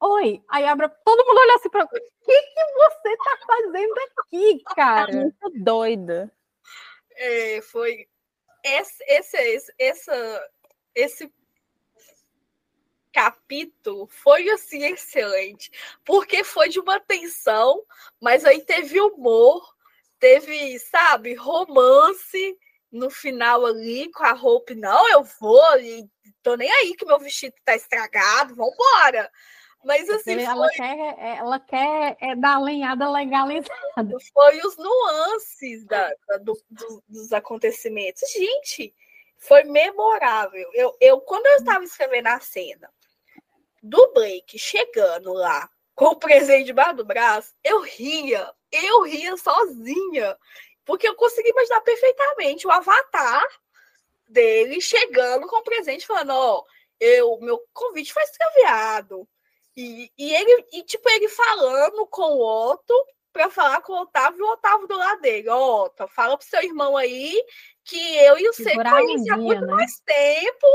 oi. 0.00 0.40
Aí 0.48 0.64
abre, 0.64 0.88
todo 1.04 1.26
mundo 1.26 1.36
olha 1.36 1.56
assim 1.56 1.68
para 1.68 1.84
o 1.84 1.88
que, 1.88 2.00
que 2.00 2.64
você 2.76 3.16
tá 3.16 3.38
fazendo 3.44 3.94
aqui, 4.18 4.62
cara? 4.76 5.12
Muito 5.12 5.50
doida. 5.64 6.32
É, 7.16 7.60
foi 7.60 8.06
esse, 8.62 9.04
esse, 9.08 9.36
esse, 9.36 9.74
essa, 9.76 10.50
esse 10.94 11.34
capítulo 13.12 14.06
foi 14.06 14.48
assim 14.50 14.84
excelente, 14.84 15.72
porque 16.04 16.44
foi 16.44 16.68
de 16.68 16.78
uma 16.78 17.00
tensão, 17.00 17.82
mas 18.20 18.44
aí 18.44 18.60
teve 18.60 19.00
humor, 19.00 19.73
teve, 20.24 20.78
sabe, 20.78 21.34
romance 21.34 22.58
no 22.90 23.10
final 23.10 23.66
ali 23.66 24.10
com 24.10 24.24
a 24.24 24.32
roupa. 24.32 24.74
Não, 24.74 25.10
eu 25.10 25.22
vou, 25.38 25.78
e 25.78 26.08
tô 26.42 26.54
nem 26.56 26.70
aí 26.70 26.94
que 26.96 27.04
meu 27.04 27.18
vestido 27.18 27.54
tá 27.62 27.76
estragado, 27.76 28.54
vambora. 28.54 29.30
Mas 29.84 30.08
assim. 30.08 30.40
Ela 30.40 30.66
foi... 30.68 30.76
quer, 30.76 31.18
ela 31.18 31.60
quer 31.60 32.16
é, 32.22 32.34
dar 32.36 32.56
alinhada 32.56 33.10
legalizada. 33.10 33.68
Foi 34.32 34.58
os 34.60 34.78
nuances 34.78 35.84
da, 35.84 36.10
da 36.26 36.38
do, 36.38 36.58
do, 36.70 37.04
dos 37.06 37.30
acontecimentos. 37.34 38.22
Gente, 38.32 38.94
foi 39.36 39.62
memorável. 39.64 40.70
Eu, 40.72 40.96
eu, 41.02 41.20
quando 41.20 41.44
eu 41.44 41.56
estava 41.56 41.84
escrevendo 41.84 42.28
a 42.28 42.40
cena 42.40 42.90
do 43.82 44.10
Blake 44.14 44.58
chegando 44.58 45.34
lá 45.34 45.68
com 45.94 46.06
o 46.06 46.16
presente 46.16 46.66
debaixo 46.66 46.96
do 46.96 47.04
braço, 47.04 47.54
eu 47.62 47.80
ria, 47.80 48.52
eu 48.70 49.02
ria 49.02 49.36
sozinha, 49.36 50.36
porque 50.84 51.08
eu 51.08 51.14
consegui 51.14 51.50
imaginar 51.50 51.80
perfeitamente 51.82 52.66
o 52.66 52.70
avatar 52.70 53.46
dele 54.28 54.80
chegando 54.80 55.46
com 55.46 55.56
o 55.56 55.62
presente, 55.62 56.06
falando: 56.06 56.30
Ó, 56.30 56.58
oh, 56.58 56.64
eu, 57.00 57.38
meu 57.40 57.62
convite 57.72 58.12
foi 58.12 58.22
extraviado. 58.22 59.28
E, 59.76 60.10
e 60.16 60.34
ele, 60.34 60.66
e, 60.72 60.82
tipo, 60.84 61.08
ele 61.10 61.28
falando 61.28 62.06
com 62.06 62.22
o 62.22 62.70
Otto 62.70 62.94
para 63.32 63.50
falar 63.50 63.80
com 63.82 63.92
o 63.92 64.02
Otávio 64.02 64.38
e 64.38 64.42
o 64.42 64.52
Otávio 64.52 64.86
do 64.86 64.96
lado 64.96 65.20
dele. 65.20 65.48
Ó, 65.48 65.84
Otto, 65.84 66.06
fala 66.08 66.36
pro 66.36 66.46
seu 66.46 66.62
irmão 66.62 66.96
aí 66.96 67.44
que 67.84 68.16
eu 68.18 68.38
e 68.38 68.48
o 68.48 68.52
conhecem 68.52 69.30
há 69.30 69.36
muito 69.36 69.66
né? 69.66 69.72
mais 69.72 70.00
tempo, 70.00 70.66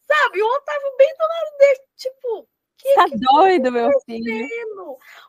sabe? 0.00 0.38
E 0.38 0.42
o 0.42 0.46
Otávio 0.46 0.96
bem 0.96 1.12
do 1.14 1.22
lado 1.22 1.58
dele, 1.58 1.80
tipo, 1.96 2.48
que, 2.76 2.94
tá 2.94 3.08
que 3.08 3.16
doido, 3.16 3.72
meu 3.72 3.90
filho. 4.04 4.48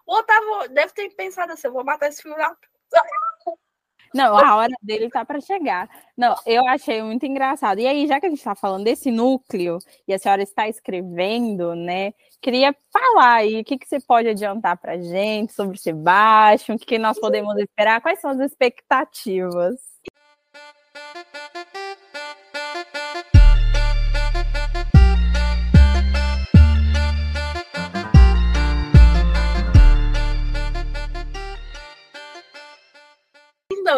O 0.06 0.16
Otávio 0.16 0.74
deve 0.74 0.94
ter 0.94 1.10
pensado 1.12 1.54
assim: 1.54 1.68
eu 1.68 1.74
vou 1.74 1.84
matar 1.84 2.10
esse 2.10 2.22
filho 2.22 2.36
da. 2.36 2.56
Não, 4.14 4.38
a 4.38 4.56
hora 4.56 4.74
dele 4.82 5.10
tá 5.10 5.26
para 5.26 5.42
chegar. 5.42 5.90
Não, 6.16 6.36
eu 6.46 6.66
achei 6.70 7.02
muito 7.02 7.26
engraçado. 7.26 7.80
E 7.80 7.86
aí, 7.86 8.08
já 8.08 8.18
que 8.18 8.26
a 8.26 8.30
gente 8.30 8.38
está 8.38 8.56
falando 8.56 8.86
desse 8.86 9.12
núcleo 9.12 9.78
e 10.08 10.14
a 10.14 10.18
senhora 10.18 10.42
está 10.42 10.70
escrevendo, 10.70 11.76
né? 11.76 12.14
Queria 12.42 12.74
falar 12.94 13.34
aí 13.40 13.60
o 13.60 13.64
que, 13.66 13.78
que 13.78 13.86
você 13.86 14.00
pode 14.00 14.30
adiantar 14.30 14.78
para 14.78 14.98
gente 14.98 15.52
sobre 15.52 15.76
o 15.76 15.80
Sebastião, 15.80 16.78
o 16.78 16.80
que, 16.80 16.86
que 16.86 16.98
nós 16.98 17.20
podemos 17.20 17.58
esperar, 17.58 18.00
quais 18.02 18.22
são 18.22 18.32
as 18.32 18.40
expectativas. 18.40 19.76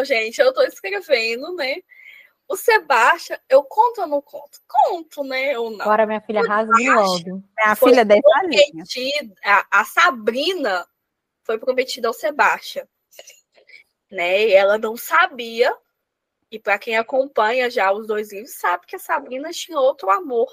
Gente, 0.07 0.39
eu 0.39 0.53
tô 0.53 0.61
escrevendo, 0.63 1.53
né? 1.55 1.81
O 2.47 2.55
Sebastião, 2.55 3.37
eu 3.49 3.61
conto 3.63 4.01
ou 4.01 4.07
não 4.07 4.21
conto? 4.21 4.59
Conto, 4.67 5.23
né? 5.23 5.57
Ou 5.59 5.69
não? 5.69 5.81
Agora 5.81 6.05
minha 6.05 6.21
filha 6.21 6.41
rasga 6.41 6.73
logo. 6.93 7.43
A 7.59 7.75
filha 7.75 8.05
dessa 8.05 8.21
a, 9.43 9.67
a 9.69 9.85
Sabrina 9.85 10.87
foi 11.43 11.57
prometida 11.59 12.07
ao 12.07 12.13
Sebastião. 12.13 12.87
Né? 14.09 14.47
E 14.47 14.53
ela 14.53 14.77
não 14.77 14.95
sabia. 14.95 15.75
E 16.49 16.57
para 16.57 16.79
quem 16.79 16.95
acompanha 16.95 17.69
já 17.69 17.91
os 17.91 18.07
dois 18.07 18.31
livros, 18.31 18.55
sabe 18.55 18.85
que 18.85 18.95
a 18.95 18.99
Sabrina 18.99 19.51
tinha 19.51 19.77
outro 19.77 20.09
amor. 20.09 20.49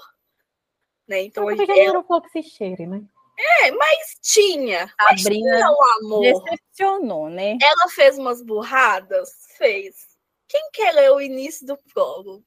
Né? 1.07 1.23
Então, 1.23 1.49
ele 1.49 1.65
ela... 1.79 1.99
um 1.99 2.03
pouco 2.03 2.27
esse 2.27 2.43
cheiro, 2.43 2.85
né? 2.87 3.01
É, 3.37 3.71
mas 3.71 4.17
tinha. 4.21 4.87
Sabrina 4.87 5.09
mas 5.09 5.23
tinha 5.23 5.71
um 5.71 6.05
amor. 6.05 6.21
Decepcionou, 6.21 7.29
né? 7.29 7.57
Ela 7.61 7.89
fez 7.89 8.17
umas 8.17 8.41
burradas? 8.41 9.29
Fez. 9.57 10.15
Quem 10.47 10.69
quer 10.71 10.93
ler 10.93 11.11
o 11.11 11.19
início 11.19 11.67
do 11.67 11.77
prólogo? 11.93 12.43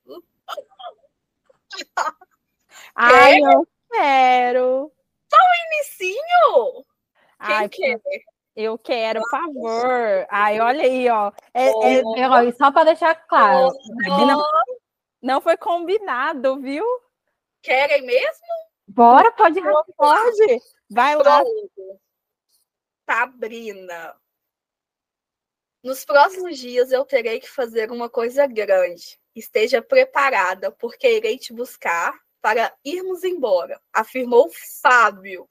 Ai, 2.95 3.39
eu 3.39 3.67
quero. 3.91 4.93
Só 5.31 5.37
o 5.37 5.77
inicinho? 5.77 6.85
Quem 7.45 7.57
Ai, 7.57 7.69
quer? 7.69 8.01
Eu 8.57 8.77
quero, 8.79 9.21
por 9.21 9.31
favor. 9.31 10.27
Ai, 10.31 10.59
olha 10.59 10.83
aí, 10.83 11.09
ó. 11.09 11.31
É, 11.55 11.71
oh, 11.71 12.17
é, 12.17 12.53
só 12.53 12.73
para 12.73 12.85
deixar 12.85 13.15
claro. 13.15 13.69
Oh, 13.69 14.27
não, 14.27 14.45
não 15.23 15.41
foi 15.41 15.57
combinado, 15.57 16.61
viu? 16.61 16.85
Querem 17.63 18.03
mesmo? 18.03 18.47
Bora, 18.89 19.31
pode. 19.33 19.61
Pode. 19.97 20.61
Vai 20.91 21.17
lá. 21.17 21.43
Sabrina. 23.05 24.17
Nos 25.83 26.05
próximos 26.05 26.59
dias 26.59 26.91
eu 26.91 27.05
terei 27.05 27.41
que 27.41 27.49
fazer 27.49 27.91
uma 27.91 28.09
coisa 28.09 28.47
grande. 28.47 29.19
Esteja 29.35 29.81
preparada, 29.81 30.71
porque 30.73 31.17
irei 31.17 31.39
te 31.39 31.53
buscar 31.53 32.19
para 32.41 32.75
irmos 32.85 33.25
embora, 33.25 33.81
afirmou 33.93 34.51
Fábio, 34.81 35.49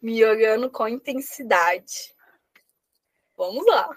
me 0.00 0.24
olhando 0.24 0.70
com 0.70 0.86
intensidade. 0.86 2.14
Vamos 3.36 3.66
lá. 3.66 3.88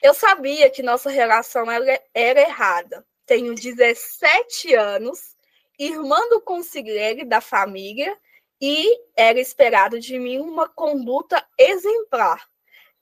Eu 0.00 0.14
sabia 0.14 0.70
que 0.70 0.82
nossa 0.82 1.10
relação 1.10 1.70
era, 1.70 2.02
era 2.14 2.40
errada. 2.40 3.06
Tenho 3.26 3.54
17 3.54 4.74
anos, 4.74 5.36
irmã 5.78 6.18
do 6.28 6.40
consigliere 6.40 7.24
da 7.24 7.40
família, 7.40 8.18
e 8.60 9.00
era 9.16 9.40
esperado 9.40 9.98
de 9.98 10.18
mim 10.18 10.38
uma 10.38 10.68
conduta 10.68 11.46
exemplar. 11.58 12.48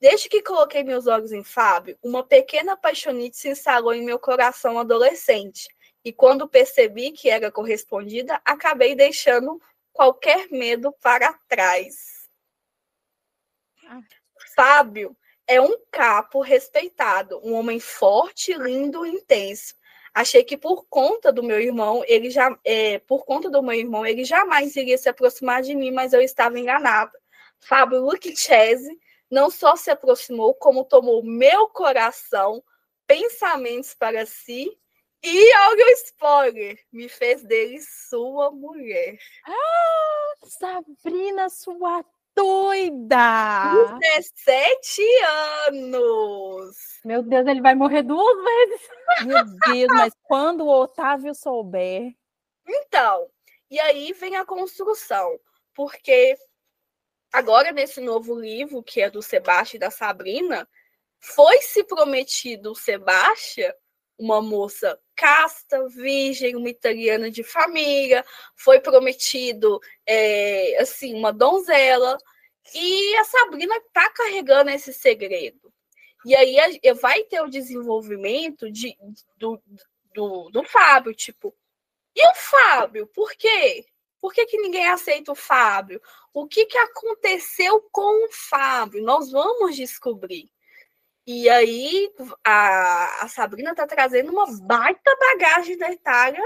Desde 0.00 0.28
que 0.28 0.42
coloquei 0.42 0.84
meus 0.84 1.08
olhos 1.08 1.32
em 1.32 1.42
Fábio, 1.42 1.98
uma 2.02 2.22
pequena 2.22 2.76
paixonite 2.76 3.36
se 3.36 3.48
instalou 3.48 3.92
em 3.92 4.04
meu 4.04 4.18
coração 4.18 4.78
adolescente. 4.78 5.68
E 6.04 6.12
quando 6.12 6.48
percebi 6.48 7.10
que 7.10 7.28
era 7.28 7.50
correspondida, 7.50 8.40
acabei 8.44 8.94
deixando 8.94 9.60
qualquer 9.92 10.48
medo 10.50 10.92
para 11.02 11.32
trás. 11.48 12.28
Fábio 14.54 15.16
é 15.48 15.60
um 15.60 15.76
capo 15.90 16.40
respeitado, 16.40 17.40
um 17.42 17.54
homem 17.54 17.80
forte, 17.80 18.52
lindo 18.52 19.04
e 19.04 19.10
intenso. 19.10 19.74
Achei 20.18 20.42
que 20.42 20.56
por 20.56 20.84
conta 20.90 21.32
do 21.32 21.44
meu 21.44 21.60
irmão, 21.60 22.02
ele 22.04 22.28
já, 22.28 22.58
é, 22.64 22.98
por 22.98 23.24
conta 23.24 23.48
do 23.48 23.62
meu 23.62 23.74
irmão, 23.74 24.04
ele 24.04 24.24
jamais 24.24 24.74
iria 24.74 24.98
se 24.98 25.08
aproximar 25.08 25.62
de 25.62 25.76
mim, 25.76 25.92
mas 25.92 26.12
eu 26.12 26.20
estava 26.20 26.58
enganada. 26.58 27.12
Fábio 27.60 28.00
Lucchese 28.00 28.98
não 29.30 29.48
só 29.48 29.76
se 29.76 29.92
aproximou, 29.92 30.54
como 30.54 30.84
tomou 30.84 31.22
meu 31.22 31.68
coração, 31.68 32.60
pensamentos 33.06 33.94
para 33.94 34.26
si 34.26 34.76
e, 35.22 35.56
olha 35.56 35.86
o 35.86 35.90
spoiler, 35.90 36.84
me 36.90 37.08
fez 37.08 37.44
dele 37.44 37.80
sua 37.80 38.50
mulher. 38.50 39.16
Ah, 39.46 40.34
Sabrina, 40.48 41.48
sua 41.48 42.04
doida! 42.38 43.98
17 43.98 45.02
anos! 45.66 46.76
Meu 47.04 47.22
Deus, 47.22 47.46
ele 47.46 47.60
vai 47.60 47.74
morrer 47.74 48.02
duas 48.02 48.36
vezes. 48.44 48.88
Meu 49.26 49.44
Deus, 49.44 49.88
mas 49.88 50.12
quando 50.22 50.64
o 50.64 50.70
Otávio 50.82 51.34
souber. 51.34 52.14
Então, 52.66 53.28
E 53.70 53.78
aí 53.80 54.12
vem 54.12 54.36
a 54.36 54.46
construção, 54.46 55.38
porque 55.74 56.36
agora 57.32 57.72
nesse 57.72 58.00
novo 58.00 58.38
livro, 58.38 58.82
que 58.82 59.00
é 59.00 59.10
do 59.10 59.20
Sebastião 59.20 59.78
e 59.78 59.80
da 59.80 59.90
Sabrina, 59.90 60.66
foi 61.18 61.60
se 61.62 61.84
prometido 61.84 62.72
o 62.72 62.76
Sebastião 62.76 63.72
uma 64.18 64.42
moça 64.42 64.98
casta, 65.14 65.88
virgem, 65.88 66.56
uma 66.56 66.68
italiana 66.68 67.30
de 67.30 67.42
família, 67.42 68.24
foi 68.56 68.80
prometido 68.80 69.80
é, 70.06 70.76
assim 70.80 71.14
uma 71.14 71.32
donzela 71.32 72.18
e 72.74 73.16
a 73.16 73.24
Sabrina 73.24 73.76
está 73.76 74.10
carregando 74.10 74.70
esse 74.70 74.92
segredo. 74.92 75.72
E 76.24 76.34
aí 76.34 76.56
vai 77.00 77.22
ter 77.24 77.40
o 77.40 77.48
desenvolvimento 77.48 78.70
de, 78.70 78.96
do, 79.36 79.60
do, 80.14 80.50
do 80.50 80.64
Fábio, 80.64 81.14
tipo, 81.14 81.54
e 82.14 82.28
o 82.28 82.34
Fábio? 82.34 83.06
Por 83.06 83.30
quê? 83.34 83.86
Por 84.20 84.32
que, 84.32 84.44
que 84.46 84.58
ninguém 84.58 84.88
aceita 84.88 85.30
o 85.30 85.36
Fábio? 85.36 86.02
O 86.34 86.48
que, 86.48 86.66
que 86.66 86.76
aconteceu 86.76 87.80
com 87.92 88.26
o 88.26 88.28
Fábio? 88.32 89.02
Nós 89.02 89.30
vamos 89.30 89.76
descobrir. 89.76 90.50
E 91.30 91.46
aí 91.50 92.10
a, 92.42 93.24
a 93.24 93.28
Sabrina 93.28 93.72
está 93.72 93.86
trazendo 93.86 94.32
uma 94.32 94.46
baita 94.62 95.14
bagagem 95.20 95.76
da 95.76 95.92
Itália 95.92 96.42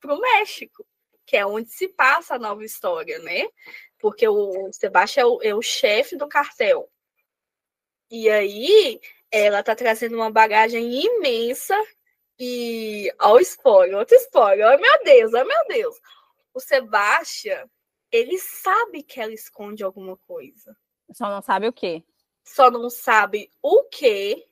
para 0.00 0.14
o 0.14 0.18
México, 0.18 0.86
que 1.26 1.36
é 1.36 1.44
onde 1.44 1.68
se 1.68 1.86
passa 1.86 2.34
a 2.34 2.38
nova 2.38 2.64
história, 2.64 3.18
né? 3.18 3.46
Porque 3.98 4.26
o 4.26 4.72
Sebastião 4.72 5.38
é 5.42 5.50
o, 5.50 5.50
é 5.50 5.54
o 5.54 5.60
chefe 5.60 6.16
do 6.16 6.26
cartel. 6.26 6.90
E 8.10 8.30
aí 8.30 8.98
ela 9.30 9.60
está 9.60 9.76
trazendo 9.76 10.16
uma 10.16 10.30
bagagem 10.30 10.98
imensa 10.98 11.78
e. 12.38 13.12
Olha 13.20 13.34
o 13.34 13.40
spoiler, 13.40 13.98
outro 13.98 14.16
spoiler. 14.16 14.66
Oh, 14.66 14.80
meu 14.80 15.04
Deus, 15.04 15.34
oh, 15.34 15.44
meu 15.44 15.66
Deus. 15.68 16.00
O 16.54 16.60
Sebastião, 16.60 17.70
ele 18.10 18.38
sabe 18.38 19.02
que 19.02 19.20
ela 19.20 19.34
esconde 19.34 19.84
alguma 19.84 20.16
coisa. 20.16 20.74
Só 21.12 21.28
não 21.28 21.42
sabe 21.42 21.68
o 21.68 21.72
quê? 21.72 22.02
Só 22.46 22.70
não 22.70 22.88
sabe 22.88 23.50
o 23.60 23.82
quê 23.84 24.46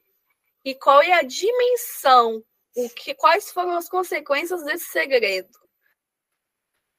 e 0.65 0.75
qual 0.75 1.01
é 1.01 1.12
a 1.12 1.23
dimensão, 1.23 2.45
o 2.77 2.91
que, 2.91 3.15
quais 3.15 3.53
foram 3.53 3.77
as 3.77 3.89
consequências 3.89 4.65
desse 4.65 4.87
segredo. 4.87 5.59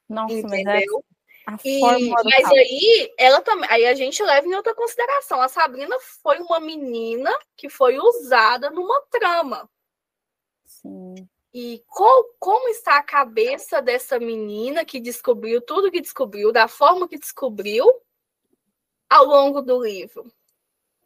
Nossa, 0.07 0.33
Entendeu? 0.33 0.63
mas 0.65 0.83
é... 0.83 1.15
E, 1.63 1.79
mas 2.09 2.45
aí 2.51 3.13
ela 3.19 3.39
também, 3.39 3.69
aí 3.69 3.85
a 3.85 3.93
gente 3.93 4.23
leva 4.23 4.47
em 4.47 4.55
outra 4.55 4.73
consideração. 4.73 5.39
A 5.41 5.47
Sabrina 5.47 5.95
foi 5.99 6.39
uma 6.39 6.59
menina 6.59 7.31
que 7.55 7.69
foi 7.69 7.99
usada 7.99 8.71
numa 8.71 8.99
trama. 9.11 9.69
Sim. 10.65 11.13
E 11.53 11.83
qual, 11.87 12.25
como 12.39 12.67
está 12.69 12.97
a 12.97 13.03
cabeça 13.03 13.81
dessa 13.81 14.19
menina 14.19 14.83
que 14.83 14.99
descobriu 14.99 15.61
tudo 15.61 15.91
que 15.91 16.01
descobriu, 16.01 16.51
da 16.51 16.67
forma 16.67 17.07
que 17.07 17.17
descobriu, 17.17 17.85
ao 19.07 19.25
longo 19.25 19.61
do 19.61 19.81
livro? 19.81 20.25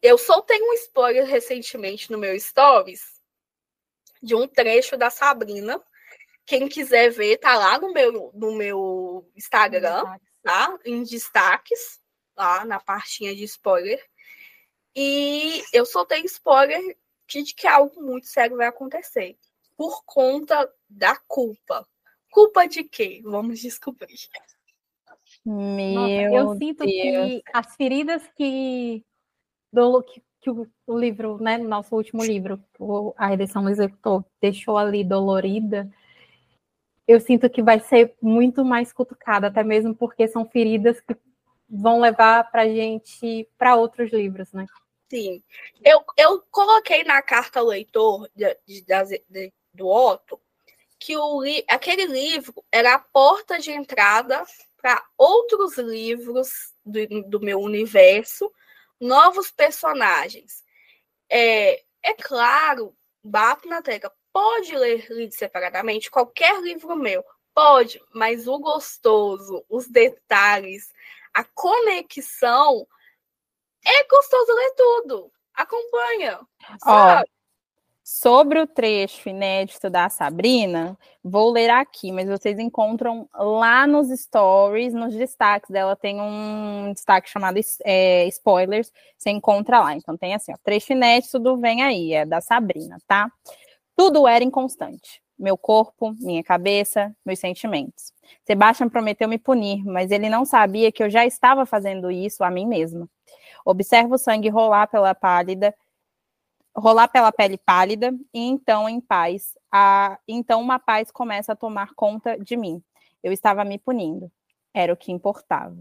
Eu 0.01 0.17
soltei 0.17 0.61
um 0.61 0.73
spoiler 0.73 1.26
recentemente 1.26 2.11
no 2.11 2.17
meu 2.17 2.39
Stories 2.39 3.19
de 4.21 4.35
um 4.35 4.47
trecho 4.47 4.97
da 4.97 5.09
Sabrina. 5.09 5.81
Quem 6.45 6.67
quiser 6.67 7.11
ver, 7.11 7.38
tá 7.38 7.57
lá 7.57 7.77
no 7.77 7.93
meu, 7.93 8.31
no 8.34 8.55
meu 8.55 9.30
Instagram, 9.35 10.03
tá? 10.41 10.77
Em 10.85 11.03
destaques, 11.03 11.99
lá 12.35 12.65
na 12.65 12.80
partinha 12.80 13.35
de 13.35 13.43
spoiler. 13.43 14.03
E 14.95 15.63
eu 15.71 15.85
soltei 15.85 16.21
spoiler 16.21 16.97
de 17.27 17.43
que 17.53 17.67
algo 17.67 18.01
muito 18.01 18.27
sério 18.27 18.57
vai 18.57 18.67
acontecer 18.67 19.38
por 19.77 20.03
conta 20.05 20.69
da 20.89 21.15
culpa. 21.27 21.88
Culpa 22.31 22.67
de 22.67 22.84
quê? 22.84 23.21
Vamos 23.23 23.59
descobrir. 23.59 24.17
Meu 25.45 25.93
Nossa, 25.93 26.35
eu 26.35 26.57
sinto 26.57 26.85
Deus. 26.85 26.85
que 26.85 27.43
as 27.53 27.76
feridas 27.76 28.23
que, 28.35 29.05
do, 29.72 30.02
que, 30.04 30.22
que 30.41 30.50
o, 30.50 30.68
livro, 30.98 31.38
né, 31.41 31.58
nosso 31.58 31.96
último 31.96 32.24
livro, 32.24 32.64
a 33.18 33.28
redenção 33.28 33.64
do 33.64 33.70
executor, 33.70 34.24
deixou 34.41 34.78
ali 34.78 35.04
dolorida, 35.04 35.90
eu 37.08 37.20
sinto 37.20 37.50
que 37.50 37.64
vai 37.64 37.80
ser 37.80 38.16
muito 38.22 38.64
mais 38.64 38.94
cutucada, 38.94 39.48
até 39.48 39.64
mesmo 39.64 39.96
porque 39.96 40.28
são 40.28 40.46
feridas 40.46 41.02
que 41.02 41.16
vão 41.68 42.00
levar 42.00 42.50
para 42.52 42.68
gente 42.68 43.48
para 43.58 43.76
outros 43.76 44.12
livros, 44.12 44.52
né? 44.54 44.66
Sim. 45.10 45.44
Eu, 45.84 46.04
eu 46.16 46.44
coloquei 46.52 47.04
na 47.04 47.22
carta 47.22 47.60
ao 47.60 47.66
leitor 47.66 48.30
de, 48.36 48.56
de, 48.68 49.24
de, 49.28 49.54
do 49.74 49.88
Otto, 49.88 50.40
que 51.00 51.18
o, 51.18 51.41
aquele 51.68 52.06
livro 52.06 52.64
era 52.72 52.94
a 52.94 53.00
porta 53.00 53.58
de 53.58 53.72
entrada 53.72 54.44
para 54.80 55.04
outros 55.18 55.78
livros 55.78 56.74
do, 56.86 57.24
do, 57.24 57.40
meu 57.40 57.60
universo, 57.60 58.52
novos 58.99 59.51
personagens. 59.51 60.63
É, 61.30 61.84
é 62.03 62.13
claro, 62.13 62.95
bato 63.23 63.67
na 63.67 63.81
tecla, 63.81 64.11
pode 64.31 64.76
ler 64.76 65.07
livros 65.11 65.38
separadamente, 65.38 66.11
qualquer 66.11 66.61
livro 66.61 66.95
meu, 66.95 67.23
pode, 67.53 68.01
mas 68.13 68.47
o 68.47 68.57
gostoso, 68.59 69.65
os 69.69 69.88
detalhes, 69.88 70.93
a 71.34 71.43
conexão, 71.43 72.88
é 73.85 74.03
gostoso 74.05 74.53
ler 74.53 74.73
tudo. 74.76 75.31
Acompanha. 75.53 76.39
Ó, 76.85 77.23
Sobre 78.11 78.60
o 78.60 78.65
trecho 78.65 79.30
inédito 79.30 79.88
da 79.88 80.10
Sabrina, 80.10 80.98
vou 81.23 81.52
ler 81.52 81.69
aqui, 81.69 82.11
mas 82.11 82.27
vocês 82.27 82.57
encontram 82.57 83.30
lá 83.31 83.86
nos 83.86 84.10
stories, 84.10 84.95
nos 84.95 85.14
destaques 85.14 85.69
dela, 85.69 85.95
tem 85.95 86.19
um 86.19 86.91
destaque 86.91 87.30
chamado 87.30 87.60
é, 87.86 88.26
spoilers, 88.30 88.91
você 89.15 89.30
encontra 89.30 89.80
lá. 89.80 89.94
Então 89.95 90.18
tem 90.18 90.34
assim, 90.34 90.52
ó, 90.52 90.56
trecho 90.64 90.91
inédito 90.91 91.38
do 91.38 91.56
Vem 91.57 91.84
Aí, 91.84 92.11
é 92.11 92.26
da 92.26 92.41
Sabrina, 92.41 92.98
tá? 93.06 93.31
Tudo 93.95 94.27
era 94.27 94.44
inconstante. 94.44 95.22
Meu 95.38 95.56
corpo, 95.56 96.15
minha 96.19 96.44
cabeça, 96.44 97.15
meus 97.23 97.38
sentimentos. 97.38 98.11
Sebastian 98.44 98.90
prometeu 98.90 99.30
me 99.30 99.38
punir, 99.38 99.86
mas 99.86 100.10
ele 100.10 100.30
não 100.30 100.45
sabia 100.45 100.91
que 100.91 101.03
eu 101.03 101.11
já 101.11 101.27
estava 101.27 101.64
fazendo 101.64 102.10
isso 102.10 102.44
a 102.44 102.49
mim 102.49 102.65
mesma. 102.65 103.07
Observo 103.64 104.15
o 104.15 104.18
sangue 104.18 104.49
rolar 104.49 104.88
pela 104.88 105.14
pálida 105.14 105.76
rolar 106.76 107.08
pela 107.08 107.32
pele 107.32 107.58
pálida 107.58 108.12
e 108.34 108.40
então 108.40 108.88
em 108.88 109.00
paz. 109.02 109.58
A, 109.72 110.18
então 110.28 110.62
uma 110.62 110.80
paz 110.80 111.12
começa 111.12 111.54
a 111.54 111.56
tomar 111.56 111.94
conta 111.96 112.38
de 112.38 112.56
mim. 112.56 112.82
Eu 113.24 113.32
estava 113.32 113.64
me 113.66 113.78
punindo. 113.78 114.32
Era 114.74 114.94
o 114.94 114.98
que 114.98 115.12
importava. 115.12 115.78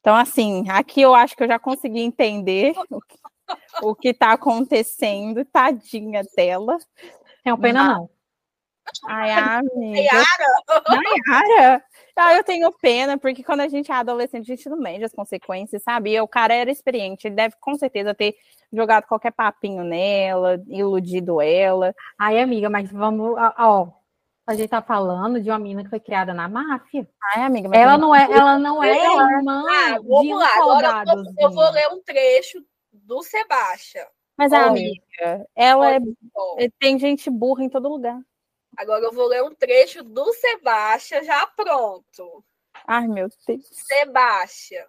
Então, 0.00 0.14
assim, 0.14 0.64
aqui 0.68 1.00
eu 1.00 1.14
acho 1.16 1.36
que 1.36 1.42
eu 1.42 1.48
já 1.48 1.58
consegui 1.58 2.00
entender 2.00 2.74
o 3.82 3.94
que 3.94 4.10
está 4.10 4.32
acontecendo. 4.32 5.44
Tadinha 5.44 6.22
dela. 6.36 6.78
Tem 7.42 7.56
pena, 7.58 7.94
não. 7.94 8.10
Ai, 9.04 9.32
amiga. 9.32 10.24
Nayara? 10.88 11.84
Ah, 12.18 12.34
eu 12.34 12.42
tenho 12.42 12.72
pena, 12.72 13.18
porque 13.18 13.44
quando 13.44 13.60
a 13.60 13.68
gente 13.68 13.92
é 13.92 13.94
adolescente, 13.94 14.50
a 14.50 14.56
gente 14.56 14.68
não 14.70 14.78
mede 14.78 15.04
as 15.04 15.12
consequências, 15.12 15.82
sabe? 15.82 16.12
E 16.12 16.20
o 16.20 16.26
cara 16.26 16.54
era 16.54 16.70
experiente, 16.70 17.26
ele 17.26 17.34
deve 17.34 17.56
com 17.60 17.74
certeza 17.74 18.14
ter 18.14 18.34
jogado 18.72 19.06
qualquer 19.06 19.32
papinho 19.32 19.84
nela, 19.84 20.62
iludido 20.66 21.42
ela. 21.42 21.94
Ai, 22.18 22.40
amiga, 22.40 22.70
mas 22.70 22.90
vamos, 22.90 23.36
ó, 23.36 23.92
a 24.46 24.54
gente 24.54 24.70
tá 24.70 24.80
falando 24.80 25.42
de 25.42 25.50
uma 25.50 25.58
menina 25.58 25.84
que 25.84 25.90
foi 25.90 26.00
criada 26.00 26.32
na 26.32 26.48
máfia. 26.48 27.06
Ai, 27.34 27.42
amiga, 27.42 27.68
ela 27.76 27.98
não 27.98 28.14
é, 28.14 28.30
ela 28.30 28.58
não 28.58 28.82
é 28.82 28.96
irmã 28.96 29.64
ah, 29.68 29.98
de 29.98 30.06
um 30.06 30.36
lá. 30.36 30.56
Agora 30.56 31.04
eu, 31.38 31.50
vou 31.50 31.70
ler 31.70 31.88
um 31.88 32.00
trecho 32.02 32.64
do 32.92 33.22
Sebastião. 33.22 34.06
Mas, 34.38 34.52
Oi. 34.52 34.58
amiga, 34.58 35.46
ela 35.54 35.94
é, 35.94 36.00
tem 36.78 36.98
gente 36.98 37.28
burra 37.28 37.64
em 37.64 37.68
todo 37.68 37.88
lugar. 37.88 38.18
Agora 38.76 39.04
eu 39.04 39.12
vou 39.12 39.26
ler 39.26 39.42
um 39.42 39.54
trecho 39.54 40.02
do 40.02 40.32
Sebastião 40.34 41.22
já 41.22 41.46
pronto. 41.48 42.44
Ai, 42.86 43.08
meu 43.08 43.28
Deus. 43.46 43.66
Sebastião. 43.72 44.86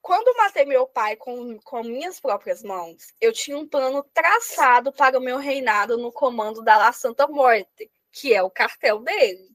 Quando 0.00 0.36
matei 0.36 0.64
meu 0.64 0.86
pai 0.86 1.16
com, 1.16 1.58
com 1.58 1.82
minhas 1.82 2.18
próprias 2.18 2.62
mãos, 2.62 3.12
eu 3.20 3.32
tinha 3.32 3.58
um 3.58 3.68
plano 3.68 4.02
traçado 4.14 4.92
para 4.92 5.18
o 5.18 5.20
meu 5.20 5.36
reinado 5.36 5.98
no 5.98 6.10
comando 6.10 6.62
da 6.62 6.78
La 6.78 6.92
Santa 6.92 7.26
Morte, 7.26 7.90
que 8.10 8.32
é 8.32 8.42
o 8.42 8.50
cartel 8.50 9.00
dele. 9.00 9.48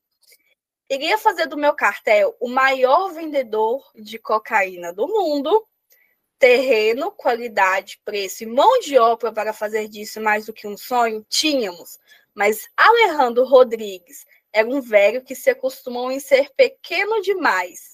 Iria 0.89 1.17
fazer 1.17 1.47
do 1.47 1.57
meu 1.57 1.73
cartel 1.73 2.35
o 2.39 2.47
maior 2.47 3.11
vendedor 3.13 3.83
de 3.95 4.19
cocaína 4.19 4.93
do 4.93 5.07
mundo. 5.07 5.67
Terreno, 6.39 7.11
qualidade, 7.11 8.01
preço 8.03 8.43
e 8.43 8.47
mão 8.47 8.79
de 8.79 8.97
obra 8.97 9.31
para 9.31 9.53
fazer 9.53 9.87
disso 9.87 10.19
mais 10.19 10.45
do 10.45 10.53
que 10.53 10.67
um 10.67 10.77
sonho, 10.77 11.25
tínhamos. 11.29 11.97
Mas 12.33 12.67
Alejandro 12.75 13.45
Rodrigues 13.45 14.25
era 14.51 14.67
um 14.67 14.81
velho 14.81 15.23
que 15.23 15.35
se 15.35 15.49
acostumou 15.49 16.11
em 16.11 16.19
ser 16.19 16.49
pequeno 16.55 17.21
demais 17.21 17.93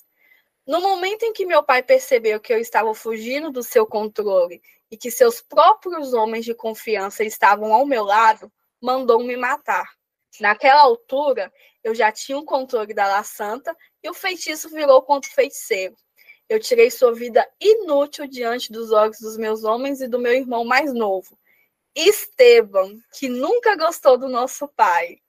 no 0.69 0.79
momento 0.81 1.23
em 1.23 1.33
que 1.33 1.47
meu 1.47 1.63
pai 1.63 1.81
percebeu 1.81 2.39
que 2.39 2.53
eu 2.53 2.59
estava 2.59 2.93
fugindo 2.93 3.51
do 3.51 3.63
seu 3.63 3.87
controle 3.87 4.61
e 4.91 4.95
que 4.95 5.09
seus 5.09 5.41
próprios 5.41 6.13
homens 6.13 6.45
de 6.45 6.53
confiança 6.53 7.23
estavam 7.23 7.73
ao 7.73 7.87
meu 7.87 8.03
lado, 8.03 8.51
mandou 8.79 9.23
me 9.23 9.35
matar. 9.35 9.89
Naquela 10.39 10.81
altura, 10.81 11.51
eu 11.83 11.95
já 11.95 12.11
tinha 12.11 12.37
um 12.37 12.45
controle 12.45 12.93
da 12.93 13.07
La 13.07 13.23
Santa 13.23 13.75
e 14.03 14.11
o 14.11 14.13
feitiço 14.13 14.69
virou 14.69 15.01
contra 15.01 15.27
o 15.27 15.33
feiticeiro. 15.33 15.95
Eu 16.49 16.59
tirei 16.59 16.89
sua 16.89 17.13
vida 17.13 17.47
inútil 17.61 18.27
diante 18.27 18.71
dos 18.71 18.91
olhos 18.91 19.19
dos 19.19 19.37
meus 19.37 19.63
homens 19.63 20.01
e 20.01 20.07
do 20.07 20.17
meu 20.17 20.33
irmão 20.33 20.65
mais 20.65 20.91
novo, 20.91 21.37
Esteban, 21.95 22.97
que 23.13 23.29
nunca 23.29 23.75
gostou 23.75 24.17
do 24.17 24.27
nosso 24.27 24.67
pai. 24.69 25.21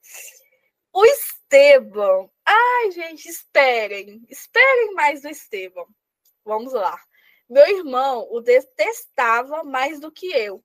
O 0.92 1.04
Esteban. 1.04 2.28
Ai, 2.44 2.90
gente, 2.90 3.28
esperem. 3.28 4.24
Esperem 4.28 4.94
mais 4.94 5.22
do 5.22 5.28
Esteban. 5.28 5.84
Vamos 6.44 6.72
lá. 6.72 6.98
Meu 7.48 7.66
irmão 7.68 8.26
o 8.30 8.40
detestava 8.40 9.62
mais 9.62 10.00
do 10.00 10.10
que 10.10 10.26
eu. 10.32 10.64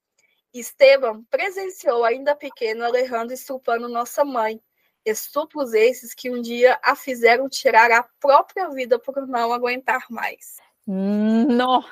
Esteban 0.53 1.23
presenciou, 1.29 2.05
ainda 2.05 2.33
pequeno, 2.33 2.85
Alejandro 2.85 3.33
estrupando 3.33 3.89
nossa 3.89 4.23
mãe. 4.23 4.61
Estupros 5.05 5.73
esses 5.73 6.13
que 6.13 6.31
um 6.31 6.41
dia 6.41 6.79
a 6.83 6.95
fizeram 6.95 7.47
tirar 7.47 7.91
a 7.91 8.03
própria 8.19 8.69
vida 8.69 8.97
por 8.97 9.27
não 9.27 9.53
aguentar 9.53 10.05
mais. 10.09 10.57
Não. 10.87 11.83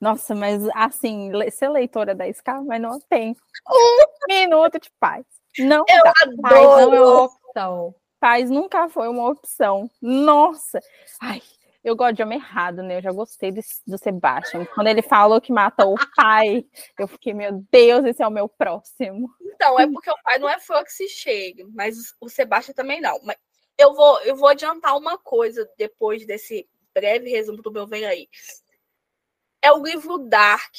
Nossa, 0.00 0.34
mas 0.34 0.62
assim, 0.74 1.30
ser 1.50 1.68
leitora 1.68 2.14
da 2.14 2.28
escala, 2.28 2.62
mas 2.62 2.80
não 2.80 3.00
tem 3.00 3.36
um 3.68 4.26
minuto 4.28 4.78
de 4.78 4.90
paz. 4.98 5.24
Não 5.58 5.84
eu 5.88 6.02
dá. 6.04 6.12
adoro. 6.22 6.42
Paz 6.42 6.62
não 6.62 6.94
é 6.94 7.00
uma 7.00 7.22
opção. 7.24 7.94
Paz 8.20 8.50
nunca 8.50 8.88
foi 8.88 9.08
uma 9.08 9.28
opção. 9.30 9.90
Nossa. 10.00 10.80
Ai, 11.20 11.42
eu 11.88 11.96
gosto 11.96 12.16
de 12.16 12.22
homem 12.22 12.38
errado, 12.38 12.82
né? 12.82 12.98
Eu 12.98 13.02
já 13.02 13.12
gostei 13.12 13.50
do, 13.50 13.60
do 13.86 13.98
Sebastian. 13.98 14.64
Quando 14.66 14.86
ele 14.88 15.02
falou 15.02 15.40
que 15.40 15.52
matou 15.52 15.94
o 15.94 16.14
pai, 16.14 16.64
eu 16.98 17.08
fiquei, 17.08 17.34
meu 17.34 17.64
Deus, 17.70 18.04
esse 18.04 18.22
é 18.22 18.26
o 18.26 18.30
meu 18.30 18.48
próximo. 18.48 19.28
Então, 19.40 19.78
é 19.78 19.86
porque 19.86 20.10
o 20.10 20.22
pai 20.22 20.38
não 20.38 20.48
é 20.48 20.58
flor 20.58 20.84
que 20.84 20.92
se 20.92 21.08
chegue, 21.08 21.64
mas 21.74 21.96
o 22.20 22.28
Sebastião 22.28 22.74
também 22.74 23.00
não. 23.00 23.18
Mas 23.22 23.36
eu 23.76 23.94
vou, 23.94 24.20
eu 24.22 24.36
vou 24.36 24.48
adiantar 24.48 24.96
uma 24.96 25.18
coisa 25.18 25.68
depois 25.76 26.26
desse 26.26 26.68
breve 26.94 27.30
resumo 27.30 27.62
do 27.62 27.72
meu 27.72 27.86
Vem 27.86 28.04
Aí 28.04 28.28
é 29.62 29.72
o 29.72 29.82
livro 29.82 30.18
Dark. 30.18 30.74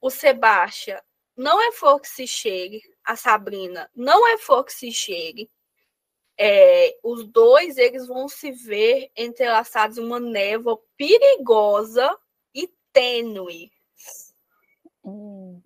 O 0.00 0.10
Sebastian 0.10 1.00
não 1.36 1.60
é 1.60 1.72
for 1.72 2.00
que 2.00 2.08
se 2.08 2.26
chegue. 2.26 2.80
A 3.04 3.16
Sabrina 3.16 3.90
não 3.94 4.26
é 4.28 4.38
for 4.38 4.64
que 4.64 4.72
se 4.72 4.90
chegue. 4.92 5.50
É, 6.40 6.96
os 7.02 7.24
dois 7.24 7.76
eles 7.76 8.06
vão 8.06 8.28
se 8.28 8.52
ver 8.52 9.10
entrelaçados 9.16 9.98
em 9.98 10.04
uma 10.04 10.20
névoa 10.20 10.80
perigosa 10.96 12.16
e 12.54 12.70
tênue. 12.92 13.72
Hum. 15.04 15.60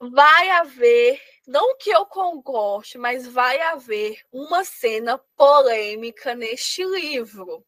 Vai 0.00 0.50
haver, 0.50 1.20
não 1.46 1.76
que 1.76 1.90
eu 1.90 2.06
concorde, 2.06 2.98
mas 2.98 3.26
vai 3.26 3.60
haver 3.60 4.20
uma 4.32 4.64
cena 4.64 5.18
polêmica 5.36 6.34
neste 6.34 6.84
livro. 6.84 7.64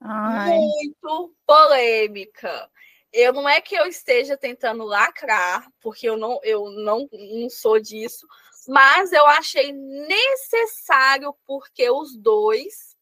Ai. 0.00 0.50
Muito 0.50 1.34
polêmica. 1.46 2.70
Eu 3.12 3.32
não 3.32 3.48
é 3.48 3.60
que 3.60 3.76
eu 3.76 3.86
esteja 3.86 4.36
tentando 4.36 4.84
lacrar, 4.84 5.66
porque 5.80 6.08
eu 6.08 6.16
não, 6.16 6.40
eu 6.42 6.68
não, 6.70 7.08
não 7.12 7.48
sou 7.48 7.80
disso, 7.80 8.26
mas 8.68 9.12
eu 9.12 9.26
achei 9.26 9.72
necessário 9.72 11.34
porque 11.46 11.90
os 11.90 12.16
dois 12.16 12.96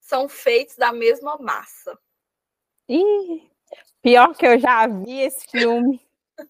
são 0.00 0.28
feitos 0.28 0.76
da 0.76 0.92
mesma 0.92 1.36
massa. 1.38 1.98
Ih, 2.88 3.50
pior 4.02 4.34
que 4.34 4.46
eu 4.46 4.58
já 4.58 4.86
vi 4.86 5.20
esse 5.20 5.46
filme. 5.46 6.00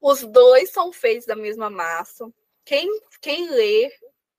Os 0.00 0.22
dois 0.22 0.70
são 0.70 0.92
feitos 0.92 1.26
da 1.26 1.34
mesma 1.34 1.68
massa. 1.68 2.30
Quem, 2.64 2.88
quem 3.20 3.48
lê 3.50 3.90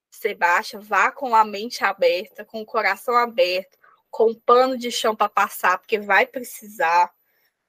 Sebastião, 0.08 0.80
vá 0.80 1.12
com 1.12 1.34
a 1.34 1.44
mente 1.44 1.84
aberta, 1.84 2.44
com 2.44 2.62
o 2.62 2.66
coração 2.66 3.14
aberto, 3.14 3.76
com 4.10 4.34
pano 4.34 4.78
de 4.78 4.90
chão 4.90 5.14
para 5.14 5.28
passar, 5.28 5.78
porque 5.78 5.98
vai 5.98 6.26
precisar 6.26 7.12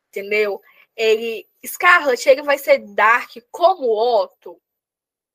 entendeu? 0.09 0.61
Ele, 0.95 1.47
Scarlett, 1.65 2.27
ele 2.27 2.41
vai 2.41 2.57
ser 2.57 2.79
Dark 2.79 3.31
como 3.51 3.87
Otto? 3.87 4.59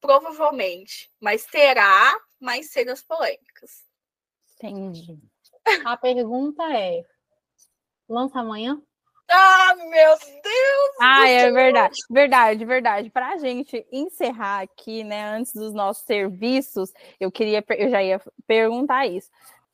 Provavelmente, 0.04 1.10
mas 1.18 1.46
terá 1.46 2.14
mais 2.38 2.70
cenas 2.70 3.02
polêmicas. 3.02 3.86
Entendi. 4.56 5.18
A 5.82 5.96
pergunta 5.96 6.62
é: 6.76 7.02
lança 8.06 8.38
amanhã? 8.38 8.82
Ah, 9.30 9.74
meu 9.74 10.18
Deus! 10.18 10.96
Ah, 11.00 11.26
é 11.26 11.50
verdade, 11.50 11.96
verdade, 12.10 12.64
verdade. 12.66 13.10
Para 13.10 13.30
a 13.30 13.38
gente 13.38 13.86
encerrar 13.90 14.60
aqui, 14.60 15.02
né, 15.02 15.24
antes 15.24 15.54
dos 15.54 15.72
nossos 15.72 16.04
serviços, 16.04 16.92
eu 17.18 17.32
queria, 17.32 17.64
eu 17.70 17.88
já 17.88 18.02
ia 18.02 18.20
perguntar 18.46 19.06
isso 19.06 19.30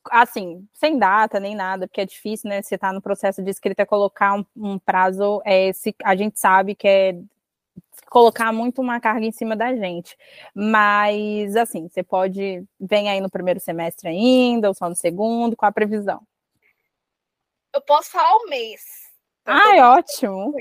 assim, 0.09 0.66
sem 0.73 0.98
data 0.98 1.39
nem 1.39 1.55
nada, 1.55 1.86
porque 1.86 2.01
é 2.01 2.07
difícil, 2.07 2.48
né? 2.48 2.62
Você 2.62 2.77
está 2.77 2.90
no 2.93 3.02
processo 3.02 3.43
de 3.43 3.51
escrita, 3.51 3.85
colocar 3.85 4.35
um, 4.35 4.44
um 4.57 4.78
prazo, 4.78 5.43
é, 5.44 5.73
se, 5.74 5.94
a 6.02 6.16
gente 6.16 6.40
sabe 6.40 6.74
que 6.74 6.89
é 6.89 7.20
colocar 8.10 8.52
muito 8.52 8.80
uma 8.80 9.01
carga 9.01 9.24
em 9.24 9.32
cima 9.32 9.56
da 9.56 9.74
gente. 9.74 10.16
Mas, 10.55 11.56
assim, 11.56 11.88
você 11.88 12.02
pode, 12.02 12.64
vem 12.78 13.09
aí 13.09 13.20
no 13.20 13.30
primeiro 13.30 13.60
semestre 13.60 14.09
ainda, 14.09 14.68
ou 14.68 14.74
só 14.74 14.88
no 14.88 14.97
segundo, 14.97 15.56
qual 15.56 15.68
a 15.68 15.72
previsão? 15.72 16.20
Eu 17.72 17.80
posso 17.80 18.10
falar 18.10 18.36
o 18.36 18.48
mês. 18.48 18.82
Ai, 19.44 19.80
ótimo. 19.80 20.55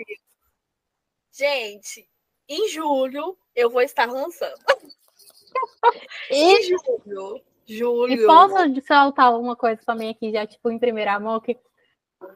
Gente, 1.31 2.07
em 2.47 2.67
julho 2.69 3.37
eu 3.55 3.69
vou 3.69 3.81
estar 3.81 4.07
lançando. 4.07 4.59
em 6.29 6.63
julho. 6.63 7.41
Julho. 7.65 8.13
E 8.13 8.25
posso 8.25 8.55
soltar 8.87 9.39
uma 9.39 9.55
coisa 9.55 9.79
também 9.85 10.09
aqui, 10.09 10.31
já 10.31 10.45
tipo 10.45 10.71
em 10.71 10.79
primeira 10.79 11.19
mão, 11.19 11.39
que 11.39 11.55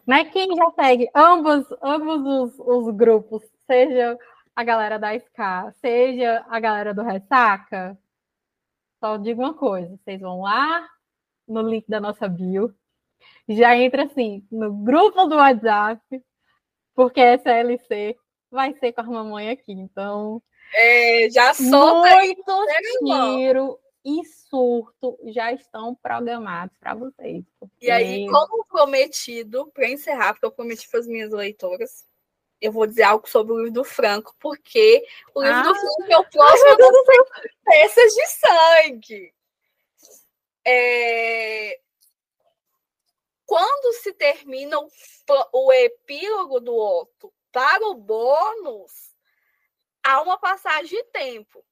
né, 0.06 0.26
quem 0.26 0.56
já 0.56 0.72
segue 0.72 1.10
ambos, 1.14 1.66
ambos 1.82 2.54
os, 2.54 2.60
os 2.60 2.96
grupos, 2.96 3.42
seja 3.66 4.18
a 4.56 4.64
galera 4.64 5.00
da 5.00 5.16
SK, 5.16 5.74
seja 5.82 6.46
a 6.48 6.60
galera 6.60 6.94
do 6.94 7.02
Ressaca, 7.02 7.98
só 9.00 9.18
digo 9.18 9.42
uma 9.42 9.54
coisa, 9.54 9.98
vocês 9.98 10.22
vão 10.22 10.42
lá 10.42 10.88
no 11.48 11.62
link 11.62 11.86
da 11.90 12.00
nossa 12.00 12.28
bio, 12.28 12.74
já 13.50 13.76
entra 13.76 14.04
assim, 14.06 14.46
no 14.52 14.72
grupo 14.72 15.26
do 15.26 15.36
WhatsApp, 15.36 16.02
porque 16.94 17.20
essa 17.20 17.52
LC 17.52 18.16
vai 18.50 18.74
ser 18.76 18.94
com 18.94 19.02
a 19.02 19.04
mamãe 19.04 19.50
aqui, 19.50 19.74
então... 19.74 20.42
É, 20.76 21.30
já 21.30 21.54
solta 21.54 22.16
muito 22.16 22.66
tiro 23.36 23.80
e 24.06 24.26
surto 24.26 25.18
já 25.26 25.52
estão 25.52 25.96
programados 25.96 26.76
para 26.78 26.94
vocês. 26.94 27.44
Porque... 27.60 27.86
E 27.86 27.92
aí, 27.92 28.28
como 28.28 28.66
prometido, 28.66 29.70
para 29.74 29.90
encerrar, 29.90 30.34
porque 30.34 30.46
eu 30.46 30.52
prometi 30.52 30.90
para 30.90 31.00
as 31.00 31.08
minhas 31.08 31.32
leitoras, 31.32 32.06
eu 32.64 32.72
vou 32.72 32.88
dizer 32.88 33.04
algo 33.04 33.28
sobre 33.28 33.52
o 33.52 33.58
livro 33.58 33.74
do 33.74 33.84
Franco, 33.84 34.34
porque 34.40 35.06
o 35.36 35.44
livro 35.44 35.58
ah. 35.58 35.64
do 35.64 35.76
Franco 35.76 36.06
é 36.08 36.18
o 36.18 36.30
próximo 36.30 36.78
das 36.78 37.50
peças 37.66 38.14
de 38.14 38.28
sangue. 38.28 39.34
É... 40.66 41.78
Quando 43.46 43.94
se 43.96 44.14
termina 44.14 44.80
o, 44.80 44.88
o 45.52 45.74
epílogo 45.74 46.62
do 46.62 46.74
Otto 46.74 47.34
para 47.52 47.86
o 47.86 47.96
bônus, 47.96 49.14
há 50.02 50.22
uma 50.22 50.38
passagem 50.38 50.98
de 50.98 51.04
tempo. 51.12 51.66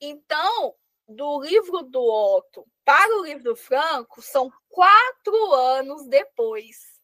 Então, 0.00 0.74
do 1.06 1.40
livro 1.40 1.82
do 1.82 2.02
Otto 2.02 2.66
para 2.84 3.16
o 3.16 3.24
livro 3.24 3.44
do 3.44 3.56
Franco 3.56 4.20
são 4.20 4.52
quatro 4.68 5.52
anos 5.52 6.04
depois. 6.08 7.00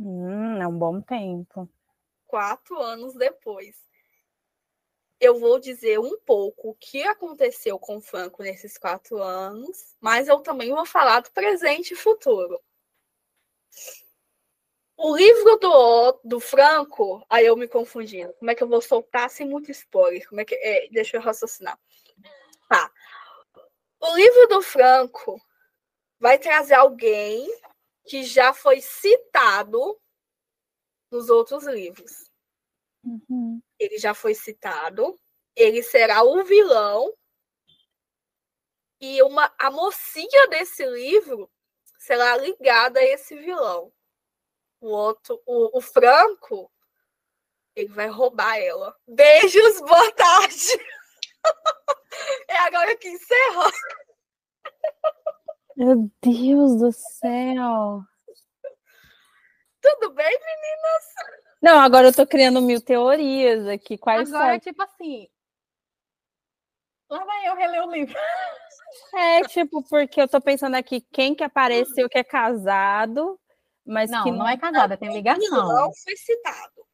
Hum, 0.00 0.56
é 0.56 0.66
um 0.66 0.78
bom 0.78 1.02
tempo. 1.02 1.68
Quatro 2.32 2.80
anos 2.80 3.12
depois. 3.12 3.76
Eu 5.20 5.38
vou 5.38 5.58
dizer 5.58 5.98
um 5.98 6.18
pouco 6.20 6.70
o 6.70 6.74
que 6.76 7.02
aconteceu 7.02 7.78
com 7.78 7.98
o 7.98 8.00
Franco 8.00 8.42
nesses 8.42 8.78
quatro 8.78 9.22
anos, 9.22 9.94
mas 10.00 10.28
eu 10.28 10.40
também 10.40 10.72
vou 10.72 10.86
falar 10.86 11.20
do 11.20 11.30
presente 11.30 11.92
e 11.92 11.94
futuro. 11.94 12.58
O 14.96 15.14
livro 15.14 15.56
do, 15.56 16.20
do 16.24 16.40
Franco, 16.40 17.22
aí 17.28 17.44
eu 17.44 17.54
me 17.54 17.68
confundindo. 17.68 18.32
Como 18.38 18.50
é 18.50 18.54
que 18.54 18.62
eu 18.62 18.68
vou 18.68 18.80
soltar 18.80 19.28
sem 19.28 19.46
muito 19.46 19.70
spoiler? 19.70 20.26
Como 20.26 20.40
é 20.40 20.46
que 20.46 20.54
é? 20.54 20.88
Deixa 20.88 21.18
eu 21.18 21.20
raciocinar. 21.20 21.78
Tá. 22.66 22.90
O 24.00 24.16
livro 24.16 24.46
do 24.46 24.62
Franco 24.62 25.38
vai 26.18 26.38
trazer 26.38 26.76
alguém 26.76 27.46
que 28.06 28.24
já 28.24 28.54
foi 28.54 28.80
citado 28.80 30.00
nos 31.12 31.28
outros 31.28 31.64
livros. 31.64 32.30
Uhum. 33.04 33.60
Ele 33.78 33.98
já 33.98 34.14
foi 34.14 34.34
citado. 34.34 35.14
Ele 35.54 35.82
será 35.82 36.22
o 36.22 36.42
vilão. 36.42 37.12
E 38.98 39.22
uma, 39.22 39.52
a 39.58 39.70
mocinha 39.70 40.48
desse 40.48 40.86
livro 40.86 41.50
será 41.98 42.36
ligada 42.36 42.98
a 42.98 43.04
esse 43.04 43.36
vilão. 43.36 43.92
O 44.80 44.88
outro, 44.88 45.40
o, 45.44 45.78
o 45.78 45.80
Franco, 45.80 46.72
ele 47.76 47.88
vai 47.88 48.08
roubar 48.08 48.56
ela. 48.56 48.96
Beijos, 49.06 49.80
boa 49.80 50.12
tarde. 50.12 50.66
É 52.46 52.56
agora 52.58 52.94
que 52.98 53.08
encerra. 53.08 53.72
Meu 55.74 56.10
Deus 56.22 56.78
do 56.78 56.92
céu. 56.92 58.04
Tudo 59.82 60.14
bem, 60.14 60.30
meninas? 60.30 61.04
Não, 61.60 61.80
agora 61.80 62.08
eu 62.08 62.14
tô 62.14 62.26
criando 62.26 62.62
mil 62.62 62.80
teorias 62.80 63.66
aqui. 63.66 63.98
Quais 63.98 64.32
Agora, 64.32 64.52
são? 64.52 64.60
tipo 64.60 64.82
assim. 64.82 65.28
Lá 67.10 67.24
vai 67.24 67.48
eu 67.48 67.54
reler 67.56 67.84
o 67.86 67.90
livro. 67.90 68.14
É, 69.14 69.42
tipo, 69.44 69.82
porque 69.88 70.20
eu 70.20 70.28
tô 70.28 70.38
pensando 70.38 70.74
aqui 70.74 71.00
quem 71.00 71.34
que 71.34 71.42
apareceu 71.42 72.10
que 72.10 72.18
é 72.18 72.24
casado, 72.24 73.40
mas 73.86 74.10
Não, 74.10 74.22
que 74.22 74.30
não 74.30 74.46
é 74.46 74.56
casada, 74.58 74.98
tem 74.98 75.10
ligação. 75.14 75.66
Não 75.66 75.90
foi 75.94 76.14
citado. 76.14 76.86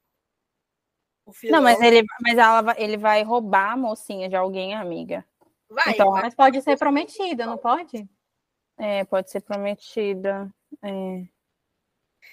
O 1.26 1.32
Não, 1.50 1.60
mas 1.60 1.80
ele, 1.80 2.04
mas 2.20 2.38
ela, 2.38 2.62
vai- 2.62 2.76
ele 2.78 2.96
vai 2.96 3.22
roubar 3.24 3.72
a 3.72 3.76
mocinha 3.76 4.28
de 4.28 4.36
alguém, 4.36 4.74
amiga. 4.74 5.24
vai, 5.68 5.94
então, 5.94 6.12
vai. 6.12 6.22
Mas 6.22 6.36
pode 6.36 6.62
ser 6.62 6.78
prometida, 6.78 7.46
não 7.46 7.58
pode? 7.58 8.08
É, 8.76 9.04
pode 9.04 9.28
ser 9.30 9.40
prometida. 9.40 10.48
É. 10.82 11.26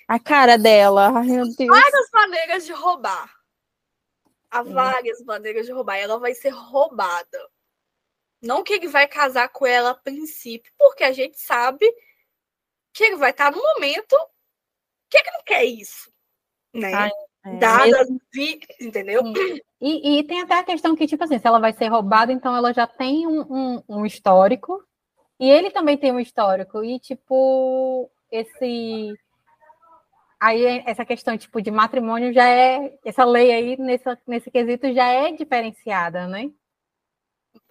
A 0.08 0.20
cara 0.20 0.58
dela, 0.58 1.10
ai 1.18 1.26
meu 1.28 1.46
Deus. 1.46 1.70
várias 1.70 2.10
maneiras 2.14 2.66
de 2.66 2.74
roubar. 2.74 3.34
Há 4.52 4.62
várias 4.64 5.22
maneiras 5.24 5.66
de 5.66 5.72
roubar. 5.72 5.98
Ela 5.98 6.18
vai 6.20 6.34
ser 6.34 6.50
roubada. 6.50 7.50
Não 8.42 8.64
que 8.64 8.74
ele 8.74 8.88
vai 8.88 9.08
casar 9.08 9.50
com 9.50 9.66
ela 9.66 9.90
a 9.92 9.96
princípio, 9.96 10.72
porque 10.78 11.04
a 11.04 11.12
gente 11.12 11.40
sabe 11.40 11.86
que 12.94 13.04
ele 13.04 13.16
vai 13.18 13.32
estar 13.32 13.52
no 13.52 13.62
momento 13.62 14.16
que 15.10 15.18
ele 15.18 15.32
não 15.32 15.44
quer 15.44 15.66
isso. 15.66 16.12
Né? 16.74 16.94
Ai, 16.94 17.12
É, 17.46 17.58
Dadas, 17.58 18.08
vi- 18.34 18.60
entendeu? 18.80 19.22
E, 19.82 20.20
e 20.20 20.24
tem 20.24 20.42
até 20.42 20.56
a 20.60 20.64
questão 20.64 20.96
que, 20.96 21.06
tipo 21.08 21.24
assim, 21.24 21.38
se 21.38 21.46
ela 21.48 21.60
vai 21.60 21.74
ser 21.74 21.88
roubada, 21.88 22.32
então 22.32 22.56
ela 22.56 22.74
já 22.74 22.88
tem 22.88 23.28
um, 23.28 23.42
um- 23.42 23.84
um 23.90 24.06
histórico. 24.06 24.84
E 25.40 25.50
ele 25.50 25.70
também 25.70 25.98
tem 25.98 26.12
um 26.12 26.20
histórico. 26.20 26.84
E, 26.84 26.98
tipo, 27.00 28.10
esse. 28.32 29.14
Aí 30.40 30.84
essa 30.86 31.06
questão, 31.06 31.38
tipo, 31.38 31.62
de 31.62 31.72
matrimônio 31.72 32.34
já 32.34 32.48
é. 32.48 32.98
Essa 33.04 33.24
lei 33.24 33.52
aí, 33.52 33.78
nessa, 33.78 34.20
nesse 34.28 34.52
quesito, 34.52 34.94
já 34.94 35.08
é 35.08 35.32
diferenciada, 35.32 36.28
né? 36.28 36.52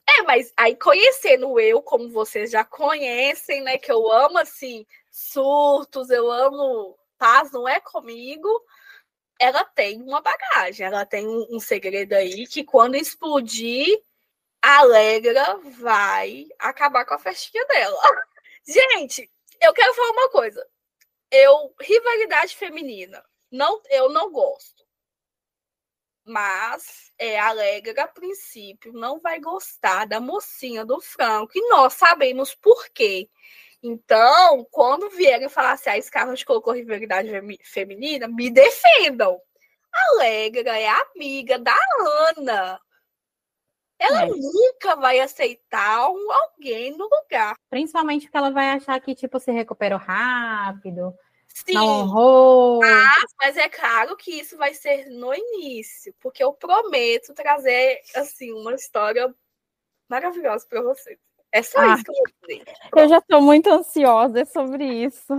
É, 0.07 0.23
mas 0.23 0.53
aí 0.57 0.77
conhecendo 0.77 1.59
eu, 1.59 1.83
como 1.83 2.11
vocês 2.11 2.51
já 2.51 2.65
conhecem, 2.65 3.63
né? 3.63 3.79
Que 3.79 3.91
eu 3.91 4.11
amo 4.13 4.39
assim, 4.39 4.87
surtos, 5.11 6.11
eu 6.11 6.31
amo 6.31 6.97
paz, 7.19 7.51
não 7.53 7.69
é 7.69 7.81
comigo. 7.81 8.49
Ela 9.41 9.65
tem 9.65 10.01
uma 10.03 10.21
bagagem, 10.21 10.87
ela 10.87 11.05
tem 11.07 11.27
um, 11.27 11.57
um 11.57 11.61
segredo 11.61 12.13
aí 12.15 12.47
que 12.47 12.65
quando 12.65 12.97
explodir, 12.97 14.01
a 14.63 14.79
Alegra 14.81 15.59
vai 15.81 16.47
acabar 16.59 17.05
com 17.05 17.15
a 17.15 17.19
festinha 17.19 17.65
dela. 17.67 17.99
Gente, 18.67 19.31
eu 19.61 19.73
quero 19.73 19.95
falar 19.95 20.11
uma 20.13 20.31
coisa. 20.31 20.67
Eu, 21.37 21.75
rivalidade 21.81 22.55
feminina, 22.55 23.25
não, 23.51 23.83
eu 23.91 24.09
não 24.09 24.31
gosto. 24.31 24.85
Mas 26.25 27.13
é, 27.19 27.39
a 27.41 27.49
Alegra, 27.49 28.05
a 28.05 28.09
princípio, 28.09 28.93
não 28.93 29.19
vai 29.19 29.41
gostar 29.41 30.07
da 30.07 30.21
mocinha 30.21 30.85
do 30.85 31.01
Franco. 31.01 31.53
E 31.57 31.69
nós 31.69 31.95
sabemos 31.95 32.55
por 32.55 32.89
quê. 32.91 33.29
Então, 33.83 34.65
quando 34.71 35.11
vierem 35.11 35.49
falar 35.49 35.73
assim, 35.73 35.91
a 35.91 36.01
Scarlett 36.01 36.47
colocou 36.47 36.73
rivalidade 36.73 37.29
femi- 37.29 37.59
feminina, 37.65 38.29
me 38.29 38.49
defendam. 38.49 39.41
A 39.93 40.11
Alegra 40.13 40.79
é 40.79 40.89
amiga 40.89 41.59
da 41.59 41.77
Ana. 42.31 42.81
Ela 43.99 44.25
É. 44.25 44.27
nunca 44.27 44.97
vai 44.97 45.21
aceitar 45.21 46.11
um, 46.11 46.33
alguém 46.33 46.97
no 46.97 47.05
lugar. 47.09 47.55
Principalmente 47.71 48.23
porque 48.27 48.37
ela 48.37 48.51
vai 48.51 48.71
achar 48.71 49.01
que, 49.01 49.15
tipo, 49.15 49.39
se 49.39 49.51
recuperou 49.53 49.99
rápido, 49.99 51.15
Sim, 51.49 51.75
não 51.75 51.87
honrou. 51.87 52.81
mas 53.41 53.57
é 53.57 53.69
claro 53.69 54.17
que 54.17 54.33
isso 54.41 54.57
vai 54.57 54.75
ser 54.75 55.07
no 55.11 55.33
início, 55.35 56.15
porque 56.21 56.43
eu 56.43 56.53
prometo 56.53 57.33
trazer 57.35 58.01
assim 58.17 58.53
uma 58.53 58.75
história 58.75 59.33
maravilhosa 60.09 60.67
para 60.69 60.83
vocês. 60.83 61.19
É 61.53 61.63
só 61.63 61.79
Ah. 61.79 61.95
isso 61.95 62.05
que 62.05 62.11
eu 62.11 62.15
vou 62.17 62.27
dizer. 62.49 62.65
Eu 62.97 63.09
já 63.09 63.19
estou 63.19 63.41
muito 63.41 63.71
ansiosa 63.71 64.45
sobre 64.45 64.85
isso. 65.05 65.33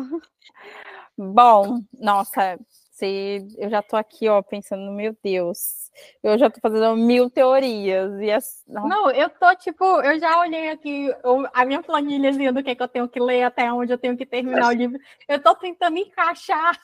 Bom, 1.18 1.80
nossa, 1.94 2.57
eu 3.01 3.69
já 3.69 3.80
estou 3.80 3.97
aqui, 3.99 4.27
ó, 4.30 4.41
pensando, 4.41 4.91
meu 4.91 5.15
Deus, 5.23 5.91
eu 6.23 6.38
já 6.38 6.47
estou 6.47 6.61
fazendo 6.61 6.95
mil 6.95 7.30
teorias 7.30 8.19
e 8.22 8.31
as, 8.31 8.63
não, 8.67 9.09
eu 9.11 9.30
tô, 9.30 9.53
tipo, 9.55 9.84
eu 10.01 10.19
já 10.19 10.39
olhei 10.39 10.69
aqui 10.69 11.09
o- 11.23 11.47
a 11.53 11.65
minha 11.65 11.81
planilhazinha 11.84 12.53
do 12.53 12.63
que, 12.63 12.69
é 12.72 12.76
que 12.76 12.81
eu 12.84 12.88
tenho 12.88 13.09
que 13.09 13.19
ler, 13.19 13.43
até 13.43 13.72
onde 13.72 13.91
eu 13.91 13.97
tenho 13.97 14.15
que 14.15 14.26
terminar 14.26 14.67
o 14.69 14.72
livro. 14.72 14.97
Eu 15.27 15.41
tô 15.41 15.55
tentando 15.55 15.97
encaixar. 15.97 16.80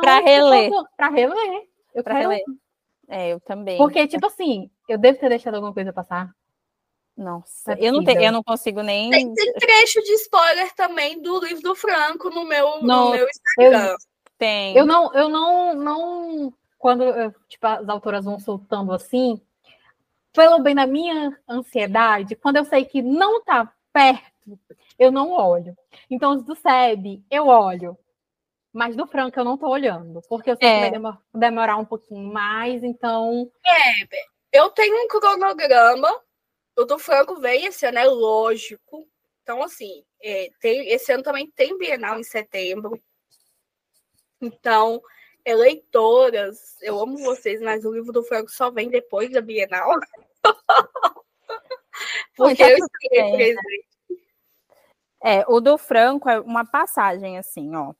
Pra 0.00 0.22
que 0.22 0.28
reler. 0.28 0.64
eu 0.64 0.70
tô- 0.70 0.88
Pra 0.96 1.08
reler. 1.10 1.68
Eu 1.94 2.02
para 2.02 2.14
quero- 2.16 2.30
reler. 2.30 2.44
É, 3.08 3.28
eu 3.32 3.40
também. 3.40 3.76
Porque, 3.76 4.06
tipo 4.06 4.26
assim, 4.26 4.70
eu 4.88 4.96
devo 4.96 5.18
ter 5.18 5.28
deixado 5.28 5.54
alguma 5.56 5.74
coisa 5.74 5.92
passar. 5.92 6.30
Nossa, 7.16 7.74
Não 7.74 7.82
é 7.82 7.86
eu 7.88 7.92
não, 7.92 7.98
tenho, 7.98 8.06
possível. 8.16 8.22
eu 8.22 8.32
não 8.32 8.42
consigo 8.42 8.82
nem. 8.82 9.10
Tem, 9.10 9.34
tem 9.34 9.52
trecho 9.54 10.00
de 10.02 10.12
spoiler 10.14 10.72
também 10.74 11.20
do 11.20 11.38
livro 11.44 11.62
do 11.62 11.74
Franco 11.74 12.30
no 12.30 12.44
meu, 12.46 12.80
no 12.80 13.10
meu 13.10 13.26
Instagram. 13.28 13.96
Tem. 14.40 14.74
Eu 14.74 14.86
não, 14.86 15.12
eu 15.14 15.28
não, 15.28 15.74
não. 15.74 16.54
Quando 16.78 17.04
eu, 17.04 17.30
tipo, 17.46 17.66
as 17.66 17.86
autoras 17.90 18.24
vão 18.24 18.38
soltando 18.40 18.90
assim, 18.90 19.38
pelo 20.32 20.60
bem 20.60 20.74
da 20.74 20.86
minha 20.86 21.38
ansiedade, 21.46 22.34
quando 22.34 22.56
eu 22.56 22.64
sei 22.64 22.86
que 22.86 23.02
não 23.02 23.44
tá 23.44 23.70
perto, 23.92 24.58
eu 24.98 25.12
não 25.12 25.30
olho. 25.30 25.76
Então, 26.08 26.32
os 26.32 26.42
do 26.42 26.54
SEB, 26.56 27.22
eu 27.30 27.46
olho. 27.48 27.98
Mas 28.72 28.96
do 28.96 29.06
Franco 29.06 29.38
eu 29.38 29.44
não 29.44 29.58
tô 29.58 29.68
olhando, 29.68 30.22
porque 30.26 30.52
eu 30.52 30.56
sei 30.56 30.68
É. 30.68 30.74
que 30.76 30.80
vai 30.80 30.90
demo- 30.90 31.18
demorar 31.34 31.76
um 31.76 31.84
pouquinho 31.84 32.32
mais, 32.32 32.82
então. 32.82 33.50
Eu 34.50 34.70
tenho 34.70 35.04
um 35.04 35.08
cronograma. 35.08 36.08
O 36.78 36.84
do 36.84 36.98
Franco 36.98 37.38
veio 37.40 37.66
esse 37.68 37.84
ano, 37.84 37.98
é 37.98 38.04
lógico. 38.06 39.06
Então, 39.42 39.62
assim, 39.62 40.02
é, 40.22 40.48
tem, 40.60 40.88
esse 40.88 41.12
ano 41.12 41.22
também 41.22 41.50
tem 41.50 41.76
Bienal 41.76 42.18
em 42.18 42.22
setembro. 42.22 42.98
Então, 44.40 45.02
eleitoras, 45.44 46.76
eu 46.80 46.98
amo 47.00 47.18
vocês, 47.18 47.60
mas 47.60 47.84
o 47.84 47.92
livro 47.92 48.12
do 48.12 48.22
Franco 48.22 48.50
só 48.50 48.70
vem 48.70 48.88
depois 48.88 49.30
da 49.30 49.40
Bienal. 49.40 49.90
Porque 52.36 52.62
eu 52.62 52.78
presente. 53.08 53.60
É, 55.22 55.44
o 55.46 55.60
do 55.60 55.76
Franco 55.76 56.30
é 56.30 56.40
uma 56.40 56.64
passagem 56.64 57.36
assim, 57.36 57.76
ó. 57.76 57.92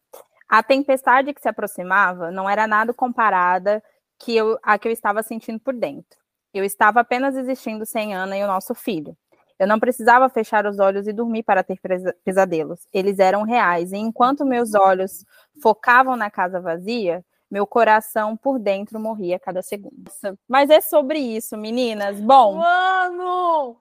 A 0.48 0.62
tempestade 0.62 1.34
que 1.34 1.40
se 1.40 1.48
aproximava 1.48 2.30
não 2.30 2.48
era 2.48 2.66
nada 2.66 2.94
comparada 2.94 3.82
que 4.18 4.34
eu, 4.34 4.58
a 4.62 4.78
que 4.78 4.88
eu 4.88 4.92
estava 4.92 5.22
sentindo 5.22 5.60
por 5.60 5.74
dentro. 5.74 6.18
Eu 6.52 6.64
estava 6.64 7.00
apenas 7.00 7.36
existindo 7.36 7.86
sem 7.86 8.14
Ana 8.14 8.36
e 8.36 8.42
o 8.42 8.46
nosso 8.46 8.74
filho. 8.74 9.16
Eu 9.60 9.66
não 9.66 9.78
precisava 9.78 10.26
fechar 10.30 10.64
os 10.66 10.78
olhos 10.78 11.06
e 11.06 11.12
dormir 11.12 11.42
para 11.42 11.62
ter 11.62 11.78
pesa- 11.78 12.16
pesadelos. 12.24 12.80
Eles 12.94 13.18
eram 13.18 13.42
reais. 13.42 13.92
E 13.92 13.98
enquanto 13.98 14.42
meus 14.44 14.74
olhos 14.74 15.24
focavam 15.62 16.16
na 16.16 16.30
casa 16.30 16.58
vazia, 16.60 17.22
meu 17.50 17.66
coração 17.66 18.38
por 18.38 18.58
dentro 18.58 18.98
morria 18.98 19.36
a 19.36 19.38
cada 19.38 19.60
segundo. 19.60 20.10
Mas 20.48 20.70
é 20.70 20.80
sobre 20.80 21.18
isso, 21.18 21.58
meninas. 21.58 22.18
Bom, 22.20 22.54
Mano! 22.56 23.76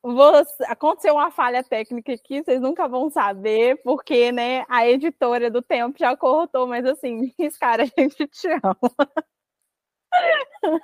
você- 0.00 0.64
aconteceu 0.68 1.14
uma 1.14 1.30
falha 1.32 1.64
técnica 1.64 2.12
aqui, 2.12 2.42
vocês 2.44 2.60
nunca 2.60 2.86
vão 2.86 3.10
saber, 3.10 3.82
porque, 3.82 4.30
né, 4.30 4.64
a 4.68 4.86
editora 4.88 5.50
do 5.50 5.60
Tempo 5.60 5.98
já 5.98 6.16
cortou, 6.16 6.66
mas 6.68 6.86
assim, 6.86 7.34
cara, 7.60 7.82
a 7.82 7.86
gente 7.86 8.26
te 8.28 8.48
ama. 8.62 8.76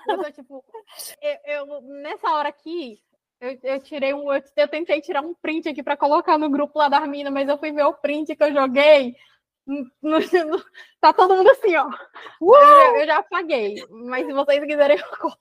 Eu 0.08 0.18
tô, 0.24 0.32
tipo, 0.32 0.64
eu, 1.22 1.66
eu- 1.66 1.80
nessa 1.82 2.28
hora 2.32 2.48
aqui, 2.48 2.98
eu, 3.40 3.58
eu 3.62 3.80
tirei 3.80 4.14
um. 4.14 4.32
Eu, 4.32 4.42
eu 4.56 4.68
tentei 4.68 5.00
tirar 5.00 5.22
um 5.22 5.34
print 5.34 5.68
aqui 5.68 5.82
pra 5.82 5.96
colocar 5.96 6.38
no 6.38 6.50
grupo 6.50 6.78
lá 6.78 6.88
da 6.88 7.00
mina, 7.06 7.30
mas 7.30 7.48
eu 7.48 7.58
fui 7.58 7.72
ver 7.72 7.84
o 7.84 7.92
print 7.94 8.34
que 8.34 8.42
eu 8.44 8.52
joguei. 8.52 9.14
no- 9.66 9.84
no- 10.02 10.20
no- 10.20 10.64
tá 11.00 11.12
todo 11.12 11.34
mundo 11.34 11.50
assim, 11.50 11.74
ó. 11.76 11.88
Eu, 12.40 12.96
eu 13.00 13.06
já 13.06 13.18
apaguei. 13.18 13.74
Mas 13.90 14.24
se 14.26 14.32
vocês 14.32 14.64
quiserem, 14.64 14.96
eu 14.98 15.16
coloco. 15.18 15.38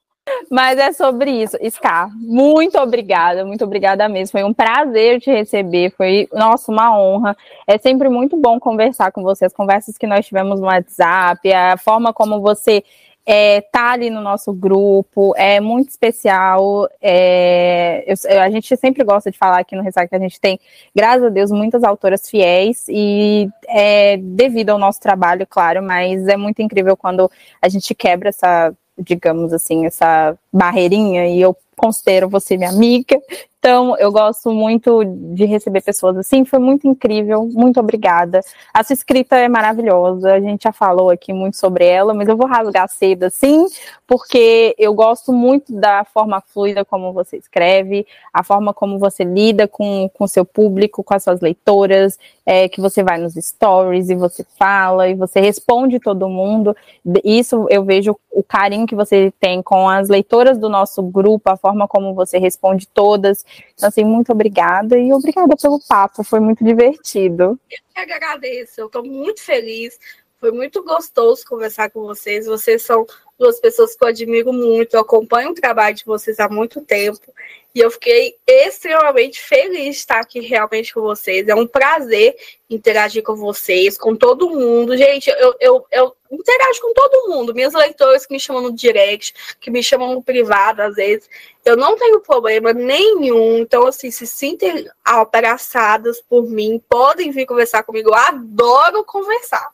Mas 0.50 0.80
é 0.80 0.92
sobre 0.92 1.30
isso. 1.30 1.56
Scar, 1.70 2.10
muito 2.16 2.80
obrigada, 2.80 3.46
muito 3.46 3.64
obrigada 3.64 4.10
mesmo. 4.10 4.32
Foi 4.32 4.44
um 4.44 4.54
prazer 4.56 5.22
te 5.22 5.30
receber, 5.30 5.92
foi, 5.96 6.28
nossa, 6.34 6.72
uma 6.72 6.98
honra. 7.00 7.38
É 7.68 7.78
sempre 7.78 8.10
muito 8.10 8.36
bom 8.36 8.60
conversar 8.60 9.12
com 9.12 9.22
você, 9.22 9.46
as 9.46 9.54
conversas 9.54 9.96
que 10.00 10.08
nós 10.08 10.26
tivemos 10.26 10.60
no 10.60 10.66
WhatsApp, 10.66 11.54
a 11.54 11.78
forma 11.78 12.12
como 12.12 12.42
você 12.42 12.84
é, 13.26 13.62
tá 13.62 13.92
ali 13.92 14.10
no 14.10 14.22
nosso 14.22 14.54
grupo, 14.54 15.34
é 15.36 15.60
muito 15.60 15.90
especial. 15.90 16.88
É, 17.02 18.04
eu- 18.08 18.42
a 18.42 18.50
gente 18.50 18.76
sempre 18.78 19.04
gosta 19.04 19.32
de 19.32 19.38
falar 19.38 19.60
aqui 19.60 19.76
no 19.76 19.82
Ressaca 19.82 20.08
que 20.08 20.16
a 20.16 20.20
gente 20.20 20.40
tem, 20.40 20.60
graças 20.96 21.24
a 21.24 21.30
Deus, 21.30 21.52
muitas 21.52 21.84
autoras 21.84 22.30
fiéis 22.30 22.86
e 22.88 23.50
é, 23.68 24.18
devido 24.18 24.70
ao 24.70 24.78
nosso 24.78 25.00
trabalho, 25.00 25.48
claro, 25.48 25.82
mas 25.82 26.28
é 26.28 26.38
muito 26.38 26.62
incrível 26.62 26.96
quando 26.96 27.30
a 27.62 27.68
gente 27.68 27.96
quebra 27.96 28.30
essa, 28.30 28.74
digamos 28.98 29.52
assim, 29.54 29.86
essa 29.86 30.38
barreirinha 30.54 31.28
e 31.28 31.42
eu 31.42 31.56
considero 31.76 32.30
você 32.30 32.56
minha 32.58 32.70
amiga. 32.70 33.20
Então, 33.66 33.98
eu 33.98 34.12
gosto 34.12 34.52
muito 34.52 35.04
de 35.34 35.44
receber 35.46 35.82
pessoas 35.82 36.16
assim. 36.18 36.46
Foi 36.46 36.60
muito 36.60 36.88
incrível. 36.88 37.50
Muito 37.52 37.80
obrigada. 37.80 38.42
A 38.72 38.84
sua 38.84 38.94
escrita 38.94 39.38
é 39.38 39.50
maravilhosa. 39.50 40.34
A 40.34 40.40
gente 40.40 40.66
já 40.66 40.72
falou 40.72 41.10
aqui 41.10 41.34
muito 41.34 41.58
sobre 41.58 41.84
ela, 41.84 42.14
mas 42.14 42.30
eu 42.30 42.38
vou 42.38 42.46
rasgar 42.46 42.88
cedo 42.88 43.24
assim, 43.24 43.66
porque 44.06 44.76
eu 44.78 44.94
gosto 44.94 45.34
muito 45.34 45.74
da 45.74 46.06
forma 46.06 46.40
fluida 46.42 46.86
como 46.86 47.12
você 47.12 47.38
escreve, 47.38 48.06
a 48.32 48.44
forma 48.44 48.72
como 48.72 49.00
você 49.00 49.24
lida 49.24 49.68
com 49.68 50.12
o 50.20 50.28
seu 50.28 50.46
público, 50.46 51.04
com 51.04 51.16
as 51.16 51.24
suas 51.24 51.42
leitoras, 51.42 52.20
é, 52.46 52.70
que 52.70 52.80
você 52.80 53.02
vai 53.02 53.18
nos 53.18 53.34
stories 53.34 54.12
e 54.12 54.16
você 54.16 54.46
fala 54.60 55.10
e 55.10 55.16
você 55.16 55.40
responde 55.40 56.00
todo 56.00 56.30
mundo. 56.30 56.78
Isso 57.24 57.66
eu 57.72 57.84
vejo 57.84 58.16
o 58.36 58.44
carinho 58.44 58.86
que 58.86 58.96
você 58.96 59.34
tem 59.40 59.64
com 59.64 59.88
as 59.88 60.10
leitoras 60.10 60.58
do 60.58 60.68
nosso 60.68 61.02
grupo, 61.02 61.50
a 61.50 61.56
forma 61.56 61.88
como 61.88 62.14
você 62.14 62.38
responde 62.38 62.86
todas. 62.86 63.46
Então, 63.74 63.88
assim, 63.88 64.04
muito 64.04 64.32
obrigada 64.34 64.98
e 64.98 65.14
obrigada 65.14 65.56
pelo 65.56 65.80
papo, 65.88 66.22
foi 66.22 66.42
muito 66.42 66.64
divertido. 66.64 67.58
Eu 67.72 68.06
que 68.06 68.14
agradeço, 68.14 68.82
eu 68.82 68.88
estou 68.88 69.04
muito 69.04 69.42
feliz. 69.42 69.98
Foi 70.38 70.52
muito 70.52 70.84
gostoso 70.84 71.46
conversar 71.48 71.90
com 71.90 72.02
vocês. 72.02 72.46
Vocês 72.46 72.84
são 72.84 73.08
duas 73.38 73.60
pessoas 73.60 73.96
que 73.96 74.04
eu 74.04 74.08
admiro 74.08 74.54
muito, 74.54 74.96
eu 74.96 75.02
acompanho 75.02 75.52
o 75.52 75.56
trabalho 75.56 75.96
de 75.96 76.06
vocês 76.06 76.40
há 76.40 76.48
muito 76.48 76.82
tempo 76.82 77.34
e 77.76 77.82
eu 77.82 77.92
fiquei 77.92 78.38
extremamente 78.48 79.42
feliz 79.42 79.96
de 79.96 80.00
estar 80.00 80.22
aqui 80.22 80.40
realmente 80.40 80.94
com 80.94 81.02
vocês. 81.02 81.46
É 81.46 81.54
um 81.54 81.68
prazer 81.68 82.34
interagir 82.70 83.22
com 83.22 83.36
vocês, 83.36 83.98
com 83.98 84.16
todo 84.16 84.50
mundo. 84.50 84.96
Gente, 84.96 85.30
eu, 85.30 85.54
eu, 85.60 85.86
eu 85.92 86.16
interajo 86.32 86.80
com 86.80 86.94
todo 86.94 87.28
mundo. 87.28 87.54
Minhas 87.54 87.74
leitoras 87.74 88.26
que 88.26 88.32
me 88.34 88.40
chamam 88.40 88.62
no 88.62 88.72
direct, 88.72 89.34
que 89.60 89.70
me 89.70 89.84
chamam 89.84 90.14
no 90.14 90.24
privado, 90.24 90.84
às 90.84 90.96
vezes. 90.96 91.30
Eu 91.66 91.76
não 91.76 91.98
tenho 91.98 92.22
problema 92.22 92.72
nenhum. 92.72 93.58
Então, 93.58 93.86
assim, 93.86 94.10
se 94.10 94.26
sentem 94.26 94.90
abraçadas 95.04 96.22
por 96.22 96.50
mim, 96.50 96.82
podem 96.88 97.30
vir 97.30 97.46
conversar 97.46 97.84
comigo. 97.84 98.08
Eu 98.10 98.16
adoro 98.16 99.04
conversar. 99.04 99.70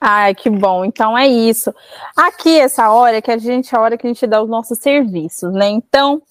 Ai, 0.00 0.34
que 0.34 0.50
bom. 0.50 0.84
Então 0.84 1.16
é 1.16 1.26
isso. 1.26 1.74
Aqui, 2.16 2.58
essa 2.58 2.90
hora 2.90 3.22
que 3.22 3.30
a 3.30 3.38
gente, 3.38 3.74
a 3.74 3.80
hora 3.80 3.96
que 3.96 4.06
a 4.06 4.10
gente 4.10 4.26
dá 4.26 4.42
os 4.42 4.48
nossos 4.48 4.78
serviços, 4.78 5.52
né? 5.52 5.68
Então, 5.68 6.22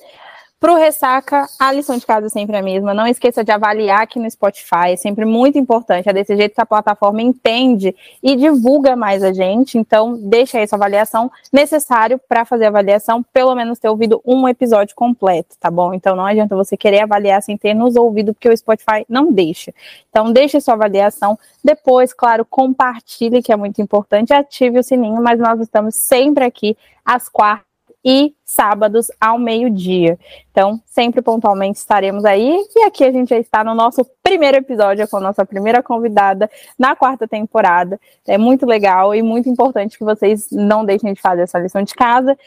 para 0.65 0.73
o 0.73 0.77
Ressaca, 0.77 1.47
a 1.59 1.71
lição 1.71 1.95
de 1.95 2.07
casa 2.07 2.25
é 2.25 2.29
sempre 2.29 2.57
a 2.57 2.61
mesma. 2.63 2.91
Não 2.91 3.05
esqueça 3.05 3.43
de 3.43 3.51
avaliar 3.51 4.01
aqui 4.01 4.17
no 4.17 4.27
Spotify, 4.27 4.93
é 4.93 4.95
sempre 4.95 5.23
muito 5.23 5.59
importante. 5.59 6.09
É 6.09 6.13
desse 6.13 6.35
jeito 6.35 6.55
que 6.55 6.61
a 6.61 6.65
plataforma 6.65 7.21
entende 7.21 7.95
e 8.23 8.35
divulga 8.35 8.95
mais 8.95 9.23
a 9.23 9.31
gente. 9.31 9.77
Então, 9.77 10.17
deixa 10.17 10.57
aí 10.57 10.67
sua 10.67 10.77
avaliação 10.77 11.31
necessário 11.53 12.19
para 12.27 12.45
fazer 12.45 12.65
a 12.65 12.69
avaliação, 12.69 13.21
pelo 13.31 13.53
menos 13.53 13.77
ter 13.77 13.89
ouvido 13.89 14.19
um 14.25 14.49
episódio 14.49 14.95
completo, 14.95 15.55
tá 15.59 15.69
bom? 15.69 15.93
Então, 15.93 16.15
não 16.15 16.25
adianta 16.25 16.55
você 16.55 16.75
querer 16.75 17.01
avaliar 17.01 17.43
sem 17.43 17.55
ter 17.55 17.75
nos 17.75 17.95
ouvido, 17.95 18.33
porque 18.33 18.49
o 18.49 18.57
Spotify 18.57 19.05
não 19.07 19.31
deixa. 19.31 19.71
Então, 20.09 20.33
deixe 20.33 20.59
sua 20.59 20.73
avaliação. 20.73 21.37
Depois, 21.63 22.11
claro, 22.11 22.43
compartilhe, 22.43 23.43
que 23.43 23.53
é 23.53 23.55
muito 23.55 23.83
importante, 23.83 24.33
ative 24.33 24.79
o 24.79 24.83
sininho, 24.83 25.21
mas 25.21 25.37
nós 25.37 25.61
estamos 25.61 25.93
sempre 25.93 26.43
aqui 26.43 26.75
às 27.05 27.29
quartas 27.29 27.74
e 28.05 28.35
sábados 28.45 29.07
ao 29.19 29.39
meio-dia. 29.39 30.19
Então, 30.51 30.79
sempre 30.85 31.23
pontualmente 31.23 31.79
estaremos 31.79 32.23
aí. 32.23 32.63
E 32.75 32.83
aqui 32.83 33.03
a 33.03 33.11
gente 33.11 33.29
já 33.29 33.39
está 33.39 33.63
no 33.63 33.73
nosso 33.73 34.05
primeiro 34.21 34.57
episódio 34.57 35.07
com 35.07 35.17
a 35.17 35.21
nossa 35.21 35.43
primeira 35.43 35.81
convidada 35.81 36.49
na 36.77 36.95
quarta 36.95 37.27
temporada. 37.27 37.99
É 38.27 38.37
muito 38.37 38.65
legal 38.65 39.15
e 39.15 39.23
muito 39.23 39.49
importante 39.49 39.97
que 39.97 40.03
vocês 40.03 40.47
não 40.51 40.85
deixem 40.85 41.13
de 41.13 41.21
fazer 41.21 41.41
essa 41.41 41.57
lição 41.57 41.81
de 41.81 41.95
casa. 41.95 42.37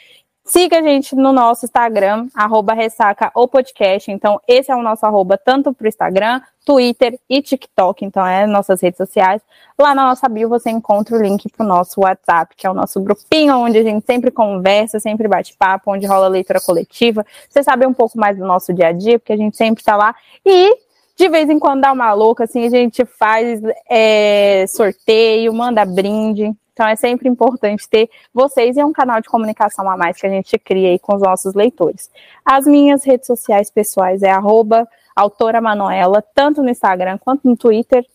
Siga 0.48 0.78
a 0.78 0.82
gente 0.82 1.14
no 1.14 1.30
nosso 1.30 1.66
Instagram, 1.66 2.26
arroba 2.34 2.72
ressaca 2.72 3.30
ou 3.34 3.46
podcast. 3.46 4.10
Então, 4.10 4.40
esse 4.48 4.72
é 4.72 4.74
o 4.74 4.82
nosso 4.82 5.04
arroba 5.04 5.36
tanto 5.36 5.74
para 5.74 5.84
o 5.84 5.88
Instagram, 5.88 6.40
Twitter 6.64 7.20
e 7.28 7.42
TikTok. 7.42 8.02
Então, 8.02 8.26
é 8.26 8.46
nossas 8.46 8.80
redes 8.80 8.96
sociais. 8.96 9.42
Lá 9.78 9.94
na 9.94 10.04
nossa 10.04 10.26
bio 10.26 10.48
você 10.48 10.70
encontra 10.70 11.14
o 11.14 11.20
link 11.20 11.50
para 11.54 11.66
o 11.66 11.68
nosso 11.68 12.00
WhatsApp, 12.00 12.56
que 12.56 12.66
é 12.66 12.70
o 12.70 12.74
nosso 12.74 12.98
grupinho, 12.98 13.58
onde 13.58 13.76
a 13.76 13.82
gente 13.82 14.06
sempre 14.06 14.30
conversa, 14.30 14.98
sempre 14.98 15.28
bate 15.28 15.54
papo, 15.54 15.92
onde 15.92 16.06
rola 16.06 16.28
leitura 16.28 16.62
coletiva. 16.62 17.26
Você 17.46 17.62
sabe 17.62 17.86
um 17.86 17.92
pouco 17.92 18.18
mais 18.18 18.38
do 18.38 18.46
nosso 18.46 18.72
dia 18.72 18.88
a 18.88 18.92
dia, 18.92 19.18
porque 19.18 19.34
a 19.34 19.36
gente 19.36 19.54
sempre 19.54 19.82
está 19.82 19.96
lá. 19.96 20.14
E 20.46 20.74
de 21.18 21.28
vez 21.28 21.50
em 21.50 21.58
quando 21.58 21.80
dá 21.80 21.92
uma 21.92 22.12
louca, 22.12 22.44
assim, 22.44 22.64
a 22.64 22.70
gente 22.70 23.04
faz 23.04 23.60
é, 23.90 24.64
sorteio, 24.68 25.52
manda 25.52 25.84
brinde. 25.84 26.52
Então 26.72 26.86
é 26.86 26.94
sempre 26.94 27.28
importante 27.28 27.88
ter 27.88 28.08
vocês 28.32 28.76
e 28.76 28.80
é 28.80 28.84
um 28.84 28.92
canal 28.92 29.20
de 29.20 29.28
comunicação 29.28 29.90
a 29.90 29.96
mais 29.96 30.16
que 30.16 30.24
a 30.28 30.30
gente 30.30 30.56
cria 30.56 30.90
aí 30.90 30.98
com 30.98 31.16
os 31.16 31.20
nossos 31.20 31.54
leitores. 31.54 32.08
As 32.44 32.66
minhas 32.66 33.02
redes 33.04 33.26
sociais 33.26 33.68
pessoais 33.68 34.22
é 34.22 34.30
arroba 34.30 34.86
autora 35.16 35.60
tanto 36.32 36.62
no 36.62 36.70
Instagram 36.70 37.18
quanto 37.18 37.48
no 37.48 37.56
Twitter, 37.56 38.06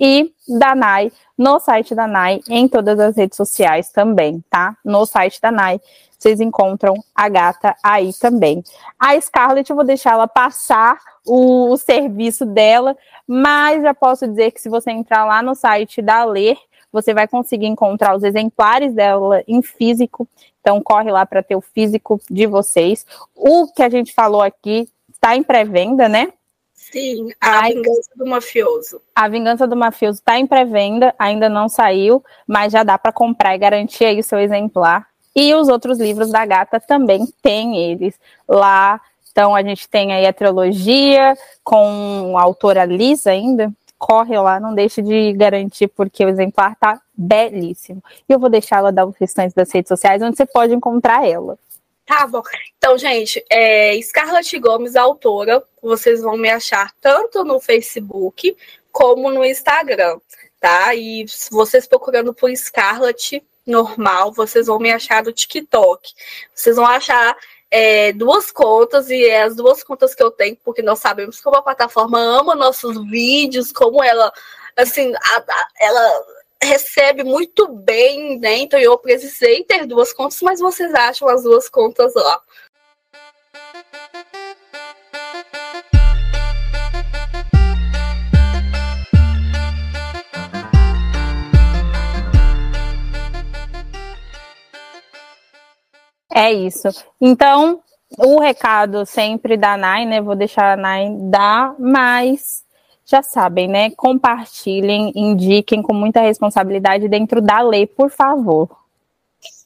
e 0.00 0.32
da 0.48 0.74
NAI, 0.74 1.12
no 1.36 1.60
site 1.60 1.94
da 1.94 2.06
NAI, 2.06 2.40
em 2.48 2.66
todas 2.66 2.98
as 2.98 3.16
redes 3.16 3.36
sociais 3.36 3.90
também, 3.90 4.42
tá? 4.48 4.74
No 4.82 5.04
site 5.04 5.38
da 5.40 5.52
NAI, 5.52 5.78
vocês 6.18 6.40
encontram 6.40 6.94
a 7.14 7.28
gata 7.28 7.76
aí 7.82 8.12
também. 8.14 8.64
A 8.98 9.20
Scarlett, 9.20 9.68
eu 9.68 9.76
vou 9.76 9.84
deixar 9.84 10.12
ela 10.12 10.26
passar 10.26 10.98
o, 11.26 11.70
o 11.70 11.76
serviço 11.76 12.46
dela, 12.46 12.96
mas 13.26 13.82
já 13.82 13.92
posso 13.92 14.26
dizer 14.26 14.52
que 14.52 14.60
se 14.60 14.68
você 14.68 14.90
entrar 14.90 15.24
lá 15.26 15.42
no 15.42 15.54
site 15.54 16.00
da 16.00 16.24
Ler, 16.24 16.56
você 16.92 17.14
vai 17.14 17.28
conseguir 17.28 17.66
encontrar 17.66 18.16
os 18.16 18.22
exemplares 18.22 18.92
dela 18.94 19.44
em 19.46 19.62
físico. 19.62 20.26
Então, 20.60 20.82
corre 20.82 21.10
lá 21.10 21.24
para 21.24 21.42
ter 21.42 21.56
o 21.56 21.60
físico 21.60 22.20
de 22.28 22.46
vocês. 22.46 23.06
O 23.34 23.68
que 23.68 23.82
a 23.82 23.88
gente 23.88 24.12
falou 24.12 24.42
aqui 24.42 24.88
está 25.12 25.36
em 25.36 25.42
pré-venda, 25.42 26.08
né? 26.08 26.32
Sim, 26.80 27.30
a 27.40 27.68
Vingança 27.68 28.10
do 28.16 28.26
Mafioso. 28.26 29.02
A 29.14 29.28
Vingança 29.28 29.66
do 29.66 29.76
Mafioso 29.76 30.18
está 30.18 30.38
em 30.38 30.46
pré-venda, 30.46 31.14
ainda 31.18 31.48
não 31.48 31.68
saiu, 31.68 32.24
mas 32.46 32.72
já 32.72 32.82
dá 32.82 32.98
para 32.98 33.12
comprar 33.12 33.54
e 33.54 33.58
garantir 33.58 34.06
aí 34.06 34.18
o 34.18 34.24
seu 34.24 34.40
exemplar. 34.40 35.06
E 35.36 35.54
os 35.54 35.68
outros 35.68 36.00
livros 36.00 36.30
da 36.32 36.44
gata 36.44 36.80
também 36.80 37.26
tem 37.42 37.76
eles 37.76 38.18
lá. 38.48 39.00
Então 39.30 39.54
a 39.54 39.62
gente 39.62 39.88
tem 39.88 40.12
aí 40.12 40.26
a 40.26 40.32
trilogia 40.32 41.36
com 41.62 42.34
a 42.36 42.42
autora 42.42 42.84
Lisa 42.84 43.30
ainda, 43.30 43.70
corre 43.96 44.36
lá, 44.38 44.58
não 44.58 44.74
deixe 44.74 45.02
de 45.02 45.32
garantir, 45.34 45.86
porque 45.88 46.24
o 46.24 46.28
exemplar 46.28 46.74
tá 46.74 47.00
belíssimo. 47.14 48.02
E 48.28 48.32
eu 48.32 48.40
vou 48.40 48.48
deixar 48.48 48.78
ela 48.78 48.90
dar 48.90 49.04
os 49.04 49.14
restantes 49.16 49.54
das 49.54 49.70
redes 49.70 49.88
sociais, 49.88 50.22
onde 50.22 50.36
você 50.36 50.46
pode 50.46 50.74
encontrar 50.74 51.24
ela. 51.28 51.56
Tá 52.10 52.26
bom. 52.26 52.42
Então, 52.76 52.98
gente, 52.98 53.40
é 53.48 53.96
Scarlett 54.02 54.58
Gomes, 54.58 54.96
autora, 54.96 55.62
vocês 55.80 56.20
vão 56.20 56.36
me 56.36 56.50
achar 56.50 56.92
tanto 57.00 57.44
no 57.44 57.60
Facebook 57.60 58.56
como 58.90 59.30
no 59.30 59.44
Instagram, 59.44 60.18
tá? 60.58 60.92
E 60.92 61.24
vocês 61.52 61.86
procurando 61.86 62.34
por 62.34 62.50
Scarlett 62.56 63.40
normal, 63.64 64.32
vocês 64.32 64.66
vão 64.66 64.80
me 64.80 64.90
achar 64.90 65.22
no 65.22 65.32
TikTok. 65.32 66.12
Vocês 66.52 66.74
vão 66.74 66.84
achar 66.84 67.36
é, 67.70 68.12
duas 68.12 68.50
contas, 68.50 69.08
e 69.08 69.28
é 69.28 69.42
as 69.42 69.54
duas 69.54 69.84
contas 69.84 70.12
que 70.12 70.22
eu 70.24 70.32
tenho, 70.32 70.56
porque 70.64 70.82
nós 70.82 70.98
sabemos 70.98 71.40
como 71.40 71.58
a 71.58 71.62
plataforma 71.62 72.18
ama 72.18 72.56
nossos 72.56 73.00
vídeos, 73.08 73.70
como 73.70 74.02
ela, 74.02 74.32
assim, 74.76 75.14
a, 75.14 75.36
a, 75.36 75.68
ela 75.80 76.26
recebe 76.62 77.24
muito 77.24 77.68
bem, 77.68 78.38
né? 78.38 78.58
Então 78.58 78.78
eu 78.78 78.96
precisei 78.98 79.64
ter 79.64 79.86
duas 79.86 80.12
contas, 80.12 80.40
mas 80.42 80.60
vocês 80.60 80.92
acham 80.94 81.28
as 81.28 81.42
duas 81.42 81.68
contas 81.68 82.14
lá. 82.14 82.42
É 96.32 96.52
isso. 96.52 96.88
Então, 97.20 97.82
o 98.18 98.40
recado 98.40 99.04
sempre 99.04 99.56
da 99.56 99.76
Nai, 99.76 100.06
né? 100.06 100.20
Vou 100.20 100.36
deixar 100.36 100.72
a 100.72 100.76
Nai 100.76 101.08
dar, 101.30 101.74
mas 101.78 102.64
já 103.10 103.22
sabem, 103.22 103.66
né? 103.66 103.90
Compartilhem, 103.90 105.12
indiquem 105.16 105.82
com 105.82 105.92
muita 105.92 106.20
responsabilidade 106.20 107.08
dentro 107.08 107.40
da 107.40 107.60
lei, 107.60 107.86
por 107.86 108.08
favor. 108.08 108.68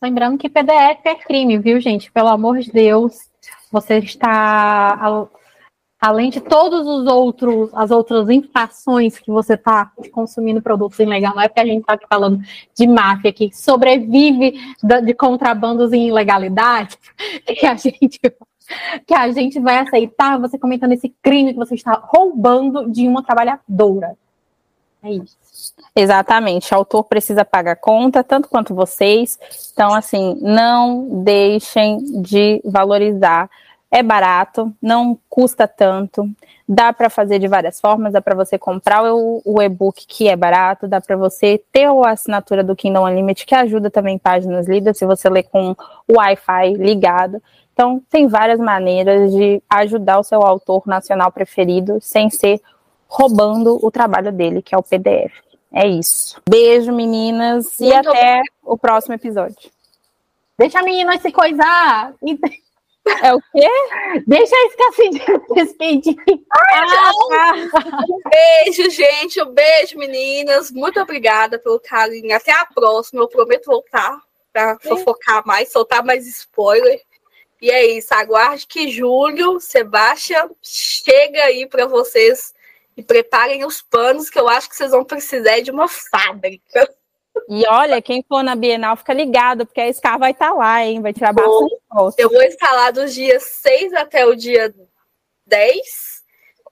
Lembrando 0.03 0.39
que 0.39 0.49
PDF 0.49 1.05
é 1.05 1.15
crime, 1.15 1.59
viu, 1.59 1.79
gente? 1.81 2.11
Pelo 2.11 2.29
amor 2.29 2.59
de 2.61 2.73
Deus, 2.73 3.29
você 3.71 3.99
está 3.99 5.29
além 6.01 6.31
de 6.31 6.41
todos 6.41 6.87
os 6.87 7.07
outros 7.07 7.71
as 7.73 7.91
outras 7.91 8.29
infrações 8.29 9.19
que 9.19 9.31
você 9.31 9.55
está 9.55 9.91
consumindo 10.13 10.61
produtos 10.61 10.99
ilegais, 10.99 11.35
não 11.35 11.43
é 11.43 11.49
porque 11.49 11.61
a 11.61 11.67
gente 11.67 11.81
está 11.81 11.99
falando 12.09 12.41
de 12.75 12.87
máfia 12.87 13.33
que 13.33 13.51
sobrevive 13.55 14.55
de 14.83 15.15
contrabandos 15.15 15.93
e 15.93 16.09
ilegalidade 16.09 16.99
que 17.47 17.67
a 17.67 17.75
gente 17.75 18.21
que 19.07 19.15
a 19.15 19.31
gente 19.31 19.61
vai 19.61 19.79
aceitar 19.79 20.39
você 20.39 20.59
comentando 20.59 20.93
esse 20.93 21.09
crime 21.23 21.53
que 21.53 21.59
você 21.59 21.75
está 21.75 21.93
roubando 21.93 22.91
de 22.91 23.07
uma 23.07 23.23
trabalhadora. 23.23 24.17
É 25.03 25.11
isso. 25.11 25.37
Exatamente, 25.95 26.73
o 26.73 26.77
autor 26.77 27.05
precisa 27.05 27.45
pagar 27.45 27.77
conta, 27.77 28.25
tanto 28.25 28.49
quanto 28.49 28.75
vocês. 28.75 29.39
Então, 29.73 29.95
assim, 29.95 30.39
não 30.41 31.23
deixem 31.23 32.23
de 32.23 32.61
valorizar 32.65 33.49
É 33.91 34.03
barato, 34.03 34.75
não 34.83 35.17
custa 35.31 35.69
tanto, 35.69 36.29
dá 36.69 36.93
para 36.93 37.09
fazer 37.09 37.39
de 37.39 37.47
várias 37.47 37.81
formas, 37.81 38.13
dá 38.13 38.21
para 38.21 38.35
você 38.35 38.59
comprar 38.59 39.05
o, 39.15 39.41
o 39.45 39.63
e-book 39.63 40.05
que 40.09 40.27
é 40.27 40.35
barato, 40.35 40.89
dá 40.89 41.01
para 41.01 41.17
você 41.17 41.63
ter 41.71 41.87
a 41.87 42.11
assinatura 42.11 42.65
do 42.65 42.75
Kindle 42.75 43.05
Unlimited 43.05 43.47
que 43.47 43.55
ajuda 43.55 43.91
também 43.91 44.19
páginas 44.19 44.67
lidas 44.67 44.99
se 44.99 45.07
você 45.07 45.31
lê 45.31 45.45
com 45.45 45.77
o 46.09 46.17
Wi-Fi 46.17 46.75
ligado. 46.75 47.41
Então, 47.75 48.01
tem 48.09 48.29
várias 48.29 48.61
maneiras 48.61 49.33
de 49.33 49.61
ajudar 49.69 50.21
o 50.21 50.25
seu 50.25 50.41
autor 50.41 50.85
nacional 50.87 51.33
preferido 51.33 51.99
sem 52.01 52.31
ser 52.31 52.61
roubando 53.09 53.85
o 53.85 53.91
trabalho 53.91 54.31
dele, 54.31 54.63
que 54.63 54.75
é 54.75 54.79
o 54.79 54.83
PDF. 54.83 55.33
É 55.73 55.85
isso. 55.85 56.41
Beijo, 56.49 56.93
meninas, 56.93 57.77
Muito 57.81 57.93
e 57.93 57.93
até 57.93 58.43
o 58.63 58.79
próximo 58.79 59.15
episódio. 59.15 59.71
Deixa 60.57 60.79
a 60.79 60.85
menina 60.85 61.19
se 61.19 61.33
coisar. 61.33 62.15
É 63.23 63.35
o 63.35 63.41
quê? 63.53 63.69
Deixa 64.25 64.55
escassez 64.67 65.11
de 65.11 65.21
despedir. 65.55 66.17
Ah, 66.73 67.11
um 68.09 68.21
beijo, 68.31 68.89
gente. 68.89 69.43
Um 69.43 69.53
beijo, 69.53 69.99
meninas. 69.99 70.71
Muito 70.71 71.01
obrigada 71.01 71.59
pelo 71.59 71.81
carinho. 71.81 72.35
Até 72.37 72.53
a 72.53 72.65
próxima. 72.67 73.23
Eu 73.23 73.29
prometo 73.29 73.67
voltar 73.67 74.21
para 74.53 74.79
fofocar 74.79 75.45
mais, 75.45 75.73
soltar 75.73 76.05
mais 76.05 76.25
spoiler. 76.29 77.01
E 77.65 77.71
é 77.71 77.87
isso. 77.87 78.13
Aguarde 78.13 78.67
que 78.67 78.91
julho, 78.91 79.59
Sebastião, 79.59 80.55
chega 80.61 81.45
aí 81.45 81.67
para 81.67 81.87
vocês 81.87 82.53
e 82.95 83.03
preparem 83.03 83.65
os 83.65 83.81
panos 83.81 84.29
que 84.29 84.39
eu 84.39 84.47
acho 84.51 84.69
que 84.69 84.77
vocês 84.77 84.91
vão 84.91 85.03
precisar 85.03 85.61
de 85.61 85.71
uma 85.71 85.89
fábrica. 85.89 86.87
E 87.49 87.67
olha, 87.67 88.03
quem 88.03 88.23
for 88.29 88.43
na 88.43 88.55
Bienal 88.55 88.99
fica 88.99 89.15
ligado, 89.15 89.65
porque 89.65 89.81
a 89.81 89.91
Scar 89.91 90.19
vai 90.19 90.33
estar 90.33 90.51
tá 90.51 90.55
lá, 90.55 90.85
hein? 90.85 91.01
Vai 91.01 91.15
tirar 91.15 91.33
bastante 91.33 91.77
foto. 91.91 92.15
Eu 92.19 92.29
vou 92.29 92.43
estar 92.43 92.71
lá 92.71 92.91
dos 92.91 93.15
dias 93.15 93.43
6 93.43 93.95
até 93.95 94.27
o 94.27 94.35
dia 94.35 94.75
10. 95.47 96.23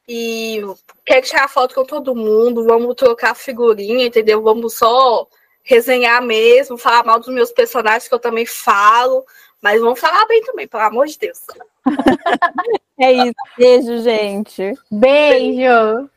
E 0.07 0.61
quero 1.07 1.27
tirar 1.27 1.49
foto 1.49 1.75
com 1.75 1.87
todo 1.87 2.15
mundo. 2.15 2.67
Vamos 2.67 2.97
trocar 2.97 3.35
figurinha, 3.35 4.05
entendeu? 4.05 4.43
Vamos 4.43 4.75
só 4.75 5.27
resenhar 5.63 6.21
mesmo, 6.23 6.77
falar 6.77 7.03
mal 7.03 7.19
dos 7.19 7.33
meus 7.33 7.51
personagens, 7.51 8.09
que 8.09 8.15
eu 8.15 8.19
também 8.19 8.45
falo. 8.45 9.25
Mas 9.63 9.81
vamos 9.81 10.01
falar 10.01 10.27
bem 10.27 10.43
também, 10.43 10.67
pelo 10.67 10.83
amor 10.83 11.07
de 11.07 11.19
Deus. 11.19 11.39
é 13.01 13.13
isso. 13.13 13.35
Beijo, 13.57 14.03
gente. 14.03 14.75
Beijo. 14.91 16.11